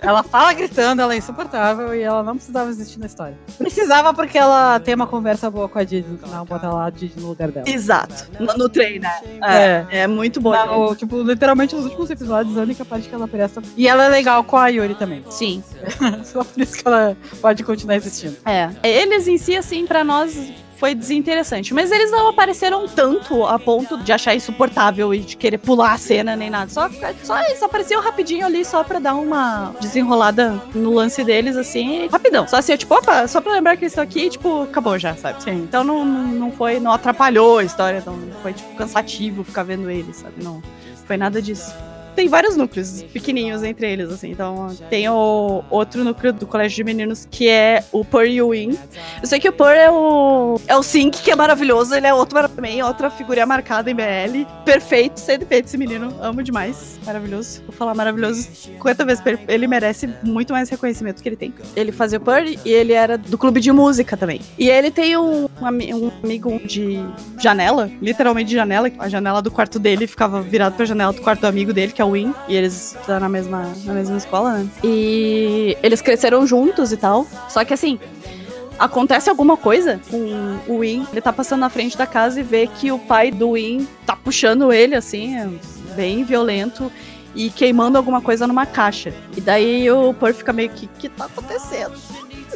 Ela 0.01 0.23
fala 0.23 0.53
gritando, 0.53 1.01
ela 1.01 1.13
é 1.13 1.17
insuportável 1.17 1.93
e 1.95 2.01
ela 2.01 2.23
não 2.23 2.35
precisava 2.35 2.69
existir 2.69 2.99
na 2.99 3.05
história. 3.05 3.37
Precisava 3.57 4.13
porque 4.13 4.37
ela 4.37 4.79
tem 4.79 4.95
uma 4.95 5.07
conversa 5.07 5.49
boa 5.49 5.67
com 5.67 5.79
a 5.79 5.83
Didi 5.83 6.07
no 6.09 6.17
final, 6.17 6.45
bota 6.45 6.69
lá 6.69 6.85
a 6.85 6.89
Didi 6.89 7.19
no 7.19 7.27
lugar 7.29 7.51
dela. 7.51 7.67
Exato. 7.69 8.27
No, 8.39 8.53
no 8.57 8.69
trem, 8.69 8.99
né? 8.99 9.11
É. 9.43 9.85
É, 9.89 9.99
é 10.01 10.07
muito 10.07 10.39
bom. 10.39 10.51
Na- 10.51 10.77
o- 10.77 10.95
tipo, 10.95 11.21
literalmente 11.21 11.75
nos 11.75 11.85
últimos 11.85 12.09
episódios, 12.09 12.57
a 12.57 12.61
única 12.61 12.85
parte 12.85 13.09
que 13.09 13.15
ela 13.15 13.27
presta. 13.27 13.61
E 13.75 13.87
ela 13.87 14.05
é 14.05 14.09
legal 14.09 14.43
com 14.43 14.57
a 14.57 14.67
Yuri 14.67 14.95
também. 14.95 15.23
Sim. 15.29 15.63
Só 16.23 16.43
por 16.43 16.61
isso 16.61 16.75
que 16.77 16.87
ela 16.87 17.15
pode 17.41 17.63
continuar 17.63 17.95
existindo. 17.95 18.37
É. 18.45 18.69
Eles 18.83 19.27
em 19.27 19.37
si, 19.37 19.55
assim, 19.55 19.85
pra 19.85 20.03
nós 20.03 20.51
foi 20.77 20.93
desinteressante. 20.95 21.73
Mas 21.73 21.91
eles 21.91 22.11
não 22.11 22.29
apareceram 22.29 22.87
tanto 22.87 23.43
a 23.43 23.59
ponto 23.59 23.97
de 23.97 24.11
achar 24.11 24.35
insuportável 24.35 25.13
e 25.13 25.19
de 25.19 25.35
querer 25.35 25.57
pular 25.57 25.93
a 25.93 25.97
cena 25.97 26.35
nem 26.35 26.49
nada. 26.49 26.69
Só, 26.69 26.89
só 27.23 27.39
eles 27.43 27.61
apareciam 27.61 28.01
rapidinho 28.01 28.45
ali, 28.45 28.63
só 28.63 28.83
pra 28.83 28.99
dar 28.99 29.15
uma 29.15 29.73
desenrolada 29.81 30.61
no 30.73 30.93
lance 30.93 31.23
deles, 31.23 31.57
assim, 31.57 32.07
rapidão. 32.07 32.47
Só 32.47 32.57
assim, 32.57 32.75
tipo, 32.77 32.93
opa, 32.93 33.27
só 33.27 33.41
pra 33.41 33.53
lembrar 33.53 33.75
que 33.75 33.83
eles 33.83 33.91
estão 33.91 34.03
aqui, 34.03 34.29
tipo, 34.29 34.63
acabou 34.63 34.97
já, 34.97 35.15
sabe? 35.15 35.43
Sim. 35.43 35.55
Então 35.55 35.83
não, 35.83 36.05
não, 36.05 36.27
não 36.27 36.51
foi, 36.51 36.79
não 36.79 36.91
atrapalhou 36.91 37.57
a 37.57 37.63
história, 37.63 38.03
não 38.05 38.17
foi, 38.41 38.53
tipo, 38.53 38.75
cansativo 38.75 39.43
ficar 39.43 39.63
vendo 39.63 39.89
eles, 39.89 40.17
sabe? 40.17 40.43
Não 40.43 40.61
foi 41.05 41.17
nada 41.17 41.41
disso. 41.41 41.73
Tem 42.17 42.27
vários 42.27 42.57
núcleos 42.57 43.03
pequenininhos 43.13 43.61
entre 43.61 43.91
eles, 43.91 44.09
assim. 44.09 44.31
Então, 44.31 44.75
tem 44.89 45.07
o 45.07 45.63
outro 45.69 46.03
núcleo 46.03 46.33
do 46.33 46.47
colégio 46.47 46.77
de 46.77 46.83
meninos 46.83 47.27
que 47.29 47.47
é 47.47 47.83
o 47.91 48.03
Pur 48.03 48.25
e 48.25 48.41
o 48.41 48.49
Win. 48.49 48.75
Eu 49.21 49.27
sei 49.27 49.39
que 49.39 49.47
o 49.47 49.53
Pur 49.53 49.67
é 49.69 49.87
o. 49.91 50.59
É 50.67 50.75
o 50.75 50.81
Sink, 50.81 51.21
que 51.21 51.29
é 51.29 51.35
maravilhoso. 51.35 51.93
Ele 51.93 52.07
é 52.07 52.13
outro 52.15 52.49
também, 52.49 52.81
outra 52.81 53.11
figurinha 53.11 53.45
marcada 53.45 53.91
em 53.91 53.93
BL. 53.93 54.47
Perfeito, 54.65 55.19
sem 55.19 55.37
defeito 55.37 55.65
esse 55.67 55.77
menino. 55.77 56.11
Amo 56.19 56.41
demais. 56.41 56.99
Maravilhoso. 57.05 57.61
Vou 57.67 57.71
falar 57.71 57.93
maravilhoso 57.93 58.41
50 58.41 59.05
vezes 59.05 59.23
ele. 59.47 59.67
Merece 59.67 60.09
muito 60.23 60.53
mais 60.53 60.69
reconhecimento 60.69 61.21
que 61.21 61.29
ele 61.29 61.35
tem. 61.35 61.53
Ele 61.75 61.91
fazia 61.91 62.17
o 62.17 62.21
Pur 62.21 62.41
e 62.65 62.71
ele 62.73 62.93
era 62.93 63.15
do 63.15 63.37
clube 63.37 63.59
de 63.61 63.71
música 63.71 64.17
também. 64.17 64.41
E 64.57 64.67
ele 64.67 64.89
tem 64.89 65.15
um, 65.17 65.47
um 65.61 65.65
ami- 65.67 65.91
amigo 66.23 66.59
de 66.65 66.99
janela, 67.39 67.91
literalmente 68.01 68.49
de 68.49 68.55
janela. 68.55 68.89
A 68.97 69.07
janela 69.07 69.39
do 69.39 69.51
quarto 69.51 69.77
dele 69.77 70.07
ficava 70.07 70.41
virado 70.41 70.75
pra 70.75 70.83
janela 70.83 71.13
do 71.13 71.21
quarto 71.21 71.41
do 71.41 71.45
amigo 71.47 71.71
dele, 71.71 71.91
que 71.91 72.01
é 72.01 72.06
Win. 72.11 72.33
E 72.47 72.55
eles 72.55 72.95
estão 72.95 73.19
na 73.19 73.29
mesma, 73.29 73.73
na 73.83 73.93
mesma 73.93 74.17
escola, 74.17 74.59
né? 74.59 74.69
E 74.83 75.77
eles 75.83 76.01
cresceram 76.01 76.45
juntos 76.45 76.91
e 76.91 76.97
tal. 76.97 77.25
Só 77.49 77.63
que 77.63 77.73
assim, 77.73 77.99
acontece 78.77 79.29
alguma 79.29 79.57
coisa 79.57 79.99
com 80.09 80.59
o 80.67 80.79
Win, 80.79 81.07
ele 81.11 81.21
tá 81.21 81.33
passando 81.33 81.61
na 81.61 81.69
frente 81.69 81.97
da 81.97 82.05
casa 82.05 82.39
e 82.39 82.43
vê 82.43 82.67
que 82.67 82.91
o 82.91 82.99
pai 82.99 83.31
do 83.31 83.53
Win 83.53 83.87
tá 84.05 84.15
puxando 84.15 84.71
ele, 84.71 84.95
assim, 84.95 85.59
bem 85.95 86.23
violento, 86.23 86.91
e 87.35 87.49
queimando 87.49 87.97
alguma 87.97 88.21
coisa 88.21 88.47
numa 88.47 88.65
caixa. 88.65 89.13
E 89.35 89.41
daí 89.41 89.89
o 89.91 90.13
Pur 90.13 90.33
fica 90.33 90.51
meio 90.51 90.69
que, 90.69 90.87
que 90.87 91.07
tá 91.07 91.25
acontecendo? 91.25 91.93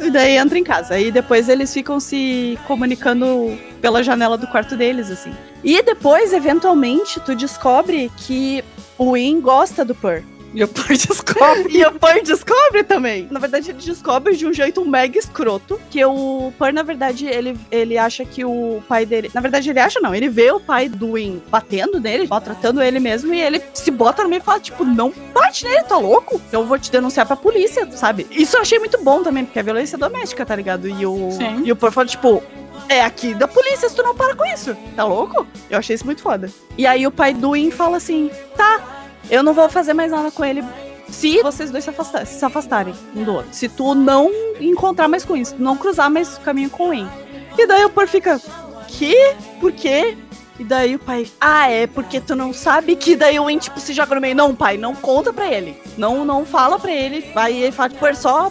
E 0.00 0.10
daí 0.10 0.36
entra 0.36 0.58
em 0.58 0.64
casa. 0.64 0.98
E 0.98 1.10
depois 1.10 1.48
eles 1.48 1.72
ficam 1.72 2.00
se 2.00 2.58
comunicando 2.66 3.58
pela 3.80 4.02
janela 4.02 4.36
do 4.36 4.46
quarto 4.46 4.76
deles, 4.76 5.10
assim. 5.10 5.32
E 5.62 5.80
depois, 5.82 6.32
eventualmente, 6.32 7.20
tu 7.20 7.34
descobre 7.34 8.10
que 8.16 8.64
o 8.98 9.12
Win 9.12 9.40
gosta 9.40 9.84
do 9.84 9.94
Pur. 9.94 10.22
E 10.54 10.62
o 10.62 10.68
Pur 10.68 10.86
descobre. 10.88 11.76
E 11.76 11.84
o 11.84 11.92
Pur 11.92 12.22
descobre 12.22 12.84
também. 12.84 13.26
Na 13.30 13.40
verdade, 13.40 13.70
ele 13.70 13.78
descobre 13.78 14.36
de 14.36 14.46
um 14.46 14.52
jeito 14.52 14.84
mega 14.84 15.18
escroto. 15.18 15.80
Que 15.90 16.04
o 16.04 16.52
Pur, 16.58 16.72
na 16.72 16.82
verdade, 16.82 17.26
ele, 17.26 17.56
ele 17.70 17.96
acha 17.96 18.24
que 18.24 18.44
o 18.44 18.82
pai 18.88 19.06
dele. 19.06 19.30
Na 19.32 19.40
verdade, 19.40 19.70
ele 19.70 19.80
acha 19.80 20.00
não. 20.00 20.14
Ele 20.14 20.28
vê 20.28 20.50
o 20.50 20.60
pai 20.60 20.88
do 20.88 21.14
Win 21.14 21.42
batendo 21.48 21.98
nele, 21.98 22.26
maltratando 22.28 22.82
ele 22.82 23.00
mesmo. 23.00 23.32
E 23.32 23.40
ele 23.40 23.62
se 23.72 23.90
bota 23.90 24.22
no 24.22 24.28
meio 24.28 24.40
e 24.40 24.44
fala: 24.44 24.60
Tipo, 24.60 24.84
não 24.84 25.12
bate 25.32 25.64
nele, 25.64 25.84
tá 25.84 25.96
louco? 25.96 26.40
Eu 26.52 26.66
vou 26.66 26.78
te 26.78 26.90
denunciar 26.90 27.26
pra 27.26 27.36
polícia, 27.36 27.90
sabe? 27.92 28.26
Isso 28.30 28.56
eu 28.56 28.60
achei 28.60 28.78
muito 28.78 29.02
bom 29.02 29.22
também, 29.22 29.44
porque 29.44 29.58
é 29.58 29.62
violência 29.62 29.96
doméstica, 29.96 30.44
tá 30.44 30.54
ligado? 30.54 30.88
E 30.88 31.06
o, 31.06 31.30
Sim. 31.32 31.62
e 31.64 31.72
o 31.72 31.76
Pur 31.76 31.90
fala: 31.90 32.06
Tipo, 32.06 32.42
é 32.88 33.02
aqui 33.02 33.34
da 33.34 33.48
polícia 33.48 33.88
se 33.88 33.96
tu 33.96 34.02
não 34.02 34.14
para 34.14 34.34
com 34.34 34.44
isso. 34.46 34.76
Tá 34.94 35.04
louco? 35.04 35.46
Eu 35.70 35.78
achei 35.78 35.94
isso 35.94 36.04
muito 36.04 36.22
foda. 36.22 36.50
E 36.76 36.86
aí 36.86 37.06
o 37.06 37.10
pai 37.10 37.32
do 37.32 37.56
In 37.56 37.70
fala 37.70 37.96
assim: 37.96 38.30
tá, 38.56 39.01
eu 39.30 39.42
não 39.42 39.54
vou 39.54 39.68
fazer 39.68 39.94
mais 39.94 40.10
nada 40.10 40.30
com 40.30 40.44
ele 40.44 40.62
se 41.08 41.42
vocês 41.42 41.70
dois 41.70 41.84
se, 41.84 41.90
afastar, 41.90 42.26
se 42.26 42.44
afastarem 42.44 42.94
um 43.14 43.22
do 43.22 43.34
outro. 43.34 43.52
Se 43.52 43.68
tu 43.68 43.94
não 43.94 44.30
encontrar 44.60 45.08
mais 45.08 45.24
com 45.24 45.36
isso, 45.36 45.54
não 45.58 45.76
cruzar 45.76 46.10
mais 46.10 46.36
o 46.36 46.40
caminho 46.40 46.70
com 46.70 46.88
o 46.88 46.94
In. 46.94 47.08
E 47.56 47.66
daí 47.66 47.84
o 47.84 47.90
Por 47.90 48.08
fica: 48.08 48.40
que? 48.88 49.34
Por 49.60 49.72
quê? 49.72 50.16
E 50.58 50.64
daí 50.64 50.94
o 50.94 50.98
pai, 50.98 51.26
ah, 51.40 51.68
é 51.68 51.86
porque 51.86 52.20
tu 52.20 52.36
não 52.36 52.52
sabe 52.52 52.94
que 52.94 53.16
daí 53.16 53.38
o 53.38 53.48
In, 53.50 53.58
tipo, 53.58 53.80
se 53.80 53.92
joga 53.92 54.14
no 54.14 54.20
meio. 54.20 54.34
Não, 54.34 54.54
pai, 54.54 54.76
não 54.76 54.94
conta 54.94 55.32
pra 55.32 55.50
ele. 55.50 55.76
Não, 55.96 56.24
não 56.24 56.44
fala 56.44 56.78
pra 56.78 56.92
ele. 56.92 57.32
Vai 57.34 57.52
ele 57.54 57.72
fala, 57.72 57.88
tipo, 57.88 58.06
é 58.06 58.14
só 58.14 58.50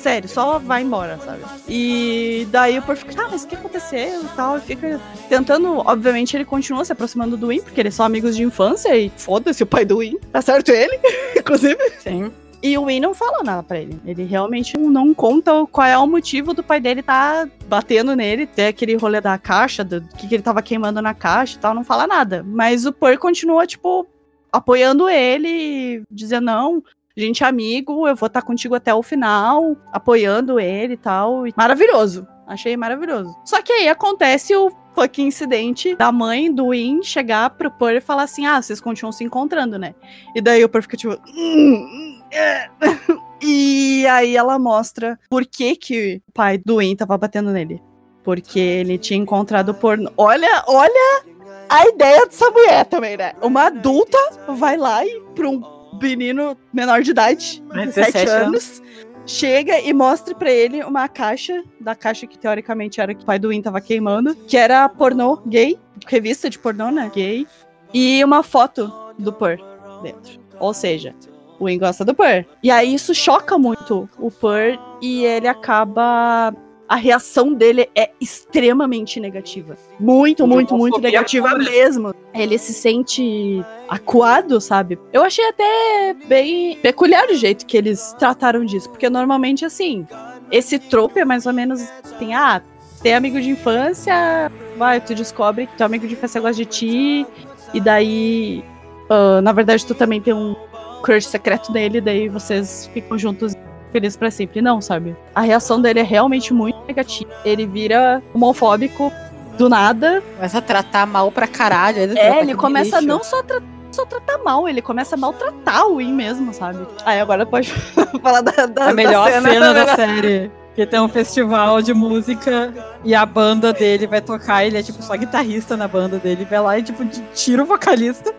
sério, 0.00 0.28
só 0.28 0.58
vai 0.58 0.82
embora, 0.82 1.18
sabe? 1.18 1.42
E 1.68 2.46
daí 2.50 2.78
o 2.78 2.82
Por 2.82 2.96
fica, 2.96 3.22
ah, 3.22 3.28
mas 3.30 3.44
o 3.44 3.46
que 3.46 3.54
aconteceu 3.54 4.22
e 4.22 4.28
tal? 4.34 4.58
E 4.58 4.60
fica 4.60 5.00
tentando, 5.28 5.78
obviamente, 5.78 6.36
ele 6.36 6.44
continua 6.44 6.84
se 6.84 6.92
aproximando 6.92 7.36
do 7.36 7.48
Win, 7.48 7.60
porque 7.60 7.80
eles 7.80 7.94
são 7.94 8.04
amigos 8.04 8.36
de 8.36 8.42
infância 8.42 8.96
e 8.96 9.10
foda-se 9.16 9.62
o 9.62 9.66
pai 9.66 9.84
do 9.84 9.98
Win. 9.98 10.18
Tá 10.32 10.42
certo 10.42 10.70
ele, 10.70 10.98
inclusive. 11.36 11.78
Sim. 12.00 12.32
E 12.62 12.76
o 12.76 12.86
Win 12.86 13.00
não 13.00 13.14
fala 13.14 13.42
nada 13.42 13.62
pra 13.62 13.78
ele. 13.78 13.98
Ele 14.04 14.24
realmente 14.24 14.76
não 14.76 15.14
conta 15.14 15.66
qual 15.70 15.86
é 15.86 15.96
o 15.96 16.06
motivo 16.06 16.52
do 16.52 16.62
pai 16.62 16.78
dele 16.78 17.02
tá 17.02 17.48
batendo 17.66 18.14
nele, 18.14 18.46
ter 18.46 18.66
aquele 18.66 18.96
rolê 18.96 19.20
da 19.20 19.38
caixa, 19.38 19.82
do 19.82 20.02
que, 20.16 20.28
que 20.28 20.34
ele 20.34 20.42
tava 20.42 20.60
queimando 20.60 21.00
na 21.00 21.14
caixa 21.14 21.56
e 21.56 21.58
tal, 21.58 21.74
não 21.74 21.84
fala 21.84 22.06
nada. 22.06 22.44
Mas 22.46 22.84
o 22.84 22.92
Pur 22.92 23.16
continua, 23.18 23.66
tipo, 23.66 24.06
apoiando 24.52 25.08
ele, 25.08 26.02
dizendo, 26.10 26.46
não, 26.46 26.82
gente 27.16 27.44
amigo, 27.44 28.06
eu 28.06 28.16
vou 28.16 28.26
estar 28.26 28.40
tá 28.40 28.46
contigo 28.46 28.74
até 28.74 28.94
o 28.94 29.02
final, 29.02 29.76
apoiando 29.92 30.58
ele 30.60 30.94
e 30.94 30.96
tal. 30.96 31.44
Maravilhoso. 31.56 32.26
Achei 32.46 32.76
maravilhoso. 32.76 33.32
Só 33.44 33.62
que 33.62 33.72
aí 33.72 33.88
acontece 33.88 34.54
o 34.56 34.72
fucking 34.94 35.26
incidente 35.26 35.94
da 35.94 36.10
mãe 36.10 36.52
do 36.52 36.70
Win 36.70 37.02
chegar 37.02 37.50
pro 37.50 37.70
Pur 37.70 37.92
e 37.92 38.00
falar 38.00 38.24
assim: 38.24 38.44
ah, 38.44 38.60
vocês 38.60 38.80
continuam 38.80 39.12
se 39.12 39.22
encontrando, 39.22 39.78
né? 39.78 39.94
E 40.34 40.40
daí 40.40 40.64
o 40.64 40.68
Pur 40.68 40.82
fica 40.82 40.96
tipo. 40.96 41.16
Hum, 41.28 42.20
é. 42.32 42.68
e 43.40 44.06
aí 44.08 44.36
ela 44.36 44.58
mostra 44.58 45.18
por 45.28 45.46
que, 45.46 45.76
que 45.76 46.22
o 46.28 46.32
pai 46.32 46.58
do 46.58 46.78
Win 46.78 46.96
tava 46.96 47.16
batendo 47.16 47.52
nele. 47.52 47.80
Porque 48.24 48.58
ele 48.58 48.98
tinha 48.98 49.18
encontrado 49.18 49.72
porno. 49.72 50.12
Olha, 50.16 50.64
olha 50.66 51.24
a 51.68 51.86
ideia 51.86 52.26
dessa 52.26 52.50
mulher 52.50 52.84
também, 52.84 53.16
né? 53.16 53.32
Uma 53.40 53.66
adulta 53.66 54.18
vai 54.48 54.76
lá 54.76 55.06
e 55.06 55.20
pra 55.34 55.48
um 55.48 55.79
menino 56.00 56.56
menor 56.72 57.02
de 57.02 57.10
idade, 57.10 57.62
17 57.72 58.28
anos, 58.28 58.82
chega 59.26 59.80
e 59.80 59.92
mostra 59.92 60.34
para 60.34 60.50
ele 60.50 60.82
uma 60.82 61.08
caixa, 61.08 61.62
da 61.80 61.94
caixa 61.94 62.26
que 62.26 62.38
teoricamente 62.38 63.00
era 63.00 63.14
que 63.14 63.22
o 63.22 63.26
pai 63.26 63.38
do 63.38 63.48
Win 63.48 63.62
tava 63.62 63.80
queimando, 63.80 64.34
que 64.34 64.56
era 64.56 64.88
pornô 64.88 65.36
gay, 65.46 65.78
revista 66.06 66.48
de 66.48 66.58
pornô, 66.58 66.90
né? 66.90 67.10
Gay, 67.14 67.46
e 67.92 68.24
uma 68.24 68.42
foto 68.42 68.92
do 69.18 69.32
Pur 69.32 69.58
dentro. 70.02 70.40
Ou 70.58 70.74
seja, 70.74 71.14
o 71.58 71.66
Win 71.66 71.78
gosta 71.78 72.04
do 72.04 72.14
Pur. 72.14 72.44
E 72.62 72.70
aí 72.70 72.94
isso 72.94 73.14
choca 73.14 73.58
muito 73.58 74.08
o 74.18 74.30
Pur 74.30 74.78
e 75.00 75.24
ele 75.24 75.48
acaba 75.48 76.54
a 76.90 76.96
reação 76.96 77.54
dele 77.54 77.88
é 77.94 78.10
extremamente 78.20 79.20
negativa. 79.20 79.78
Muito, 80.00 80.44
muito, 80.44 80.76
muito 80.76 81.00
negativa 81.00 81.56
mesmo. 81.56 82.12
Ele 82.34 82.58
se 82.58 82.74
sente 82.74 83.64
acuado, 83.88 84.60
sabe? 84.60 84.98
Eu 85.12 85.22
achei 85.22 85.48
até 85.50 86.16
bem 86.26 86.76
peculiar 86.78 87.28
o 87.30 87.34
jeito 87.36 87.64
que 87.64 87.76
eles 87.76 88.12
trataram 88.18 88.64
disso, 88.64 88.90
porque 88.90 89.08
normalmente 89.08 89.64
assim, 89.64 90.04
esse 90.50 90.80
trope 90.80 91.20
é 91.20 91.24
mais 91.24 91.46
ou 91.46 91.52
menos 91.52 91.80
assim, 92.02 92.34
ah, 92.34 92.60
tem 93.00 93.14
amigo 93.14 93.40
de 93.40 93.50
infância, 93.50 94.50
vai, 94.76 95.00
tu 95.00 95.14
descobre 95.14 95.68
que 95.68 95.76
teu 95.76 95.86
amigo 95.86 96.08
de 96.08 96.14
infância 96.14 96.40
gosta 96.40 96.56
de 96.56 96.64
ti, 96.64 97.26
e 97.72 97.80
daí, 97.80 98.64
uh, 99.08 99.40
na 99.40 99.52
verdade, 99.52 99.86
tu 99.86 99.94
também 99.94 100.20
tem 100.20 100.34
um 100.34 100.56
crush 101.04 101.26
secreto 101.26 101.70
nele, 101.70 102.00
daí 102.00 102.28
vocês 102.28 102.90
ficam 102.92 103.16
juntos 103.16 103.54
feliz 103.90 104.16
para 104.16 104.30
sempre. 104.30 104.60
Não, 104.60 104.80
sabe? 104.80 105.16
A 105.34 105.40
reação 105.40 105.80
dele 105.80 106.00
é 106.00 106.04
realmente 106.04 106.52
muito 106.52 106.78
negativa. 106.86 107.30
Ele 107.44 107.66
vira 107.66 108.22
homofóbico 108.34 109.12
do 109.58 109.68
nada. 109.68 110.22
Começa 110.36 110.58
a 110.58 110.62
tratar 110.62 111.06
mal 111.06 111.30
pra 111.30 111.46
caralho. 111.46 111.98
Ele 111.98 112.18
é, 112.18 112.40
ele 112.40 112.54
começa 112.54 112.98
a 112.98 113.00
não 113.00 113.22
só 113.22 113.42
tratar 113.42 113.80
só 113.92 114.06
tratar 114.06 114.38
mal, 114.38 114.68
ele 114.68 114.80
começa 114.80 115.16
a 115.16 115.18
maltratar 115.18 115.86
o 115.88 115.96
Win 115.96 116.12
mesmo, 116.12 116.54
sabe? 116.54 116.86
Aí 117.04 117.20
agora 117.20 117.44
pode 117.44 117.72
falar 118.22 118.40
da, 118.40 118.66
da 118.66 118.90
A 118.90 118.94
melhor 118.94 119.26
da 119.26 119.32
cena, 119.32 119.50
cena 119.50 119.74
da 119.74 119.96
série. 119.96 120.50
Que 120.74 120.86
tem 120.86 121.00
um 121.00 121.08
festival 121.08 121.82
de 121.82 121.92
música 121.92 122.72
e 123.04 123.14
a 123.14 123.26
banda 123.26 123.72
dele 123.72 124.06
vai 124.06 124.20
tocar, 124.20 124.64
ele 124.64 124.78
é 124.78 124.82
tipo 124.82 125.02
só 125.02 125.16
guitarrista 125.16 125.76
na 125.76 125.88
banda 125.88 126.18
dele, 126.18 126.46
vai 126.48 126.60
lá 126.60 126.78
e 126.78 126.82
tipo 126.82 127.04
tira 127.34 127.64
o 127.64 127.66
vocalista, 127.66 128.32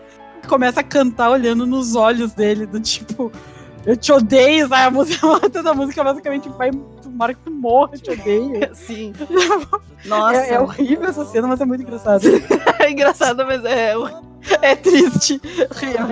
começa 0.48 0.80
a 0.80 0.82
cantar 0.82 1.30
olhando 1.30 1.66
nos 1.66 1.94
olhos 1.94 2.32
dele, 2.32 2.64
do 2.64 2.80
tipo, 2.80 3.30
eu 3.84 3.96
te 3.96 4.12
odeio, 4.12 4.68
sabe? 4.68 4.82
A 4.82 4.90
música, 4.90 5.26
toda 5.50 5.70
a 5.70 5.74
música 5.74 6.04
basicamente 6.04 6.48
vai. 6.50 6.70
Tomara 7.02 7.34
que 7.34 7.40
tu 7.40 7.50
morra, 7.50 7.90
eu 7.94 8.00
te 8.00 8.10
odeio. 8.10 8.70
Sim. 8.74 9.12
Nossa. 10.06 10.36
É, 10.36 10.54
é, 10.54 10.60
horrível 10.60 11.08
essa 11.08 11.24
cena, 11.24 11.48
mas 11.48 11.60
é 11.60 11.64
muito 11.64 11.82
engraçado. 11.82 12.22
é 12.78 12.90
engraçado, 12.90 13.44
mas 13.46 13.64
é. 13.64 13.94
É 14.60 14.74
triste. 14.74 15.40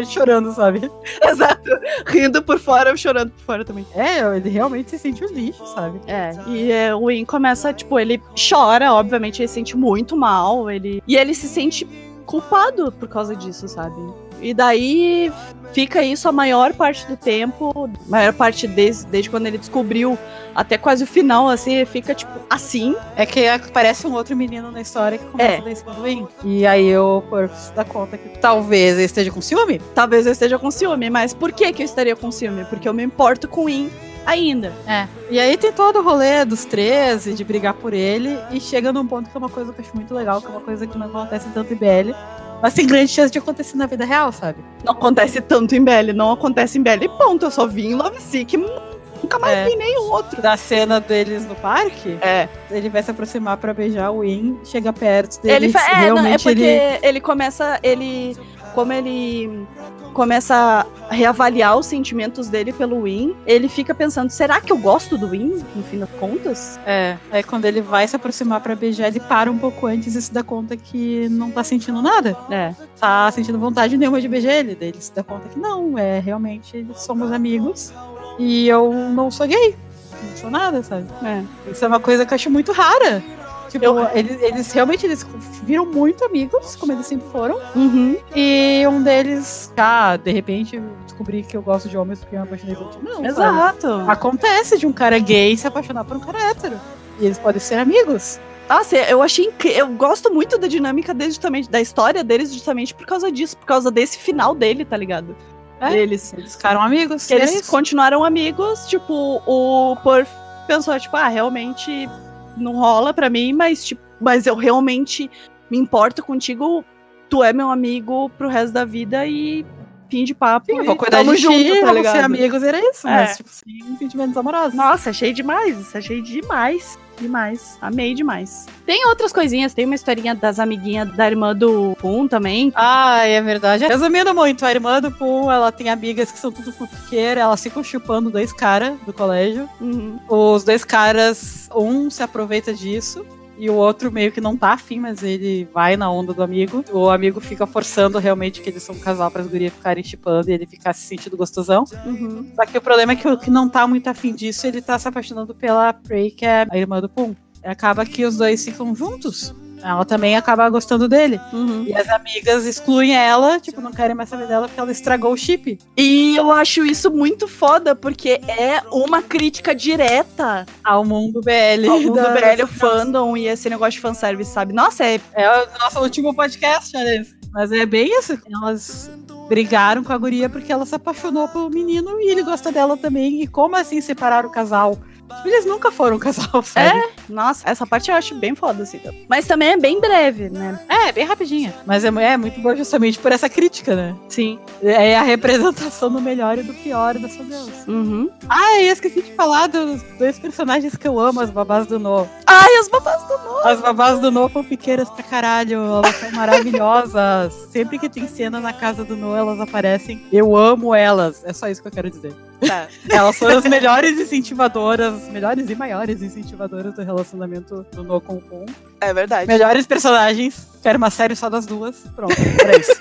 chorando, 0.07 0.53
sabe? 0.53 0.89
Exato. 1.21 1.69
Rindo 2.07 2.41
por 2.43 2.61
fora, 2.61 2.97
chorando 2.97 3.33
por 3.33 3.41
fora 3.41 3.65
também. 3.65 3.85
É, 3.93 4.21
ele 4.37 4.49
realmente 4.49 4.91
se 4.91 4.99
sente 4.99 5.25
um 5.25 5.29
lixo, 5.29 5.67
sabe? 5.75 6.01
É. 6.07 6.31
E 6.47 6.71
é, 6.71 6.95
o 6.95 7.07
Win 7.07 7.25
começa, 7.25 7.73
tipo, 7.73 7.99
ele 7.99 8.23
chora, 8.49 8.93
obviamente, 8.93 9.41
ele 9.41 9.49
se 9.49 9.55
sente 9.55 9.77
muito 9.77 10.17
mal. 10.17 10.71
Ele... 10.71 11.03
E 11.09 11.17
ele 11.17 11.35
se 11.35 11.49
sente 11.49 11.85
culpado 12.25 12.93
por 12.93 13.09
causa 13.09 13.35
disso, 13.35 13.67
sabe? 13.67 13.97
E 14.41 14.55
daí 14.55 15.33
fica 15.73 16.03
isso 16.03 16.29
a 16.29 16.33
maior 16.33 16.73
parte 16.75 17.07
do 17.07 17.17
tempo, 17.17 17.91
maior 18.09 18.33
parte 18.33 18.67
desde, 18.67 19.07
desde 19.07 19.31
quando 19.31 19.47
ele 19.47 19.59
descobriu 19.59 20.19
até 20.55 20.77
quase 20.77 21.05
o 21.05 21.07
final, 21.07 21.49
assim, 21.49 21.85
fica 21.85 22.15
tipo 22.15 22.33
assim. 22.49 22.95
É 23.17 23.25
que 23.25 23.47
aparece 23.47 24.07
um 24.07 24.13
outro 24.13 24.37
menino 24.37 24.71
na 24.71 24.81
história 24.81 25.19
que 25.19 25.25
começa 25.25 25.63
é. 25.69 26.03
Win. 26.03 26.27
E 26.45 26.67
aí 26.67 26.87
eu, 26.87 27.25
por 27.29 27.51
dar 27.75 27.85
conta 27.85 28.19
que 28.19 28.29
talvez 28.39 28.99
eu 28.99 29.05
esteja 29.05 29.31
com 29.31 29.41
ciúme. 29.41 29.81
Talvez 29.95 30.27
eu 30.27 30.33
esteja 30.33 30.59
com 30.59 30.71
ciúme, 30.71 31.09
mas 31.11 31.33
por 31.33 31.53
que, 31.53 31.73
que 31.73 31.83
eu 31.83 31.87
estaria 31.87 32.17
com 32.17 32.31
ciúme? 32.31 32.65
Porque 32.65 32.89
eu 32.89 32.95
me 32.95 33.03
importo 33.03 33.47
com 33.49 33.63
o 33.63 33.65
Win 33.67 33.91
ainda. 34.27 34.73
É. 34.87 35.07
E 35.31 35.39
aí 35.39 35.57
tem 35.57 35.73
todo 35.73 36.01
o 36.01 36.03
rolê 36.03 36.45
dos 36.45 36.65
13, 36.65 37.35
de 37.35 37.45
brigar 37.45 37.75
por 37.75 37.93
ele, 37.93 38.39
e 38.51 38.61
chega 38.61 38.93
num 38.93 39.07
ponto 39.07 39.31
que 39.31 39.37
é 39.37 39.39
uma 39.39 39.49
coisa 39.49 39.73
que 39.73 39.81
eu 39.81 39.85
acho 39.85 39.95
muito 39.95 40.15
legal, 40.15 40.41
que 40.41 40.47
é 40.47 40.51
uma 40.51 40.61
coisa 40.61 40.87
que 40.87 40.99
não 40.99 41.07
acontece 41.07 41.49
tanto 41.55 41.73
em 41.73 41.77
BL, 41.77 42.15
mas 42.63 42.75
tem 42.75 42.87
grande 42.87 43.11
chance 43.11 43.31
de 43.31 43.39
acontecer 43.39 43.77
na 43.77 43.87
vida 43.87 44.05
real, 44.05 44.33
sabe? 44.33 44.59
Não 44.85 44.93
acontece 44.93 45.41
tanto 45.41 45.75
em 45.75 45.83
BL, 45.83 46.13
não 46.15 46.33
acontece 46.33 46.79
em. 46.79 46.83
E 46.83 47.09
ponto, 47.09 47.47
eu 47.47 47.51
só 47.51 47.67
vi 47.67 47.87
em 47.87 47.95
Love 47.95 48.21
Sick, 48.21 48.57
nunca 48.57 49.39
mais 49.39 49.59
é. 49.59 49.65
vi 49.67 49.77
nenhum 49.77 50.11
outro. 50.11 50.43
Da 50.43 50.57
cena 50.57 51.01
deles 51.01 51.47
no 51.47 51.55
parque, 51.55 52.19
é. 52.21 52.49
ele 52.71 52.89
vai 52.89 53.03
se 53.03 53.11
aproximar 53.11 53.57
para 53.57 53.73
beijar 53.73 54.11
o 54.11 54.21
Win, 54.21 54.59
chega 54.65 54.93
perto 54.93 55.41
dele. 55.43 55.67
Ele 55.67 55.73
fa... 55.73 55.81
é, 55.81 56.09
não, 56.11 56.27
é 56.27 56.39
porque 56.39 56.63
ele... 56.63 57.07
ele 57.07 57.21
começa, 57.21 57.79
ele 57.83 58.37
como 58.75 58.93
ele 58.93 59.67
começa 60.13 60.87
a 61.09 61.15
reavaliar 61.15 61.77
os 61.79 61.87
sentimentos 61.87 62.49
dele 62.49 62.73
pelo 62.73 63.03
Win, 63.03 63.35
ele 63.47 63.69
fica 63.69 63.95
pensando, 63.95 64.31
será 64.31 64.61
que 64.61 64.73
eu 64.73 64.79
gosto 64.79 65.17
do 65.17 65.29
Win, 65.29 65.63
no 65.75 65.83
fim 65.85 65.99
das 65.99 66.11
contas? 66.11 66.79
É, 66.85 67.17
aí 67.31 67.43
quando 67.43 67.65
ele 67.65 67.81
vai 67.81 68.07
se 68.07 68.17
aproximar 68.17 68.61
para 68.61 68.75
beijar, 68.75 69.09
ele 69.09 69.21
para 69.21 69.51
um 69.51 69.59
pouco 69.59 69.87
antes 69.87 70.15
e 70.15 70.23
se 70.23 70.33
dá 70.33 70.43
conta 70.43 70.77
que 70.77 71.29
não 71.31 71.51
tá 71.51 71.63
sentindo 71.65 72.03
nada. 72.03 72.37
É. 72.51 72.75
Tá 72.99 73.31
sentindo 73.31 73.59
vontade 73.59 73.97
nenhuma 73.97 74.21
de 74.21 74.29
beijar 74.29 74.53
ele. 74.53 74.75
Daí 74.75 74.89
ele 74.89 75.01
se 75.01 75.15
dá 75.15 75.23
conta 75.23 75.49
que 75.49 75.59
não, 75.59 75.97
é 75.97 76.19
realmente 76.19 76.87
somos 76.97 77.33
amigos 77.33 77.93
e 78.39 78.69
eu 78.69 78.93
não 78.93 79.31
sou 79.31 79.47
gay. 79.47 79.77
Não 80.23 80.37
sou 80.37 80.51
nada, 80.51 80.83
sabe? 80.83 81.07
É. 81.25 81.71
Isso 81.71 81.85
é 81.85 81.89
uma 81.89 82.01
coisa 82.01 82.27
que 82.27 82.33
eu 82.33 82.37
acho 82.37 82.51
muito 82.51 82.73
rara. 82.73 83.23
Tipo, 83.71 83.85
eu... 83.85 84.09
eles, 84.13 84.43
eles 84.43 84.73
realmente 84.73 85.07
eles 85.07 85.25
viram 85.63 85.87
muito 85.87 86.25
amigos, 86.25 86.75
como 86.75 86.93
eles 86.93 87.07
sempre 87.07 87.29
foram. 87.31 87.59
Uhum. 87.77 88.17
E 88.35 88.85
um 88.89 89.03
deles, 89.03 89.73
ah, 89.77 90.17
de 90.17 90.33
repente 90.33 90.83
descobri 91.05 91.43
que 91.43 91.57
eu 91.57 91.63
gosto 91.63 91.89
de 91.89 91.97
homens 91.97 92.19
porque 92.19 92.35
eu 92.35 92.41
me 92.41 92.47
apaixonei 92.47 92.75
por 92.75 92.91
ti. 92.91 92.99
Não, 93.03 93.25
Exato. 93.25 93.89
Sabe? 93.89 94.11
Acontece 94.11 94.79
de 94.79 94.87
um 94.87 94.93
cara 94.93 95.19
gay 95.19 95.57
se 95.57 95.67
apaixonar 95.67 96.05
por 96.05 96.17
um 96.17 96.21
cara 96.21 96.51
hétero. 96.51 96.81
E 97.21 97.27
eles 97.27 97.39
podem 97.39 97.61
ser 97.61 97.77
amigos. 97.77 98.41
Nossa, 98.69 98.97
eu 98.97 99.23
achei 99.23 99.47
incrível. 99.47 99.79
Eu 99.79 99.89
gosto 99.89 100.33
muito 100.33 100.59
da 100.59 100.67
dinâmica 100.67 101.13
deles, 101.15 101.35
justamente, 101.35 101.69
da 101.69 101.81
história 101.81 102.25
deles, 102.25 102.53
justamente 102.53 102.95
por 102.95 103.07
causa 103.07 103.31
disso, 103.31 103.57
por 103.57 103.67
causa 103.67 103.91
desse 103.91 104.19
final 104.19 104.55
dele, 104.55 104.85
tá 104.85 104.97
ligado? 104.97 105.37
É, 105.81 105.97
eles, 105.97 106.33
eles 106.35 106.55
ficaram 106.55 106.81
amigos. 106.81 107.31
Eles 107.31 107.69
é 107.69 107.71
continuaram 107.71 108.23
amigos, 108.25 108.87
tipo, 108.87 109.43
o 109.47 109.97
Por 110.03 110.27
pensou, 110.67 110.99
tipo, 111.01 111.17
ah, 111.17 111.27
realmente 111.27 112.09
não 112.57 112.73
rola 112.73 113.13
pra 113.13 113.31
mim, 113.31 113.53
mas, 113.53 113.85
tipo, 113.85 114.03
mas 114.21 114.47
eu 114.47 114.55
realmente 114.55 115.31
me 115.71 115.79
importo 115.79 116.23
contigo, 116.23 116.85
tu 117.29 117.43
é 117.43 117.53
meu 117.53 117.71
amigo 117.71 118.29
pro 118.31 118.49
resto 118.49 118.73
da 118.73 118.85
vida 118.85 119.27
e 119.27 119.65
fim 120.11 120.25
de 120.25 120.35
papo. 120.35 120.67
Sim, 120.67 120.81
e 120.81 120.83
vou 120.83 120.97
cuidar 120.97 121.23
de 121.23 121.37
junto, 121.37 121.57
ti, 121.57 121.69
tá 121.69 121.87
vamos 121.87 121.97
ligado? 121.97 122.17
ser 122.17 122.25
amigos, 122.25 122.63
era 122.63 122.79
isso. 122.81 123.07
É. 123.07 123.11
Mas, 123.11 123.37
tipo, 123.37 123.49
sem 123.49 123.97
sentimentos 123.97 124.37
amorosos. 124.37 124.75
Nossa, 124.75 125.11
achei 125.11 125.33
demais. 125.33 125.95
Achei 125.95 126.21
demais. 126.21 126.99
Demais. 127.21 127.77
Amei 127.81 128.15
demais. 128.15 128.67
Tem 128.87 129.07
outras 129.07 129.33
coisinhas. 129.33 129.75
Tem 129.75 129.85
uma 129.85 129.95
historinha 129.95 130.35
das 130.35 130.59
amiguinhas 130.59 131.15
da 131.15 131.27
irmã 131.27 131.55
do 131.55 131.95
Pum 132.01 132.27
também. 132.27 132.73
Ah, 132.75 133.25
é 133.27 133.41
verdade. 133.43 133.87
Resumindo 133.87 134.35
muito, 134.35 134.65
a 134.65 134.71
irmã 134.71 135.01
do 135.01 135.11
Pum, 135.11 135.51
ela 135.51 135.71
tem 135.71 135.89
amigas 135.89 136.33
que 136.33 136.39
são 136.39 136.51
tudo 136.51 136.73
fofoqueiras, 136.73 137.43
elas 137.43 137.63
ficam 137.63 137.85
chupando 137.85 138.31
dois 138.31 138.53
caras 138.53 138.99
do 139.07 139.13
colégio. 139.13 139.69
Uhum. 139.81 140.19
Os 140.29 140.65
dois 140.65 140.85
caras, 140.85 141.69
um 141.75 142.11
se 142.11 142.23
aproveita 142.23 142.73
disso. 142.73 143.25
E 143.61 143.69
o 143.69 143.75
outro 143.75 144.11
meio 144.11 144.33
que 144.33 144.41
não 144.41 144.57
tá 144.57 144.73
afim, 144.73 144.99
mas 144.99 145.23
ele 145.23 145.69
vai 145.71 145.95
na 145.95 146.11
onda 146.11 146.33
do 146.33 146.43
amigo. 146.43 146.83
O 146.91 147.11
amigo 147.11 147.43
fica 147.43 147.67
forçando 147.67 148.19
realmente 148.19 148.63
que 148.63 148.71
eles 148.71 148.83
são 148.83 148.95
um 148.95 148.99
casal 148.99 149.31
para 149.31 149.43
as 149.43 149.47
gurias 149.47 149.71
ficarem 149.71 150.03
chipando 150.03 150.49
e 150.49 150.55
ele 150.55 150.65
ficar 150.65 150.95
se 150.95 151.03
sentindo 151.03 151.37
gostosão. 151.37 151.85
Uhum. 152.07 152.51
Só 152.57 152.65
que 152.65 152.79
o 152.79 152.81
problema 152.81 153.13
é 153.13 153.17
que 153.17 153.29
o 153.29 153.37
que 153.37 153.51
não 153.51 153.69
tá 153.69 153.87
muito 153.87 154.09
afim 154.09 154.35
disso, 154.35 154.67
ele 154.67 154.81
tá 154.81 154.99
se 154.99 155.07
apaixonando 155.07 155.55
pela 155.55 155.93
Prey, 155.93 156.31
que 156.31 156.47
é 156.47 156.67
a 156.71 156.79
irmã 156.79 157.03
do 157.03 157.09
Pum. 157.09 157.37
Acaba 157.63 158.07
que 158.07 158.25
os 158.25 158.39
dois 158.39 158.65
ficam 158.65 158.95
juntos. 158.95 159.55
Ela 159.83 160.05
também 160.05 160.37
acaba 160.37 160.69
gostando 160.69 161.09
dele. 161.09 161.41
Uhum. 161.53 161.85
E 161.87 161.95
as 161.95 162.09
amigas 162.09 162.67
excluem 162.67 163.15
ela, 163.17 163.59
tipo, 163.61 163.81
não 163.81 163.93
querem 163.93 164.15
mais 164.15 164.29
saber 164.29 164.47
dela 164.47 164.69
porque 164.69 164.81
ela 164.81 164.91
estragou 164.93 165.33
o 165.33 165.37
chip. 165.37 165.79
E 165.97 166.37
eu 166.37 166.51
acho 166.53 166.85
isso 166.85 167.11
muito 167.11 167.49
foda, 167.49 167.95
porque 167.97 168.41
é 168.47 168.83
uma 168.93 169.23
crítica 169.23 169.75
direta 169.75 170.67
Ao 170.85 171.05
mundo 171.05 171.41
BL. 171.41 171.89
ao 171.89 172.01
mundo 172.01 172.15
da- 172.21 172.31
BL, 172.31 172.63
o 172.65 172.67
fandom 172.67 173.37
e 173.37 173.47
esse 173.47 173.69
negócio 173.71 173.93
de 173.93 174.01
fanservice, 174.01 174.51
sabe? 174.53 174.73
Nossa, 174.73 175.05
é. 175.05 175.21
É 175.35 175.49
o 175.65 175.79
nosso 175.79 176.01
último 176.01 176.35
podcast, 176.35 176.97
Alice. 176.97 177.35
Mas 177.53 177.73
é 177.73 177.85
bem 177.85 178.09
isso. 178.19 178.39
Elas 178.63 179.11
brigaram 179.49 180.05
com 180.05 180.13
a 180.13 180.19
guria 180.19 180.49
porque 180.49 180.73
ela 180.73 180.87
se 180.87 180.95
apaixonou 180.95 181.49
pelo 181.49 181.69
menino 181.69 182.21
e 182.21 182.31
ele 182.31 182.43
gosta 182.45 182.71
dela 182.71 182.97
também. 182.97 183.43
E 183.43 183.47
como 183.49 183.75
assim 183.75 184.01
separar 184.01 184.47
o 184.47 184.51
casal? 184.51 184.97
Eles 185.45 185.65
nunca 185.67 185.91
foram 185.91 186.17
um 186.17 186.19
casal, 186.19 186.63
sabe? 186.63 187.03
Nossa, 187.29 187.69
essa 187.69 187.87
parte 187.87 188.11
eu 188.11 188.17
acho 188.17 188.35
bem 188.35 188.55
foda, 188.55 188.83
assim. 188.83 189.01
Mas 189.29 189.47
também 189.47 189.71
é 189.71 189.77
bem 189.77 190.01
breve, 190.01 190.49
né? 190.49 190.79
É, 190.89 191.13
bem 191.13 191.25
rapidinha. 191.25 191.75
Mas 191.87 192.05
é, 192.05 192.09
é 192.09 192.37
muito 192.37 192.61
boa 192.61 192.77
justamente 192.77 193.19
por 193.19 193.33
essa 193.33 193.49
crítica, 193.49 193.95
né? 193.95 194.17
Sim. 194.29 194.59
É 194.83 195.17
a 195.17 195.23
representação 195.23 196.11
do 196.11 196.21
melhor 196.21 196.59
e 196.59 196.63
do 196.63 196.75
pior 196.75 197.19
dessa 197.19 197.43
Deus. 197.43 197.71
Uhum. 197.87 198.31
Ah, 198.49 198.81
eu 198.81 198.93
esqueci 198.93 199.23
de 199.23 199.33
falar 199.35 199.67
dos 199.67 200.03
dois 200.19 200.39
personagens 200.39 200.97
que 200.97 201.07
eu 201.07 201.19
amo, 201.19 201.41
as 201.41 201.51
babás 201.51 201.87
do 201.87 201.99
No. 201.99 202.29
Ai, 202.47 202.81
os 202.81 202.89
babás 202.89 203.23
do 203.25 203.39
No. 203.39 203.59
As 203.65 203.81
babás 203.81 204.19
do 204.21 204.31
No 204.31 204.49
são 204.51 204.65
piqueiras 204.65 205.09
pra 205.11 205.23
caralho, 205.23 205.79
elas 205.79 206.17
são 206.17 206.31
maravilhosas. 206.33 207.53
Sempre 207.71 207.99
que 207.99 208.09
tem 208.09 208.27
cena 208.27 208.61
na 208.61 208.73
casa 208.73 209.05
do 209.05 209.17
No, 209.17 209.35
elas 209.35 209.61
aparecem. 209.61 210.27
Eu 210.33 210.57
amo 210.57 210.95
elas. 210.95 211.43
É 211.45 211.53
só 211.53 211.69
isso 211.69 211.81
que 211.83 211.89
eu 211.89 211.93
quero 211.93 212.11
dizer. 212.11 212.35
Tá. 212.67 212.89
Elas 213.09 213.37
são 213.37 213.49
as 213.49 213.65
melhores 213.65 214.19
incentivadoras, 214.19 215.15
as 215.15 215.29
melhores 215.29 215.69
e 215.71 215.75
maiores 215.75 216.23
incentivadoras 216.23 216.95
do 216.95 217.03
relacionamento 217.03 217.87
do 217.93 218.03
No 218.03 218.21
com 218.21 218.37
o 218.37 218.41
Kun. 218.41 218.67
É 219.01 219.13
verdade. 219.13 219.47
Melhores 219.47 219.87
personagens. 219.87 220.69
Quero 220.83 220.99
uma 220.99 221.11
série 221.11 221.35
só 221.35 221.49
das 221.49 221.67
duas. 221.67 221.97
Pronto, 222.15 222.35
era 222.61 222.79
isso. 222.79 222.93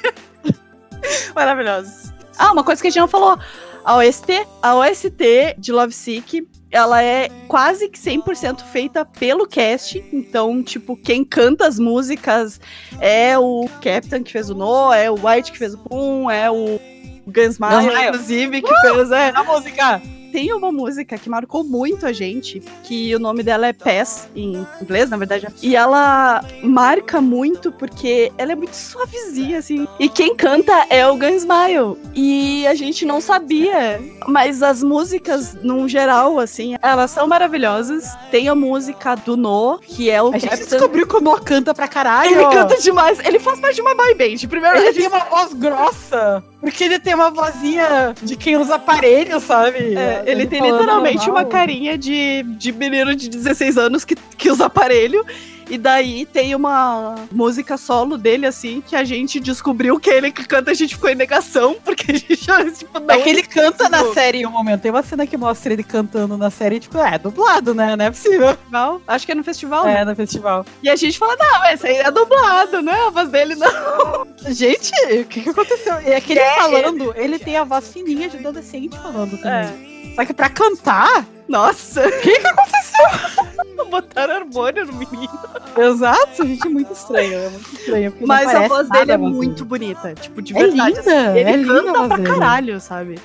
Maravilhosos. 1.35 2.11
Ah, 2.37 2.51
uma 2.51 2.63
coisa 2.63 2.81
que 2.81 2.87
a 2.87 2.91
gente 2.91 2.99
não 2.99 3.07
falou. 3.07 3.37
A 3.83 3.97
OST, 3.97 4.47
a 4.61 4.75
OST 4.75 5.55
de 5.57 5.71
Love 5.71 5.93
Sick, 5.93 6.47
ela 6.71 7.01
é 7.01 7.29
quase 7.47 7.89
que 7.89 7.97
100% 7.97 8.61
feita 8.63 9.03
pelo 9.03 9.47
cast. 9.47 10.03
Então, 10.13 10.61
tipo, 10.61 10.95
quem 10.95 11.25
canta 11.25 11.67
as 11.67 11.79
músicas 11.79 12.59
é 12.99 13.37
o 13.37 13.67
Captain 13.81 14.21
que 14.21 14.31
fez 14.31 14.49
o 14.49 14.55
No, 14.55 14.93
é 14.93 15.09
o 15.09 15.15
White 15.15 15.51
que 15.51 15.57
fez 15.57 15.73
o 15.73 15.77
Pum, 15.77 16.29
é 16.29 16.49
o 16.51 16.79
Gunsmile, 17.27 18.07
inclusive, 18.07 18.61
que 18.61 18.75
fez. 18.81 19.11
É. 19.11 19.31
A 19.35 19.43
música! 19.43 20.01
Tem 20.31 20.53
uma 20.53 20.71
música 20.71 21.17
que 21.17 21.27
marcou 21.27 21.63
muito 21.63 22.05
a 22.05 22.13
gente, 22.13 22.61
que 22.83 23.15
o 23.15 23.19
nome 23.19 23.41
dela 23.41 23.65
é 23.65 23.73
Pass, 23.73 24.27
em 24.35 24.65
inglês, 24.79 25.09
na 25.09 25.17
verdade. 25.17 25.47
E 25.61 25.75
ela 25.75 26.43
marca 26.61 27.19
muito 27.19 27.71
porque 27.71 28.31
ela 28.37 28.51
é 28.51 28.55
muito 28.55 28.75
suavezinha, 28.75 29.57
assim. 29.57 29.87
E 29.99 30.07
quem 30.07 30.35
canta 30.35 30.85
é 30.89 31.07
o 31.07 31.15
Gunsmile. 31.17 31.97
E 32.13 32.67
a 32.67 32.75
gente 32.75 33.05
não 33.05 33.19
sabia. 33.19 33.99
Mas 34.27 34.61
as 34.61 34.83
músicas, 34.83 35.55
num 35.63 35.89
geral, 35.89 36.39
assim, 36.39 36.75
elas 36.81 37.09
são 37.09 37.27
maravilhosas. 37.27 38.15
Tem 38.29 38.47
a 38.49 38.53
música 38.55 39.15
do 39.15 39.35
No, 39.35 39.79
que 39.79 40.11
é 40.11 40.21
o 40.21 40.27
A 40.29 40.37
gente 40.37 40.49
Captain. 40.49 40.67
descobriu 40.67 41.07
que 41.07 41.15
o 41.15 41.21
No 41.21 41.41
canta 41.41 41.73
pra 41.73 41.87
caralho. 41.87 42.31
Ele 42.31 42.45
canta 42.49 42.77
demais. 42.79 43.19
Ele 43.25 43.39
faz 43.39 43.59
parte 43.59 43.75
de 43.75 43.81
uma 43.81 43.95
boy 43.95 44.13
band. 44.13 44.47
Primeiro, 44.47 44.77
Ele 44.77 44.93
gente 44.93 44.99
tem 44.99 45.07
uma 45.07 45.25
voz 45.25 45.53
grossa. 45.53 46.43
Porque 46.59 46.83
ele 46.83 46.99
tem 46.99 47.15
uma 47.15 47.31
vozinha 47.31 48.13
de 48.21 48.35
quem 48.35 48.57
usa 48.57 48.75
aparelho, 48.75 49.39
sabe? 49.39 49.95
É, 49.95 50.23
ele, 50.25 50.45
tem 50.45 50.59
falando 50.59 50.79
literalmente 50.79 51.25
normal. 51.25 51.43
uma 51.43 51.45
carinha 51.45 51.97
de, 51.97 52.43
de 52.43 52.71
menino 52.73 53.15
de 53.15 53.29
16 53.29 53.77
anos 53.77 54.03
que, 54.03 54.15
que 54.15 54.51
usa 54.51 54.65
aparelho. 54.65 55.25
E 55.69 55.77
daí 55.77 56.25
tem 56.25 56.55
uma 56.55 57.15
música 57.31 57.77
solo 57.77 58.17
dele, 58.17 58.45
assim, 58.45 58.81
que 58.81 58.95
a 58.95 59.03
gente 59.03 59.39
descobriu 59.39 59.99
que 59.99 60.09
ele 60.09 60.31
que 60.31 60.45
canta, 60.45 60.71
a 60.71 60.73
gente 60.73 60.95
ficou 60.95 61.09
em 61.09 61.15
negação, 61.15 61.75
porque 61.85 62.11
a 62.11 62.15
gente, 62.15 62.37
tipo, 62.79 62.99
não. 62.99 63.15
É 63.15 63.19
que 63.19 63.29
ele 63.29 63.43
canta 63.43 63.87
na 63.87 64.13
série 64.13 64.39
em 64.39 64.45
um 64.45 64.51
momento. 64.51 64.81
Tem 64.81 64.91
uma 64.91 65.03
cena 65.03 65.27
que 65.27 65.37
mostra 65.37 65.73
ele 65.73 65.83
cantando 65.83 66.37
na 66.37 66.49
série, 66.49 66.79
tipo, 66.79 66.97
é 66.97 67.17
dublado, 67.17 67.73
né? 67.73 67.95
Não 67.95 68.05
é 68.05 68.11
possível. 68.11 68.49
festival. 68.55 69.01
Acho 69.07 69.25
que 69.25 69.31
é 69.31 69.35
no 69.35 69.43
festival, 69.43 69.85
né? 69.85 70.01
É, 70.01 70.05
no 70.05 70.15
festival. 70.15 70.65
E 70.81 70.89
a 70.89 70.95
gente 70.95 71.17
fala, 71.17 71.35
não, 71.37 71.65
esse 71.71 71.87
aí 71.87 71.97
é 71.97 72.11
dublado, 72.11 72.81
não 72.81 72.93
é 72.93 73.07
a 73.07 73.09
voz 73.09 73.29
dele, 73.29 73.55
não. 73.55 74.27
Gente, 74.49 74.91
o 75.21 75.25
que, 75.25 75.41
que 75.41 75.49
aconteceu? 75.49 75.95
É 75.95 76.15
aquele 76.15 76.39
falando, 76.39 77.13
ele 77.15 77.37
tem 77.37 77.57
a 77.57 77.63
voz 77.63 77.89
fininha 77.89 78.29
de 78.29 78.37
adolescente 78.37 78.97
falando 78.97 79.37
também. 79.37 79.98
Só 80.19 80.25
que 80.25 80.33
pra 80.33 80.49
cantar, 80.49 81.25
Nossa. 81.47 82.05
O 82.05 82.11
que 82.19 82.39
que 82.39 82.45
aconteceu? 82.47 83.85
Botaram 83.89 84.35
harmônio 84.35 84.85
no 84.85 84.93
menino. 84.93 85.39
exato, 85.77 86.45
gente, 86.45 86.67
é 86.67 86.69
muito 86.69 86.91
estranho. 86.91 87.33
É 87.39 87.49
muito 87.49 87.73
estranho. 87.73 88.13
Mas 88.21 88.53
a 88.53 88.67
voz 88.67 88.89
dele 88.89 89.13
é 89.13 89.17
muito 89.17 89.63
bonita. 89.63 90.13
Tipo, 90.13 90.41
de 90.41 90.55
É 90.55 90.59
verdade. 90.59 90.89
linda, 90.97 90.99
assim. 90.99 91.39
Ele 91.39 91.49
é 91.49 91.55
linda 91.55 91.73
canta 91.83 91.93
voz 91.93 92.07
pra 92.09 92.17
dele. 92.17 92.29
caralho, 92.29 92.81
sabe? 92.81 93.15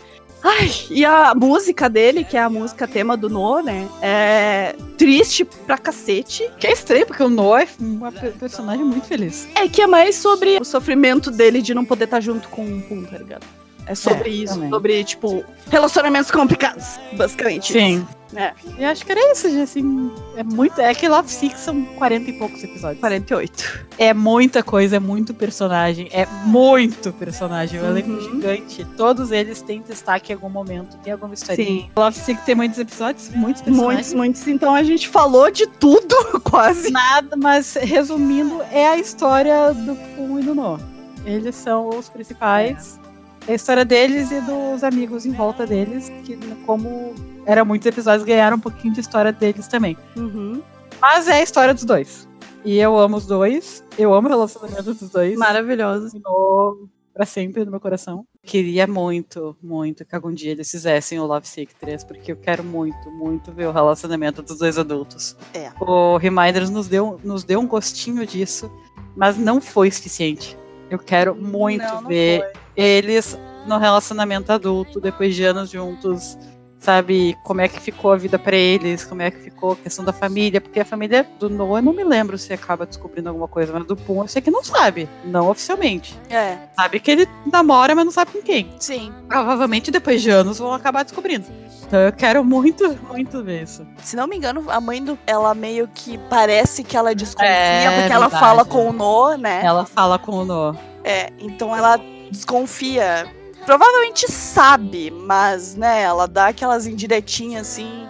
Ai, 0.42 0.70
e 0.90 1.04
a 1.04 1.34
música 1.34 1.88
dele, 1.90 2.22
que 2.22 2.36
é 2.36 2.42
a 2.42 2.48
música 2.48 2.86
tema 2.86 3.16
do 3.16 3.28
No, 3.28 3.60
né? 3.60 3.88
É 4.00 4.76
triste 4.96 5.44
pra 5.44 5.76
cacete. 5.76 6.48
Que 6.58 6.68
é 6.68 6.72
estranho, 6.72 7.06
porque 7.06 7.22
o 7.24 7.28
Noah 7.28 7.64
é 7.64 7.68
um 7.80 7.98
personagem 8.38 8.84
muito 8.84 9.06
feliz. 9.08 9.48
É 9.56 9.68
que 9.68 9.82
é 9.82 9.86
mais 9.88 10.14
sobre 10.14 10.58
o 10.60 10.64
sofrimento 10.64 11.30
dele 11.32 11.60
de 11.60 11.74
não 11.74 11.84
poder 11.84 12.04
estar 12.04 12.20
junto 12.20 12.48
com 12.48 12.64
o 12.64 12.80
Pum, 12.82 13.04
tá 13.04 13.18
ligado? 13.18 13.44
É 13.86 13.94
sobre 13.94 14.30
É, 14.30 14.32
isso, 14.32 14.54
também. 14.54 14.70
sobre, 14.70 15.04
tipo, 15.04 15.44
relacionamentos 15.70 16.30
complicados, 16.30 16.98
basicamente. 17.12 17.72
Sim. 17.72 18.06
É, 18.36 18.52
Eu 18.80 18.88
acho 18.88 19.06
que 19.06 19.12
era 19.12 19.30
isso, 19.32 19.46
assim. 19.62 20.10
É 20.36 20.42
muito. 20.42 20.80
É 20.80 20.92
que 20.92 21.06
Love 21.06 21.30
Six 21.30 21.60
são 21.60 21.84
40 21.84 22.30
e 22.30 22.32
poucos 22.32 22.64
episódios. 22.64 22.98
48. 22.98 23.86
É 23.96 24.12
muita 24.12 24.60
coisa, 24.60 24.96
é 24.96 24.98
muito 24.98 25.32
personagem. 25.32 26.08
É 26.10 26.26
muito 26.44 27.12
personagem. 27.12 27.78
O 27.80 27.84
elenco 27.84 28.10
Uhum. 28.10 28.20
gigante. 28.20 28.84
Todos 28.96 29.30
eles 29.30 29.62
têm 29.62 29.82
destaque 29.82 30.32
em 30.32 30.34
algum 30.34 30.48
momento, 30.48 30.96
tem 31.04 31.12
alguma 31.12 31.32
história. 31.34 31.64
Sim. 31.64 31.88
Love 31.96 32.18
Six 32.18 32.40
tem 32.42 32.56
muitos 32.56 32.78
episódios, 32.80 33.28
muitos 33.28 33.62
personagens. 33.62 33.94
Muitos, 34.12 34.14
muitos. 34.14 34.48
Então 34.48 34.74
a 34.74 34.82
gente 34.82 35.06
falou 35.08 35.48
de 35.52 35.68
tudo, 35.68 36.16
quase. 36.42 36.90
Nada, 36.90 37.36
mas 37.36 37.74
resumindo, 37.74 38.60
é 38.72 38.88
a 38.88 38.98
história 38.98 39.72
do 39.72 39.94
Pum 40.16 40.40
e 40.40 40.42
do 40.42 40.54
No. 40.56 40.80
Eles 41.24 41.54
são 41.54 41.88
os 41.90 42.08
principais. 42.08 42.98
É 43.00 43.03
a 43.46 43.52
história 43.52 43.84
deles 43.84 44.30
e 44.30 44.40
dos 44.40 44.82
amigos 44.82 45.26
em 45.26 45.32
volta 45.32 45.66
deles, 45.66 46.10
que 46.24 46.36
como 46.64 47.14
era 47.46 47.64
muitos 47.64 47.86
episódios, 47.86 48.26
ganharam 48.26 48.56
um 48.56 48.60
pouquinho 48.60 48.94
de 48.94 49.00
história 49.00 49.32
deles 49.32 49.68
também. 49.68 49.96
Uhum. 50.16 50.62
Mas 51.00 51.28
é 51.28 51.34
a 51.34 51.42
história 51.42 51.74
dos 51.74 51.84
dois. 51.84 52.28
E 52.64 52.78
eu 52.78 52.98
amo 52.98 53.18
os 53.18 53.26
dois. 53.26 53.84
Eu 53.98 54.14
amo 54.14 54.26
o 54.26 54.30
relacionamento 54.30 54.94
dos 54.94 55.10
dois. 55.10 55.36
Maravilhosos. 55.36 56.12
Continuou 56.12 56.88
pra 57.12 57.26
sempre 57.26 57.64
no 57.64 57.70
meu 57.70 57.80
coração. 57.80 58.26
Queria 58.42 58.86
muito, 58.86 59.56
muito 59.62 60.04
que 60.04 60.14
algum 60.14 60.32
dia 60.32 60.50
eles 60.50 60.70
fizessem 60.70 61.20
o 61.20 61.26
Love 61.26 61.46
Sick 61.46 61.74
3, 61.76 62.02
porque 62.04 62.32
eu 62.32 62.36
quero 62.36 62.64
muito, 62.64 63.10
muito 63.12 63.52
ver 63.52 63.68
o 63.68 63.72
relacionamento 63.72 64.42
dos 64.42 64.58
dois 64.58 64.78
adultos. 64.78 65.36
É. 65.54 65.70
O 65.80 66.16
Reminders 66.16 66.70
nos 66.70 66.88
deu, 66.88 67.20
nos 67.22 67.44
deu 67.44 67.60
um 67.60 67.66
gostinho 67.66 68.26
disso, 68.26 68.70
mas 69.14 69.36
não 69.38 69.60
foi 69.60 69.90
suficiente. 69.90 70.58
Eu 70.90 70.98
quero 70.98 71.34
muito 71.36 71.84
Não, 71.84 72.02
não 72.02 72.08
ver 72.08 72.40
foi. 72.40 72.63
Eles 72.76 73.38
no 73.66 73.78
relacionamento 73.78 74.52
adulto, 74.52 75.00
depois 75.00 75.34
de 75.34 75.42
anos 75.44 75.70
juntos, 75.70 76.36
sabe? 76.78 77.34
Como 77.44 77.62
é 77.62 77.68
que 77.68 77.80
ficou 77.80 78.12
a 78.12 78.16
vida 78.16 78.38
pra 78.38 78.54
eles, 78.54 79.04
como 79.06 79.22
é 79.22 79.30
que 79.30 79.40
ficou 79.40 79.72
a 79.72 79.76
questão 79.76 80.04
da 80.04 80.12
família, 80.12 80.60
porque 80.60 80.80
a 80.80 80.84
família 80.84 81.26
do 81.40 81.48
Noah 81.48 81.78
eu 81.78 81.82
não 81.82 81.94
me 81.94 82.04
lembro 82.04 82.36
se 82.36 82.52
acaba 82.52 82.84
descobrindo 82.84 83.30
alguma 83.30 83.48
coisa, 83.48 83.72
mas 83.72 83.86
do 83.86 83.96
Pum 83.96 84.20
eu 84.22 84.28
sei 84.28 84.42
que 84.42 84.50
não 84.50 84.62
sabe, 84.62 85.08
não 85.24 85.48
oficialmente. 85.48 86.14
É, 86.28 86.58
Sabe 86.76 87.00
que 87.00 87.10
ele 87.10 87.26
namora, 87.50 87.94
mas 87.94 88.04
não 88.04 88.12
sabe 88.12 88.32
com 88.32 88.42
quem. 88.42 88.70
sim. 88.78 89.10
Provavelmente 89.28 89.90
depois 89.90 90.20
de 90.20 90.28
anos 90.28 90.58
vão 90.58 90.74
acabar 90.74 91.04
descobrindo. 91.04 91.46
Então 91.86 92.00
eu 92.00 92.12
quero 92.12 92.44
muito, 92.44 92.98
muito 93.08 93.42
ver 93.42 93.62
isso. 93.62 93.86
Se 94.02 94.14
não 94.16 94.26
me 94.26 94.36
engano, 94.36 94.64
a 94.70 94.80
mãe 94.80 95.02
do. 95.02 95.18
Ela 95.26 95.54
meio 95.54 95.86
que 95.94 96.18
parece 96.30 96.82
que 96.82 96.96
ela 96.96 97.14
desconfia, 97.14 97.46
É, 97.48 98.00
porque 98.00 98.12
ela 98.12 98.28
verdade. 98.28 98.40
fala 98.44 98.64
com 98.64 98.88
o 98.88 98.92
No, 98.92 99.36
né? 99.36 99.60
Ela 99.64 99.84
fala 99.86 100.18
com 100.18 100.32
o 100.32 100.44
Noah. 100.44 100.76
É, 101.04 101.30
então 101.38 101.76
ela 101.76 101.98
desconfia. 102.34 103.26
provavelmente 103.64 104.30
sabe, 104.30 105.10
mas, 105.10 105.74
né, 105.74 106.02
ela 106.02 106.28
dá 106.28 106.48
aquelas 106.48 106.86
indiretinhas 106.86 107.68
assim. 107.68 108.06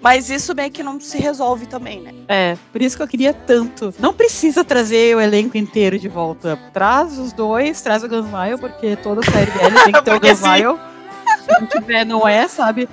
Mas 0.00 0.30
isso 0.30 0.54
meio 0.54 0.70
que 0.70 0.82
não 0.82 1.00
se 1.00 1.18
resolve 1.18 1.66
também, 1.66 2.00
né? 2.00 2.12
É, 2.28 2.56
por 2.70 2.82
isso 2.82 2.96
que 2.96 3.02
eu 3.02 3.08
queria 3.08 3.32
tanto. 3.32 3.94
Não 3.98 4.12
precisa 4.12 4.62
trazer 4.62 5.16
o 5.16 5.20
elenco 5.20 5.56
inteiro 5.56 5.98
de 5.98 6.08
volta. 6.08 6.58
Traz 6.72 7.18
os 7.18 7.32
dois, 7.32 7.80
traz 7.80 8.04
o 8.04 8.08
Gunsmile, 8.08 8.58
porque 8.58 8.94
toda 8.96 9.22
série 9.22 9.50
dele 9.50 9.80
tem 9.84 9.92
que 9.92 10.02
ter 10.04 10.14
o 10.14 10.20
Gunsmile. 10.20 10.78
Se 11.44 11.60
não 11.60 11.66
tiver, 11.66 12.04
não 12.04 12.28
é, 12.28 12.46
sabe? 12.46 12.88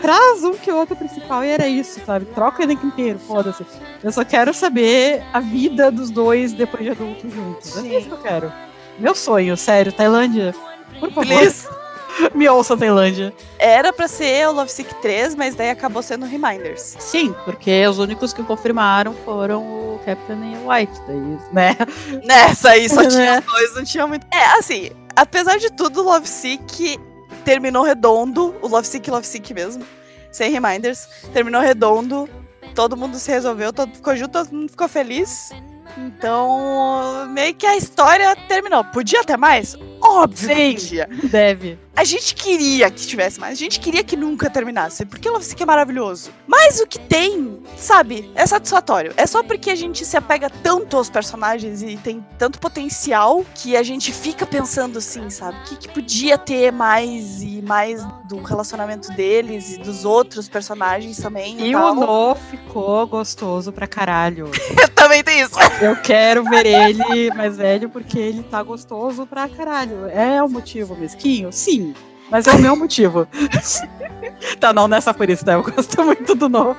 Traz 0.00 0.44
um 0.44 0.52
que 0.52 0.70
o 0.70 0.76
outro 0.76 0.94
principal 0.94 1.42
e 1.42 1.48
era 1.48 1.66
isso, 1.66 2.00
sabe? 2.06 2.26
Troca 2.26 2.60
o 2.60 2.64
elenco 2.64 2.86
inteiro, 2.86 3.18
foda-se. 3.18 3.66
Eu 4.02 4.12
só 4.12 4.24
quero 4.24 4.54
saber 4.54 5.24
a 5.32 5.40
vida 5.40 5.90
dos 5.90 6.10
dois 6.10 6.52
depois 6.52 6.84
de 6.84 6.90
adultos 6.90 7.32
juntos. 7.32 7.70
Sim. 7.70 7.92
É 7.92 7.98
isso 7.98 8.06
que 8.06 8.12
eu 8.14 8.18
quero. 8.22 8.52
Meu 9.02 9.16
sonho, 9.16 9.56
sério, 9.56 9.92
Tailândia. 9.92 10.54
Por 11.00 11.08
favor. 11.10 11.26
Please. 11.26 11.68
Me 12.36 12.48
ouça, 12.48 12.76
Tailândia. 12.76 13.34
Era 13.58 13.92
pra 13.92 14.06
ser 14.06 14.46
o 14.46 14.52
Love 14.52 14.70
Sick 14.70 14.94
3, 15.02 15.34
mas 15.34 15.56
daí 15.56 15.70
acabou 15.70 16.04
sendo 16.04 16.24
Reminders. 16.24 16.94
Sim, 17.00 17.34
porque 17.44 17.84
os 17.88 17.98
únicos 17.98 18.32
que 18.32 18.44
confirmaram 18.44 19.12
foram 19.24 19.60
o 19.62 20.00
Captain 20.06 20.52
e 20.52 20.56
o 20.56 20.70
White, 20.70 20.92
daí, 21.08 21.38
né? 21.52 21.76
Nessa 22.24 22.70
aí 22.70 22.88
só 22.88 23.02
tinha 23.08 23.40
os 23.40 23.44
dois, 23.44 23.74
não 23.74 23.82
tinha 23.82 24.06
muito. 24.06 24.24
É, 24.32 24.44
assim, 24.56 24.90
apesar 25.16 25.58
de 25.58 25.70
tudo, 25.72 26.00
o 26.00 26.04
Love 26.04 26.28
Sick 26.28 26.96
terminou 27.44 27.82
redondo, 27.82 28.54
o 28.62 28.68
Love 28.68 28.86
Sick 28.86 29.10
Love 29.10 29.26
Sick 29.26 29.52
mesmo, 29.52 29.84
sem 30.30 30.52
Reminders, 30.52 31.08
terminou 31.32 31.60
redondo, 31.60 32.28
todo 32.72 32.96
mundo 32.96 33.18
se 33.18 33.32
resolveu, 33.32 33.72
todo 33.72 33.88
mundo 33.88 33.96
ficou 33.96 34.14
junto, 34.14 34.30
todo 34.30 34.52
mundo 34.52 34.70
ficou 34.70 34.88
feliz. 34.88 35.50
Então, 35.96 37.26
meio 37.28 37.54
que 37.54 37.66
a 37.66 37.76
história 37.76 38.34
terminou. 38.48 38.84
Podia 38.84 39.24
ter 39.24 39.36
mais? 39.36 39.76
Óbvio 40.02 40.48
Sim, 40.48 40.74
que 40.74 40.74
podia. 40.74 41.08
Deve. 41.30 41.78
A 41.94 42.04
gente 42.04 42.34
queria 42.34 42.90
que 42.90 43.06
tivesse 43.06 43.38
mais. 43.38 43.52
A 43.52 43.56
gente 43.56 43.78
queria 43.78 44.02
que 44.02 44.16
nunca 44.16 44.48
terminasse. 44.48 45.04
Porque 45.04 45.28
Love 45.28 45.44
Sick 45.44 45.62
é 45.62 45.66
maravilhoso. 45.66 46.30
Mas 46.46 46.80
o 46.80 46.86
que 46.86 46.98
tem, 46.98 47.62
sabe, 47.76 48.30
é 48.34 48.46
satisfatório. 48.46 49.12
É 49.16 49.26
só 49.26 49.42
porque 49.42 49.70
a 49.70 49.74
gente 49.74 50.04
se 50.04 50.16
apega 50.16 50.48
tanto 50.48 50.96
aos 50.96 51.10
personagens 51.10 51.82
e 51.82 51.96
tem 51.98 52.24
tanto 52.38 52.58
potencial 52.58 53.44
que 53.54 53.76
a 53.76 53.82
gente 53.82 54.10
fica 54.10 54.46
pensando 54.46 54.98
assim, 54.98 55.28
sabe? 55.28 55.58
O 55.58 55.62
que, 55.64 55.76
que 55.76 55.88
podia 55.88 56.38
ter 56.38 56.72
mais 56.72 57.42
e 57.42 57.62
mais 57.62 58.02
do 58.26 58.42
relacionamento 58.42 59.12
deles 59.12 59.74
e 59.74 59.78
dos 59.78 60.04
outros 60.04 60.48
personagens 60.48 61.18
também. 61.18 61.60
E, 61.60 61.70
e 61.70 61.76
o 61.76 61.94
No 61.94 62.34
ficou 62.34 63.06
gostoso 63.06 63.70
pra 63.70 63.86
caralho. 63.86 64.50
também 64.96 65.22
tem 65.22 65.40
isso. 65.40 65.58
Eu 65.80 65.96
quero 65.96 66.42
ver 66.44 66.64
ele 66.64 67.30
mais 67.34 67.56
velho 67.56 67.90
porque 67.90 68.18
ele 68.18 68.42
tá 68.42 68.62
gostoso 68.62 69.26
pra 69.26 69.48
caralho. 69.48 69.91
É 70.12 70.42
o 70.42 70.48
motivo 70.48 70.96
mesquinho? 70.96 71.52
Sim 71.52 71.94
mas 72.32 72.46
é 72.46 72.52
o 72.52 72.58
meu 72.58 72.74
motivo. 72.74 73.28
tá, 74.58 74.72
não, 74.72 74.88
nessa 74.88 75.12
por 75.12 75.28
isso, 75.28 75.44
tá? 75.44 75.52
Eu 75.52 75.62
gosto 75.62 76.02
muito 76.02 76.34
do 76.34 76.48
novo. 76.48 76.74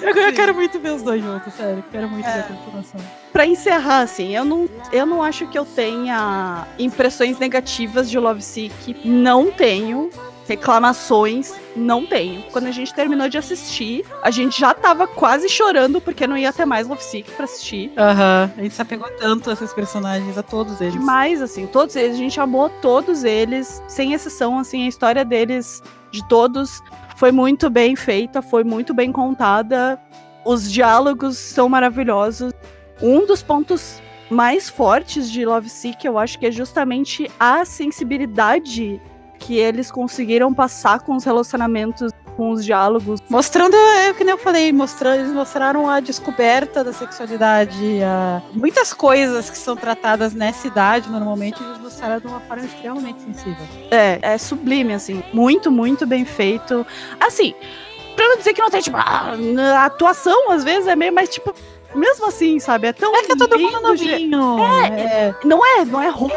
Eu, 0.00 0.14
eu, 0.14 0.32
quero 0.32 0.54
muito 0.54 0.78
ver 0.78 0.92
os 0.92 1.02
dois 1.02 1.20
juntos, 1.20 1.52
sério. 1.54 1.84
Quero 1.90 2.08
muito 2.08 2.24
é. 2.24 2.32
ver 2.32 2.38
a 2.38 2.42
continuação. 2.44 3.00
Pra 3.32 3.44
encerrar, 3.44 4.02
assim, 4.02 4.36
eu 4.36 4.44
não, 4.44 4.68
eu 4.92 5.04
não 5.04 5.20
acho 5.20 5.48
que 5.48 5.58
eu 5.58 5.64
tenha 5.64 6.64
impressões 6.78 7.40
negativas 7.40 8.08
de 8.08 8.20
Love 8.20 8.40
Sick. 8.40 8.96
Não 9.04 9.50
tenho 9.50 10.10
reclamações, 10.48 11.54
não 11.76 12.06
tenho. 12.06 12.42
Quando 12.50 12.66
a 12.66 12.70
gente 12.70 12.92
terminou 12.94 13.28
de 13.28 13.36
assistir, 13.36 14.04
a 14.22 14.30
gente 14.30 14.58
já 14.58 14.72
tava 14.72 15.06
quase 15.06 15.48
chorando 15.48 16.00
porque 16.00 16.26
não 16.26 16.36
ia 16.36 16.52
ter 16.52 16.64
mais 16.64 16.88
Love 16.88 17.04
Sick 17.04 17.30
pra 17.32 17.44
assistir. 17.44 17.92
Aham, 17.96 18.50
uhum. 18.54 18.60
a 18.60 18.62
gente 18.62 18.74
se 18.74 18.82
apegou 18.82 19.08
tanto 19.18 19.50
a 19.50 19.52
esses 19.52 19.72
personagens, 19.72 20.38
a 20.38 20.42
todos 20.42 20.80
eles. 20.80 20.94
Demais, 20.94 21.42
assim, 21.42 21.66
todos 21.66 21.94
eles. 21.94 22.14
A 22.14 22.18
gente 22.18 22.40
amou 22.40 22.68
todos 22.68 23.24
eles, 23.24 23.82
sem 23.86 24.14
exceção, 24.14 24.58
assim, 24.58 24.86
a 24.86 24.88
história 24.88 25.24
deles, 25.24 25.82
de 26.10 26.26
todos, 26.26 26.82
foi 27.16 27.30
muito 27.30 27.68
bem 27.68 27.94
feita, 27.94 28.40
foi 28.40 28.64
muito 28.64 28.94
bem 28.94 29.12
contada. 29.12 30.00
Os 30.44 30.70
diálogos 30.72 31.36
são 31.36 31.68
maravilhosos. 31.68 32.52
Um 33.02 33.26
dos 33.26 33.42
pontos 33.42 34.00
mais 34.30 34.68
fortes 34.68 35.30
de 35.30 35.44
Love 35.44 35.68
Sick, 35.68 36.06
eu 36.06 36.18
acho 36.18 36.38
que 36.38 36.46
é 36.46 36.50
justamente 36.50 37.30
a 37.38 37.64
sensibilidade 37.64 39.00
que 39.38 39.56
eles 39.56 39.90
conseguiram 39.90 40.52
passar 40.52 41.00
com 41.00 41.16
os 41.16 41.24
relacionamentos, 41.24 42.12
com 42.36 42.50
os 42.50 42.64
diálogos. 42.64 43.20
Mostrando, 43.28 43.74
é 43.76 44.10
o 44.10 44.14
que 44.14 44.24
nem 44.24 44.32
eu 44.32 44.38
falei, 44.38 44.72
mostrando, 44.72 45.20
eles 45.20 45.32
mostraram 45.32 45.88
a 45.88 46.00
descoberta 46.00 46.84
da 46.84 46.92
sexualidade, 46.92 48.02
a... 48.02 48.42
muitas 48.52 48.92
coisas 48.92 49.50
que 49.50 49.58
são 49.58 49.76
tratadas 49.76 50.34
nessa 50.34 50.66
idade, 50.66 51.10
normalmente, 51.10 51.62
eles 51.62 51.78
mostraram 51.78 52.20
de 52.20 52.26
uma 52.26 52.40
forma 52.40 52.64
extremamente 52.64 53.22
sensível. 53.22 53.66
É, 53.90 54.18
é 54.22 54.38
sublime, 54.38 54.94
assim. 54.94 55.22
Muito, 55.32 55.70
muito 55.70 56.06
bem 56.06 56.24
feito. 56.24 56.86
Assim, 57.18 57.54
pra 58.14 58.28
não 58.28 58.36
dizer 58.38 58.54
que 58.54 58.60
não 58.60 58.70
tem, 58.70 58.80
tipo, 58.80 58.96
a 58.96 59.84
atuação, 59.84 60.50
às 60.50 60.62
vezes, 60.64 60.86
é 60.86 60.94
meio 60.94 61.12
mais, 61.12 61.28
tipo, 61.28 61.54
mesmo 61.94 62.26
assim, 62.26 62.58
sabe? 62.58 62.88
É 62.88 62.92
tão. 62.92 63.14
É 63.16 63.22
que 63.22 63.32
é 63.32 63.36
todo 63.36 63.58
mundo 63.58 63.80
novinho. 63.80 64.58
É, 64.60 65.00
é, 65.00 65.34
Não 65.44 65.64
é, 65.64 65.84
não 65.84 66.02
é 66.02 66.08
ruim 66.08 66.32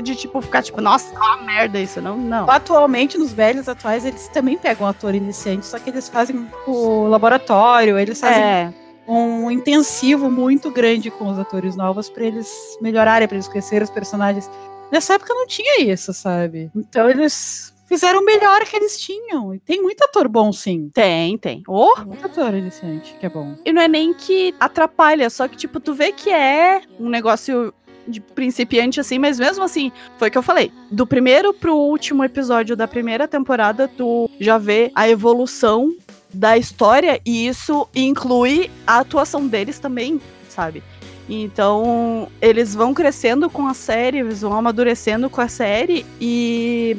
de 0.00 0.14
tipo 0.14 0.40
ficar 0.40 0.62
tipo, 0.62 0.80
nossa, 0.80 1.12
tá 1.12 1.20
uma 1.20 1.42
merda 1.42 1.78
isso, 1.78 2.00
não, 2.00 2.16
não. 2.16 2.48
Atualmente, 2.48 3.18
nos 3.18 3.32
velhos 3.32 3.68
atuais, 3.68 4.04
eles 4.06 4.28
também 4.28 4.56
pegam 4.56 4.86
ator 4.86 5.14
iniciante, 5.14 5.66
só 5.66 5.78
que 5.78 5.90
eles 5.90 6.08
fazem 6.08 6.48
o 6.66 7.08
laboratório, 7.08 7.98
eles 7.98 8.20
fazem. 8.20 8.42
É. 8.42 8.72
Um 9.06 9.50
intensivo 9.50 10.30
muito 10.30 10.70
grande 10.70 11.10
com 11.10 11.28
os 11.28 11.36
atores 11.36 11.74
novos 11.74 12.08
para 12.08 12.24
eles 12.24 12.48
melhorarem, 12.80 13.26
para 13.26 13.36
eles 13.36 13.48
conhecerem 13.48 13.82
os 13.82 13.90
personagens. 13.90 14.48
Nessa 14.92 15.14
época 15.14 15.34
não 15.34 15.44
tinha 15.44 15.82
isso, 15.82 16.14
sabe? 16.14 16.70
Então 16.74 17.10
eles 17.10 17.71
fizeram 17.92 18.22
o 18.22 18.24
melhor 18.24 18.64
que 18.64 18.74
eles 18.74 18.98
tinham. 18.98 19.54
E 19.54 19.58
tem 19.58 19.82
muito 19.82 20.02
ator 20.02 20.26
bom, 20.26 20.50
sim. 20.50 20.88
Tem, 20.94 21.36
tem. 21.36 21.62
Oh! 21.68 21.94
Tem 21.94 22.06
muito 22.06 22.24
ator 22.24 22.54
iniciante 22.54 23.14
que 23.20 23.26
é 23.26 23.28
bom. 23.28 23.54
E 23.66 23.72
não 23.72 23.82
é 23.82 23.88
nem 23.88 24.14
que 24.14 24.54
atrapalha, 24.58 25.28
só 25.28 25.46
que, 25.46 25.58
tipo, 25.58 25.78
tu 25.78 25.92
vê 25.92 26.10
que 26.10 26.30
é 26.30 26.80
um 26.98 27.10
negócio 27.10 27.74
de 28.08 28.18
principiante 28.18 28.98
assim, 28.98 29.18
mas 29.18 29.38
mesmo 29.38 29.62
assim, 29.62 29.92
foi 30.16 30.28
o 30.28 30.30
que 30.30 30.38
eu 30.38 30.42
falei. 30.42 30.72
Do 30.90 31.06
primeiro 31.06 31.52
pro 31.52 31.76
último 31.76 32.24
episódio 32.24 32.74
da 32.74 32.88
primeira 32.88 33.28
temporada, 33.28 33.86
tu 33.86 34.30
já 34.40 34.56
vê 34.56 34.90
a 34.94 35.06
evolução 35.06 35.94
da 36.32 36.56
história 36.56 37.20
e 37.26 37.46
isso 37.46 37.86
inclui 37.94 38.70
a 38.86 39.00
atuação 39.00 39.46
deles 39.46 39.78
também, 39.78 40.18
sabe? 40.48 40.82
Então, 41.28 42.28
eles 42.40 42.74
vão 42.74 42.94
crescendo 42.94 43.50
com 43.50 43.66
a 43.66 43.74
série, 43.74 44.18
eles 44.20 44.40
vão 44.40 44.54
amadurecendo 44.54 45.28
com 45.30 45.40
a 45.40 45.48
série 45.48 46.04
e 46.20 46.96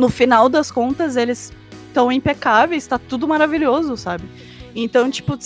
no 0.00 0.08
final 0.08 0.48
das 0.48 0.70
contas, 0.70 1.14
eles 1.14 1.52
estão 1.88 2.10
impecáveis, 2.10 2.86
tá 2.86 2.98
tudo 2.98 3.28
maravilhoso, 3.28 3.96
sabe? 3.98 4.24
Então, 4.74 5.10
tipo, 5.10 5.38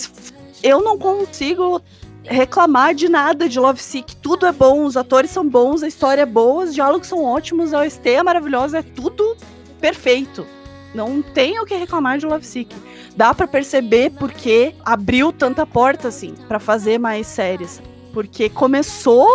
eu 0.63 0.81
não 0.81 0.97
consigo 0.97 1.81
reclamar 2.23 2.95
de 2.95 3.09
nada 3.09 3.49
de 3.49 3.59
Love 3.59 3.81
Sick. 3.81 4.15
Tudo 4.15 4.45
é 4.45 4.53
bom, 4.53 4.85
os 4.85 4.95
atores 4.95 5.29
são 5.29 5.47
bons, 5.47 5.83
a 5.83 5.87
história 5.87 6.21
é 6.21 6.25
boa, 6.25 6.63
os 6.63 6.73
diálogos 6.73 7.07
são 7.07 7.23
ótimos, 7.23 7.73
a 7.73 7.81
OST 7.81 8.09
é 8.09 8.23
maravilhosa, 8.23 8.79
é 8.79 8.81
tudo 8.81 9.35
perfeito. 9.81 10.47
Não 10.93 11.21
tenho 11.21 11.63
o 11.63 11.65
que 11.65 11.75
reclamar 11.75 12.17
de 12.17 12.25
Love 12.25 12.45
Sick. 12.45 12.73
Dá 13.13 13.33
para 13.33 13.47
perceber 13.47 14.11
porque 14.11 14.73
abriu 14.85 15.33
tanta 15.33 15.65
porta 15.65 16.07
assim 16.07 16.33
para 16.47 16.59
fazer 16.59 16.97
mais 16.97 17.27
séries, 17.27 17.81
porque 18.13 18.49
começou 18.49 19.27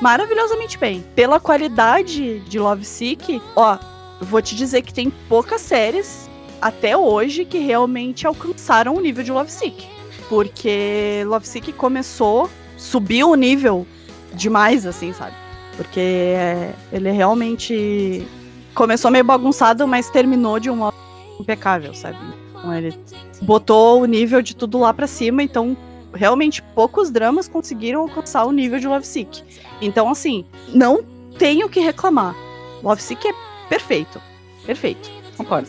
maravilhosamente 0.00 0.78
bem. 0.78 1.04
Pela 1.14 1.38
qualidade 1.38 2.40
de 2.40 2.58
Love 2.58 2.86
Sick, 2.86 3.42
ó, 3.54 3.76
vou 4.20 4.40
te 4.40 4.54
dizer 4.54 4.82
que 4.82 4.92
tem 4.92 5.10
poucas 5.28 5.60
séries 5.60 6.28
até 6.60 6.96
hoje 6.96 7.44
que 7.44 7.58
realmente 7.58 8.26
alcançaram 8.26 8.94
o 8.94 9.00
nível 9.00 9.22
de 9.22 9.30
Love 9.30 9.50
Sick. 9.50 9.86
Porque 10.28 11.22
Love 11.26 11.46
Sick 11.46 11.72
começou, 11.72 12.50
subiu 12.76 13.30
o 13.30 13.34
nível 13.34 13.86
demais, 14.32 14.86
assim, 14.86 15.12
sabe? 15.12 15.34
Porque 15.76 16.00
é, 16.00 16.74
ele 16.92 17.10
realmente 17.10 18.26
começou 18.74 19.10
meio 19.10 19.24
bagunçado, 19.24 19.86
mas 19.86 20.10
terminou 20.10 20.58
de 20.58 20.70
um 20.70 20.76
modo 20.76 20.96
impecável, 21.38 21.94
sabe? 21.94 22.18
Então 22.50 22.74
ele 22.74 22.98
botou 23.42 24.02
o 24.02 24.06
nível 24.06 24.40
de 24.42 24.56
tudo 24.56 24.78
lá 24.78 24.92
para 24.92 25.06
cima, 25.06 25.42
então 25.42 25.76
realmente 26.14 26.62
poucos 26.74 27.10
dramas 27.10 27.46
conseguiram 27.46 28.00
alcançar 28.00 28.44
o 28.44 28.52
nível 28.52 28.80
de 28.80 28.88
Love 28.88 29.06
Sick. 29.06 29.42
Então, 29.80 30.10
assim, 30.10 30.44
não 30.68 31.04
tenho 31.38 31.68
que 31.68 31.80
reclamar. 31.80 32.34
Love 32.82 33.02
Sick 33.02 33.28
é 33.28 33.32
perfeito. 33.68 34.20
Perfeito. 34.64 35.10
Concordo. 35.36 35.68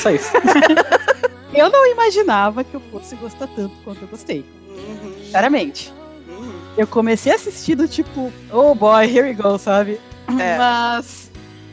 Só 0.00 0.10
isso. 0.10 0.30
eu 1.54 1.70
não 1.70 1.86
imaginava 1.86 2.64
que 2.64 2.74
eu 2.74 2.80
fosse 2.90 3.14
gostar 3.16 3.46
tanto 3.48 3.74
quanto 3.84 4.02
eu 4.02 4.08
gostei. 4.08 4.44
Uhum. 4.68 5.14
Sinceramente. 5.24 5.92
Uhum. 6.28 6.52
Eu 6.76 6.86
comecei 6.86 7.32
assistindo 7.32 7.86
tipo, 7.88 8.32
oh 8.50 8.74
boy, 8.74 9.04
here 9.04 9.28
we 9.28 9.34
go, 9.34 9.58
sabe? 9.58 10.00
É. 10.38 10.56
Mas 10.56 11.21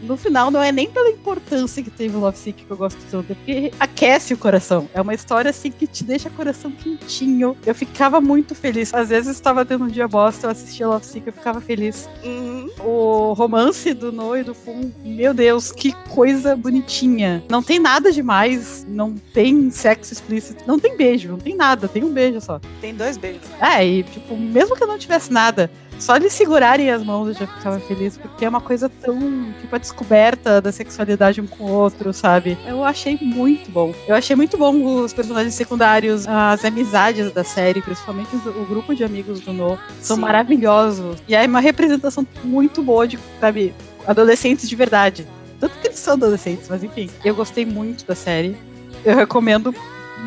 no 0.02 0.18
final 0.18 0.52
não 0.52 0.62
é 0.62 0.72
nem 0.72 0.90
pela 0.90 1.10
importância 1.10 1.84
que 1.84 1.90
teve 1.90 2.16
o 2.16 2.20
Love 2.20 2.38
Sick 2.38 2.66
que 2.66 2.72
eu 2.72 2.78
gosto 2.78 3.00
tanto, 3.10 3.32
é 3.32 3.36
porque 3.36 3.72
aquece 3.80 4.34
o 4.34 4.38
coração. 4.38 4.90
É 4.94 5.02
uma 5.02 5.14
história 5.14 5.50
assim 5.50 5.72
que 5.72 5.88
te 5.88 6.04
deixa 6.04 6.30
o 6.30 6.32
coração 6.32 6.72
quentinho. 6.72 7.58
Eu 7.66 7.76
ficava 7.76 8.22
muito 8.22 8.56
feliz. 8.56 8.94
Às 8.94 9.10
vezes 9.10 9.36
estava 9.36 9.66
tendo 9.66 9.86
um 9.86 9.88
dia 9.88 10.08
bosta, 10.08 10.48
eu 10.48 10.52
assistia 10.52 10.88
Love 10.88 11.06
Sick, 11.06 11.28
eu 11.28 11.34
ficava 11.34 11.62
feliz. 11.62 12.10
Uhum. 12.24 12.70
O 12.80 13.34
romance 13.34 13.94
do 13.94 14.12
No 14.12 14.36
e 14.36 14.44
do 14.44 14.54
Fun, 14.54 14.92
meu 15.04 15.34
Deus, 15.34 15.72
que 15.72 15.92
coisa 16.10 16.56
bonitinha. 16.56 17.44
Não 17.50 17.62
tem 17.62 17.80
nada 17.80 18.12
demais, 18.12 18.86
não 18.88 19.16
tem 19.34 19.70
sexo 19.70 20.14
explícito, 20.14 20.64
não 20.66 20.80
tem 20.80 20.96
beijo, 20.96 21.30
não 21.30 21.38
tem 21.38 21.56
nada, 21.56 21.88
tem 21.88 22.04
um 22.04 22.12
beijo 22.12 22.42
só. 22.42 22.60
Tem 22.80 22.94
dois 22.94 23.18
beijos. 23.18 23.42
É, 23.60 23.86
e 23.86 24.04
tipo, 24.04 24.36
mesmo 24.38 24.76
que 24.76 24.84
eu 24.84 24.88
não 24.88 24.98
tivesse 24.98 25.32
nada, 25.32 25.70
só 26.00 26.18
de 26.18 26.30
segurarem 26.30 26.90
as 26.90 27.04
mãos 27.04 27.28
eu 27.28 27.34
já 27.34 27.46
ficava 27.46 27.80
feliz, 27.80 28.18
porque 28.18 28.46
é 28.46 28.50
uma 28.50 28.62
coisa 28.62 28.90
tão, 28.90 29.20
tipo, 29.62 29.76
a 29.76 29.78
descoberta 29.78 30.62
da 30.62 30.72
sexualidade 30.72 31.42
um 31.42 31.48
com 31.48 31.66
o 31.66 31.72
outro, 31.72 32.14
sabe? 32.14 32.58
Eu 32.66 32.84
achei 32.84 33.18
muito 33.22 33.70
bom. 33.70 33.94
Eu 34.08 34.16
achei 34.16 34.36
muito 34.36 34.58
bom 34.58 35.02
os 35.04 35.14
personagens 35.14 35.54
secundários, 35.54 36.28
as 36.28 36.64
amizades 36.64 37.32
da 37.32 37.44
série, 37.44 37.82
principalmente 37.82 38.36
o 38.36 38.66
grupo 38.66 38.96
de 38.96 39.04
amigos 39.04 39.42
do 39.42 39.54
No, 39.54 39.78
são 40.02 40.16
Sim. 40.16 40.22
maravilhosos. 40.22 41.22
E 41.28 41.36
é 41.36 41.46
uma 41.46 41.60
representação 41.60 42.26
muito 42.44 42.82
boa 42.82 43.08
de, 43.08 43.20
sabe, 43.40 43.74
adolescentes 44.08 44.68
de 44.68 44.76
verdade. 44.76 45.28
Tanto 45.60 45.78
que 45.80 45.88
eles 45.88 46.00
são 46.00 46.14
adolescentes, 46.14 46.68
mas 46.70 46.84
enfim. 46.84 47.10
Eu 47.24 47.36
gostei 47.36 47.66
muito 47.66 48.06
da 48.06 48.16
série. 48.16 48.56
Eu 49.04 49.16
recomendo 49.16 49.76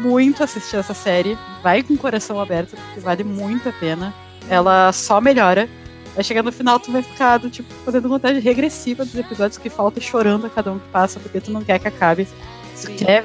muito 0.02 0.44
assistir 0.44 0.76
essa 0.76 0.94
série. 0.94 1.36
Vai 1.62 1.82
com 1.82 1.94
o 1.94 1.98
coração 1.98 2.38
aberto, 2.40 2.76
porque 2.76 3.00
vale 3.00 3.24
muito 3.24 3.68
a 3.68 3.72
pena. 3.72 4.14
Ela 4.48 4.92
só 4.92 5.20
melhora. 5.20 5.68
Vai 6.14 6.22
chegar 6.22 6.42
no 6.42 6.52
final, 6.52 6.78
tu 6.78 6.92
vai 6.92 7.02
ficar 7.02 7.38
do 7.38 7.48
tipo 7.48 7.72
fazendo 7.84 8.08
contagem 8.08 8.40
regressiva 8.42 9.04
dos 9.04 9.14
episódios 9.14 9.56
que 9.56 9.70
falta 9.70 9.98
e 9.98 10.02
chorando 10.02 10.46
a 10.46 10.50
cada 10.50 10.70
um 10.70 10.78
que 10.78 10.88
passa, 10.88 11.18
porque 11.18 11.40
tu 11.40 11.50
não 11.50 11.62
quer 11.62 11.78
que 11.78 11.88
acabe. 11.88 12.26
Tu 12.74 12.86
Sim. 12.86 12.96
quer 12.96 13.24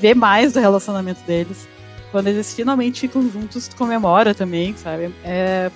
ver 0.00 0.14
mais 0.14 0.52
do 0.52 0.60
relacionamento 0.60 1.20
deles. 1.26 1.66
Quando 2.12 2.28
eles 2.28 2.54
finalmente 2.54 3.00
ficam 3.00 3.28
juntos, 3.28 3.66
tu 3.68 3.76
comemora 3.76 4.34
também, 4.34 4.74
sabe? 4.76 5.12
É, 5.24 5.70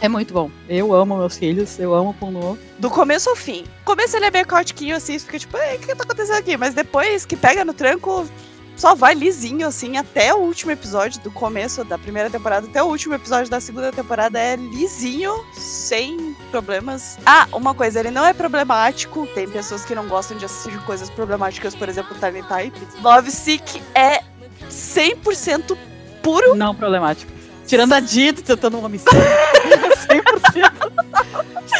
é 0.00 0.08
muito 0.08 0.34
bom. 0.34 0.50
Eu 0.68 0.94
amo 0.94 1.16
meus 1.16 1.38
filhos, 1.38 1.78
eu 1.78 1.94
amo 1.94 2.10
o 2.10 2.14
Puno. 2.14 2.58
Do 2.78 2.90
começo 2.90 3.30
ao 3.30 3.34
fim. 3.36 3.62
No 3.62 3.84
começo 3.84 4.14
ele 4.16 4.26
é 4.26 4.30
meio 4.30 4.46
caotiquinho, 4.46 4.94
assim, 4.96 5.18
fica 5.18 5.38
tipo, 5.38 5.56
"Ei, 5.56 5.76
o 5.76 5.80
que, 5.80 5.86
que 5.86 5.94
tá 5.94 6.04
acontecendo 6.04 6.36
aqui? 6.36 6.56
Mas 6.56 6.74
depois 6.74 7.24
que 7.24 7.36
pega 7.36 7.64
no 7.64 7.72
tranco, 7.72 8.26
só 8.76 8.94
vai 8.94 9.14
lisinho, 9.14 9.66
assim, 9.66 9.96
até 9.96 10.34
o 10.34 10.38
último 10.38 10.72
episódio, 10.72 11.20
do 11.20 11.30
começo 11.30 11.84
da 11.84 11.96
primeira 11.96 12.28
temporada 12.28 12.66
até 12.66 12.82
o 12.82 12.86
último 12.86 13.14
episódio 13.14 13.50
da 13.50 13.60
segunda 13.60 13.92
temporada 13.92 14.38
é 14.38 14.56
lisinho, 14.56 15.32
sem 15.54 16.36
problemas. 16.50 17.18
Ah, 17.24 17.46
uma 17.52 17.74
coisa, 17.74 18.00
ele 18.00 18.10
não 18.10 18.24
é 18.24 18.32
problemático. 18.32 19.26
Tem 19.28 19.48
pessoas 19.48 19.84
que 19.84 19.94
não 19.94 20.08
gostam 20.08 20.36
de 20.36 20.44
assistir 20.44 20.78
coisas 20.84 21.08
problemáticas, 21.08 21.74
por 21.74 21.88
exemplo, 21.88 22.16
Tiny 22.18 22.42
Type. 22.42 22.78
Love 23.02 23.30
Sick 23.30 23.82
é 23.94 24.20
100% 24.68 25.76
puro. 26.22 26.54
Não 26.54 26.74
problemático. 26.74 27.32
Tirando 27.66 27.92
a 27.94 28.00
Dito 28.00 28.42
tentando 28.42 28.76
um 28.76 28.84
homicídio. 28.84 29.12
100%. 30.06 30.72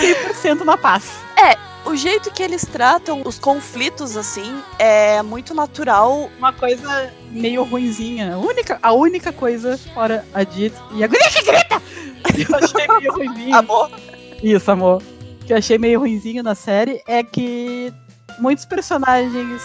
100% 0.00 0.64
na 0.64 0.76
paz. 0.76 1.04
O 1.84 1.94
jeito 1.94 2.32
que 2.32 2.42
eles 2.42 2.64
tratam 2.64 3.22
os 3.24 3.38
conflitos, 3.38 4.16
assim, 4.16 4.62
é 4.78 5.20
muito 5.22 5.54
natural. 5.54 6.30
Uma 6.38 6.52
coisa 6.52 7.12
meio 7.30 7.62
ruinzinha. 7.62 8.34
A 8.34 8.38
única, 8.38 8.78
a 8.82 8.92
única 8.92 9.32
coisa, 9.32 9.78
fora 9.92 10.24
a 10.32 10.42
Dito 10.44 10.80
e 10.92 11.04
a 11.04 11.06
guria 11.06 11.28
que 11.30 11.42
grita! 11.42 11.82
Eu 12.48 12.56
achei 12.56 12.88
meio 12.88 13.12
ruinzinho. 13.14 13.54
Amor. 13.56 13.90
Isso, 14.42 14.70
amor. 14.70 15.02
Que 15.46 15.52
eu 15.52 15.58
achei 15.58 15.76
meio 15.76 16.00
ruinzinho 16.00 16.42
na 16.42 16.54
série 16.54 17.02
é 17.06 17.22
que 17.22 17.92
muitos 18.38 18.64
personagens. 18.64 19.62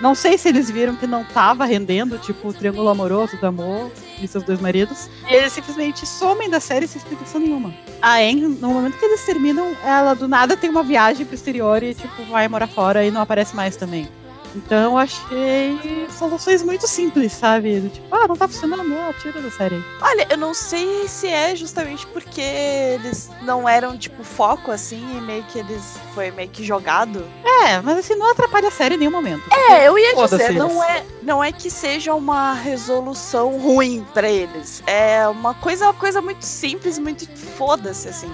Não 0.00 0.14
sei 0.14 0.36
se 0.36 0.48
eles 0.48 0.70
viram 0.70 0.94
que 0.94 1.06
não 1.06 1.24
tava 1.24 1.64
rendendo, 1.64 2.18
tipo, 2.18 2.48
o 2.48 2.52
triângulo 2.52 2.90
amoroso 2.90 3.36
do 3.38 3.46
amor 3.46 3.90
e 4.20 4.28
seus 4.28 4.44
dois 4.44 4.60
maridos. 4.60 5.08
E 5.28 5.34
eles 5.34 5.52
simplesmente 5.52 6.06
somem 6.06 6.48
da 6.48 6.60
série 6.60 6.86
sem 6.86 7.00
explicação 7.00 7.40
nenhuma. 7.40 7.74
A 8.00 8.22
En, 8.22 8.36
no 8.36 8.68
momento 8.68 8.98
que 8.98 9.04
eles 9.04 9.24
terminam, 9.24 9.76
ela 9.84 10.14
do 10.14 10.28
nada 10.28 10.56
tem 10.56 10.70
uma 10.70 10.82
viagem 10.82 11.24
pro 11.24 11.34
exterior 11.34 11.82
e, 11.82 11.94
tipo, 11.94 12.24
vai 12.24 12.48
morar 12.48 12.66
fora 12.66 13.04
e 13.04 13.10
não 13.10 13.20
aparece 13.20 13.54
mais 13.54 13.76
também. 13.76 14.08
Então 14.56 14.92
eu 14.92 14.98
achei 14.98 16.06
soluções 16.18 16.62
muito 16.62 16.86
simples, 16.88 17.32
sabe? 17.32 17.90
Tipo, 17.90 18.14
ah, 18.14 18.26
não 18.26 18.36
tá 18.36 18.48
funcionando, 18.48 18.92
ah, 18.98 19.12
tira 19.20 19.40
da 19.40 19.50
série. 19.50 19.84
Olha, 20.00 20.26
eu 20.30 20.36
não 20.38 20.54
sei 20.54 21.06
se 21.08 21.28
é 21.28 21.54
justamente 21.54 22.06
porque 22.06 22.40
eles 22.40 23.30
não 23.42 23.68
eram, 23.68 23.96
tipo, 23.98 24.24
foco, 24.24 24.70
assim, 24.70 24.96
e 25.16 25.20
meio 25.20 25.42
que 25.44 25.58
eles. 25.58 25.98
Foi 26.14 26.30
meio 26.30 26.48
que 26.48 26.64
jogado. 26.64 27.24
É, 27.44 27.80
mas 27.82 27.98
assim, 27.98 28.14
não 28.14 28.30
atrapalha 28.30 28.68
a 28.68 28.70
série 28.70 28.94
em 28.94 28.98
nenhum 28.98 29.10
momento. 29.10 29.42
É, 29.52 29.86
eu 29.86 29.98
ia 29.98 30.14
dizer, 30.14 30.52
não 30.52 30.82
é, 30.82 31.04
não 31.22 31.44
é 31.44 31.52
que 31.52 31.70
seja 31.70 32.14
uma 32.14 32.54
resolução 32.54 33.58
ruim 33.58 34.06
pra 34.14 34.28
eles. 34.28 34.82
É 34.86 35.28
uma 35.28 35.52
coisa, 35.52 35.84
uma 35.86 35.94
coisa 35.94 36.22
muito 36.22 36.42
simples, 36.44 36.98
muito 36.98 37.26
foda-se, 37.56 38.08
assim. 38.08 38.30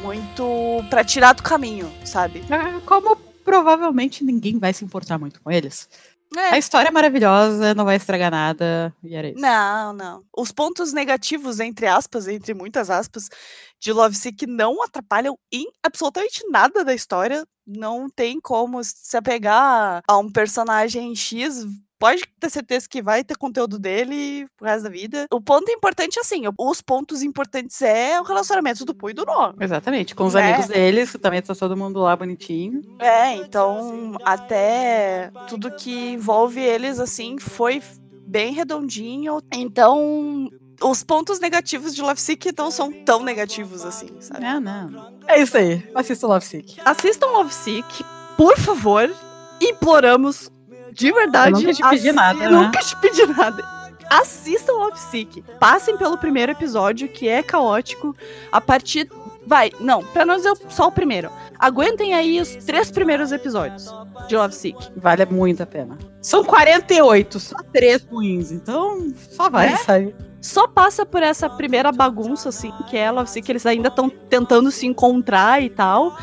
é 0.00 0.02
Muito 0.02 0.44
pra 0.90 1.04
tirar 1.04 1.32
do 1.34 1.42
caminho, 1.42 1.92
sabe? 2.04 2.44
Ah, 2.50 2.80
Como 2.84 3.16
provavelmente 3.44 4.24
ninguém 4.24 4.58
vai 4.58 4.72
se 4.72 4.84
importar 4.84 5.18
muito 5.18 5.40
com 5.42 5.50
eles. 5.50 5.88
A 6.34 6.56
É. 6.56 6.58
história 6.58 6.88
é 6.88 6.90
maravilhosa, 6.90 7.74
não 7.74 7.84
vai 7.84 7.96
estragar 7.96 8.30
nada, 8.30 8.94
e 9.04 9.14
era 9.14 9.28
isso. 9.28 9.38
Não, 9.40 9.92
não. 9.92 10.24
Os 10.34 10.50
pontos 10.50 10.90
negativos, 10.92 11.60
entre 11.60 11.86
aspas, 11.86 12.26
entre 12.26 12.54
muitas 12.54 12.88
aspas, 12.88 13.28
de 13.78 13.92
Love 13.92 14.14
Sick 14.16 14.46
não 14.46 14.82
atrapalham 14.82 15.36
em 15.52 15.66
absolutamente 15.82 16.42
nada 16.50 16.82
da 16.84 16.94
história. 16.94 17.44
Não 17.66 18.08
tem 18.08 18.40
como 18.40 18.82
se 18.82 19.14
apegar 19.16 20.00
a 20.08 20.16
um 20.18 20.30
personagem 20.32 21.14
X. 21.14 21.66
Pode 22.02 22.24
ter 22.40 22.50
certeza 22.50 22.88
que 22.88 23.00
vai 23.00 23.22
ter 23.22 23.36
conteúdo 23.36 23.78
dele 23.78 24.44
pro 24.56 24.66
resto 24.66 24.82
da 24.82 24.90
vida. 24.90 25.26
O 25.30 25.40
ponto 25.40 25.70
importante, 25.70 26.18
assim, 26.18 26.42
os 26.58 26.82
pontos 26.82 27.22
importantes 27.22 27.80
é 27.80 28.20
o 28.20 28.24
relacionamento 28.24 28.84
do 28.84 28.92
Pu 28.92 29.10
e 29.10 29.12
do 29.14 29.24
Nó. 29.24 29.52
Exatamente, 29.60 30.12
com 30.12 30.24
os 30.24 30.34
É. 30.34 30.42
amigos 30.42 30.66
deles, 30.66 31.12
que 31.12 31.18
também 31.18 31.40
tá 31.40 31.54
todo 31.54 31.76
mundo 31.76 32.00
lá 32.00 32.16
bonitinho. 32.16 32.82
É, 32.98 33.36
então 33.36 34.16
até 34.24 35.30
tudo 35.48 35.70
que 35.76 36.10
envolve 36.14 36.58
eles, 36.60 36.98
assim, 36.98 37.38
foi 37.38 37.80
bem 38.26 38.52
redondinho. 38.52 39.38
Então, 39.54 40.48
os 40.82 41.04
pontos 41.04 41.38
negativos 41.38 41.94
de 41.94 42.02
Love 42.02 42.20
Sick 42.20 42.50
não 42.58 42.72
são 42.72 42.90
tão 43.04 43.22
negativos 43.22 43.84
assim, 43.84 44.08
sabe? 44.18 44.44
É, 44.44 44.58
não. 44.58 45.12
É 45.28 45.40
isso 45.40 45.56
aí, 45.56 45.88
assista 45.94 46.26
o 46.26 46.30
Love 46.30 46.44
Sick. 46.44 46.80
Assistam 46.84 47.26
Love 47.28 47.54
Sick, 47.54 48.04
por 48.36 48.58
favor. 48.58 49.08
Imploramos 49.60 50.50
de 50.92 51.12
verdade. 51.12 51.52
Eu 51.52 51.60
nunca 51.60 51.72
te 51.74 51.88
pedi 51.90 52.12
nada, 52.12 52.38
né? 52.38 52.48
Nunca 52.48 52.80
te 52.80 52.96
pedi 52.96 53.26
nada. 53.26 53.82
Assistam 54.10 54.72
Love 54.74 54.98
Sick. 54.98 55.42
Passem 55.58 55.96
pelo 55.96 56.18
primeiro 56.18 56.52
episódio, 56.52 57.08
que 57.08 57.28
é 57.28 57.42
caótico. 57.42 58.14
A 58.50 58.60
partir. 58.60 59.08
Vai, 59.44 59.72
não, 59.80 60.04
pra 60.04 60.24
não 60.24 60.36
dizer 60.36 60.52
só 60.68 60.86
o 60.86 60.92
primeiro. 60.92 61.28
Aguentem 61.58 62.14
aí 62.14 62.40
os 62.40 62.54
três 62.64 62.90
primeiros 62.92 63.32
episódios 63.32 63.92
de 64.28 64.36
Love 64.36 64.54
Sick. 64.54 64.92
Vale 64.96 65.24
muito 65.26 65.62
a 65.62 65.66
pena. 65.66 65.98
São 66.20 66.44
48, 66.44 67.40
só 67.40 67.56
três 67.72 68.04
ruins, 68.04 68.52
então 68.52 69.12
só 69.30 69.50
vai, 69.50 69.72
É? 69.72 69.76
sabe? 69.78 70.14
só 70.40 70.68
passa 70.68 71.04
por 71.06 71.22
essa 71.22 71.48
primeira 71.50 71.90
bagunça, 71.90 72.50
assim, 72.50 72.72
que 72.88 72.96
é 72.96 73.10
Love 73.10 73.30
Sick, 73.30 73.50
eles 73.50 73.64
ainda 73.66 73.88
estão 73.88 74.08
tentando 74.08 74.70
se 74.70 74.86
encontrar 74.86 75.60
e 75.62 75.68
tal. 75.70 76.16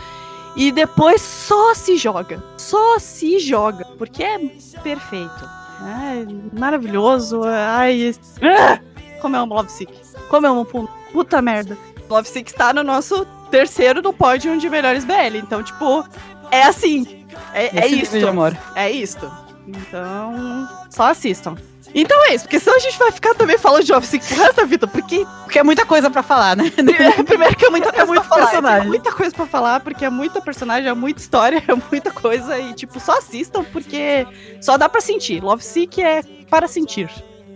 E 0.55 0.71
depois 0.71 1.21
só 1.21 1.73
se 1.73 1.97
joga. 1.97 2.43
Só 2.57 2.99
se 2.99 3.39
joga. 3.39 3.85
Porque 3.97 4.23
é 4.23 4.37
perfeito. 4.83 5.49
É 5.81 6.57
maravilhoso. 6.57 7.41
Ai, 7.45 8.13
ah, 8.41 8.79
como 9.21 9.35
eu 9.35 9.41
amo 9.41 9.55
Love 9.55 9.71
Sick. 9.71 9.93
Como 10.29 10.47
amo 10.47 10.65
Puno. 10.65 10.89
Puta 11.11 11.41
merda. 11.41 11.77
Love 12.09 12.27
Sick 12.27 12.49
está 12.49 12.73
no 12.73 12.83
nosso 12.83 13.25
terceiro 13.49 14.01
no 14.01 14.13
pódio 14.13 14.57
de 14.57 14.69
melhores 14.69 15.05
BL. 15.05 15.37
Então, 15.37 15.63
tipo, 15.63 16.05
é 16.51 16.63
assim. 16.63 17.25
É, 17.53 17.85
é 17.85 18.27
amor. 18.27 18.57
É 18.75 18.89
isto. 18.91 19.31
Então, 19.67 20.67
só 20.89 21.11
assistam. 21.11 21.55
Então 21.93 22.25
é 22.25 22.35
isso, 22.35 22.43
porque 22.45 22.59
senão 22.59 22.75
a 22.75 22.79
gente 22.79 22.97
vai 22.97 23.11
ficar 23.11 23.33
também 23.35 23.57
falando 23.57 23.83
de 23.83 23.91
Office 23.93 24.25
pro 24.27 24.37
resto 24.37 24.55
da 24.57 24.65
vida, 24.65 24.87
porque 24.87 25.25
Porque 25.43 25.59
é 25.59 25.63
muita 25.63 25.85
coisa 25.85 26.09
pra 26.09 26.21
falar, 26.23 26.55
né? 26.55 26.69
primeiro, 26.69 27.23
primeiro 27.25 27.55
que 27.55 27.65
é 27.65 27.69
muita 27.69 27.91
coisa 27.91 28.05
muito 28.07 28.21
pra 28.21 28.29
falar, 28.29 28.45
personagem. 28.47 28.81
é 28.81 28.85
muita 28.89 29.11
coisa 29.11 29.35
pra 29.35 29.45
falar, 29.47 29.79
porque 29.79 30.05
é 30.05 30.09
muita 30.09 30.41
personagem, 30.41 30.89
é 30.89 30.93
muita 30.93 31.19
história, 31.21 31.63
é 31.67 31.73
muita 31.91 32.11
coisa 32.11 32.57
e 32.59 32.73
tipo, 32.73 32.99
só 32.99 33.17
assistam 33.17 33.63
porque 33.63 34.25
só 34.61 34.77
dá 34.77 34.87
pra 34.87 35.01
sentir. 35.01 35.41
Love 35.43 35.63
Sick 35.63 36.01
é 36.01 36.21
para 36.49 36.67
sentir. 36.67 37.09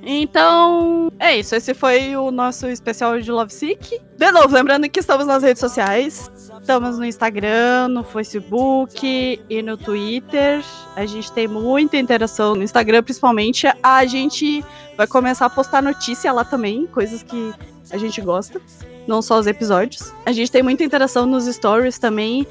Então, 0.05 1.11
é 1.19 1.35
isso. 1.37 1.55
Esse 1.55 1.73
foi 1.73 2.15
o 2.15 2.29
nosso 2.31 2.67
especial 2.67 3.19
de 3.19 3.31
Love 3.31 3.53
Sick. 3.53 4.01
De 4.17 4.31
novo, 4.31 4.53
lembrando 4.53 4.89
que 4.89 4.99
estamos 4.99 5.25
nas 5.25 5.41
redes 5.43 5.61
sociais. 5.61 6.29
Estamos 6.63 6.97
no 6.97 7.03
Instagram, 7.03 7.89
no 7.89 8.05
Facebook 8.05 9.37
e 9.49 9.61
no 9.61 9.75
Twitter. 9.75 10.63
A 10.95 11.05
gente 11.05 11.29
tem 11.29 11.45
muita 11.45 11.97
interação 11.97 12.55
no 12.55 12.63
Instagram, 12.63 13.03
principalmente. 13.03 13.67
A 13.83 14.05
gente 14.05 14.63
vai 14.95 15.05
começar 15.05 15.45
a 15.45 15.49
postar 15.49 15.83
notícia 15.83 16.31
lá 16.31 16.45
também, 16.45 16.87
coisas 16.87 17.21
que 17.21 17.53
a 17.91 17.97
gente 17.97 18.21
gosta. 18.21 18.61
não 19.05 19.21
só 19.21 19.39
os 19.39 19.45
episódios. 19.45 20.13
A 20.25 20.31
gente 20.31 20.49
tem 20.49 20.63
muita 20.63 20.85
interação 20.85 21.25
nos 21.25 21.53
stories 21.53 21.99
também. 21.99 22.47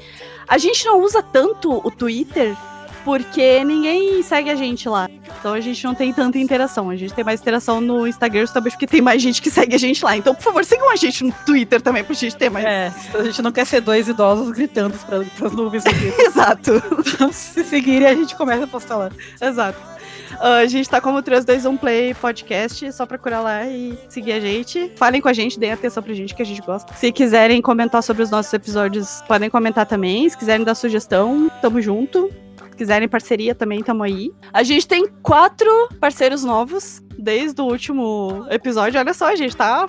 A 0.47 0.59
gente 0.59 0.85
não 0.85 1.01
usa 1.01 1.23
tanto 1.23 1.81
o 1.83 1.89
Twitter 1.89 2.55
porque 3.03 3.63
ninguém 3.63 4.21
segue 4.23 4.49
a 4.49 4.55
gente 4.55 4.87
lá. 4.87 5.09
Então 5.39 5.53
a 5.53 5.59
gente 5.59 5.83
não 5.83 5.93
tem 5.93 6.13
tanta 6.13 6.37
interação. 6.37 6.89
A 6.89 6.95
gente 6.95 7.13
tem 7.13 7.23
mais 7.23 7.41
interação 7.41 7.81
no 7.81 8.07
Instagram 8.07 8.41
justamente 8.41 8.73
porque 8.73 8.87
tem 8.87 9.01
mais 9.01 9.21
gente 9.21 9.41
que 9.41 9.49
segue 9.49 9.75
a 9.75 9.77
gente 9.79 10.03
lá. 10.03 10.15
Então, 10.15 10.33
por 10.33 10.43
favor, 10.43 10.65
sigam 10.65 10.89
a 10.89 10.95
gente 10.95 11.23
no 11.23 11.31
Twitter 11.45 11.81
também 11.81 12.03
pra 12.03 12.13
gente 12.13 12.35
ter 12.35 12.49
mais. 12.49 12.65
É, 12.65 12.93
a 13.13 13.23
gente 13.23 13.41
não 13.41 13.51
quer 13.51 13.65
ser 13.65 13.81
dois 13.81 14.07
idosos 14.07 14.51
gritando 14.51 14.97
para 15.05 15.47
as 15.47 15.53
nuvens 15.53 15.85
aqui. 15.85 16.13
Exato. 16.21 16.81
Então, 17.13 17.31
se 17.31 17.63
seguirem, 17.63 18.07
a 18.07 18.15
gente 18.15 18.35
começa 18.35 18.63
a 18.63 18.67
postar 18.67 18.97
lá. 18.97 19.11
Exato. 19.41 19.93
Uh, 20.33 20.61
a 20.61 20.65
gente 20.65 20.89
tá 20.89 20.99
como 20.99 21.21
321 21.21 21.77
Play 21.77 22.13
Podcast, 22.13 22.91
só 22.91 23.05
procurar 23.05 23.41
lá 23.41 23.65
e 23.67 23.97
seguir 24.09 24.33
a 24.33 24.39
gente. 24.39 24.91
Falem 24.95 25.21
com 25.21 25.27
a 25.27 25.33
gente, 25.33 25.59
deem 25.59 25.71
atenção 25.71 26.01
pra 26.01 26.13
gente 26.13 26.33
que 26.33 26.41
a 26.41 26.45
gente 26.45 26.61
gosta. 26.61 26.93
Se 26.95 27.11
quiserem 27.11 27.61
comentar 27.61 28.01
sobre 28.01 28.23
os 28.23 28.31
nossos 28.31 28.51
episódios, 28.53 29.23
podem 29.27 29.49
comentar 29.49 29.85
também. 29.85 30.27
Se 30.27 30.37
quiserem 30.37 30.65
dar 30.65 30.75
sugestão, 30.75 31.51
tamo 31.61 31.81
junto. 31.81 32.29
Se 32.73 32.77
quiserem 32.77 33.07
parceria 33.07 33.53
também, 33.53 33.83
tamo 33.83 34.01
aí. 34.01 34.31
A 34.51 34.63
gente 34.63 34.87
tem 34.87 35.07
quatro 35.21 35.69
parceiros 35.99 36.43
novos 36.43 37.03
desde 37.19 37.61
o 37.61 37.65
último 37.65 38.47
episódio. 38.49 38.99
Olha 38.99 39.13
só, 39.13 39.27
a 39.27 39.35
gente 39.35 39.55
tá. 39.55 39.87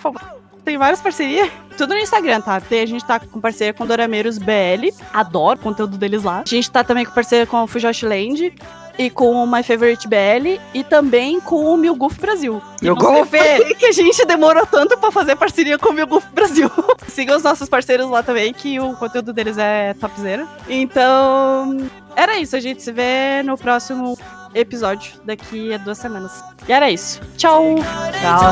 Tem 0.65 0.79
várias 0.79 1.01
parcerias. 1.01 1.51
Tudo 1.77 1.95
no 1.95 2.01
Instagram, 2.01 2.41
tá? 2.41 2.61
Tem, 2.61 2.81
a 2.81 2.87
gente 2.87 3.05
tá 3.05 3.21
com 3.21 3.41
parceria 3.41 3.75
com 3.75 3.87
Dorameiros 3.87 4.39
BL. 4.39 4.95
Adoro 5.13 5.59
o 5.59 5.63
conteúdo 5.63 5.99
deles 5.99 6.23
lá. 6.23 6.41
A 6.41 6.49
gente 6.49 6.71
tá 6.71 6.83
também 6.83 7.05
com 7.05 7.13
parceria 7.13 7.47
com 7.47 7.63
o 7.63 7.67
Fujoshi 7.67 8.07
Land 8.07 8.55
e 8.99 9.11
com 9.11 9.33
o 9.33 9.47
My 9.47 9.63
Favorite 9.63 10.07
BL 10.09 10.61
e 10.73 10.85
também 10.85 11.41
com 11.41 11.65
o 11.65 11.77
Milguf 11.77 12.19
Brasil. 12.21 12.63
Milguf! 12.81 13.31
que 13.79 13.87
a 13.87 13.93
gente 13.93 14.25
demorou 14.25 14.65
tanto 14.67 14.97
pra 14.97 15.11
fazer 15.11 15.37
parceria 15.37 15.79
com 15.79 15.91
o 15.91 15.93
Milguf 15.93 16.27
Brasil. 16.33 16.71
Sigam 17.09 17.37
os 17.37 17.43
nossos 17.43 17.69
parceiros 17.69 18.09
lá 18.09 18.23
também, 18.23 18.53
que 18.53 18.79
o 18.79 18.95
conteúdo 18.95 19.33
deles 19.33 19.59
é 19.59 19.95
topzera. 19.95 20.47
Então, 20.69 21.77
era 22.15 22.39
isso. 22.39 22.57
A 22.57 22.61
gente 22.61 22.83
se 22.83 22.93
vê 22.93 23.43
no 23.45 23.59
próximo 23.59 24.17
episódio 24.55 25.13
daqui 25.25 25.73
a 25.73 25.79
duas 25.79 25.99
semanas. 25.99 26.43
E 26.69 26.73
era 26.73 26.91
isso. 26.91 27.21
Tchau! 27.37 27.77
Tchau! 28.21 28.45